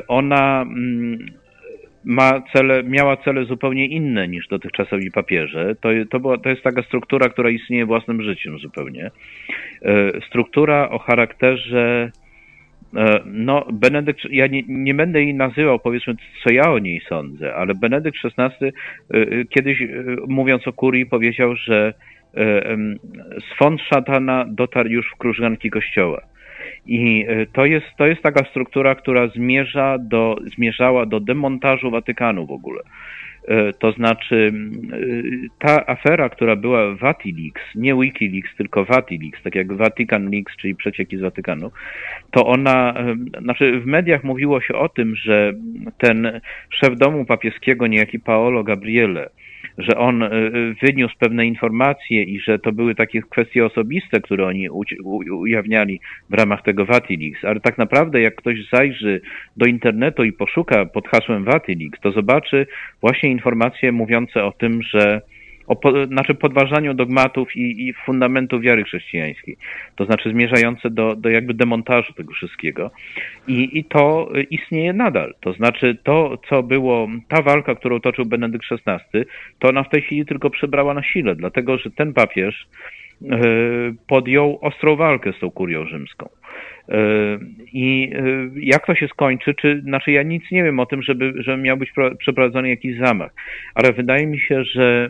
Ona 0.09 0.63
mm, 0.63 1.19
ma 2.07 2.43
cele, 2.53 2.83
miała 2.83 3.17
cele 3.17 3.45
zupełnie 3.45 3.87
inne 3.87 4.29
niż 4.29 4.49
dotychczasowi 4.49 5.11
papieże. 5.11 5.75
To, 5.81 5.89
to, 6.11 6.21
była, 6.21 6.39
to 6.39 6.49
jest 6.49 6.63
taka 6.63 6.83
struktura, 6.83 7.29
która 7.29 7.51
istnieje 7.51 7.87
własnym 7.87 8.23
życiem 8.23 8.59
zupełnie. 8.59 9.11
E, 9.83 10.21
struktura 10.29 10.91
o 10.91 10.99
charakterze 10.99 12.11
e, 12.97 13.21
no, 13.25 13.67
Benedykt, 13.73 14.21
ja 14.31 14.47
nie, 14.47 14.63
nie, 14.69 14.95
będę 14.95 15.23
jej 15.23 15.35
nazywał, 15.35 15.79
powiedzmy, 15.79 16.15
co 16.45 16.53
ja 16.53 16.73
o 16.73 16.79
niej 16.79 17.01
sądzę, 17.09 17.55
ale 17.55 17.75
Benedykt 17.75 18.19
XVI 18.25 18.67
e, 18.67 19.45
kiedyś, 19.45 19.83
mówiąc 20.29 20.69
o 20.69 20.73
kurii, 20.73 21.07
powiedział, 21.07 21.57
że 21.57 21.95
swąd 23.55 23.81
szatana 23.81 24.45
dotarł 24.49 24.89
już 24.89 25.11
w 25.15 25.19
krużganki 25.19 25.71
kościoła. 25.71 26.21
I 26.87 27.27
e, 27.29 27.47
to 27.47 27.65
jest, 27.65 27.87
to 27.99 28.07
jest 28.07 28.23
taka 28.23 28.45
struktura, 28.45 28.95
która 28.95 29.29
zmierza 29.29 29.97
do, 30.01 30.37
zmierzała 30.57 31.07
do 31.07 31.21
demontażu 31.21 31.91
Watykanu 31.91 32.47
w 32.47 32.51
ogóle. 32.51 32.83
E, 33.49 33.73
to 33.73 33.93
znaczy, 33.93 34.53
e, 34.93 34.99
ta 35.59 35.87
afera, 35.87 36.29
która 36.29 36.57
była 36.57 36.95
Vatileaks, 36.95 37.63
nie 37.75 37.95
Wikileaks, 37.95 38.57
tylko 38.57 38.85
Vatileaks, 38.85 39.43
tak 39.43 39.55
jak 39.55 39.73
Vatican 39.73 40.31
Leaks, 40.31 40.57
czyli 40.57 40.75
przecieki 40.75 41.17
z 41.17 41.21
Watykanu, 41.21 41.71
to 42.31 42.47
ona, 42.47 42.95
znaczy 43.43 43.81
w 43.81 43.87
mediach 43.87 44.25
mówiło 44.25 44.61
się 44.61 44.75
o 44.75 44.89
tym, 44.89 45.17
że 45.17 45.53
ten 45.99 46.41
szef 46.71 46.97
domu 46.99 47.25
papieskiego, 47.25 47.87
niejaki 47.87 48.19
Paolo 48.19 48.65
Gabriele, 48.65 49.31
że 49.79 49.97
on 49.97 50.23
e, 50.23 50.31
wyniósł 50.83 51.15
pewne 51.19 51.47
informacje 51.47 52.23
i 52.23 52.41
że 52.41 52.59
to 52.59 52.73
były 52.73 52.95
takie 52.95 53.23
kwestie 53.23 53.67
osobiste, 53.67 54.21
które 54.21 54.47
oni 54.47 54.69
ujawniali 55.31 56.01
w 56.31 56.35
ramach 56.35 56.63
tego 56.63 56.85
Vatileaks, 56.85 57.45
ale 57.45 57.61
tak 57.61 57.79
naprawdę 57.79 58.21
jak 58.21 58.35
ktoś 58.35 58.57
zajrzy 58.73 59.21
do 59.57 59.67
internetu 59.67 60.25
i 60.25 60.33
poszuka 60.33 60.87
pod 60.87 61.09
hasłem 61.09 61.45
Vatileaks, 61.45 62.01
to 62.01 62.13
zobaczy 62.13 62.67
właśnie 63.01 63.31
informacje 63.31 63.93
mówiące 63.93 64.45
o 64.45 64.53
tym, 64.53 64.83
że 64.83 65.21
o 65.67 65.77
po, 65.77 66.07
znaczy 66.07 66.35
podważaniu 66.35 66.95
dogmatów 66.95 67.57
i, 67.57 67.89
i 67.89 67.93
fundamentów 67.93 68.63
wiary 68.63 68.85
chrześcijańskiej. 68.85 69.57
To 69.97 70.05
znaczy 70.05 70.31
zmierzające 70.31 70.91
do, 70.91 71.17
do 71.17 71.29
jakby 71.29 71.55
demontażu 71.55 72.13
tego 72.13 72.33
wszystkiego. 72.33 72.91
I, 73.49 73.79
I 73.79 73.85
to 73.85 74.33
istnieje 74.51 74.93
nadal. 74.93 75.35
To 75.41 75.53
znaczy 75.53 75.97
to, 76.03 76.39
co 76.49 76.63
było, 76.63 77.09
ta 77.29 77.43
walka, 77.43 77.75
którą 77.75 78.01
toczył 78.01 78.25
Benedykt 78.25 78.67
XVI, 78.87 79.25
to 79.59 79.69
ona 79.69 79.83
w 79.83 79.91
tej 79.91 80.03
chwili 80.03 80.27
tylko 80.27 80.51
przybrała 80.51 80.95
na 80.95 81.03
sile, 81.03 81.35
dlatego 81.35 81.79
że 81.79 81.91
ten 81.91 82.13
papież 82.13 82.67
e, 83.23 83.39
podjął 84.09 84.59
ostrą 84.61 84.97
walkę 84.97 85.33
z 85.33 85.41
tą 85.41 85.51
kurią 85.51 85.87
rzymską. 85.87 86.29
I 87.73 88.13
e, 88.15 88.51
jak 88.57 88.87
to 88.87 88.95
się 88.95 89.09
skończy, 89.09 89.55
czy, 89.55 89.81
znaczy 89.81 90.13
ja 90.13 90.23
nic 90.23 90.45
nie 90.51 90.65
wiem 90.65 90.81
o 90.81 90.87
tym, 90.87 91.03
żeby, 91.03 91.33
żeby 91.37 91.63
miał 91.63 91.77
być 91.77 91.93
przeprowadzony 92.19 92.69
jakiś 92.69 92.99
zamach, 92.99 93.31
ale 93.75 93.93
wydaje 93.93 94.27
mi 94.27 94.41
się, 94.41 94.65
że 94.65 95.09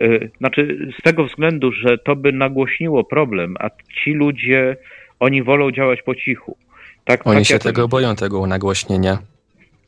e, 0.00 0.28
znaczy 0.38 0.92
z 0.98 1.02
tego 1.02 1.24
względu, 1.24 1.72
że 1.72 1.98
to 1.98 2.16
by 2.16 2.32
nagłośniło 2.32 3.04
problem, 3.04 3.56
a 3.60 3.70
ci 4.04 4.12
ludzie, 4.12 4.76
oni 5.20 5.42
wolą 5.42 5.70
działać 5.70 6.02
po 6.02 6.14
cichu. 6.14 6.56
Tak, 7.04 7.26
oni 7.26 7.36
tak 7.36 7.46
się 7.46 7.58
tego 7.58 7.88
boją, 7.88 8.16
tego 8.16 8.46
nagłośnienia. 8.46 9.18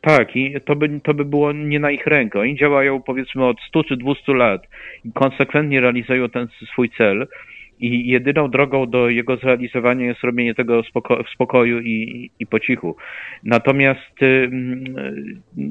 Tak, 0.01 0.37
i 0.37 0.55
to 0.65 0.77
by, 0.77 1.01
to 1.01 1.15
by 1.15 1.25
było 1.25 1.53
nie 1.53 1.81
na 1.81 1.91
ich 1.91 2.07
rękę. 2.07 2.41
Oni 2.41 2.57
działają 2.57 3.03
powiedzmy 3.03 3.45
od 3.47 3.57
100 3.69 3.85
czy 3.85 3.97
200 3.97 4.35
lat 4.35 4.63
i 5.05 5.13
konsekwentnie 5.13 5.81
realizują 5.81 6.29
ten 6.29 6.49
swój 6.73 6.91
cel 6.91 7.27
i 7.83 8.09
jedyną 8.09 8.49
drogą 8.49 8.87
do 8.87 9.09
jego 9.09 9.37
zrealizowania 9.37 10.07
jest 10.07 10.21
robienie 10.21 10.55
tego 10.55 10.83
spoko 10.83 11.25
w 11.25 11.29
spokoju 11.29 11.81
i, 11.81 12.31
i 12.39 12.47
po 12.47 12.61
cichu. 12.61 12.97
Natomiast 13.45 14.23
y, 14.23 14.51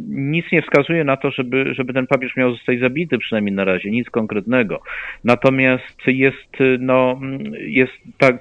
nic 0.09 0.45
nie 0.51 0.61
wskazuje 0.61 1.03
na 1.03 1.17
to, 1.17 1.31
żeby, 1.31 1.73
żeby 1.73 1.93
ten 1.93 2.07
papież 2.07 2.35
miał 2.35 2.51
zostać 2.51 2.79
zabity, 2.79 3.17
przynajmniej 3.17 3.55
na 3.55 3.65
razie, 3.65 3.91
nic 3.91 4.09
konkretnego. 4.09 4.81
Natomiast 5.23 6.07
jest, 6.07 6.57
no, 6.79 7.19
jest 7.59 7.93
ta, 8.17 8.33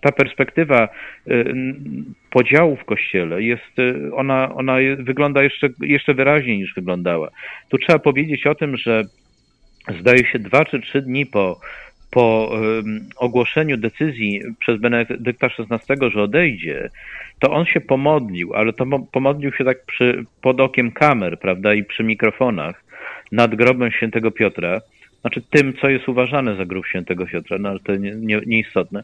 ta, 0.00 0.12
perspektywa 0.12 0.88
podziału 2.30 2.76
w 2.76 2.84
kościele 2.84 3.42
jest, 3.42 3.78
y, 3.78 4.14
ona, 4.14 4.54
ona 4.54 4.76
wygląda 4.98 5.42
jeszcze, 5.42 5.68
jeszcze 5.80 6.14
wyraźniej 6.14 6.58
niż 6.58 6.74
wyglądała. 6.74 7.30
Tu 7.68 7.78
trzeba 7.78 7.98
powiedzieć 7.98 8.46
o 8.46 8.54
tym, 8.54 8.76
że 8.76 9.02
zdaje 10.00 10.24
się 10.24 10.38
dwa 10.38 10.64
czy 10.64 10.80
trzy 10.80 11.02
dni 11.02 11.26
po 11.26 11.60
po 12.12 12.52
ogłoszeniu 13.16 13.76
decyzji 13.76 14.40
przez 14.58 14.80
Benedykta 14.80 15.46
XVI, 15.46 16.10
że 16.12 16.22
odejdzie, 16.22 16.90
to 17.38 17.50
on 17.50 17.64
się 17.64 17.80
pomodlił, 17.80 18.54
ale 18.54 18.72
to 18.72 18.86
pomodlił 19.12 19.52
się 19.52 19.64
tak 19.64 19.84
przy, 19.84 20.24
pod 20.40 20.60
okiem 20.60 20.90
kamer, 20.90 21.38
prawda, 21.38 21.74
i 21.74 21.84
przy 21.84 22.04
mikrofonach 22.04 22.84
nad 23.32 23.54
grobem 23.54 23.90
świętego 23.90 24.30
Piotra, 24.30 24.80
znaczy 25.20 25.42
tym, 25.50 25.72
co 25.80 25.88
jest 25.88 26.08
uważane 26.08 26.56
za 26.56 26.64
grób 26.64 26.86
świętego 26.86 27.26
Piotra, 27.26 27.58
no 27.58 27.68
ale 27.68 27.80
to 27.80 27.96
nie, 27.96 28.14
nie, 28.14 28.40
nieistotne. 28.46 29.02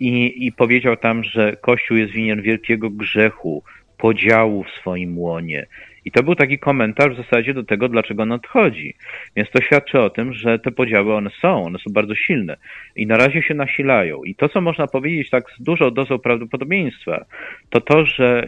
I, 0.00 0.46
I 0.46 0.52
powiedział 0.52 0.96
tam, 0.96 1.24
że 1.24 1.56
Kościół 1.60 1.96
jest 1.96 2.12
winien 2.12 2.42
wielkiego 2.42 2.90
grzechu 2.90 3.62
podziału 3.96 4.64
w 4.64 4.70
swoim 4.70 5.18
łonie. 5.18 5.66
I 6.08 6.10
to 6.10 6.22
był 6.22 6.34
taki 6.34 6.58
komentarz 6.58 7.12
w 7.14 7.16
zasadzie 7.16 7.54
do 7.54 7.64
tego, 7.64 7.88
dlaczego 7.88 8.22
on 8.22 8.32
odchodzi. 8.32 8.94
Więc 9.36 9.50
to 9.50 9.60
świadczy 9.62 10.00
o 10.00 10.10
tym, 10.10 10.32
że 10.32 10.58
te 10.58 10.70
podziały 10.70 11.14
one 11.14 11.30
są, 11.30 11.64
one 11.64 11.78
są 11.78 11.92
bardzo 11.92 12.14
silne 12.14 12.56
i 12.96 13.06
na 13.06 13.16
razie 13.16 13.42
się 13.42 13.54
nasilają. 13.54 14.24
I 14.24 14.34
to, 14.34 14.48
co 14.48 14.60
można 14.60 14.86
powiedzieć 14.86 15.30
tak 15.30 15.44
z 15.50 15.62
dużą 15.62 15.90
dozą 15.90 16.18
prawdopodobieństwa, 16.18 17.24
to 17.70 17.80
to, 17.80 18.06
że 18.06 18.46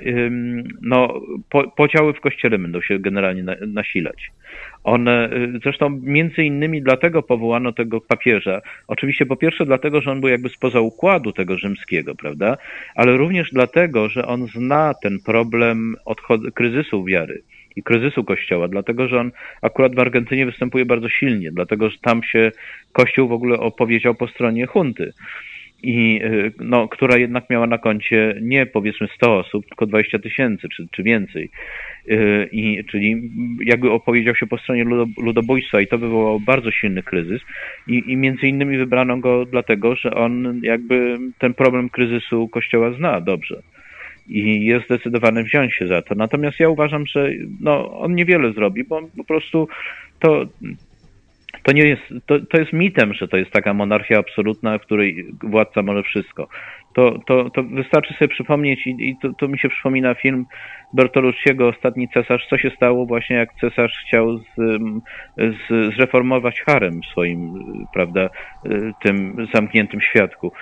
no, 0.82 1.20
po, 1.50 1.70
podziały 1.70 2.12
w 2.12 2.20
kościele 2.20 2.58
będą 2.58 2.80
się 2.80 2.98
generalnie 2.98 3.42
na, 3.42 3.54
nasilać. 3.66 4.30
One, 4.84 5.30
y, 5.32 5.58
zresztą 5.62 6.00
między 6.02 6.44
innymi 6.44 6.82
dlatego 6.82 7.22
powołano 7.22 7.72
tego 7.72 8.00
papieża. 8.00 8.60
Oczywiście 8.88 9.26
po 9.26 9.36
pierwsze 9.36 9.66
dlatego, 9.66 10.00
że 10.00 10.10
on 10.10 10.20
był 10.20 10.28
jakby 10.30 10.48
spoza 10.48 10.80
układu 10.80 11.32
tego 11.32 11.58
rzymskiego, 11.58 12.14
prawda? 12.14 12.56
Ale 12.94 13.16
również 13.16 13.50
dlatego, 13.52 14.08
że 14.08 14.26
on 14.26 14.46
zna 14.46 14.94
ten 15.02 15.18
problem 15.26 15.96
kryzysu 16.54 17.04
wiary 17.04 17.42
i 17.76 17.82
kryzysu 17.82 18.24
Kościoła, 18.24 18.68
dlatego 18.68 19.08
że 19.08 19.20
on 19.20 19.30
akurat 19.62 19.94
w 19.94 19.98
Argentynie 19.98 20.46
występuje 20.46 20.84
bardzo 20.84 21.08
silnie, 21.08 21.50
dlatego 21.52 21.90
że 21.90 21.98
tam 22.02 22.22
się 22.22 22.52
Kościół 22.92 23.28
w 23.28 23.32
ogóle 23.32 23.58
opowiedział 23.58 24.14
po 24.14 24.28
stronie 24.28 24.66
hunty. 24.66 25.12
I 25.82 26.20
y, 26.24 26.52
no, 26.58 26.88
która 26.88 27.16
jednak 27.16 27.50
miała 27.50 27.66
na 27.66 27.78
koncie 27.78 28.34
nie 28.42 28.66
powiedzmy 28.66 29.08
100 29.14 29.38
osób, 29.38 29.66
tylko 29.66 29.86
20 29.86 30.18
tysięcy 30.18 30.68
czy, 30.68 30.86
czy 30.90 31.02
więcej. 31.02 31.50
Y, 32.08 32.48
I, 32.52 32.84
czyli 32.84 33.30
jakby 33.64 33.90
opowiedział 33.90 34.34
się 34.34 34.46
po 34.46 34.58
stronie 34.58 34.84
ludobójstwa 35.18 35.80
i 35.80 35.86
to 35.86 35.98
wywołało 35.98 36.40
bardzo 36.40 36.70
silny 36.70 37.02
kryzys. 37.02 37.42
I, 37.88 38.02
i 38.06 38.16
między 38.16 38.46
innymi 38.46 38.78
wybrano 38.78 39.16
go 39.16 39.44
dlatego, 39.44 39.96
że 39.96 40.14
on 40.14 40.60
jakby 40.62 41.18
ten 41.38 41.54
problem 41.54 41.88
kryzysu 41.88 42.48
kościoła 42.48 42.92
zna 42.92 43.20
dobrze 43.20 43.62
i 44.28 44.64
jest 44.64 44.84
zdecydowany 44.86 45.44
wziąć 45.44 45.74
się 45.74 45.86
za 45.86 46.02
to. 46.02 46.14
Natomiast 46.14 46.60
ja 46.60 46.68
uważam, 46.68 47.06
że 47.06 47.30
no, 47.60 48.00
on 48.00 48.14
niewiele 48.14 48.52
zrobi, 48.52 48.84
bo 48.84 49.02
po 49.16 49.24
prostu 49.24 49.68
to 50.18 50.46
to 51.62 51.72
nie 51.72 51.84
jest, 51.84 52.02
to, 52.26 52.40
to 52.40 52.58
jest 52.58 52.72
mitem, 52.72 53.14
że 53.14 53.28
to 53.28 53.36
jest 53.36 53.50
taka 53.50 53.74
monarchia 53.74 54.18
absolutna, 54.18 54.78
w 54.78 54.82
której 54.82 55.26
władca 55.42 55.82
może 55.82 56.02
wszystko. 56.02 56.48
To, 56.94 57.18
to, 57.26 57.50
to 57.50 57.62
wystarczy 57.62 58.14
sobie 58.14 58.28
przypomnieć 58.28 58.86
i, 58.86 59.08
i 59.08 59.16
to, 59.16 59.32
to 59.32 59.48
mi 59.48 59.58
się 59.58 59.68
przypomina 59.68 60.14
film 60.14 60.46
Bertolucciego, 60.92 61.68
Ostatni 61.68 62.08
Cesarz, 62.08 62.46
co 62.50 62.58
się 62.58 62.70
stało 62.70 63.06
właśnie 63.06 63.36
jak 63.36 63.54
cesarz 63.60 64.04
chciał 64.06 64.38
z, 64.38 64.44
z, 65.36 65.94
zreformować 65.96 66.60
harem 66.60 67.00
swoim, 67.12 67.54
prawda, 67.94 68.30
tym 69.02 69.46
zamkniętym 69.54 70.00
świadku. 70.00 70.52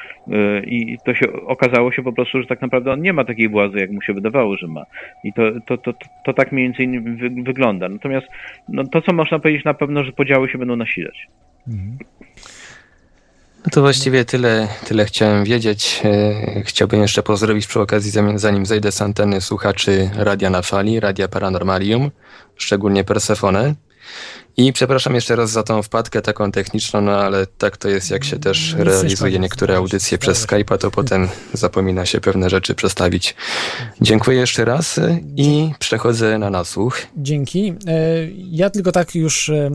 I 0.67 0.97
to 1.05 1.15
się 1.15 1.33
okazało 1.33 1.93
się 1.93 2.03
po 2.03 2.13
prostu, 2.13 2.41
że 2.41 2.47
tak 2.47 2.63
naprawdę 2.63 2.93
on 2.93 3.03
nie 3.03 3.13
ma 3.13 3.25
takiej 3.25 3.49
władzy, 3.49 3.79
jak 3.79 3.91
mu 3.91 4.03
się 4.03 4.13
wydawało, 4.13 4.57
że 4.57 4.67
ma. 4.67 4.85
I 5.25 5.33
to, 5.33 5.43
to, 5.67 5.79
to, 5.79 5.93
to 6.25 6.33
tak 6.33 6.53
mniej 6.53 6.65
więcej 6.67 7.01
wy, 7.01 7.31
wygląda. 7.43 7.89
Natomiast 7.89 8.27
no, 8.69 8.85
to, 8.85 9.03
co 9.03 9.13
można 9.13 9.39
powiedzieć 9.39 9.65
na 9.65 9.75
pewno, 9.75 10.05
że 10.05 10.13
podziały 10.13 10.49
się 10.49 10.59
będą 10.59 10.77
nasilać. 10.77 11.27
Mhm. 11.69 11.99
No 13.65 13.71
to 13.73 13.81
właściwie 13.81 14.25
tyle, 14.25 14.69
tyle 14.87 15.05
chciałem 15.05 15.45
wiedzieć. 15.45 16.01
E, 16.05 16.63
chciałbym 16.63 17.01
jeszcze 17.01 17.23
pozdrowić 17.23 17.67
przy 17.67 17.81
okazji, 17.81 18.13
zanim 18.35 18.67
zejdę 18.67 18.93
z 18.93 19.03
anteny, 19.03 19.41
słuchaczy 19.41 20.11
Radia 20.15 20.51
na 20.51 20.63
Fali, 20.63 21.01
Radia 21.01 21.29
Paranormalium, 21.29 22.11
szczególnie 22.57 23.05
Persefone. 23.05 23.75
I 24.59 24.73
przepraszam 24.73 25.15
jeszcze 25.15 25.37
raz 25.37 25.51
za 25.51 25.63
tą 25.63 25.83
wpadkę 25.83 26.23
taką 26.23 26.53
techniczną, 26.53 27.01
no 27.01 27.13
ale 27.13 27.47
tak 27.47 27.77
to 27.77 27.89
jest, 27.89 28.11
jak 28.11 28.25
się 28.25 28.39
też 28.39 28.75
realizuje 28.79 29.39
niektóre 29.39 29.77
audycje 29.77 30.19
przez 30.19 30.47
Skype'a, 30.47 30.79
to 30.79 30.91
potem 30.91 31.29
zapomina 31.53 32.07
się 32.07 32.21
pewne 32.21 32.51
rzeczy 32.51 32.75
przestawić. 32.75 33.35
Dziękuję 34.01 34.39
jeszcze 34.39 34.65
raz 34.65 35.01
i 35.37 35.71
przechodzę 35.79 36.39
na 36.39 36.51
nasłuch. 36.51 36.99
Dzięki. 37.17 37.75
E, 37.87 37.95
ja 38.51 38.71
tylko 38.71 38.93
tak 38.93 39.15
już, 39.15 39.49
e, 39.49 39.71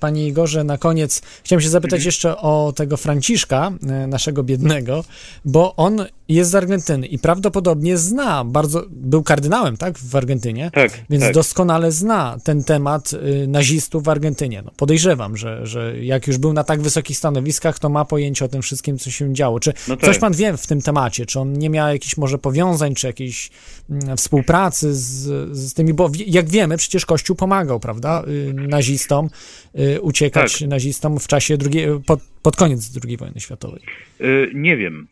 panie 0.00 0.26
Igorze, 0.26 0.64
na 0.64 0.78
koniec 0.78 1.22
chciałem 1.44 1.60
się 1.60 1.68
zapytać 1.68 1.98
mhm. 1.98 2.06
jeszcze 2.06 2.36
o 2.36 2.72
tego 2.76 2.96
Franciszka, 2.96 3.72
e, 3.82 4.06
naszego 4.06 4.42
biednego, 4.42 5.04
bo 5.44 5.76
on 5.76 6.04
jest 6.28 6.50
z 6.50 6.54
Argentyny 6.54 7.06
i 7.06 7.18
prawdopodobnie 7.18 7.98
zna, 7.98 8.44
bardzo, 8.44 8.84
był 8.90 9.22
kardynałem, 9.22 9.76
tak, 9.76 9.98
w 9.98 10.16
Argentynie, 10.16 10.70
tak, 10.74 10.92
więc 11.10 11.24
tak. 11.24 11.34
doskonale 11.34 11.92
zna 11.92 12.36
ten 12.44 12.64
temat 12.64 13.10
nazistów 13.46 14.04
w 14.04 14.08
Argentynie 14.08 14.23
Argentynie. 14.24 14.62
No, 14.64 14.70
podejrzewam, 14.76 15.36
że, 15.36 15.66
że 15.66 16.04
jak 16.04 16.26
już 16.26 16.38
był 16.38 16.52
na 16.52 16.64
tak 16.64 16.82
wysokich 16.82 17.16
stanowiskach, 17.16 17.78
to 17.78 17.88
ma 17.88 18.04
pojęcie 18.04 18.44
o 18.44 18.48
tym 18.48 18.62
wszystkim, 18.62 18.98
co 18.98 19.10
się 19.10 19.34
działo. 19.34 19.60
Czy 19.60 19.72
no 19.88 19.96
tak. 19.96 20.06
coś 20.06 20.18
pan 20.18 20.32
wie 20.32 20.56
w 20.56 20.66
tym 20.66 20.82
temacie? 20.82 21.26
Czy 21.26 21.40
on 21.40 21.52
nie 21.52 21.70
miał 21.70 21.88
jakichś 21.88 22.16
może 22.16 22.38
powiązań, 22.38 22.94
czy 22.94 23.06
jakiejś 23.06 23.50
mm, 23.90 24.16
współpracy 24.16 24.94
z, 24.94 25.02
z 25.56 25.74
tymi, 25.74 25.94
bo 25.94 26.10
jak 26.26 26.48
wiemy, 26.48 26.76
przecież 26.76 27.06
Kościół 27.06 27.36
pomagał, 27.36 27.80
prawda, 27.80 28.24
y, 28.28 28.54
nazistom 28.54 29.30
y, 29.78 30.00
uciekać 30.00 30.58
tak. 30.58 30.68
nazistom 30.68 31.18
w 31.18 31.26
czasie 31.26 31.56
drugiej, 31.56 31.88
pod, 32.06 32.20
pod 32.42 32.56
koniec 32.56 32.90
II 33.04 33.16
wojny 33.16 33.40
światowej. 33.40 33.80
Yy, 34.20 34.50
nie 34.54 34.76
wiem. 34.76 35.08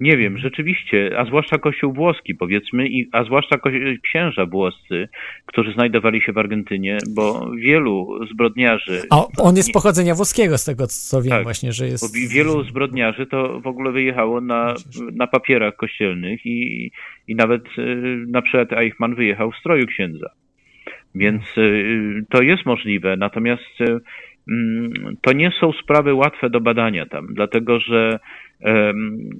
Nie 0.00 0.16
wiem, 0.16 0.38
rzeczywiście, 0.38 1.18
a 1.18 1.24
zwłaszcza 1.24 1.58
Kościół 1.58 1.92
włoski, 1.92 2.34
powiedzmy, 2.34 2.88
i, 2.88 3.08
a 3.12 3.24
zwłaszcza 3.24 3.56
księża 4.02 4.46
włoscy, 4.46 5.08
którzy 5.46 5.72
znajdowali 5.72 6.22
się 6.22 6.32
w 6.32 6.38
Argentynie, 6.38 6.98
bo 7.14 7.50
wielu 7.56 8.18
zbrodniarzy. 8.32 9.02
A 9.10 9.26
on 9.38 9.56
jest 9.56 9.72
pochodzenia 9.72 10.14
włoskiego, 10.14 10.58
z 10.58 10.64
tego 10.64 10.86
co 10.86 11.22
wiem, 11.22 11.30
tak, 11.30 11.42
właśnie, 11.42 11.72
że 11.72 11.86
jest. 11.86 12.32
Wielu 12.32 12.64
zbrodniarzy 12.64 13.26
to 13.26 13.60
w 13.60 13.66
ogóle 13.66 13.92
wyjechało 13.92 14.40
na, 14.40 14.74
na 15.12 15.26
papierach 15.26 15.76
kościelnych 15.76 16.46
i, 16.46 16.90
i 17.28 17.34
nawet 17.34 17.64
y, 17.78 18.24
na 18.28 18.42
przykład 18.42 18.72
Eichmann 18.72 19.14
wyjechał 19.14 19.52
w 19.52 19.56
stroju 19.56 19.86
księdza. 19.86 20.30
Więc 21.14 21.42
y, 21.58 22.24
to 22.30 22.42
jest 22.42 22.66
możliwe, 22.66 23.16
natomiast 23.16 23.80
y, 23.80 24.00
mm, 24.50 25.16
to 25.22 25.32
nie 25.32 25.50
są 25.60 25.72
sprawy 25.72 26.14
łatwe 26.14 26.50
do 26.50 26.60
badania 26.60 27.06
tam, 27.06 27.26
dlatego 27.34 27.80
że 27.80 28.18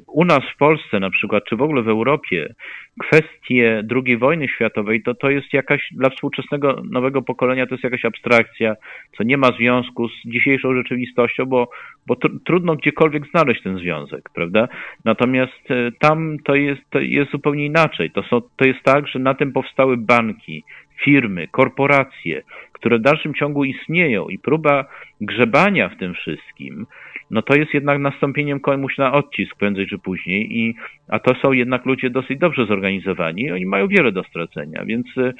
u 0.07 0.25
nas 0.25 0.41
w 0.55 0.57
Polsce 0.57 1.01
na 1.01 1.11
przykład, 1.11 1.45
czy 1.45 1.57
w 1.57 1.63
ogóle 1.63 1.83
w 1.83 1.89
Europie, 1.89 2.55
kwestie 3.01 3.83
II 4.07 4.17
wojny 4.17 4.49
światowej, 4.49 5.03
to 5.03 5.15
to 5.15 5.31
jest 5.31 5.53
jakaś, 5.53 5.89
dla 5.93 6.11
współczesnego 6.11 6.83
nowego 6.91 7.23
pokolenia 7.23 7.67
to 7.67 7.75
jest 7.75 7.85
jakaś 7.85 8.05
abstrakcja, 8.05 8.75
co 9.17 9.23
nie 9.23 9.37
ma 9.37 9.53
związku 9.53 10.09
z 10.09 10.13
dzisiejszą 10.27 10.75
rzeczywistością, 10.75 11.47
bo, 11.47 11.71
bo 12.07 12.17
tr 12.17 12.31
trudno 12.45 12.77
gdziekolwiek 12.77 13.27
znaleźć 13.31 13.63
ten 13.63 13.79
związek, 13.79 14.31
prawda? 14.35 14.69
Natomiast 15.05 15.71
e, 15.71 15.93
tam 15.99 16.37
to 16.45 16.55
jest, 16.55 16.83
to 16.91 17.01
jest 17.01 17.31
zupełnie 17.31 17.67
inaczej. 17.67 18.11
To, 18.11 18.23
są, 18.23 18.41
to 18.57 18.65
jest 18.65 18.83
tak, 18.83 19.09
że 19.09 19.19
na 19.19 19.35
tym 19.35 19.53
powstały 19.53 19.97
banki, 19.97 20.65
firmy, 21.05 21.49
korporacje, 21.49 22.43
które 22.73 22.99
w 22.99 23.03
dalszym 23.03 23.35
ciągu 23.35 23.65
istnieją 23.65 24.29
i 24.29 24.39
próba 24.39 24.85
grzebania 25.21 25.89
w 25.89 25.97
tym 25.97 26.15
wszystkim, 26.15 26.87
no 27.31 27.43
to 27.43 27.55
jest 27.57 27.75
jednak 27.75 27.99
nastąpieniem 27.99 28.61
komuś 28.61 28.99
na 28.99 29.13
odcisk 29.13 29.57
prędzej 29.57 29.87
czy 29.87 29.99
później, 29.99 30.59
i, 30.59 30.75
a 31.09 31.19
to 31.19 31.35
są 31.35 31.53
jednak 31.53 31.87
ludzie 31.87 32.11
dosyć 32.11 32.39
dobrze 32.39 32.67
zorganizowani 32.67 33.51
oni 33.53 33.67
mają 33.67 33.89
wiele 33.89 34.13
do 34.13 34.25
stracenia, 34.25 34.85
więc 34.85 35.07
y, 35.17 35.33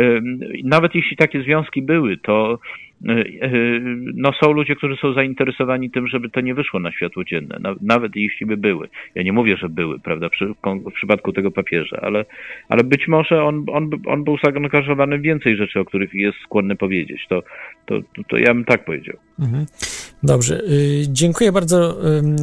y, 0.00 0.22
nawet 0.64 0.94
jeśli 0.94 1.16
takie 1.16 1.42
związki 1.42 1.82
były, 1.82 2.16
to 2.16 2.58
e, 3.08 3.24
no 4.14 4.32
są 4.32 4.52
ludzie, 4.52 4.76
którzy 4.76 4.96
są 4.96 5.12
zainteresowani 5.12 5.90
tym, 5.90 6.08
żeby 6.08 6.30
to 6.30 6.40
nie 6.40 6.54
wyszło 6.54 6.80
na 6.80 6.92
światło 6.92 7.24
dzienne, 7.24 7.58
nawet 7.80 8.16
jeśli 8.16 8.46
by 8.46 8.56
były. 8.56 8.88
Ja 9.14 9.22
nie 9.22 9.32
mówię, 9.32 9.56
że 9.56 9.68
były, 9.68 10.00
prawda, 10.00 10.28
przy, 10.28 10.46
w 10.64 10.92
przypadku 10.92 11.32
tego 11.32 11.50
papieża, 11.50 12.00
ale, 12.02 12.24
ale 12.68 12.84
być 12.84 13.08
może 13.08 13.44
on, 13.44 13.64
on, 13.72 13.90
on 14.06 14.24
był 14.24 14.36
zaangażowany 14.44 15.18
w 15.18 15.22
więcej 15.22 15.56
rzeczy, 15.56 15.80
o 15.80 15.84
których 15.84 16.14
jest 16.14 16.38
skłonny 16.38 16.76
powiedzieć. 16.76 17.26
To, 17.28 17.42
to, 17.86 18.00
to, 18.00 18.22
to 18.28 18.36
ja 18.36 18.54
bym 18.54 18.64
tak 18.64 18.84
powiedział. 18.84 19.16
Mhm. 19.38 19.66
Dobrze. 20.22 20.60
Y, 20.60 21.04
dziękuję 21.08 21.52
bardzo 21.52 21.96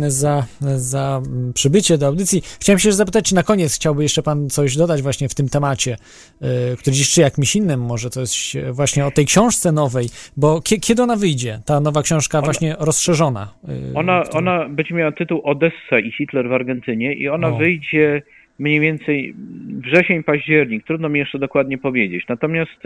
za, 0.08 0.46
za 0.76 1.22
przybycie 1.54 1.98
do 1.98 2.08
audycji. 2.08 2.42
Chciałem 2.62 2.80
się 2.80 2.92
zapytać, 2.92 3.30
czy 3.30 3.36
na 3.36 3.44
koniec 3.44 3.76
chciałby 3.76 4.04
jeszcze 4.04 4.24
pan 4.24 4.50
coś 4.50 4.78
dodać 4.78 5.02
właśnie 5.02 5.30
w 5.30 5.36
tym 5.36 5.50
temacie, 5.50 5.94
y, 5.94 6.78
który 6.78 6.96
dziś 6.96 7.14
czy 7.14 7.22
jakimś 7.22 7.56
innym 7.56 7.82
może, 7.82 8.10
to 8.10 8.20
jest 8.20 8.36
właśnie 8.72 9.06
o 9.06 9.12
tej 9.12 9.26
książce 9.26 9.72
nowej, 9.72 10.06
bo 10.38 10.62
kiedy 10.62 11.04
ona 11.04 11.16
wyjdzie, 11.16 11.60
ta 11.66 11.80
nowa 11.80 12.02
książka 12.02 12.38
ona, 12.38 12.46
właśnie 12.46 12.76
rozszerzona? 12.80 13.54
Y, 13.92 13.98
ona, 13.98 14.24
ona 14.34 14.70
będzie 14.70 14.96
miała 14.96 15.12
tytuł 15.12 15.42
Odessa 15.44 16.00
i 16.00 16.12
Hitler 16.12 16.50
w 16.50 16.54
Argentynie 16.54 17.14
i 17.14 17.30
ona 17.30 17.48
o. 17.48 17.58
wyjdzie 17.58 18.22
mniej 18.60 18.80
więcej 18.80 19.36
wrzesień, 19.84 20.24
październik. 20.24 20.86
Trudno 20.86 21.10
mi 21.10 21.20
jeszcze 21.20 21.40
dokładnie 21.40 21.78
powiedzieć. 21.78 22.26
Natomiast 22.30 22.84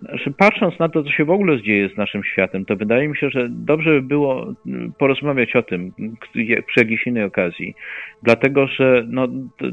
znaczy, 0.00 0.32
patrząc 0.38 0.78
na 0.78 0.88
to, 0.88 1.02
co 1.02 1.10
się 1.10 1.24
w 1.24 1.30
ogóle 1.30 1.62
dzieje 1.62 1.88
z 1.88 1.96
naszym 1.96 2.24
światem, 2.24 2.64
to 2.64 2.76
wydaje 2.76 3.08
mi 3.08 3.16
się, 3.16 3.30
że 3.30 3.48
dobrze 3.50 3.90
by 3.90 4.02
było 4.02 4.54
porozmawiać 4.98 5.56
o 5.56 5.62
tym 5.62 5.92
przy 6.66 6.80
jakiejś 6.80 7.06
innej 7.06 7.24
okazji. 7.24 7.74
Dlatego, 8.22 8.66
że 8.66 9.04
no, 9.08 9.28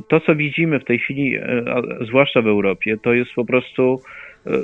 to, 0.07 0.19
co 0.19 0.35
widzimy 0.35 0.79
w 0.79 0.85
tej 0.85 0.99
chwili, 0.99 1.35
e, 1.35 1.63
zwłaszcza 2.07 2.41
w 2.41 2.47
Europie, 2.47 2.97
to 3.03 3.13
jest 3.13 3.33
po 3.33 3.45
prostu 3.45 4.01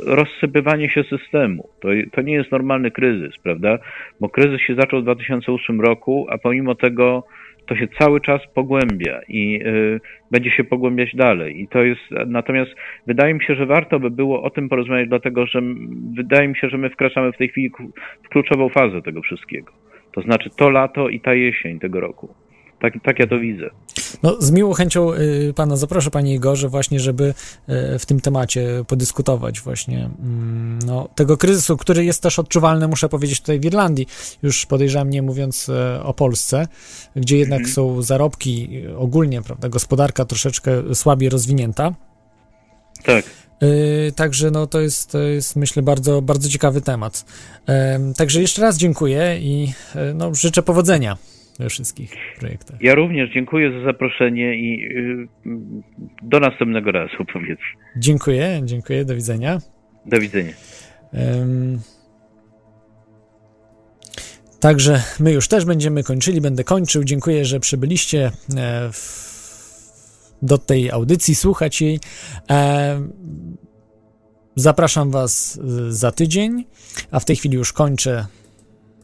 rozsypywanie 0.05 0.89
się 0.89 1.03
systemu. 1.03 1.69
To, 1.79 1.87
to 2.11 2.21
nie 2.21 2.33
jest 2.33 2.51
normalny 2.51 2.91
kryzys, 2.91 3.37
prawda? 3.43 3.77
Bo 4.19 4.29
kryzys 4.29 4.61
się 4.61 4.75
zaczął 4.75 4.99
w 4.99 5.03
2008 5.03 5.81
roku, 5.81 6.27
a 6.29 6.37
pomimo 6.37 6.75
tego 6.75 7.23
to 7.69 7.75
się 7.75 7.87
cały 7.99 8.21
czas 8.21 8.41
pogłębia 8.53 9.19
i 9.27 9.61
y, 9.65 9.99
będzie 10.31 10.51
się 10.51 10.63
pogłębiać 10.63 11.15
dalej. 11.15 11.61
I 11.61 11.67
to 11.67 11.83
jest, 11.83 12.01
natomiast 12.27 12.71
wydaje 13.07 13.33
mi 13.33 13.43
się, 13.43 13.55
że 13.55 13.65
warto 13.65 13.99
by 13.99 14.11
było 14.11 14.43
o 14.43 14.49
tym 14.49 14.69
porozmawiać, 14.69 15.09
dlatego 15.09 15.45
że 15.45 15.61
wydaje 16.15 16.47
mi 16.47 16.57
się, 16.57 16.69
że 16.69 16.77
my 16.77 16.89
wkraczamy 16.89 17.31
w 17.31 17.37
tej 17.37 17.49
chwili 17.49 17.71
w 18.23 18.29
kluczową 18.29 18.69
fazę 18.69 19.01
tego 19.01 19.21
wszystkiego. 19.21 19.71
To 20.11 20.21
znaczy 20.21 20.49
to 20.49 20.69
lato 20.69 21.09
i 21.09 21.19
ta 21.19 21.33
jesień 21.33 21.79
tego 21.79 21.99
roku. 21.99 22.33
Tak, 22.81 22.93
tak 23.03 23.19
ja 23.19 23.27
to 23.27 23.39
widzę. 23.39 23.69
No, 24.23 24.41
z 24.41 24.51
miłą 24.51 24.73
chęcią 24.73 25.13
y, 25.13 25.53
pana 25.55 25.77
zaproszę, 25.77 26.11
panie 26.11 26.33
Igorze, 26.33 26.69
właśnie, 26.69 26.99
żeby 26.99 27.23
y, 27.93 27.99
w 27.99 28.05
tym 28.05 28.21
temacie 28.21 28.83
podyskutować 28.87 29.61
właśnie 29.61 30.09
mm, 30.19 30.79
no, 30.85 31.09
tego 31.15 31.37
kryzysu, 31.37 31.77
który 31.77 32.05
jest 32.05 32.23
też 32.23 32.39
odczuwalny, 32.39 32.87
muszę 32.87 33.09
powiedzieć, 33.09 33.39
tutaj 33.39 33.59
w 33.59 33.65
Irlandii, 33.65 34.07
już 34.43 34.65
podejrzewam, 34.65 35.09
nie 35.09 35.21
mówiąc 35.21 35.69
y, 35.69 36.03
o 36.03 36.13
Polsce, 36.13 36.67
gdzie 37.15 37.37
jednak 37.37 37.59
mhm. 37.59 37.73
są 37.73 38.01
zarobki 38.01 38.83
ogólnie, 38.97 39.41
prawda, 39.41 39.69
gospodarka 39.69 40.25
troszeczkę 40.25 40.95
słabiej 40.95 41.29
rozwinięta. 41.29 41.93
Tak. 43.03 43.25
Także 44.15 44.51
no, 44.51 44.67
to, 44.67 44.81
jest, 44.81 45.11
to 45.11 45.19
jest, 45.19 45.55
myślę, 45.55 45.83
bardzo, 45.83 46.21
bardzo 46.21 46.49
ciekawy 46.49 46.81
temat. 46.81 47.25
Także 48.17 48.41
jeszcze 48.41 48.61
raz 48.61 48.77
dziękuję 48.77 49.37
i 49.39 49.73
no, 50.15 50.33
życzę 50.33 50.63
powodzenia 50.63 51.17
we 51.59 51.69
wszystkich 51.69 52.15
projektach. 52.39 52.81
Ja 52.81 52.95
również 52.95 53.33
dziękuję 53.33 53.79
za 53.79 53.85
zaproszenie 53.85 54.55
i 54.55 54.97
y, 54.97 55.27
do 56.21 56.39
następnego 56.39 56.91
razu 56.91 57.25
powiedz. 57.33 57.59
Dziękuję, 57.97 58.61
dziękuję, 58.63 59.05
do 59.05 59.15
widzenia. 59.15 59.59
Do 60.05 60.19
widzenia. 60.19 60.53
Um, 61.13 61.79
także 64.59 65.03
my 65.19 65.31
już 65.31 65.47
też 65.47 65.65
będziemy 65.65 66.03
kończyli, 66.03 66.41
będę 66.41 66.63
kończył. 66.63 67.03
Dziękuję, 67.03 67.45
że 67.45 67.59
przybyliście 67.59 68.31
e, 68.57 68.89
w, 68.91 69.29
do 70.41 70.57
tej 70.57 70.91
audycji, 70.91 71.35
słuchać 71.35 71.81
jej. 71.81 71.99
E, 72.49 73.01
zapraszam 74.55 75.11
Was 75.11 75.59
za 75.89 76.11
tydzień, 76.11 76.65
a 77.11 77.19
w 77.19 77.25
tej 77.25 77.35
chwili 77.35 77.55
już 77.55 77.73
kończę 77.73 78.25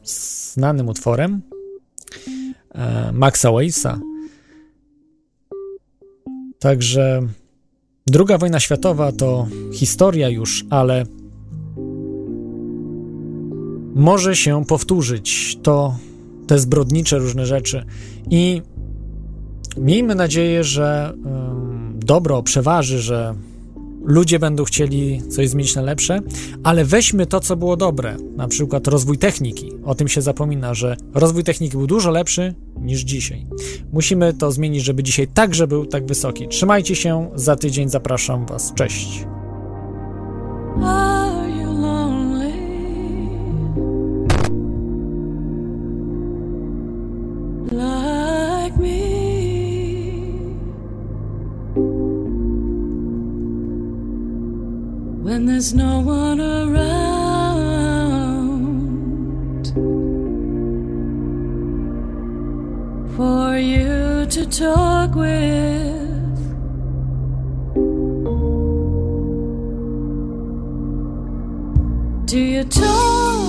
znanym 0.02 0.88
utworem. 0.88 1.42
E, 2.76 3.12
Maxa 3.12 3.52
Weissa. 3.52 4.00
Także 6.58 7.22
druga 8.06 8.38
wojna 8.38 8.60
światowa 8.60 9.12
to 9.12 9.46
historia 9.72 10.28
już, 10.28 10.64
ale 10.70 11.04
może 13.94 14.36
się 14.36 14.64
powtórzyć 14.64 15.58
to 15.62 15.96
te 16.46 16.58
zbrodnicze 16.58 17.18
różne 17.18 17.46
rzeczy 17.46 17.84
i 18.30 18.62
miejmy 19.76 20.14
nadzieję, 20.14 20.64
że 20.64 21.14
dobro 21.94 22.42
przeważy, 22.42 22.98
że 22.98 23.34
ludzie 24.06 24.38
będą 24.38 24.64
chcieli 24.64 25.22
coś 25.30 25.48
zmienić 25.48 25.74
na 25.74 25.82
lepsze, 25.82 26.20
ale 26.64 26.84
weźmy 26.84 27.26
to, 27.26 27.40
co 27.40 27.56
było 27.56 27.76
dobre, 27.76 28.16
na 28.36 28.48
przykład 28.48 28.86
rozwój 28.86 29.18
techniki. 29.18 29.72
O 29.84 29.94
tym 29.94 30.08
się 30.08 30.22
zapomina, 30.22 30.74
że 30.74 30.96
rozwój 31.14 31.44
techniki 31.44 31.76
był 31.76 31.86
dużo 31.86 32.10
lepszy 32.10 32.54
niż 32.80 33.00
dzisiaj. 33.00 33.46
Musimy 33.92 34.34
to 34.34 34.52
zmienić, 34.52 34.84
żeby 34.84 35.02
dzisiaj 35.02 35.28
także 35.28 35.66
był 35.66 35.86
tak 35.86 36.06
wysoki. 36.06 36.48
Trzymajcie 36.48 36.96
się, 36.96 37.30
za 37.34 37.56
tydzień 37.56 37.88
zapraszam 37.88 38.46
Was. 38.46 38.74
Cześć. 38.74 39.35
There's 55.56 55.72
no 55.72 56.00
one 56.00 56.38
around 56.38 56.76
for 63.16 63.56
you 63.56 64.26
to 64.26 64.44
talk 64.44 65.14
with. 65.14 66.36
Do 72.26 72.38
you 72.38 72.64
talk 72.64 73.45